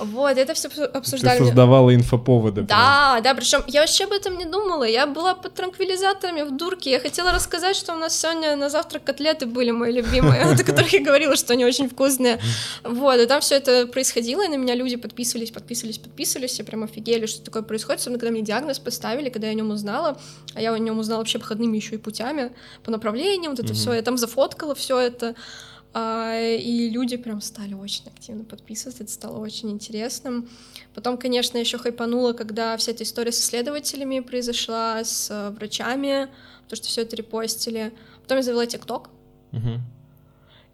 Вот, 0.00 0.36
это 0.38 0.54
все 0.54 0.68
обсуждали. 0.68 1.38
Ты 1.38 1.44
создавала 1.44 1.94
инфоповоды. 1.94 2.62
Да, 2.62 3.12
прям. 3.12 3.22
да, 3.22 3.34
причем 3.34 3.62
я 3.66 3.80
вообще 3.80 4.04
об 4.04 4.12
этом 4.12 4.38
не 4.38 4.46
думала. 4.46 4.84
Я 4.84 5.06
была 5.06 5.34
под 5.34 5.54
транквилизаторами 5.54 6.42
в 6.42 6.56
дурке. 6.56 6.90
Я 6.90 7.00
хотела 7.00 7.32
рассказать, 7.32 7.76
что 7.76 7.94
у 7.94 7.96
нас 7.96 8.18
сегодня 8.18 8.56
на 8.56 8.70
завтрак 8.70 9.04
котлеты 9.04 9.46
были 9.46 9.70
мои 9.70 9.92
любимые, 9.92 10.42
о 10.44 10.56
которых 10.56 10.92
я 10.92 11.02
говорила, 11.02 11.36
что 11.36 11.52
они 11.52 11.64
очень 11.64 11.88
вкусные. 11.88 12.40
Вот, 12.82 13.20
и 13.20 13.26
там 13.26 13.40
все 13.40 13.56
это 13.56 13.86
происходило, 13.86 14.44
и 14.44 14.48
на 14.48 14.56
меня 14.56 14.74
люди 14.74 14.96
подписывались, 14.96 15.50
подписывались, 15.50 15.98
подписывались, 15.98 16.58
и 16.58 16.62
прям 16.62 16.84
офигели, 16.84 17.26
что 17.26 17.44
такое 17.44 17.62
происходит, 17.62 18.00
особенно 18.00 18.18
когда 18.18 18.32
мне 18.32 18.42
диагноз 18.42 18.78
поставили, 18.78 19.28
когда 19.28 19.48
я 19.48 19.52
о 19.52 19.56
нем 19.56 19.70
узнала, 19.70 20.18
а 20.54 20.62
я 20.62 20.72
о 20.72 20.78
нем 20.78 20.98
узнала 20.98 21.18
вообще 21.18 21.38
обходными 21.38 21.76
еще 21.76 21.96
и 21.96 21.98
путями, 21.98 22.52
по 22.84 22.90
направлениям, 22.90 23.52
вот 23.52 23.60
это 23.64 23.74
все, 23.74 23.92
я 23.92 24.02
там 24.02 24.16
зафоткала 24.16 24.74
все 24.74 24.98
это. 24.98 25.34
А, 25.92 26.38
и 26.38 26.88
люди 26.88 27.16
прям 27.16 27.40
стали 27.40 27.74
очень 27.74 28.06
активно 28.06 28.44
подписываться, 28.44 29.02
это 29.02 29.12
стало 29.12 29.38
очень 29.38 29.70
интересным. 29.70 30.48
Потом, 30.94 31.18
конечно, 31.18 31.58
еще 31.58 31.78
хайпануло, 31.78 32.32
когда 32.32 32.76
вся 32.76 32.92
эта 32.92 33.02
история 33.02 33.32
с 33.32 33.40
исследователями 33.40 34.20
произошла, 34.20 35.02
с 35.02 35.28
э, 35.30 35.50
врачами, 35.50 36.28
то, 36.68 36.76
что 36.76 36.86
все 36.86 37.02
это 37.02 37.16
репостили. 37.16 37.92
Потом 38.22 38.38
я 38.38 38.42
завела 38.42 38.66
ТикТок. 38.66 39.10
Угу. 39.52 39.80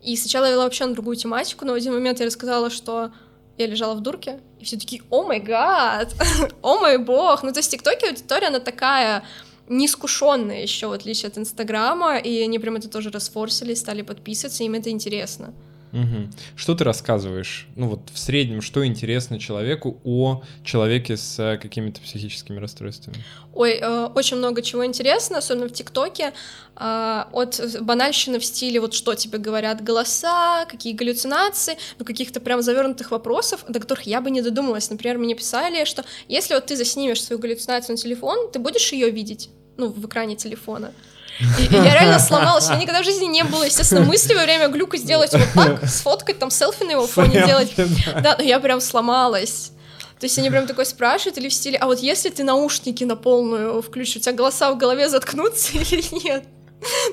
И 0.03 0.17
сначала 0.17 0.45
я 0.45 0.53
вела 0.53 0.65
вообще 0.65 0.85
на 0.85 0.93
другую 0.93 1.17
тематику, 1.17 1.65
но 1.65 1.73
в 1.73 1.77
один 1.77 1.95
момент 1.95 2.21
я 2.21 2.27
рассказала, 2.27 2.69
что 2.69 3.11
я 3.57 3.67
лежала 3.67 3.95
в 3.95 4.01
дурке, 4.01 4.41
и 4.61 4.65
все 4.65 4.79
такие, 4.79 5.03
о 5.09 5.25
май 5.25 5.41
гад, 5.41 6.15
о 6.63 6.79
мой 6.79 6.99
бог. 6.99 7.43
Ну, 7.43 7.53
то 7.53 7.61
есть 7.61 7.71
ТикТоке 7.71 8.09
аудитория, 8.09 8.49
она 8.49 8.61
такая 8.61 9.25
неискушенная 9.69 10.63
еще, 10.63 10.87
в 10.89 10.93
отличие 10.93 11.29
от 11.29 11.39
Инстаграма, 11.39 12.19
и 12.19 12.41
они 12.43 12.59
прям 12.59 12.77
это 12.77 12.89
тоже 12.89 13.11
расфорсили, 13.11 13.75
стали 13.75 14.03
подписываться, 14.03 14.65
им 14.65 14.75
это 14.75 14.91
интересно. 14.91 15.55
Угу. 15.97 16.31
Что 16.57 16.75
ты 16.75 16.85
рассказываешь? 16.85 17.67
Ну 17.75 17.89
вот 17.89 18.11
в 18.13 18.19
среднем, 18.19 18.61
что 18.61 18.87
интересно 18.87 19.39
человеку 19.39 19.99
о 20.05 20.43
человеке 20.63 21.17
с 21.17 21.39
э, 21.39 21.57
какими-то 21.57 22.03
психическими 22.03 22.59
расстройствами? 22.59 23.17
Ой, 23.55 23.79
э, 23.81 24.07
очень 24.15 24.37
много 24.37 24.61
чего 24.61 24.85
интересно, 24.85 25.39
особенно 25.39 25.69
в 25.69 25.73
ТикТоке. 25.73 26.35
Э, 26.77 27.25
от 27.33 27.61
банальщины 27.81 28.39
в 28.39 28.45
стиле 28.45 28.79
вот 28.79 28.93
что 28.93 29.15
тебе 29.15 29.39
говорят 29.39 29.83
голоса, 29.83 30.67
какие 30.67 30.93
галлюцинации, 30.93 31.79
ну 31.99 32.05
каких-то 32.05 32.41
прям 32.41 32.61
завернутых 32.61 33.11
вопросов, 33.11 33.65
до 33.67 33.81
которых 33.81 34.07
я 34.07 34.21
бы 34.21 34.31
не 34.31 34.43
додумалась. 34.43 34.91
Например, 34.91 35.17
мне 35.17 35.35
писали, 35.35 35.87
что 35.87 36.05
если 36.29 36.53
вот 36.53 36.67
ты 36.67 36.77
заснимешь 36.77 37.23
свою 37.23 37.41
галлюцинацию 37.41 37.97
на 37.97 38.03
телефон, 38.03 38.51
ты 38.53 38.59
будешь 38.59 38.93
ее 38.93 39.11
видеть, 39.11 39.49
ну 39.79 39.89
в 39.89 40.07
экране 40.07 40.37
телефона. 40.37 40.93
И, 41.39 41.75
я 41.75 41.95
реально 41.95 42.19
сломалась. 42.19 42.67
У 42.67 42.71
меня 42.71 42.83
никогда 42.83 43.03
в 43.03 43.05
жизни 43.05 43.27
не 43.27 43.45
было, 43.45 43.65
естественно, 43.65 44.03
мысли 44.03 44.35
во 44.35 44.43
время 44.43 44.69
глюка 44.69 44.97
сделать 44.97 45.33
вот 45.33 45.49
так, 45.55 45.89
сфоткать, 45.89 46.39
там, 46.39 46.51
селфи 46.51 46.85
на 46.85 46.93
его 46.93 47.07
фоне 47.07 47.45
делать. 47.47 47.75
Да, 48.23 48.37
но 48.39 48.45
я 48.45 48.61
прям 48.61 48.81
сломалась. 48.81 49.73
То 50.19 50.25
есть 50.25 50.39
они 50.39 50.49
прям 50.49 50.67
такой 50.67 50.87
спрашивают 50.87 51.37
или 51.37 51.49
в 51.49 51.53
стиле, 51.53 51.77
а 51.77 51.87
вот 51.87 51.99
если 51.99 52.31
ты 52.31 52.43
наушники 52.43 53.05
на 53.05 53.17
полную 53.17 53.83
включишь, 53.83 54.17
у 54.17 54.21
тебя 54.21 54.33
голоса 54.33 54.73
в 54.73 54.79
голове 54.79 55.11
заткнутся 55.11 55.73
или 55.79 56.25
нет? 56.25 56.45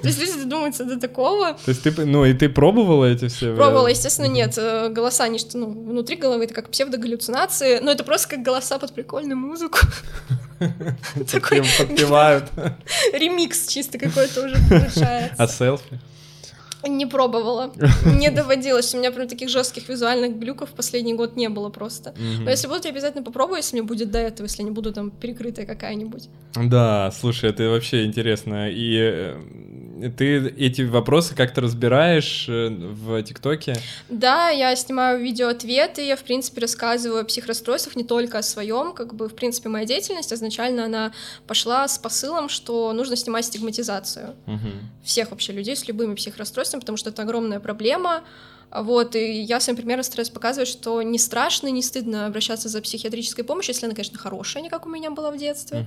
То 0.01 0.07
есть 0.07 0.19
люди 0.19 0.39
додумаются 0.43 0.84
до 0.84 0.99
такого. 0.99 1.53
То 1.53 1.69
есть 1.69 1.84
ты, 1.84 1.91
ну, 2.05 2.26
и 2.26 2.34
ты 2.34 2.49
пробовала 2.49 3.05
эти 3.05 3.28
все? 3.28 3.55
Пробовала, 3.55 3.88
естественно, 3.88 4.28
нет. 4.28 4.53
Э, 4.57 4.89
голоса, 4.89 5.24
они 5.24 5.39
что, 5.39 5.57
ну, 5.57 5.67
внутри 5.69 6.15
головы, 6.15 6.43
это 6.45 6.53
как 6.53 6.69
псевдогаллюцинации, 6.69 7.80
но 7.80 7.91
это 7.91 8.03
просто 8.03 8.30
как 8.30 8.43
голоса 8.43 8.78
под 8.78 8.93
прикольную 8.93 9.38
музыку. 9.38 9.80
Такой 11.32 11.61
подпевают. 11.78 12.51
Ремикс 13.14 13.68
чисто 13.68 13.97
какой-то 13.97 14.45
уже 14.45 14.55
получается. 14.70 15.36
А 15.38 15.47
селфи? 15.47 15.99
Не 16.86 17.05
пробовала, 17.05 17.72
не 18.03 18.30
доводилось. 18.30 18.93
У 18.93 18.97
меня 18.97 19.11
прям 19.11 19.30
таких 19.30 19.47
жестких 19.47 19.88
визуальных 19.88 20.38
глюков 20.38 20.70
последний 20.72 21.14
год 21.14 21.38
не 21.38 21.47
было 21.47 21.70
просто. 21.70 22.14
Но 22.18 22.49
если 22.49 22.68
будут, 22.68 22.84
я 22.84 22.91
обязательно 22.91 23.24
попробую, 23.24 23.57
если 23.57 23.78
мне 23.78 23.88
будет 23.88 24.11
до 24.11 24.20
этого, 24.20 24.47
если 24.47 24.64
не 24.64 24.72
буду 24.72 24.91
там 24.91 25.09
перекрытая 25.09 25.66
какая-нибудь. 25.66 26.28
Да, 26.55 27.09
слушай, 27.18 27.49
это 27.49 27.70
вообще 27.70 28.03
интересно. 28.03 28.70
И 28.70 28.97
э, 28.99 29.39
ты 30.10 30.47
эти 30.58 30.82
вопросы 30.82 31.36
как-то 31.36 31.62
разбираешь 31.62 32.47
э, 32.49 32.70
в 32.70 33.22
ТикТоке? 33.24 33.76
Да, 34.10 34.49
я 34.49 34.76
снимаю 34.76 35.22
видео-ответы, 35.22 36.06
я, 36.06 36.16
в 36.16 36.24
принципе, 36.24 36.62
рассказываю 36.62 37.22
о 37.22 37.24
психрасстройствах, 37.24 37.95
не 37.95 38.04
только 38.04 38.39
о 38.39 38.43
своем, 38.43 38.93
как 38.93 39.14
бы, 39.14 39.30
в 39.30 39.36
принципе, 39.36 39.70
моя 39.70 39.86
деятельность 39.86 40.34
изначально 40.34 40.86
она 40.86 41.14
пошла 41.47 41.88
с 41.88 41.97
посылом, 41.97 42.49
что 42.49 42.93
нужно 42.93 43.16
снимать 43.16 43.45
стигматизацию 43.45 44.36
угу. 44.45 44.70
всех 45.04 45.32
вообще 45.32 45.54
людей 45.54 45.76
с 45.76 45.88
любыми 45.88 46.16
психрасстройствами, 46.16 46.80
потому 46.80 46.97
что 46.97 47.10
это 47.10 47.22
огромная 47.22 47.60
проблема, 47.60 48.24
вот, 48.74 49.16
и 49.16 49.41
я 49.41 49.60
своим 49.60 49.78
примером 49.78 50.04
стараюсь 50.04 50.30
показывать, 50.30 50.68
что 50.68 51.01
не 51.04 51.20
страшно, 51.20 51.68
не 51.68 51.84
стыдно 51.84 52.26
обращаться 52.26 52.70
за 52.70 52.82
психиатрической 52.82 53.43
помощью, 53.43 53.74
если 53.74 53.86
она, 53.86 53.93
конечно, 53.93 54.18
хорошая, 54.18 54.64
не 54.64 54.70
как 54.70 54.86
у 54.86 54.89
меня 54.89 55.12
была 55.12 55.30
в 55.32 55.38
детстве. 55.38 55.86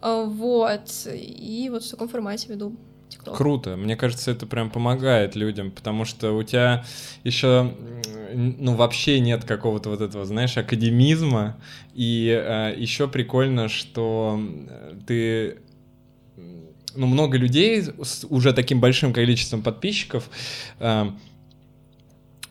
Uh-huh. 0.00 0.26
Вот, 0.26 1.06
и 1.06 1.68
вот 1.70 1.82
в 1.82 1.90
таком 1.90 2.08
формате 2.08 2.48
веду. 2.50 2.76
TikTok. 3.14 3.36
Круто. 3.36 3.76
Мне 3.76 3.96
кажется, 3.96 4.30
это 4.30 4.46
прям 4.46 4.70
помогает 4.70 5.36
людям, 5.36 5.70
потому 5.70 6.04
что 6.04 6.32
у 6.32 6.42
тебя 6.42 6.84
еще, 7.22 7.74
ну, 8.32 8.74
вообще 8.74 9.20
нет 9.20 9.44
какого-то 9.44 9.90
вот 9.90 10.00
этого, 10.00 10.24
знаешь, 10.24 10.56
академизма. 10.56 11.56
И 11.94 12.28
э, 12.28 12.74
еще 12.76 13.08
прикольно, 13.08 13.68
что 13.68 14.40
ты 15.06 15.58
ну, 16.96 17.06
много 17.06 17.38
людей 17.38 17.82
с 17.82 18.26
уже 18.28 18.52
таким 18.52 18.80
большим 18.80 19.12
количеством 19.12 19.62
подписчиков 19.62 20.28
э, 20.78 21.10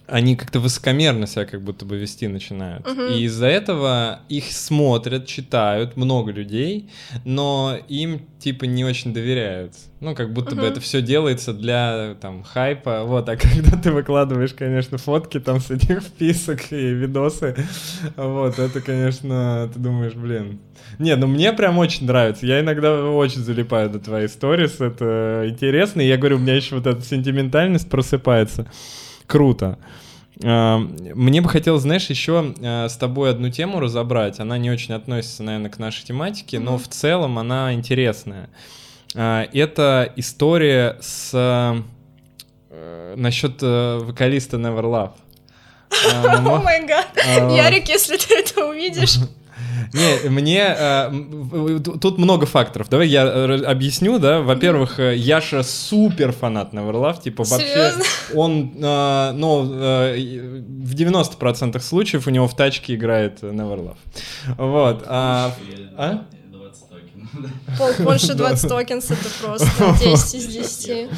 они 0.07 0.35
как-то 0.35 0.59
высокомерно 0.59 1.27
себя 1.27 1.45
как 1.45 1.61
будто 1.61 1.85
бы 1.85 1.97
вести 1.97 2.27
начинают. 2.27 2.85
Угу. 2.85 3.03
И 3.03 3.23
из-за 3.23 3.47
этого 3.47 4.19
их 4.27 4.51
смотрят, 4.51 5.25
читают 5.27 5.95
много 5.95 6.31
людей, 6.31 6.89
но 7.23 7.77
им 7.87 8.21
типа 8.39 8.65
не 8.65 8.83
очень 8.83 9.13
доверяют. 9.13 9.73
Ну, 10.01 10.13
как 10.13 10.33
будто 10.33 10.55
угу. 10.55 10.61
бы 10.61 10.67
это 10.67 10.81
все 10.81 11.01
делается 11.01 11.53
для 11.53 12.15
там 12.19 12.43
хайпа. 12.43 13.03
Вот, 13.05 13.29
а 13.29 13.37
когда 13.37 13.77
ты 13.77 13.91
выкладываешь, 13.91 14.53
конечно, 14.53 14.97
фотки 14.97 15.39
там 15.39 15.61
с 15.61 15.71
этих 15.71 16.01
вписок 16.01 16.71
и 16.71 16.93
видосы, 16.93 17.55
вот, 18.17 18.59
это, 18.59 18.81
конечно, 18.81 19.69
ты 19.73 19.79
думаешь, 19.79 20.13
блин. 20.13 20.59
Не, 20.99 21.15
ну 21.15 21.27
мне 21.27 21.53
прям 21.53 21.77
очень 21.77 22.05
нравится. 22.05 22.45
Я 22.45 22.59
иногда 22.59 23.05
очень 23.05 23.39
залипаю 23.39 23.89
до 23.89 23.99
твоей 23.99 24.27
сторис, 24.27 24.81
это 24.81 25.45
интересно. 25.47 26.01
И 26.01 26.07
я 26.07 26.17
говорю, 26.17 26.35
у 26.35 26.39
меня 26.39 26.55
еще 26.55 26.75
вот 26.75 26.87
эта 26.87 27.01
сентиментальность 27.01 27.89
просыпается 27.89 28.67
круто. 29.33 29.79
А, 30.43 30.77
мне 30.77 31.41
бы 31.41 31.49
хотелось, 31.49 31.81
знаешь, 31.81 32.05
еще 32.05 32.53
а, 32.61 32.87
с 32.87 32.95
тобой 32.95 33.31
одну 33.31 33.49
тему 33.49 33.79
разобрать. 33.79 34.39
Она 34.39 34.59
не 34.59 34.69
очень 34.69 34.93
относится, 34.93 35.41
наверное, 35.41 35.71
к 35.71 35.79
нашей 35.79 36.05
тематике, 36.05 36.59
но 36.59 36.77
в 36.77 36.87
целом 36.87 37.39
она 37.39 37.73
интересная. 37.73 38.49
А, 39.15 39.47
это 39.51 40.13
история 40.15 40.97
с 41.01 41.31
э, 42.69 43.15
насчет 43.15 43.57
э, 43.63 43.99
вокалиста 44.03 44.57
Never 44.57 44.83
Love. 44.83 45.13
О 46.47 46.61
май 46.61 46.85
гад. 46.85 47.07
Ярик, 47.25 47.89
если 47.89 48.17
ты 48.17 48.35
это 48.35 48.67
увидишь. 48.67 49.17
Не, 49.93 50.29
мне 50.29 50.75
э, 50.77 51.79
тут 52.01 52.17
много 52.17 52.45
факторов. 52.45 52.89
Давай 52.89 53.07
я 53.07 53.25
э, 53.25 53.63
объясню, 53.63 54.19
да. 54.19 54.41
Во-первых, 54.41 54.99
э, 54.99 55.15
Яша 55.15 55.63
супер 55.63 56.31
фанат 56.31 56.73
Neverlove, 56.73 57.21
типа 57.21 57.43
вообще 57.43 57.67
Серьезно? 57.67 58.03
он, 58.35 58.73
э, 58.75 59.31
ну, 59.33 59.69
э, 59.71 60.61
в 60.83 60.95
90% 60.95 61.79
случаев 61.79 62.27
у 62.27 62.29
него 62.29 62.47
в 62.47 62.55
тачке 62.55 62.95
играет 62.95 63.41
Neverlove. 63.41 63.97
Вот. 64.57 65.03
А, 65.07 65.53
а? 65.97 66.25
Больше 67.99 68.33
20 68.35 68.69
токенс 68.69 69.11
это 69.11 69.29
просто 69.41 69.67
10 70.03 70.35
из 70.35 70.47
10. 70.47 71.09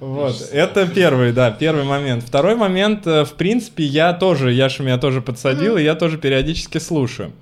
Вот, 0.00 0.48
это 0.50 0.86
первый, 0.86 1.32
да, 1.32 1.50
первый 1.50 1.84
момент. 1.84 2.24
Второй 2.24 2.56
момент, 2.56 3.06
э, 3.06 3.24
в 3.24 3.32
принципе, 3.32 3.84
я 3.84 4.12
тоже, 4.12 4.52
Яша 4.52 4.82
меня 4.82 4.98
тоже 4.98 5.20
подсадил, 5.20 5.76
и 5.76 5.82
я 5.82 5.94
тоже 5.94 6.18
периодически 6.18 6.78
слушаю. 6.78 7.32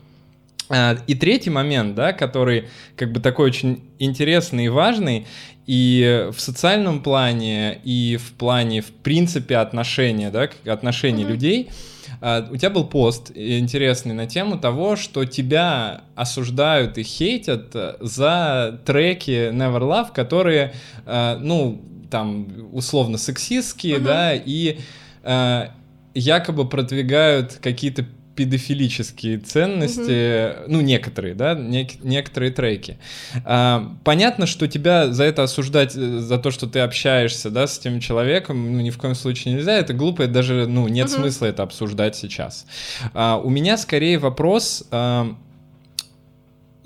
А, 0.70 0.96
и 1.06 1.14
третий 1.14 1.50
момент, 1.50 1.96
да, 1.96 2.12
который 2.12 2.68
как 2.96 3.12
бы 3.12 3.20
такой 3.20 3.46
очень 3.46 3.82
интересный 3.98 4.66
и 4.66 4.68
важный, 4.68 5.26
и 5.66 6.28
в 6.32 6.40
социальном 6.40 7.02
плане, 7.02 7.80
и 7.82 8.16
в 8.16 8.32
плане, 8.34 8.80
в 8.80 8.92
принципе, 8.92 9.56
отношения, 9.56 10.30
да, 10.30 10.48
отношений 10.72 11.24
mm-hmm. 11.24 11.28
людей, 11.28 11.70
а, 12.20 12.46
у 12.48 12.56
тебя 12.56 12.70
был 12.70 12.84
пост 12.86 13.32
интересный 13.34 14.14
на 14.14 14.26
тему 14.26 14.58
того, 14.58 14.94
что 14.94 15.24
тебя 15.24 16.02
осуждают 16.14 16.98
и 16.98 17.02
хейтят 17.02 17.74
за 18.00 18.80
треки 18.86 19.50
Never 19.52 19.80
Love, 19.80 20.12
которые, 20.14 20.72
а, 21.04 21.36
ну, 21.40 21.82
там, 22.12 22.48
условно 22.72 23.18
сексистские, 23.18 23.98
uh-huh. 23.98 24.02
да, 24.02 24.34
и 24.34 24.78
якобы 26.12 26.68
продвигают 26.68 27.60
какие-то 27.62 28.04
педофилические 28.40 29.36
ценности, 29.36 30.62
угу. 30.62 30.72
ну, 30.72 30.80
некоторые, 30.80 31.34
да, 31.34 31.52
нек- 31.52 31.98
некоторые 32.02 32.50
треки. 32.50 32.96
А, 33.44 33.94
понятно, 34.02 34.46
что 34.46 34.66
тебя 34.66 35.12
за 35.12 35.24
это 35.24 35.42
осуждать, 35.42 35.94
э, 35.94 36.20
за 36.20 36.38
то, 36.38 36.50
что 36.50 36.66
ты 36.66 36.78
общаешься, 36.78 37.50
да, 37.50 37.66
с 37.66 37.78
этим 37.78 38.00
человеком, 38.00 38.72
ну, 38.72 38.80
ни 38.80 38.88
в 38.88 38.96
коем 38.96 39.14
случае 39.14 39.56
нельзя, 39.56 39.74
это 39.74 39.92
глупо, 39.92 40.22
это 40.22 40.32
даже, 40.32 40.66
ну, 40.66 40.88
нет 40.88 41.08
угу. 41.08 41.16
смысла 41.16 41.46
это 41.46 41.62
обсуждать 41.62 42.16
сейчас. 42.16 42.64
А, 43.12 43.36
у 43.36 43.50
меня 43.50 43.76
скорее 43.76 44.18
вопрос... 44.18 44.84
А, 44.90 45.36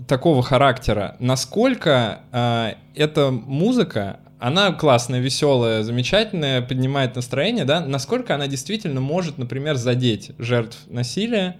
такого 0.09 0.43
характера, 0.43 1.16
насколько 1.18 2.20
э, 2.32 2.74
эта 2.97 3.31
музыка, 3.31 4.18
она 4.45 4.73
классная, 4.73 5.21
веселая, 5.21 5.83
замечательная, 5.83 6.61
поднимает 6.61 7.16
настроение, 7.16 7.65
да, 7.65 7.81
насколько 7.81 8.35
она 8.35 8.47
действительно 8.47 9.01
может, 9.01 9.39
например, 9.39 9.77
задеть 9.77 10.33
жертв 10.39 10.81
насилия, 10.87 11.57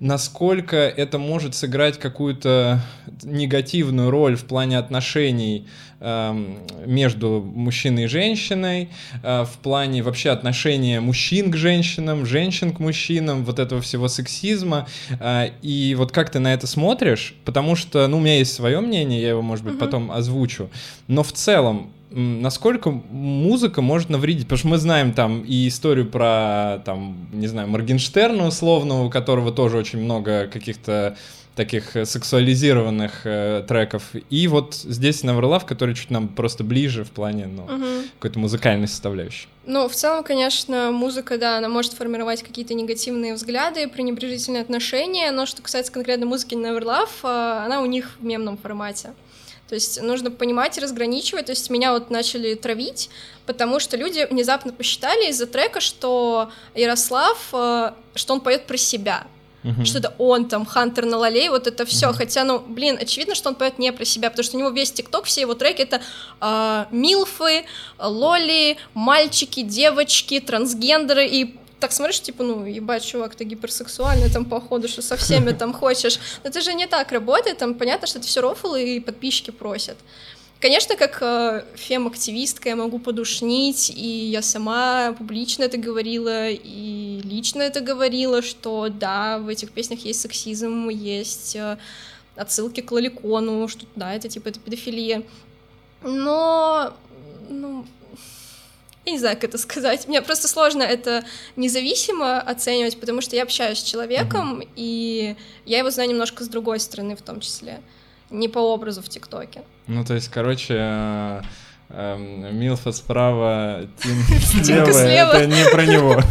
насколько 0.00 0.76
это 0.76 1.20
может 1.20 1.54
сыграть 1.54 2.00
какую-то 2.00 2.80
негативную 3.22 4.10
роль 4.10 4.34
в 4.34 4.46
плане 4.46 4.78
отношений 4.78 5.68
между 6.86 7.40
мужчиной 7.54 8.04
и 8.04 8.06
женщиной, 8.06 8.88
э, 9.22 9.44
в 9.44 9.58
плане 9.58 10.02
вообще 10.02 10.30
отношения 10.30 11.00
мужчин 11.00 11.50
к 11.50 11.56
женщинам, 11.56 12.26
женщин 12.26 12.72
к 12.72 12.80
мужчинам, 12.80 13.44
вот 13.44 13.58
этого 13.58 13.80
всего 13.80 14.08
сексизма. 14.08 14.86
Э, 15.20 15.50
и 15.62 15.94
вот 15.96 16.12
как 16.12 16.30
ты 16.30 16.38
на 16.38 16.52
это 16.52 16.66
смотришь? 16.66 17.34
Потому 17.44 17.76
что, 17.76 18.06
ну, 18.08 18.18
у 18.18 18.20
меня 18.20 18.38
есть 18.38 18.52
свое 18.52 18.80
мнение, 18.80 19.20
я 19.20 19.30
его, 19.30 19.42
может 19.42 19.64
быть, 19.64 19.74
угу. 19.74 19.84
потом 19.84 20.10
озвучу. 20.10 20.70
Но 21.06 21.22
в 21.22 21.32
целом, 21.32 21.92
насколько 22.10 22.90
музыка 22.90 23.82
может 23.82 24.10
навредить? 24.10 24.44
Потому 24.44 24.58
что 24.58 24.68
мы 24.68 24.78
знаем 24.78 25.12
там 25.12 25.42
и 25.42 25.68
историю 25.68 26.06
про, 26.06 26.82
там, 26.84 27.28
не 27.32 27.46
знаю, 27.46 27.68
Моргенштерна 27.68 28.46
условно, 28.46 29.04
у 29.04 29.10
которого 29.10 29.52
тоже 29.52 29.78
очень 29.78 30.00
много 30.00 30.48
каких-то 30.52 31.16
таких 31.54 31.92
сексуализированных 31.92 33.22
э, 33.24 33.64
треков. 33.68 34.02
И 34.30 34.48
вот 34.48 34.74
здесь 34.74 35.22
Neverlove, 35.22 35.66
который 35.66 35.94
чуть 35.94 36.10
нам 36.10 36.28
просто 36.28 36.64
ближе 36.64 37.04
в 37.04 37.10
плане 37.10 37.46
ну, 37.46 37.64
угу. 37.64 38.06
какой-то 38.18 38.38
музыкальной 38.38 38.88
составляющей. 38.88 39.48
Ну, 39.66 39.88
в 39.88 39.94
целом, 39.94 40.24
конечно, 40.24 40.90
музыка, 40.90 41.38
да, 41.38 41.58
она 41.58 41.68
может 41.68 41.92
формировать 41.92 42.42
какие-то 42.42 42.74
негативные 42.74 43.34
взгляды, 43.34 43.86
пренебрежительные 43.86 44.62
отношения, 44.62 45.30
но 45.30 45.46
что 45.46 45.62
касается 45.62 45.92
конкретно 45.92 46.26
музыки 46.26 46.54
Neverlove, 46.54 47.08
э, 47.22 47.64
она 47.64 47.82
у 47.82 47.86
них 47.86 48.16
в 48.18 48.24
мемном 48.24 48.56
формате. 48.56 49.12
То 49.68 49.76
есть 49.76 50.02
нужно 50.02 50.30
понимать 50.30 50.76
и 50.76 50.82
разграничивать. 50.82 51.46
То 51.46 51.52
есть 51.52 51.70
меня 51.70 51.92
вот 51.92 52.10
начали 52.10 52.54
травить, 52.54 53.08
потому 53.46 53.80
что 53.80 53.96
люди 53.96 54.26
внезапно 54.30 54.70
посчитали 54.70 55.30
из-за 55.30 55.46
трека, 55.46 55.80
что 55.80 56.50
Ярослав, 56.74 57.38
э, 57.52 57.92
что 58.14 58.34
он 58.34 58.40
поет 58.40 58.66
про 58.66 58.76
себя. 58.76 59.26
Uh-huh. 59.64 59.84
Что 59.84 59.98
это 59.98 60.14
он 60.18 60.48
там, 60.48 60.66
Хантер 60.66 61.06
на 61.06 61.16
Лалей, 61.18 61.48
вот 61.48 61.66
это 61.66 61.84
все. 61.84 62.08
Uh-huh. 62.08 62.14
Хотя, 62.14 62.44
ну, 62.44 62.58
блин, 62.58 62.98
очевидно, 63.00 63.34
что 63.34 63.48
он 63.48 63.54
поет 63.54 63.78
не 63.78 63.92
про 63.92 64.04
себя, 64.04 64.28
потому 64.28 64.44
что 64.44 64.56
у 64.56 64.60
него 64.60 64.70
весь 64.70 64.90
ТикТок, 64.92 65.24
все 65.26 65.42
его 65.42 65.54
треки 65.54 65.82
это 65.82 66.00
э, 66.40 66.84
милфы, 66.90 67.64
лоли, 67.98 68.76
мальчики, 68.94 69.62
девочки, 69.62 70.40
трансгендеры 70.40 71.26
и 71.26 71.56
так 71.82 71.90
смотришь, 71.90 72.20
типа, 72.20 72.44
ну, 72.44 72.64
ебать, 72.64 73.04
чувак, 73.04 73.34
ты 73.34 73.42
гиперсексуальный 73.42 74.30
там, 74.30 74.44
походу, 74.44 74.86
что 74.86 75.02
со 75.02 75.16
всеми 75.16 75.50
там 75.58 75.72
хочешь. 75.72 76.20
Но 76.44 76.50
это 76.50 76.60
же 76.60 76.74
не 76.74 76.86
так 76.86 77.10
работает, 77.10 77.58
там 77.58 77.74
понятно, 77.74 78.06
что 78.06 78.20
это 78.20 78.28
все 78.28 78.40
рофл 78.40 78.76
и 78.76 79.00
подписчики 79.00 79.50
просят. 79.50 79.96
Конечно, 80.62 80.94
как 80.94 81.18
э, 81.22 81.64
фем-активистка 81.74 82.68
я 82.68 82.76
могу 82.76 83.00
подушнить, 83.00 83.90
и 83.90 84.06
я 84.30 84.42
сама 84.42 85.12
публично 85.18 85.64
это 85.64 85.76
говорила, 85.76 86.50
и 86.50 87.20
лично 87.24 87.62
это 87.62 87.80
говорила, 87.80 88.42
что 88.42 88.88
да, 88.88 89.40
в 89.40 89.48
этих 89.48 89.72
песнях 89.72 90.04
есть 90.04 90.20
сексизм, 90.20 90.88
есть 90.88 91.56
э, 91.56 91.78
отсылки 92.36 92.80
к 92.80 92.92
лоликону, 92.92 93.66
что 93.66 93.86
да, 93.96 94.14
это 94.14 94.28
типа 94.28 94.50
это 94.50 94.60
педофилия. 94.60 95.24
Но, 96.04 96.94
ну, 97.48 97.84
я 99.04 99.12
не 99.12 99.18
знаю, 99.18 99.34
как 99.34 99.50
это 99.50 99.58
сказать. 99.58 100.06
Мне 100.06 100.22
просто 100.22 100.46
сложно 100.46 100.84
это 100.84 101.24
независимо 101.56 102.40
оценивать, 102.40 103.00
потому 103.00 103.20
что 103.20 103.34
я 103.34 103.42
общаюсь 103.42 103.80
с 103.80 103.82
человеком, 103.82 104.60
mm-hmm. 104.60 104.68
и 104.76 105.36
я 105.64 105.78
его 105.78 105.90
знаю 105.90 106.10
немножко 106.10 106.44
с 106.44 106.48
другой 106.48 106.78
стороны 106.78 107.16
в 107.16 107.22
том 107.22 107.40
числе. 107.40 107.80
Не 108.32 108.48
по 108.48 108.58
образу 108.58 109.02
в 109.02 109.08
ТикТоке. 109.08 109.62
Ну, 109.86 110.04
то 110.04 110.14
есть, 110.14 110.28
короче, 110.28 111.42
эм, 111.90 112.58
Милфа 112.58 112.92
справа, 112.92 113.82
Тим 114.02 114.22
слева, 114.64 115.32
это 115.32 115.46
не 115.46 115.64
про 115.70 115.84
него. 115.84 116.20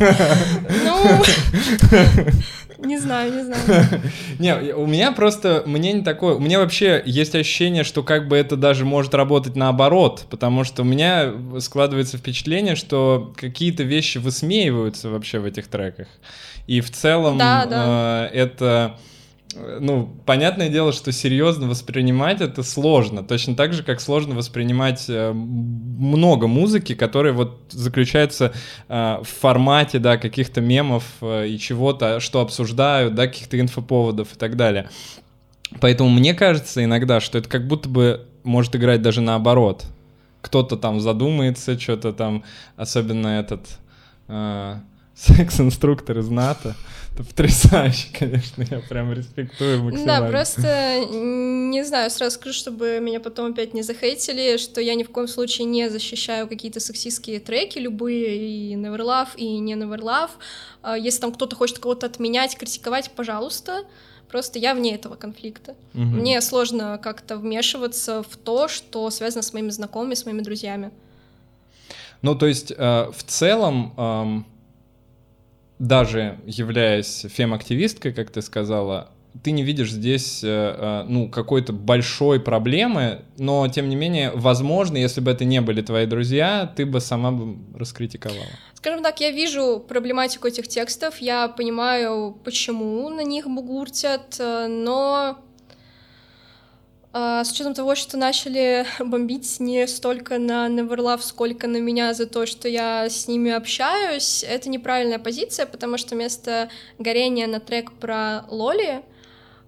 Ну, 0.83 1.23
не 2.87 2.97
знаю, 2.97 3.31
не 3.31 3.43
знаю. 3.43 4.01
Не, 4.39 4.73
у 4.73 4.87
меня 4.87 5.11
просто 5.11 5.63
мнение 5.65 6.03
такое, 6.03 6.35
у 6.35 6.39
меня 6.39 6.59
вообще 6.59 7.01
есть 7.05 7.35
ощущение, 7.35 7.83
что 7.83 8.01
как 8.03 8.27
бы 8.27 8.35
это 8.35 8.55
даже 8.55 8.83
может 8.85 9.13
работать 9.13 9.55
наоборот, 9.55 10.25
потому 10.29 10.63
что 10.63 10.81
у 10.81 10.85
меня 10.85 11.33
складывается 11.59 12.17
впечатление, 12.17 12.75
что 12.75 13.31
какие-то 13.37 13.83
вещи 13.83 14.17
высмеиваются 14.17 15.09
вообще 15.09 15.39
в 15.39 15.45
этих 15.45 15.67
треках. 15.67 16.07
И 16.67 16.81
в 16.81 16.91
целом 16.91 17.37
да, 17.37 17.65
да. 17.65 18.29
Э, 18.31 18.33
это 18.33 18.97
ну, 19.55 20.15
понятное 20.25 20.69
дело, 20.69 20.93
что 20.93 21.11
серьезно 21.11 21.67
воспринимать 21.67 22.41
это 22.41 22.63
сложно. 22.63 23.23
Точно 23.23 23.55
так 23.55 23.73
же, 23.73 23.83
как 23.83 23.99
сложно 23.99 24.35
воспринимать 24.35 25.05
э, 25.09 25.31
много 25.33 26.47
музыки, 26.47 26.95
которая 26.95 27.33
вот 27.33 27.59
заключается 27.69 28.53
э, 28.87 29.17
в 29.21 29.27
формате, 29.27 29.99
да, 29.99 30.17
каких-то 30.17 30.61
мемов 30.61 31.03
э, 31.21 31.47
и 31.47 31.57
чего-то, 31.57 32.19
что 32.19 32.41
обсуждают, 32.41 33.15
да, 33.15 33.27
каких-то 33.27 33.59
инфоповодов 33.59 34.33
и 34.33 34.37
так 34.37 34.55
далее. 34.55 34.89
Поэтому 35.79 36.09
мне 36.09 36.33
кажется 36.33 36.83
иногда, 36.83 37.19
что 37.19 37.37
это 37.37 37.49
как 37.49 37.67
будто 37.67 37.89
бы 37.89 38.27
может 38.43 38.75
играть 38.75 39.01
даже 39.01 39.21
наоборот. 39.21 39.85
Кто-то 40.41 40.77
там 40.77 40.99
задумается, 40.99 41.79
что-то 41.79 42.13
там, 42.13 42.43
особенно 42.75 43.27
этот 43.27 43.67
секс-инструктор 45.15 46.17
из 46.17 46.29
НАТО, 46.29 46.75
это 47.22 47.30
потрясающе, 47.30 48.07
конечно, 48.19 48.65
я 48.69 48.80
прям 48.80 49.14
респектую 49.14 49.84
максимально. 49.84 50.22
Да, 50.22 50.30
просто, 50.30 51.06
не 51.10 51.84
знаю, 51.84 52.10
сразу 52.10 52.35
скажу, 52.35 52.53
чтобы 52.53 52.99
меня 52.99 53.19
потом 53.19 53.52
опять 53.52 53.73
не 53.73 53.81
захейтили, 53.81 54.57
что 54.57 54.81
я 54.81 54.95
ни 54.95 55.03
в 55.03 55.10
коем 55.10 55.27
случае 55.27 55.65
не 55.65 55.89
защищаю 55.89 56.48
какие-то 56.48 56.80
сексистские 56.80 57.39
треки, 57.39 57.80
любые, 57.80 58.38
и 58.38 58.76
Neverlove, 58.76 59.30
и 59.38 59.60
не 59.60 59.73
Neverlove. 59.73 60.31
А 60.81 60.98
если 60.98 61.22
там 61.22 61.34
кто-то 61.34 61.56
хочет 61.56 61.80
кого-то 61.80 62.07
отменять, 62.07 62.57
критиковать, 62.57 63.11
пожалуйста, 63.15 63.84
Просто 64.30 64.60
я 64.60 64.73
вне 64.73 64.95
этого 64.95 65.15
конфликта. 65.15 65.76
Угу. 65.93 66.03
Мне 66.03 66.39
сложно 66.39 66.98
как-то 67.03 67.35
вмешиваться 67.35 68.23
в 68.23 68.38
то, 68.38 68.69
что 68.69 69.10
связано 69.10 69.41
с 69.41 69.52
моими 69.52 69.72
знакомыми, 69.72 70.14
с 70.14 70.26
моими 70.26 70.39
друзьями. 70.39 70.91
Ну, 72.22 72.35
то 72.35 72.45
есть, 72.45 72.72
э, 72.72 73.11
в 73.11 73.23
целом, 73.26 74.45
даже 75.81 76.37
являясь 76.45 77.25
фем-активисткой, 77.27 78.13
как 78.13 78.29
ты 78.29 78.43
сказала, 78.43 79.09
ты 79.43 79.51
не 79.51 79.63
видишь 79.63 79.91
здесь, 79.91 80.43
э, 80.43 80.47
э, 80.47 81.03
ну, 81.07 81.27
какой-то 81.27 81.73
большой 81.73 82.39
проблемы, 82.39 83.21
но, 83.39 83.67
тем 83.67 83.89
не 83.89 83.95
менее, 83.95 84.31
возможно, 84.35 84.97
если 84.97 85.21
бы 85.21 85.31
это 85.31 85.43
не 85.43 85.59
были 85.59 85.81
твои 85.81 86.05
друзья, 86.05 86.71
ты 86.75 86.85
бы 86.85 86.99
сама 86.99 87.31
бы 87.31 87.57
раскритиковала. 87.75 88.45
Скажем 88.75 89.01
так, 89.01 89.19
я 89.21 89.31
вижу 89.31 89.79
проблематику 89.79 90.47
этих 90.47 90.67
текстов, 90.67 91.17
я 91.17 91.47
понимаю, 91.47 92.37
почему 92.43 93.09
на 93.09 93.23
них 93.23 93.47
бугуртят, 93.47 94.35
э, 94.37 94.67
но 94.67 95.39
с 97.13 97.51
учетом 97.51 97.73
того, 97.73 97.95
что 97.95 98.17
начали 98.17 98.85
бомбить 98.99 99.59
не 99.59 99.85
столько 99.88 100.38
на 100.39 100.67
Neverlove, 100.67 101.21
сколько 101.21 101.67
на 101.67 101.77
меня 101.77 102.13
за 102.13 102.25
то, 102.25 102.45
что 102.45 102.69
я 102.69 103.09
с 103.09 103.27
ними 103.27 103.51
общаюсь, 103.51 104.43
это 104.47 104.69
неправильная 104.69 105.19
позиция, 105.19 105.65
потому 105.65 105.97
что 105.97 106.15
вместо 106.15 106.69
горения 106.99 107.47
на 107.47 107.59
трек 107.59 107.91
про 107.91 108.45
Лоли 108.49 109.03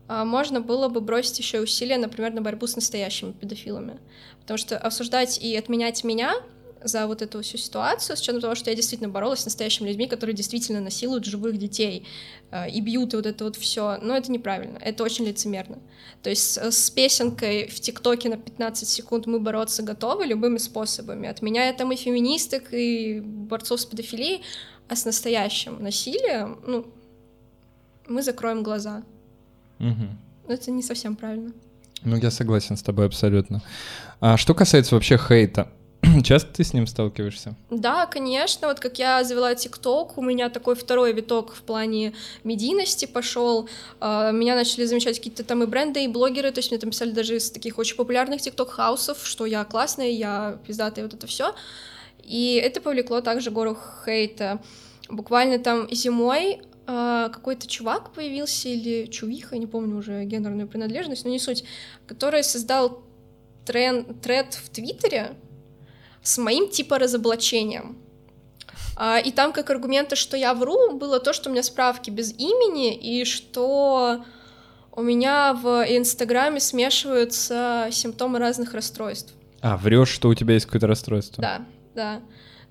а, 0.08 0.26
можно 0.26 0.62
было 0.62 0.88
бы 0.88 1.02
бросить 1.02 1.40
еще 1.40 1.60
усилия, 1.60 1.98
например, 1.98 2.34
на 2.34 2.42
борьбу 2.42 2.68
с 2.68 2.76
настоящими 2.76 3.32
педофилами. 3.32 4.00
Потому 4.42 4.58
что 4.58 4.78
обсуждать 4.78 5.38
и 5.38 5.56
отменять 5.56 6.04
меня 6.04 6.36
за 6.84 7.08
вот 7.08 7.22
эту 7.22 7.42
всю 7.42 7.58
ситуацию, 7.58 8.18
с 8.18 8.22
учетом 8.22 8.42
того, 8.42 8.56
что 8.56 8.70
я 8.70 8.76
действительно 8.76 9.10
боролась 9.10 9.42
с 9.42 9.46
настоящими 9.46 9.88
людьми, 9.88 10.08
которые 10.08 10.36
действительно 10.36 10.82
насилуют 10.82 11.26
живых 11.26 11.58
детей 11.58 12.06
э, 12.52 12.70
и 12.70 12.82
бьют, 12.82 13.14
и 13.14 13.18
вот 13.18 13.26
это 13.26 13.46
вот 13.46 13.56
все. 13.56 13.98
Но 14.02 14.16
это 14.16 14.32
неправильно, 14.32 14.78
это 14.78 15.04
очень 15.04 15.26
лицемерно. 15.26 15.80
То 16.22 16.30
есть 16.30 16.58
с 16.58 16.90
песенкой 16.90 17.68
в 17.68 17.80
ТикТоке 17.80 18.30
на 18.30 18.38
15 18.38 18.88
секунд 18.88 19.28
мы 19.28 19.40
бороться 19.40 19.84
готовы 19.84 20.26
любыми 20.26 20.58
способами, 20.58 21.28
отменяя 21.28 21.74
там 21.74 21.92
и 21.92 21.96
феминисток, 21.96 22.74
и 22.74 23.20
борцов 23.20 23.82
с 23.82 23.86
педофилией, 23.86 24.44
а 24.88 24.96
с 24.96 25.06
настоящим 25.06 25.82
насилием, 25.82 26.60
ну, 26.66 26.86
мы 28.08 28.22
закроем 28.22 28.64
глаза. 28.64 29.04
Угу. 29.80 30.50
Это 30.50 30.72
не 30.72 30.84
совсем 30.84 31.16
правильно. 31.16 31.52
Ну, 32.04 32.18
я 32.18 32.32
согласен 32.32 32.76
с 32.76 32.84
тобой 32.84 33.06
абсолютно. 33.06 33.62
А 34.20 34.38
что 34.38 34.54
касается 34.54 34.96
вообще 34.96 35.18
хейта, 35.18 35.70
Часто 36.24 36.52
ты 36.52 36.64
с 36.64 36.74
ним 36.74 36.88
сталкиваешься? 36.88 37.56
Да, 37.70 38.06
конечно. 38.06 38.68
Вот 38.68 38.80
как 38.80 39.00
я 39.00 39.24
завела 39.24 39.56
ТикТок, 39.56 40.18
у 40.18 40.22
меня 40.22 40.50
такой 40.50 40.76
второй 40.76 41.14
виток 41.14 41.54
в 41.54 41.62
плане 41.62 42.14
медийности 42.44 43.06
пошел. 43.06 43.70
А, 44.00 44.32
меня 44.32 44.56
начали 44.56 44.86
замечать 44.86 45.18
какие-то 45.18 45.44
там 45.44 45.64
и 45.64 45.66
бренды, 45.66 46.04
и 46.04 46.08
блогеры. 46.08 46.52
То 46.52 46.60
есть 46.60 46.72
мне 46.72 46.80
там 46.80 46.90
писали 46.90 47.12
даже 47.12 47.38
из 47.38 47.50
таких 47.52 47.78
очень 47.78 47.96
популярных 47.96 48.42
ТикТок-хаусов, 48.42 49.26
что 49.26 49.46
я 49.46 49.64
классная, 49.64 50.10
я 50.10 50.60
пиздатая, 50.68 51.06
вот 51.06 51.14
это 51.14 51.28
все. 51.28 51.56
И 52.24 52.62
это 52.64 52.82
повлекло 52.82 53.22
также 53.22 53.52
гору 53.52 53.78
хейта. 54.06 54.62
Буквально 55.10 55.60
там 55.60 55.88
зимой 55.92 56.62
Uh, 56.86 57.30
какой-то 57.30 57.66
чувак 57.66 58.12
появился, 58.12 58.68
или 58.68 59.06
чувиха, 59.06 59.58
не 59.58 59.68
помню 59.68 59.96
уже 59.96 60.26
гендерную 60.26 60.68
принадлежность, 60.68 61.24
но 61.24 61.32
не 61.32 61.40
суть, 61.40 61.64
который 62.08 62.44
создал 62.44 63.06
трен, 63.66 64.04
тред 64.16 64.54
в 64.56 64.68
Твиттере, 64.68 65.38
с 66.24 66.38
моим 66.38 66.70
типа 66.70 66.98
разоблачением. 66.98 67.98
А, 68.96 69.20
и 69.20 69.32
там 69.32 69.54
как 69.54 69.70
аргументы, 69.70 70.16
что 70.16 70.38
я 70.38 70.54
вру, 70.54 70.94
было 70.94 71.20
то, 71.20 71.34
что 71.34 71.50
у 71.50 71.52
меня 71.52 71.64
справки 71.64 72.10
без 72.10 72.32
имени, 72.34 72.96
и 72.96 73.26
что 73.26 74.24
у 74.92 75.02
меня 75.02 75.54
в 75.54 75.86
Инстаграме 75.90 76.60
смешиваются 76.60 77.90
симптомы 77.92 78.40
разных 78.40 78.74
расстройств. 78.74 79.34
А, 79.62 79.78
врешь, 79.78 80.10
что 80.10 80.30
у 80.30 80.36
тебя 80.36 80.54
есть 80.54 80.66
какое-то 80.66 80.88
расстройство? 80.88 81.42
Да, 81.42 81.66
да. 81.96 82.22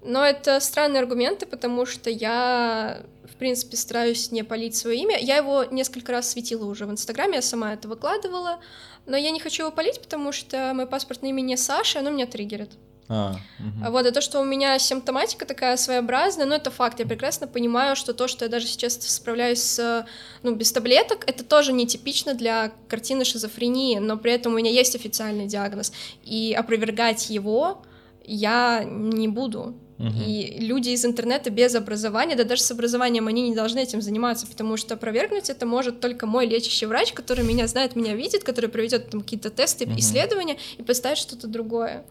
Но 0.04 0.24
это 0.24 0.58
странные 0.60 1.00
аргументы, 1.00 1.46
потому 1.46 1.86
что 1.86 2.10
я, 2.10 3.02
в 3.24 3.36
принципе, 3.36 3.76
стараюсь 3.76 4.32
не 4.32 4.42
палить 4.42 4.76
свое 4.76 4.98
имя. 5.00 5.18
Я 5.18 5.36
его 5.36 5.64
несколько 5.64 6.12
раз 6.12 6.30
светила 6.30 6.64
уже 6.66 6.86
в 6.86 6.90
Инстаграме, 6.90 7.36
я 7.36 7.42
сама 7.42 7.72
это 7.72 7.88
выкладывала, 7.88 8.58
но 9.06 9.16
я 9.16 9.30
не 9.30 9.40
хочу 9.40 9.64
его 9.64 9.72
палить, 9.72 10.00
потому 10.00 10.32
что 10.32 10.72
мое 10.74 10.86
паспортное 10.86 11.30
имя 11.30 11.40
не 11.40 11.56
Саша, 11.56 12.00
оно 12.00 12.10
меня 12.10 12.26
триггерит. 12.26 12.70
А, 13.14 13.36
угу. 13.58 13.92
Вот, 13.92 14.06
и 14.06 14.10
то, 14.10 14.22
что 14.22 14.40
у 14.40 14.44
меня 14.44 14.78
симптоматика 14.78 15.44
такая 15.44 15.76
своеобразная, 15.76 16.46
ну, 16.46 16.54
это 16.54 16.70
факт, 16.70 16.98
я 16.98 17.04
прекрасно 17.04 17.46
понимаю, 17.46 17.94
что 17.94 18.14
то, 18.14 18.26
что 18.26 18.46
я 18.46 18.48
даже 18.48 18.66
сейчас 18.66 18.94
справляюсь 18.94 19.60
с, 19.60 20.06
ну, 20.42 20.54
без 20.54 20.72
таблеток, 20.72 21.24
это 21.26 21.44
тоже 21.44 21.74
нетипично 21.74 22.32
для 22.32 22.72
картины 22.88 23.26
шизофрении, 23.26 23.98
но 23.98 24.16
при 24.16 24.32
этом 24.32 24.54
у 24.54 24.56
меня 24.56 24.70
есть 24.70 24.96
официальный 24.96 25.46
диагноз, 25.46 25.92
и 26.24 26.56
опровергать 26.58 27.28
его 27.28 27.82
я 28.24 28.82
не 28.84 29.28
буду. 29.28 29.74
И 29.98 30.56
люди 30.58 30.88
из 30.88 31.04
интернета 31.04 31.50
без 31.50 31.76
образования, 31.76 32.34
да 32.34 32.42
даже 32.42 32.62
с 32.62 32.70
образованием 32.72 33.28
они 33.28 33.48
не 33.48 33.54
должны 33.54 33.78
этим 33.78 34.02
заниматься, 34.02 34.48
потому 34.48 34.76
что 34.76 34.94
опровергнуть 34.94 35.48
это 35.48 35.64
может 35.64 36.00
только 36.00 36.26
мой 36.26 36.46
лечащий 36.46 36.86
врач, 36.86 37.12
который 37.12 37.44
меня 37.44 37.68
знает, 37.68 37.94
меня 37.94 38.16
видит, 38.16 38.42
который 38.42 38.68
проведет 38.68 39.10
там 39.10 39.20
какие-то 39.20 39.50
тесты, 39.50 39.84
uh 39.84 39.98
исследования 39.98 40.56
и 40.78 40.82
поставит 40.82 41.18
что-то 41.18 41.46
другое. 41.46 42.04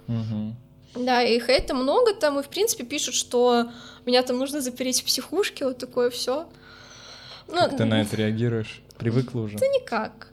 Да, 0.95 1.23
и 1.23 1.39
хейта 1.39 1.73
много 1.73 2.13
там, 2.13 2.39
и 2.39 2.43
в 2.43 2.47
принципе 2.47 2.83
пишут, 2.83 3.15
что 3.15 3.69
меня 4.05 4.23
там 4.23 4.37
нужно 4.37 4.61
запереть 4.61 5.01
в 5.01 5.05
психушке, 5.05 5.65
вот 5.65 5.77
такое 5.77 6.09
все. 6.09 6.47
Ну, 7.47 7.55
как 7.55 7.77
ты 7.77 7.85
на 7.85 8.01
это 8.01 8.15
реагируешь? 8.15 8.81
Привыкла 8.97 9.41
уже? 9.41 9.57
Да 9.57 9.67
никак. 9.67 10.29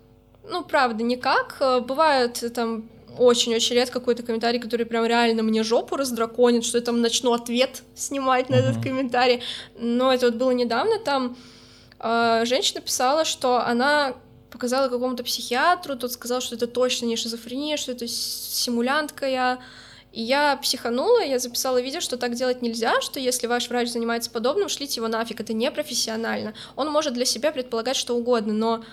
Ну, 0.48 0.64
правда, 0.64 1.02
никак. 1.04 1.56
Бывают 1.86 2.42
там 2.54 2.88
очень-очень 3.18 3.74
редко 3.74 4.00
какой-то 4.00 4.22
комментарий, 4.22 4.60
который 4.60 4.86
прям 4.86 5.04
реально 5.04 5.42
мне 5.42 5.62
жопу 5.62 5.96
раздраконит, 5.96 6.64
что 6.64 6.78
я 6.78 6.84
там 6.84 7.00
начну 7.00 7.32
ответ 7.32 7.82
снимать 7.94 8.48
на 8.48 8.54
uh-huh. 8.54 8.70
этот 8.70 8.82
комментарий. 8.82 9.42
Но 9.78 10.12
это 10.12 10.26
вот 10.26 10.36
было 10.36 10.50
недавно, 10.52 10.98
там 10.98 11.36
э, 11.98 12.44
женщина 12.46 12.80
писала, 12.80 13.24
что 13.24 13.60
она 13.60 14.14
показала 14.50 14.88
какому-то 14.88 15.24
психиатру, 15.24 15.96
тот 15.96 16.12
сказал, 16.12 16.40
что 16.40 16.54
это 16.54 16.66
точно 16.66 17.06
не 17.06 17.16
шизофрения, 17.16 17.76
что 17.76 17.92
это 17.92 18.06
симулянтка 18.08 19.26
я. 19.26 19.58
И 20.18 20.22
я 20.22 20.56
психанула, 20.56 21.22
я 21.22 21.38
записала 21.38 21.80
видео, 21.80 22.00
что 22.00 22.16
так 22.16 22.34
делать 22.34 22.60
нельзя, 22.60 23.00
что 23.00 23.20
если 23.20 23.46
ваш 23.46 23.68
врач 23.68 23.90
занимается 23.90 24.32
подобным, 24.32 24.68
шлите 24.68 24.96
его 24.96 25.06
нафиг, 25.06 25.38
это 25.40 25.52
непрофессионально. 25.52 26.54
Он 26.74 26.90
может 26.90 27.14
для 27.14 27.24
себя 27.24 27.52
предполагать 27.52 27.94
что 27.94 28.16
угодно, 28.16 28.52
но 28.52 28.84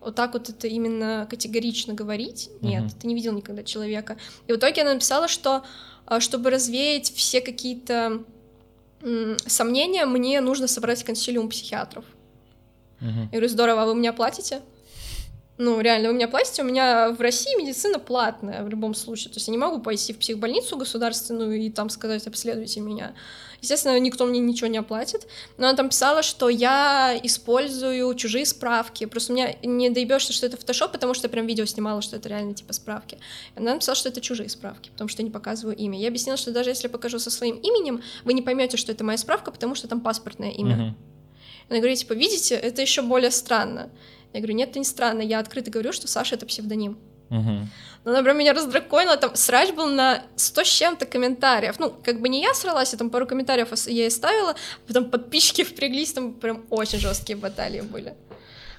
вот 0.00 0.16
так 0.16 0.32
вот 0.32 0.48
это 0.48 0.66
именно 0.66 1.28
категорично 1.30 1.94
говорить, 1.94 2.50
нет, 2.62 2.82
uh-huh. 2.82 3.00
ты 3.00 3.06
не 3.06 3.14
видел 3.14 3.32
никогда 3.32 3.62
человека. 3.62 4.16
И 4.48 4.52
в 4.52 4.56
итоге 4.56 4.82
она 4.82 4.94
написала, 4.94 5.28
что 5.28 5.62
а, 6.04 6.18
чтобы 6.18 6.50
развеять 6.50 7.14
все 7.14 7.40
какие-то 7.40 8.24
сомнения, 9.46 10.04
мне 10.04 10.40
нужно 10.40 10.66
собрать 10.66 11.04
консилиум 11.04 11.48
психиатров. 11.48 12.04
Uh-huh. 13.00 13.22
Я 13.26 13.30
говорю, 13.30 13.48
здорово, 13.48 13.82
а 13.84 13.86
вы 13.86 13.94
меня 13.94 14.12
платите? 14.12 14.62
Ну, 15.58 15.80
реально, 15.80 16.08
вы 16.08 16.14
меня 16.14 16.28
платите, 16.28 16.62
у 16.62 16.64
меня 16.64 17.10
в 17.10 17.20
России 17.20 17.54
медицина 17.56 17.98
платная 17.98 18.64
в 18.64 18.68
любом 18.68 18.94
случае. 18.94 19.30
То 19.30 19.36
есть 19.36 19.48
я 19.48 19.52
не 19.52 19.58
могу 19.58 19.80
пойти 19.80 20.12
в 20.12 20.18
психбольницу 20.18 20.76
государственную 20.76 21.60
и 21.60 21.70
там 21.70 21.90
сказать, 21.90 22.26
обследуйте 22.26 22.80
меня. 22.80 23.14
Естественно, 23.60 23.98
никто 24.00 24.26
мне 24.26 24.40
ничего 24.40 24.66
не 24.66 24.78
оплатит. 24.78 25.28
Но 25.58 25.68
она 25.68 25.76
там 25.76 25.90
писала, 25.90 26.22
что 26.22 26.48
я 26.48 27.16
использую 27.22 28.12
чужие 28.14 28.44
справки. 28.44 29.04
Просто 29.04 29.32
у 29.32 29.36
меня 29.36 29.54
не 29.62 29.88
доебешься, 29.90 30.32
что 30.32 30.46
это 30.46 30.56
фотошоп, 30.56 30.90
потому 30.90 31.14
что 31.14 31.26
я 31.26 31.30
прям 31.30 31.46
видео 31.46 31.64
снимала, 31.66 32.02
что 32.02 32.16
это 32.16 32.28
реально 32.28 32.54
типа 32.54 32.72
справки. 32.72 33.18
Она 33.54 33.74
написала, 33.74 33.94
что 33.94 34.08
это 34.08 34.20
чужие 34.20 34.48
справки, 34.48 34.90
потому 34.90 35.08
что 35.08 35.22
я 35.22 35.26
не 35.26 35.30
показываю 35.30 35.76
имя. 35.76 35.98
Я 36.00 36.08
объяснила, 36.08 36.36
что 36.36 36.50
даже 36.50 36.70
если 36.70 36.84
я 36.84 36.90
покажу 36.90 37.20
со 37.20 37.30
своим 37.30 37.56
именем, 37.56 38.02
вы 38.24 38.32
не 38.32 38.42
поймете, 38.42 38.76
что 38.78 38.90
это 38.90 39.04
моя 39.04 39.18
справка, 39.18 39.52
потому 39.52 39.74
что 39.76 39.86
там 39.86 40.00
паспортное 40.00 40.50
имя. 40.50 40.74
Uh-huh. 40.74 41.12
Она 41.68 41.78
говорит, 41.78 41.98
типа, 41.98 42.14
видите, 42.14 42.56
это 42.56 42.82
еще 42.82 43.02
более 43.02 43.30
странно. 43.30 43.90
Я 44.32 44.40
говорю, 44.40 44.54
нет, 44.54 44.70
это 44.70 44.78
не 44.78 44.84
странно, 44.84 45.22
я 45.22 45.38
открыто 45.38 45.70
говорю, 45.70 45.92
что 45.92 46.08
Саша— 46.08 46.34
это 46.36 46.46
псевдоним. 46.46 46.98
Угу. 47.30 47.68
Но 48.04 48.10
она 48.10 48.22
прям 48.22 48.38
меня 48.38 48.52
раздраконила, 48.52 49.16
там 49.16 49.34
срач 49.36 49.72
был 49.72 49.86
на 49.86 50.22
100 50.36 50.64
с 50.64 50.68
чем-то 50.68 51.06
комментариев. 51.06 51.78
Ну, 51.78 51.90
как 52.04 52.20
бы 52.20 52.28
не 52.28 52.42
я 52.42 52.52
сралась, 52.52 52.92
я 52.92 52.98
там 52.98 53.10
пару 53.10 53.26
комментариев 53.26 53.68
я 53.86 54.02
ей 54.02 54.10
ставила, 54.10 54.50
а 54.50 54.54
потом 54.86 55.10
подписчики 55.10 55.64
впряглись, 55.64 56.12
там 56.12 56.34
прям 56.34 56.64
очень 56.70 56.98
жесткие 56.98 57.36
баталии 57.36 57.80
были. 57.80 58.14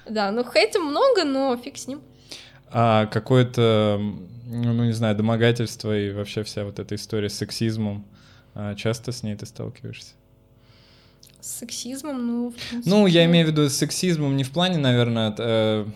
Да, 0.08 0.30
ну 0.30 0.44
хейта 0.44 0.78
много, 0.78 1.24
но 1.24 1.56
фиг 1.56 1.78
с 1.78 1.86
ним. 1.86 2.02
А 2.70 3.06
какое-то, 3.06 3.98
ну 4.46 4.84
не 4.84 4.92
знаю, 4.92 5.16
домогательство 5.16 5.96
и 5.96 6.12
вообще 6.12 6.42
вся 6.42 6.64
вот 6.64 6.78
эта 6.78 6.94
история 6.94 7.30
с 7.30 7.34
сексизмом, 7.34 8.06
а 8.54 8.74
часто 8.74 9.12
с 9.12 9.22
ней 9.22 9.36
ты 9.36 9.46
сталкиваешься? 9.46 10.14
С 11.44 11.58
сексизмом, 11.58 12.26
ну, 12.26 12.50
в 12.50 12.54
принципе... 12.54 12.88
Ну, 12.88 13.06
я 13.06 13.26
имею 13.26 13.46
в 13.46 13.50
виду 13.50 13.68
с 13.68 13.74
сексизмом 13.74 14.34
не 14.34 14.44
в 14.44 14.50
плане, 14.50 14.78
наверное, 14.78 15.34
э, 15.36 15.86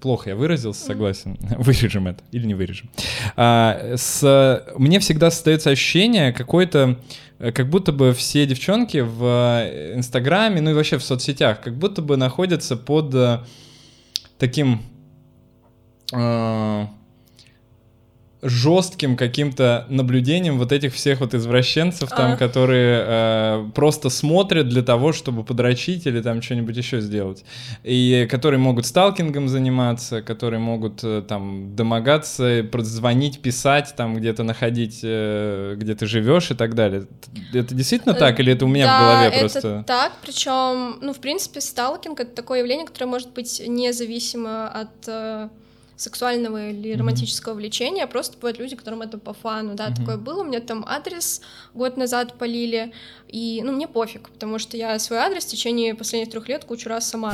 плохо 0.00 0.30
я 0.30 0.34
выразился, 0.34 0.84
согласен. 0.84 1.38
Вырежем 1.58 2.08
это 2.08 2.24
или 2.32 2.46
не 2.46 2.54
вырежем. 2.54 2.90
А, 3.36 3.94
с, 3.96 4.66
мне 4.76 4.98
всегда 4.98 5.30
создается 5.30 5.70
ощущение 5.70 6.32
какое-то, 6.32 6.98
э, 7.38 7.52
как 7.52 7.70
будто 7.70 7.92
бы 7.92 8.12
все 8.12 8.44
девчонки 8.44 8.98
в 8.98 9.22
э, 9.22 9.94
Инстаграме, 9.94 10.60
ну 10.60 10.72
и 10.72 10.74
вообще 10.74 10.98
в 10.98 11.04
соцсетях, 11.04 11.60
как 11.60 11.78
будто 11.78 12.02
бы 12.02 12.16
находятся 12.16 12.76
под 12.76 13.14
э, 13.14 13.38
таким 14.36 14.82
жестким 18.42 19.16
каким-то 19.16 19.86
наблюдением 19.88 20.58
вот 20.58 20.72
этих 20.72 20.94
всех 20.94 21.20
вот 21.20 21.32
извращенцев 21.32 22.10
там, 22.10 22.32
а. 22.32 22.36
которые 22.36 23.04
э, 23.06 23.70
просто 23.72 24.10
смотрят 24.10 24.68
для 24.68 24.82
того, 24.82 25.12
чтобы 25.12 25.44
подрочить 25.44 26.06
или 26.06 26.20
там 26.20 26.42
что-нибудь 26.42 26.76
еще 26.76 27.00
сделать. 27.00 27.44
И 27.84 28.26
которые 28.28 28.58
могут 28.58 28.86
сталкингом 28.86 29.48
заниматься, 29.48 30.22
которые 30.22 30.58
могут 30.58 31.04
э, 31.04 31.22
там 31.26 31.76
домогаться, 31.76 32.66
звонить, 32.78 33.40
писать, 33.40 33.94
там 33.96 34.16
где-то 34.16 34.42
находить, 34.42 35.00
э, 35.04 35.76
где 35.76 35.94
ты 35.94 36.06
живешь 36.06 36.50
и 36.50 36.54
так 36.54 36.74
далее. 36.74 37.06
Это 37.54 37.74
действительно 37.76 38.14
так 38.14 38.40
или 38.40 38.52
это 38.52 38.64
у 38.64 38.68
меня 38.68 38.86
да, 38.86 38.98
в 38.98 39.00
голове 39.00 39.26
это 39.28 39.38
просто? 39.38 39.84
так, 39.86 40.12
причем, 40.20 40.98
ну, 41.00 41.14
в 41.14 41.20
принципе, 41.20 41.60
сталкинг— 41.60 42.18
это 42.20 42.34
такое 42.34 42.58
явление, 42.58 42.86
которое 42.86 43.06
может 43.06 43.30
быть 43.30 43.62
независимо 43.64 44.66
от 44.68 44.90
э, 45.06 45.48
сексуального 45.96 46.70
или 46.70 46.94
романтического 46.94 47.52
mm-hmm. 47.52 47.56
влечения, 47.56 48.06
просто 48.06 48.36
бывают 48.36 48.58
люди, 48.58 48.76
которым 48.76 49.02
это 49.02 49.18
по 49.18 49.32
фану, 49.34 49.74
да, 49.74 49.88
mm-hmm. 49.88 49.96
такое 49.96 50.16
было, 50.16 50.40
у 50.40 50.44
меня 50.44 50.60
там 50.60 50.84
адрес 50.88 51.42
год 51.74 51.96
назад 51.96 52.38
полили, 52.38 52.92
и, 53.28 53.60
ну, 53.64 53.72
мне 53.72 53.88
пофиг, 53.88 54.30
потому 54.30 54.58
что 54.58 54.76
я 54.76 54.98
свой 54.98 55.18
адрес 55.18 55.44
в 55.44 55.48
течение 55.48 55.94
последних 55.94 56.30
трех 56.30 56.48
лет 56.48 56.64
кучу 56.64 56.88
раз 56.88 57.08
сама 57.08 57.32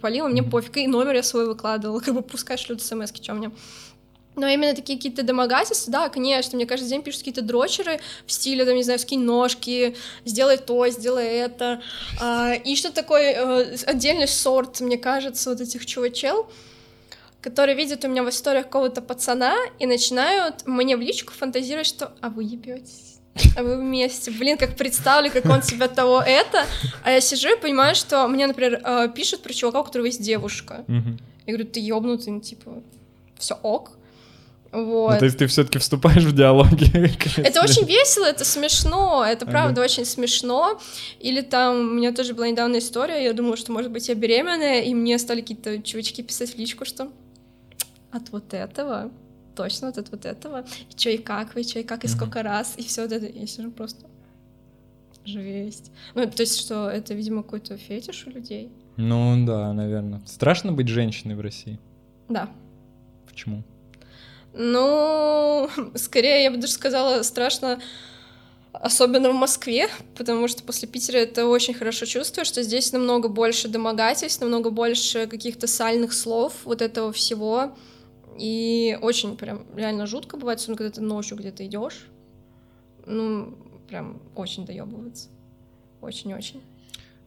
полила, 0.00 0.28
мне 0.28 0.42
пофиг, 0.42 0.76
и 0.76 0.86
номер 0.86 1.14
я 1.14 1.22
свой 1.22 1.46
выкладывала, 1.46 2.00
как 2.00 2.14
бы 2.14 2.22
пускай 2.22 2.56
шлют 2.56 2.82
смс 2.82 3.12
что 3.14 3.34
мне. 3.34 3.50
Но 4.38 4.46
именно 4.46 4.72
такие 4.72 4.96
какие-то 4.96 5.24
домогательства, 5.24 5.92
да, 5.92 6.08
конечно, 6.08 6.54
мне 6.54 6.64
каждый 6.64 6.88
день 6.88 7.02
пишут 7.02 7.20
какие-то 7.20 7.42
дрочеры 7.42 7.98
в 8.24 8.30
стиле, 8.30 8.64
там, 8.64 8.76
не 8.76 8.84
знаю, 8.84 9.00
скинь 9.00 9.24
ножки, 9.24 9.96
сделай 10.24 10.58
то, 10.58 10.86
сделай 10.88 11.26
это. 11.26 11.82
А, 12.20 12.54
и 12.54 12.76
что 12.76 12.92
такой 12.92 13.32
а, 13.32 13.66
отдельный 13.86 14.28
сорт, 14.28 14.80
мне 14.80 14.96
кажется, 14.96 15.50
вот 15.50 15.60
этих 15.60 15.84
чувачел, 15.86 16.48
которые 17.40 17.76
видят 17.76 18.04
у 18.04 18.08
меня 18.08 18.22
в 18.22 18.28
историях 18.28 18.64
какого-то 18.64 19.00
пацана 19.00 19.56
и 19.78 19.86
начинают 19.86 20.66
мне 20.66 20.96
в 20.96 21.00
личку 21.00 21.32
фантазировать, 21.32 21.86
что 21.86 22.12
«а 22.20 22.30
вы 22.30 22.44
ебетесь». 22.44 23.18
А 23.56 23.62
вы 23.62 23.76
вместе. 23.76 24.32
Блин, 24.32 24.58
как 24.58 24.76
представлю, 24.76 25.30
как 25.30 25.44
он 25.46 25.62
себя 25.62 25.86
того 25.86 26.20
это. 26.20 26.66
А 27.04 27.12
я 27.12 27.20
сижу 27.20 27.56
и 27.56 27.60
понимаю, 27.60 27.94
что 27.94 28.26
мне, 28.26 28.46
например, 28.48 28.80
э, 28.84 29.08
пишут 29.14 29.42
про 29.42 29.52
чувака, 29.52 29.80
у 29.80 29.84
которого 29.84 30.06
есть 30.06 30.20
девушка. 30.20 30.84
Я 30.88 31.54
говорю, 31.54 31.66
ты 31.66 31.80
ёбнутый, 31.80 32.32
ну, 32.32 32.40
типа, 32.40 32.82
все 33.38 33.54
ок. 33.62 33.92
Вот. 34.70 35.12
Ну, 35.12 35.18
то 35.18 35.24
есть 35.24 35.38
ты 35.38 35.46
все-таки 35.46 35.78
вступаешь 35.78 36.24
в 36.24 36.34
диалоги. 36.34 36.90
Это 37.40 37.62
очень 37.62 37.86
весело, 37.86 38.26
это 38.26 38.44
смешно, 38.44 39.24
это 39.26 39.46
правда 39.46 39.80
ага. 39.80 39.90
очень 39.90 40.04
смешно. 40.04 40.78
Или 41.20 41.40
там 41.40 41.76
у 41.76 41.94
меня 41.94 42.12
тоже 42.12 42.34
была 42.34 42.48
недавно 42.48 42.76
история, 42.78 43.24
я 43.24 43.32
думала, 43.32 43.56
что 43.56 43.72
может 43.72 43.90
быть 43.90 44.08
я 44.08 44.14
беременная, 44.14 44.82
и 44.82 44.92
мне 44.92 45.18
стали 45.18 45.40
какие-то 45.40 45.80
чувачки 45.80 46.22
писать 46.22 46.54
в 46.54 46.58
личку, 46.58 46.84
что 46.84 47.08
от 48.12 48.30
вот 48.30 48.54
этого, 48.54 49.10
точно 49.54 49.88
от, 49.88 49.98
от 49.98 50.10
вот 50.10 50.24
этого, 50.24 50.64
и 50.90 50.94
чё 50.94 51.10
и 51.10 51.18
как 51.18 51.54
вы, 51.54 51.64
чё 51.64 51.80
и 51.80 51.82
как, 51.82 52.04
и 52.04 52.08
сколько 52.08 52.42
раз, 52.42 52.74
и 52.76 52.82
все 52.82 53.02
вот 53.02 53.12
это, 53.12 53.26
я 53.26 53.46
сижу 53.46 53.70
просто 53.70 54.06
жесть. 55.24 55.90
Ну, 56.14 56.26
то 56.26 56.42
есть, 56.42 56.58
что 56.58 56.88
это, 56.88 57.14
видимо, 57.14 57.42
какой-то 57.42 57.76
фетиш 57.76 58.26
у 58.26 58.30
людей. 58.30 58.70
Ну, 58.96 59.44
да, 59.46 59.72
наверное. 59.72 60.22
Страшно 60.26 60.72
быть 60.72 60.88
женщиной 60.88 61.34
в 61.34 61.40
России? 61.40 61.78
Да. 62.28 62.48
Почему? 63.28 63.62
Ну, 64.54 65.68
скорее, 65.94 66.44
я 66.44 66.50
бы 66.50 66.56
даже 66.56 66.72
сказала, 66.72 67.22
страшно 67.22 67.78
Особенно 68.72 69.30
в 69.30 69.34
Москве, 69.34 69.88
потому 70.14 70.46
что 70.46 70.62
после 70.62 70.86
Питера 70.86 71.16
это 71.16 71.46
очень 71.46 71.74
хорошо 71.74 72.06
чувствую, 72.06 72.44
что 72.44 72.62
здесь 72.62 72.92
намного 72.92 73.28
больше 73.28 73.66
домогательств, 73.66 74.40
намного 74.40 74.70
больше 74.70 75.26
каких-то 75.26 75.66
сальных 75.66 76.12
слов, 76.12 76.52
вот 76.64 76.82
этого 76.82 77.12
всего. 77.12 77.72
И 78.38 78.98
очень 79.00 79.36
прям 79.36 79.66
реально 79.74 80.06
жутко 80.06 80.36
бывает, 80.36 80.58
особенно 80.58 80.78
когда 80.78 80.92
ты 80.92 81.00
ночью 81.00 81.36
где-то 81.36 81.66
идешь. 81.66 82.06
Ну, 83.06 83.54
прям 83.88 84.20
очень 84.34 84.64
доебывается. 84.64 85.28
Очень-очень. 86.00 86.62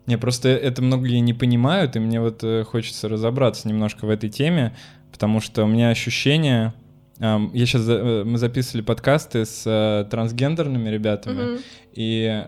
Не, 0.08 0.18
просто 0.18 0.50
это 0.50 0.82
многие 0.82 1.20
не 1.20 1.34
понимают, 1.34 1.96
и 1.96 2.00
мне 2.00 2.20
вот 2.20 2.44
э, 2.44 2.64
хочется 2.64 3.08
разобраться 3.08 3.68
немножко 3.68 4.06
в 4.06 4.10
этой 4.10 4.30
теме, 4.30 4.76
потому 5.12 5.42
что 5.42 5.64
у 5.64 5.68
меня 5.68 5.90
ощущение, 5.90 6.74
я 7.22 7.66
сейчас 7.68 7.84
э, 7.88 8.24
мы 8.26 8.40
записывали 8.40 8.82
подкасты 8.82 9.46
с 9.46 9.64
э, 9.68 10.10
трансгендерными 10.10 10.90
ребятами, 10.90 11.42
mm-hmm. 11.42 11.62
и 11.94 12.46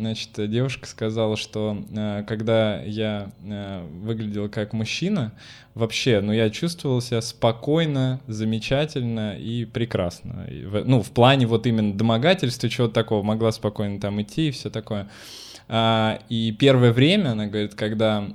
значит 0.00 0.50
девушка 0.50 0.86
сказала, 0.86 1.36
что 1.36 1.84
э, 1.94 2.24
когда 2.26 2.80
я 2.80 3.30
выглядел 3.42 4.48
как 4.48 4.72
мужчина, 4.72 5.32
вообще, 5.74 6.22
ну 6.22 6.32
я 6.32 6.48
чувствовал 6.48 7.02
себя 7.02 7.20
спокойно, 7.20 8.20
замечательно 8.26 9.36
и 9.36 9.66
прекрасно, 9.66 10.48
ну 10.86 11.02
в 11.02 11.10
плане 11.10 11.46
вот 11.46 11.66
именно 11.66 11.92
домогательства 11.92 12.70
чего-то 12.70 12.94
такого, 12.94 13.22
могла 13.22 13.52
спокойно 13.52 14.00
там 14.00 14.22
идти 14.22 14.48
и 14.48 14.52
все 14.52 14.70
такое. 14.70 15.10
А, 15.68 16.20
и 16.30 16.50
первое 16.52 16.94
время, 16.94 17.32
она 17.32 17.46
говорит, 17.46 17.74
когда 17.74 18.26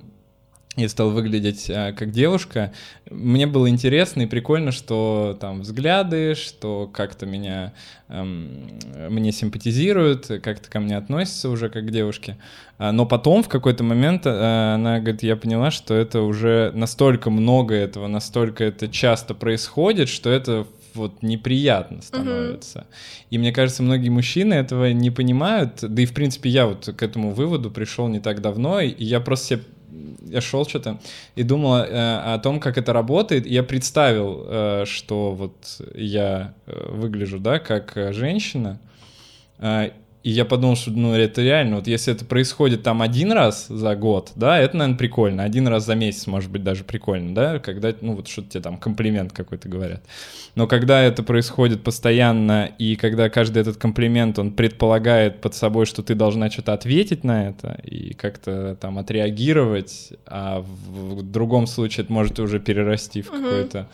я 0.76 0.90
стал 0.90 1.12
выглядеть 1.12 1.70
а, 1.70 1.94
как 1.94 2.12
девушка. 2.12 2.74
Мне 3.10 3.45
было 3.45 3.70
интересно 3.70 4.24
и 4.24 4.26
прикольно, 4.26 4.72
что 4.72 5.38
там 5.40 5.62
взгляды, 5.62 6.34
что 6.36 6.90
как-то 6.91 7.26
меня 7.26 7.74
эм, 8.10 8.80
мне 9.10 9.32
симпатизируют, 9.32 10.28
как-то 10.41 10.70
ко 10.70 10.80
мне 10.80 10.98
относятся 10.98 11.50
уже 11.50 11.70
как 11.70 11.86
к 11.86 11.91
девушке. 11.91 12.38
А, 12.80 12.91
но 12.91 13.06
потом 13.06 13.44
в 13.44 13.50
какой-то 13.50 13.84
момент 13.84 14.24
а, 14.26 14.76
она 14.76 15.00
говорит, 15.00 15.22
я 15.24 15.36
поняла, 15.36 15.70
что 15.70 15.94
это 15.94 16.22
уже 16.22 16.72
настолько 16.74 17.30
много 17.30 17.76
этого, 17.76 18.08
настолько 18.08 18.64
это 18.64 18.88
часто 18.88 19.36
происходит, 19.36 20.10
что 20.10 20.32
это 20.32 20.66
вот 20.95 21.22
неприятно 21.24 22.02
становится. 22.02 22.80
Mm-hmm. 22.80 23.26
И 23.32 23.38
мне 23.38 23.52
кажется, 23.52 23.84
многие 23.84 24.10
мужчины 24.10 24.54
этого 24.54 24.91
не 24.91 25.12
понимают. 25.12 25.80
Да 25.82 26.02
и 26.02 26.06
в 26.06 26.14
принципе 26.14 26.50
я 26.50 26.68
вот 26.68 26.86
к 26.95 27.04
этому 27.04 27.32
выводу 27.32 27.72
пришел 27.72 28.08
не 28.08 28.20
так 28.20 28.41
давно, 28.41 28.80
и 28.80 29.04
я 29.04 29.20
просто 29.20 29.45
себе 29.48 29.64
я 30.26 30.41
шел 30.41 30.65
что-то 30.65 30.99
и 31.36 31.44
думал 31.44 31.78
э, 31.78 32.34
о 32.34 32.40
том, 32.40 32.60
как 32.60 32.78
это 32.78 32.94
работает. 32.94 33.45
Я 33.45 33.64
представил, 33.64 34.45
э, 34.45 34.86
что 34.86 35.32
вот 35.32 35.82
я 35.95 36.53
э, 36.65 36.90
выгляжу, 36.91 37.40
да, 37.40 37.60
как 37.60 37.98
э, 37.98 38.14
женщина. 38.14 38.80
Э, 39.60 39.91
и 40.24 40.32
я 40.32 40.45
подумал, 40.45 40.78
что, 40.78 40.91
ну, 40.91 41.14
это 41.14 41.41
реально, 41.41 41.76
вот 41.76 41.88
если 41.88 42.14
это 42.14 42.24
происходит 42.24 42.82
там 42.82 43.02
один 43.02 43.34
раз 43.34 43.68
за 43.68 43.94
год, 43.95 44.32
да, 44.36 44.58
это, 44.58 44.78
наверное, 44.78 44.98
прикольно. 44.98 45.44
Один 45.44 45.68
раз 45.68 45.86
за 45.86 45.95
месяц, 45.95 46.28
может 46.28 46.50
быть, 46.50 46.64
даже 46.64 46.86
прикольно, 46.86 47.36
да, 47.36 47.60
когда, 47.60 47.94
ну, 48.00 48.16
вот 48.16 48.30
что-то 48.30 48.52
тебе 48.52 48.62
там 48.62 48.78
комплимент 48.78 49.34
какой-то 49.34 49.68
говорят. 49.68 50.02
Но 50.56 50.66
когда 50.66 51.02
это 51.02 51.24
происходит 51.24 51.84
постоянно, 51.84 52.72
и 52.78 52.95
когда 52.95 53.30
каждый 53.30 53.60
этот 53.60 53.76
комплимент, 53.76 54.40
он 54.40 54.54
предполагает 54.54 55.41
под 55.41 55.56
собой, 55.56 55.86
что 55.86 56.02
ты 56.04 56.16
должна 56.16 56.50
что-то 56.50 56.72
ответить 56.72 57.26
на 57.26 57.50
это 57.50 57.82
и 57.84 58.14
как-то 58.14 58.78
там 58.80 59.00
отреагировать, 59.00 60.14
а 60.26 60.62
в, 60.62 61.22
другом 61.24 61.68
случае 61.68 62.06
это 62.06 62.14
может 62.14 62.40
уже 62.40 62.62
перерасти 62.62 63.22
в 63.22 63.30
какой-то 63.30 63.90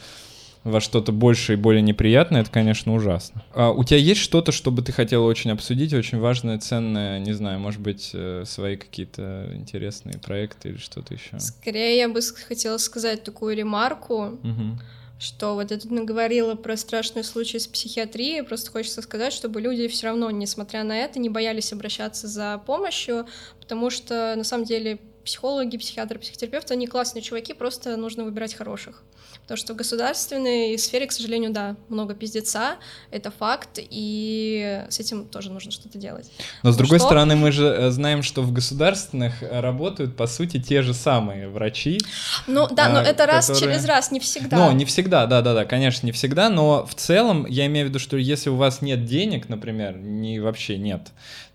во 0.64 0.81
что-то 0.81 1.11
больше 1.11 1.53
и 1.53 1.56
более 1.56 1.81
неприятное, 1.81 2.41
это, 2.41 2.52
конечно, 2.52 2.94
ужасно. 2.94 3.44
А 3.53 3.72
у 3.72 3.84
тебя 3.84 3.98
есть 3.98 4.19
что-то, 4.19 4.52
что 4.52 4.72
бы 4.72 4.81
ты 4.81 4.91
хотела 4.91 5.23
очень 5.23 5.52
обсудить, 5.52 5.94
очень 5.94 6.19
важное, 6.19 6.60
ценное, 6.60 7.19
не 7.19 7.34
знаю, 7.34 7.60
может 7.60 7.80
быть, 7.80 8.11
э, 8.14 8.44
свои 8.45 8.76
какие-то 8.76 9.52
интересные 9.53 10.19
проекты 10.19 10.69
или 10.69 10.77
что-то 10.77 11.14
еще? 11.14 11.40
Скорее, 11.40 11.98
я 11.98 12.10
бы 12.10 12.19
хотела 12.48 12.77
сказать 12.77 13.23
такую 13.23 13.56
ремарку, 13.56 14.40
угу. 14.44 14.80
что 15.18 15.56
вот 15.56 15.72
я 15.72 15.77
тут 15.77 15.91
наговорила 15.91 16.56
про 16.56 16.76
страшные 16.76 17.23
случаи 17.23 17.57
с 17.57 17.68
психиатрией, 17.68 18.44
просто 18.44 18.72
хочется 18.72 19.02
сказать, 19.02 19.31
чтобы 19.31 19.61
люди 19.61 19.88
все 19.88 20.07
равно, 20.07 20.30
несмотря 20.30 20.84
на 20.84 20.98
это, 20.98 21.19
не 21.19 21.30
боялись 21.30 21.72
обращаться 21.72 22.27
за 22.27 22.61
помощью, 22.65 23.27
потому 23.61 23.90
что, 23.90 24.34
на 24.36 24.44
самом 24.44 24.65
деле, 24.65 24.99
психологи, 25.24 25.78
психиатры, 25.78 26.20
психотерапевты, 26.20 26.74
они 26.74 26.88
классные 26.88 27.22
чуваки, 27.22 27.54
просто 27.54 27.98
нужно 27.98 28.24
выбирать 28.24 28.54
хороших. 28.54 29.04
Потому 29.41 29.58
что 29.58 29.74
в 29.74 29.78
государственной 29.78 30.78
сфере, 30.78 31.08
к 31.08 31.12
сожалению, 31.12 31.52
да, 31.52 31.76
много 31.88 32.14
пиздеца, 32.14 32.76
это 33.10 33.32
факт, 33.32 33.80
и 33.80 34.86
с 34.90 35.00
этим 35.00 35.26
тоже 35.26 35.52
нужно 35.52 35.72
что-то 35.72 35.98
делать. 35.98 36.32
Но 36.62 36.72
с 36.72 36.78
другой 36.78 37.00
что... 37.00 37.08
стороны, 37.08 37.36
мы 37.36 37.52
же 37.52 37.66
э, 37.66 37.90
знаем, 37.90 38.22
что 38.22 38.44
в 38.44 38.52
государственных 38.52 39.41
э, 39.41 39.60
работают, 39.60 40.16
по 40.16 40.28
сути, 40.28 40.62
те 40.62 40.84
же 40.84 40.94
самые 40.94 41.50
врачи. 41.50 42.00
Ну 42.46 42.68
да, 42.68 42.90
но 42.90 43.00
а, 43.00 43.04
это 43.04 43.26
раз 43.26 43.48
через 43.60 43.86
раз, 43.86 44.12
не 44.12 44.20
всегда. 44.20 44.58
Ну, 44.58 44.72
не 44.72 44.86
всегда, 44.86 45.26
да-да-да, 45.26 45.66
конечно, 45.66 46.06
не 46.06 46.12
всегда, 46.12 46.50
но 46.50 46.86
в 46.86 46.94
целом 46.94 47.46
я 47.48 47.66
имею 47.66 47.88
в 47.88 47.90
виду, 47.90 48.00
что 48.00 48.18
если 48.18 48.50
у 48.52 48.56
вас 48.56 48.82
нет 48.82 49.06
денег, 49.06 49.50
например, 49.50 49.98
не 49.98 50.40
вообще 50.40 50.78
нет, 50.78 51.10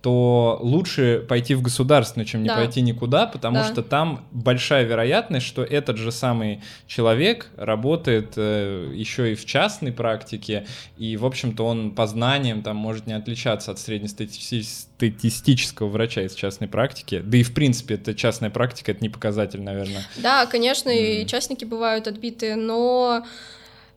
то 0.05 0.59
лучше 0.60 1.24
пойти 1.26 1.55
в 1.55 1.62
государственную, 1.62 2.26
чем 2.26 2.43
не 2.43 2.48
да. 2.48 2.56
пойти 2.56 2.82
никуда, 2.82 3.24
потому 3.24 3.56
да. 3.56 3.64
что 3.64 3.82
там 3.82 4.26
большая 4.32 4.85
вероятность, 4.85 5.47
что 5.47 5.64
этот 5.64 5.97
же 5.97 6.12
самый 6.12 6.60
человек 6.86 7.51
работает 7.56 8.35
э, 8.36 8.93
еще 8.94 9.32
и 9.32 9.35
в 9.35 9.47
частной 9.47 9.93
практике, 9.93 10.66
и, 10.98 11.16
в 11.16 11.24
общем-то, 11.24 11.64
он 11.64 11.93
по 11.93 12.06
знаниям 12.06 12.62
там 12.62 12.76
может 12.76 13.06
не 13.06 13.14
отличаться 13.14 13.70
от 13.70 13.78
среднестатистического 13.78 15.89
врача 15.89 16.20
из 16.20 16.35
частной 16.35 16.68
практики. 16.68 17.22
Да 17.24 17.39
и, 17.39 17.43
в 17.43 17.55
принципе, 17.55 17.94
это 17.94 18.14
частная 18.14 18.51
практика, 18.51 18.93
это 18.93 19.01
не 19.01 19.09
показатель, 19.09 19.62
наверное. 19.62 20.06
Да, 20.18 20.44
конечно, 20.44 20.90
mm. 20.90 21.22
и 21.22 21.26
частники 21.26 21.64
бывают 21.64 22.09
отбитые, 22.09 22.56
но 22.56 23.24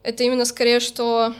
это 0.02 0.24
именно 0.24 0.46
скорее, 0.46 0.80
что 0.80 1.34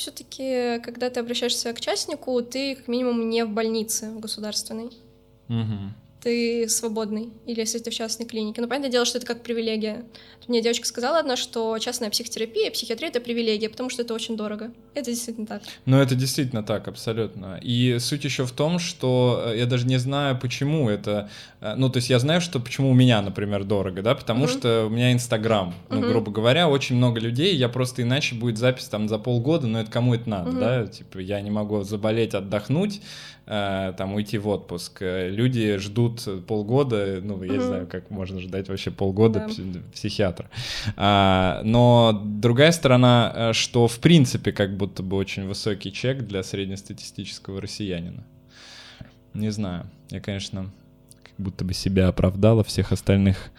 все-таки, 0.00 0.80
когда 0.82 1.10
ты 1.10 1.20
обращаешься 1.20 1.72
к 1.72 1.80
частнику, 1.80 2.42
ты 2.42 2.74
как 2.74 2.88
минимум 2.88 3.28
не 3.28 3.44
в 3.44 3.50
больнице 3.50 4.10
в 4.10 4.20
государственной. 4.20 4.90
Угу 5.48 5.94
ты 6.20 6.68
свободный, 6.68 7.30
или 7.46 7.60
если 7.60 7.78
ты 7.78 7.90
в 7.90 7.94
частной 7.94 8.26
клинике. 8.26 8.60
Но 8.60 8.68
понятное 8.68 8.90
дело, 8.90 9.04
что 9.04 9.18
это 9.18 9.26
как 9.26 9.42
привилегия. 9.42 10.04
Мне 10.48 10.62
девочка 10.62 10.86
сказала 10.86 11.18
одна, 11.18 11.36
что 11.36 11.78
частная 11.78 12.10
психотерапия, 12.10 12.70
психиатрия— 12.70 13.08
это 13.10 13.20
привилегия, 13.20 13.68
потому 13.68 13.90
что 13.90 14.02
это 14.02 14.14
очень 14.14 14.36
дорого. 14.36 14.72
Это 14.94 15.10
действительно 15.10 15.46
так. 15.46 15.62
Ну, 15.86 15.98
это 15.98 16.14
действительно 16.14 16.62
так, 16.62 16.88
абсолютно. 16.88 17.58
И 17.62 17.98
суть 18.00 18.24
еще 18.24 18.44
в 18.44 18.52
том, 18.52 18.78
что 18.78 19.44
э, 19.46 19.58
я 19.58 19.66
даже 19.66 19.86
не 19.86 19.98
знаю, 19.98 20.38
почему 20.38 20.88
это... 20.88 21.30
Э, 21.60 21.74
ну, 21.76 21.88
то 21.88 21.98
есть 21.98 22.10
я 22.10 22.18
знаю, 22.18 22.40
что 22.40 22.60
почему 22.60 22.90
у 22.90 22.94
меня, 22.94 23.22
например, 23.22 23.64
дорого, 23.64 24.02
да, 24.02 24.14
потому 24.14 24.44
uh-huh. 24.44 24.58
что 24.58 24.86
у 24.86 24.90
меня 24.90 25.12
Инстаграм. 25.12 25.74
Ну, 25.88 26.00
uh-huh. 26.00 26.08
грубо 26.08 26.30
говоря, 26.32 26.68
очень 26.68 26.96
много 26.96 27.20
людей, 27.20 27.54
я 27.56 27.68
просто 27.68 28.02
иначе 28.02 28.34
будет 28.34 28.58
запись 28.58 28.86
там 28.86 29.08
за 29.08 29.18
полгода, 29.18 29.66
но 29.66 29.80
это 29.80 29.90
кому 29.90 30.14
это 30.14 30.28
надо, 30.28 30.50
uh-huh. 30.50 30.60
да? 30.60 30.86
Типа 30.86 31.18
я 31.18 31.40
не 31.40 31.50
могу 31.50 31.82
заболеть, 31.82 32.34
отдохнуть, 32.34 33.00
Э, 33.52 33.94
там 33.96 34.14
уйти 34.14 34.38
в 34.38 34.46
отпуск. 34.46 35.02
Э, 35.02 35.28
люди 35.28 35.76
ждут 35.78 36.22
полгода, 36.46 37.18
ну, 37.20 37.42
я 37.42 37.54
не 37.54 37.58
знаю, 37.58 37.88
как 37.88 38.08
можно 38.08 38.38
ждать 38.38 38.68
вообще 38.68 38.92
полгода 38.92 39.48
да. 39.48 39.80
психиатра. 39.92 40.48
А, 40.96 41.60
но 41.64 42.12
другая 42.24 42.70
сторона, 42.70 43.32
э, 43.34 43.52
что 43.52 43.88
в 43.88 43.98
принципе 43.98 44.52
как 44.52 44.76
будто 44.76 45.02
бы 45.02 45.16
очень 45.16 45.48
высокий 45.48 45.92
чек 45.92 46.22
для 46.28 46.44
среднестатистического 46.44 47.60
россиянина. 47.60 48.24
Не 49.34 49.50
знаю, 49.50 49.90
я, 50.10 50.20
конечно, 50.20 50.70
будто 51.40 51.64
бы 51.64 51.74
себя 51.74 52.08
оправдал, 52.08 52.60
а 52.60 52.64
всех 52.64 52.92
остальных 52.92 53.50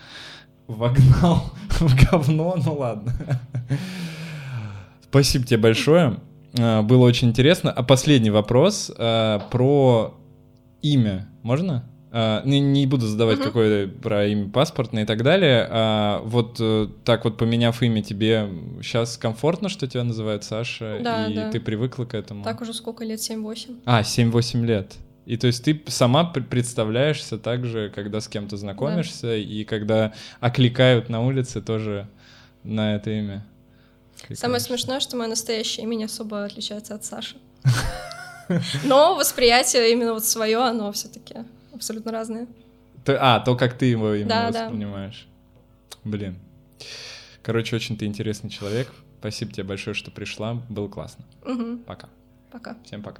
вогнал 0.67 1.51
в 1.79 1.95
говно, 2.05 2.55
ну 2.63 2.73
ладно. 2.75 3.13
Спасибо 5.03 5.45
тебе 5.45 5.57
большое. 5.57 6.19
А, 6.57 6.81
было 6.81 7.05
очень 7.05 7.29
интересно. 7.29 7.71
А 7.71 7.83
последний 7.83 8.29
вопрос 8.29 8.91
а, 8.97 9.39
про 9.51 10.17
имя. 10.81 11.29
Можно? 11.43 11.87
Uh, 12.11 12.45
не, 12.45 12.59
не 12.59 12.87
буду 12.87 13.07
задавать 13.07 13.39
uh-huh. 13.39 13.43
какое 13.43 13.87
про 13.87 14.25
имя 14.25 14.49
паспортное 14.49 15.03
и 15.03 15.05
так 15.05 15.23
далее. 15.23 15.65
Uh, 15.71 16.21
вот 16.25 16.59
uh, 16.59 16.91
так 17.05 17.23
вот 17.23 17.37
поменяв 17.37 17.81
имя, 17.81 18.03
тебе 18.03 18.49
сейчас 18.81 19.15
комфортно, 19.15 19.69
что 19.69 19.87
тебя 19.87 20.03
называют 20.03 20.43
Саша, 20.43 20.99
да, 21.01 21.27
и 21.27 21.33
да. 21.33 21.51
ты 21.51 21.61
привыкла 21.61 22.03
к 22.03 22.13
этому? 22.13 22.43
Так 22.43 22.59
уже 22.59 22.73
сколько 22.73 23.05
лет? 23.05 23.21
7-8. 23.21 23.83
А, 23.85 24.01
7-8 24.01 24.65
лет. 24.65 24.97
И 25.25 25.37
то 25.37 25.47
есть 25.47 25.63
ты 25.63 25.81
сама 25.87 26.23
представляешься 26.25 27.37
так 27.37 27.65
же, 27.65 27.91
когда 27.93 28.21
с 28.21 28.27
кем-то 28.27 28.57
знакомишься, 28.57 29.27
да. 29.27 29.35
и 29.35 29.63
когда 29.63 30.13
окликают 30.39 31.09
на 31.09 31.21
улице 31.21 31.61
тоже 31.61 32.07
на 32.63 32.95
это 32.95 33.11
имя. 33.11 33.45
Самое 34.33 34.59
смешное, 34.59 34.99
что 34.99 35.17
мое 35.17 35.27
настоящее 35.27 35.85
имя 35.85 35.95
не 35.95 36.03
особо 36.05 36.45
отличается 36.45 36.95
от 36.95 37.03
Саши. 37.03 37.37
Но 38.83 39.15
восприятие 39.15 39.91
именно 39.91 40.13
вот 40.13 40.25
свое, 40.25 40.57
оно 40.57 40.91
все-таки 40.91 41.35
абсолютно 41.73 42.11
разное. 42.11 42.47
а, 43.07 43.39
то, 43.39 43.55
как 43.55 43.77
ты 43.77 43.85
его 43.85 44.13
именно 44.13 44.49
воспринимаешь. 44.49 45.27
Блин. 46.03 46.37
Короче, 47.43 47.75
очень 47.75 47.97
ты 47.97 48.05
интересный 48.05 48.49
человек. 48.49 48.91
Спасибо 49.19 49.51
тебе 49.51 49.63
большое, 49.63 49.93
что 49.93 50.11
пришла. 50.11 50.55
Было 50.69 50.87
классно. 50.87 51.25
Пока. 51.85 52.09
Пока. 52.51 52.75
Всем 52.83 53.01
пока. 53.01 53.19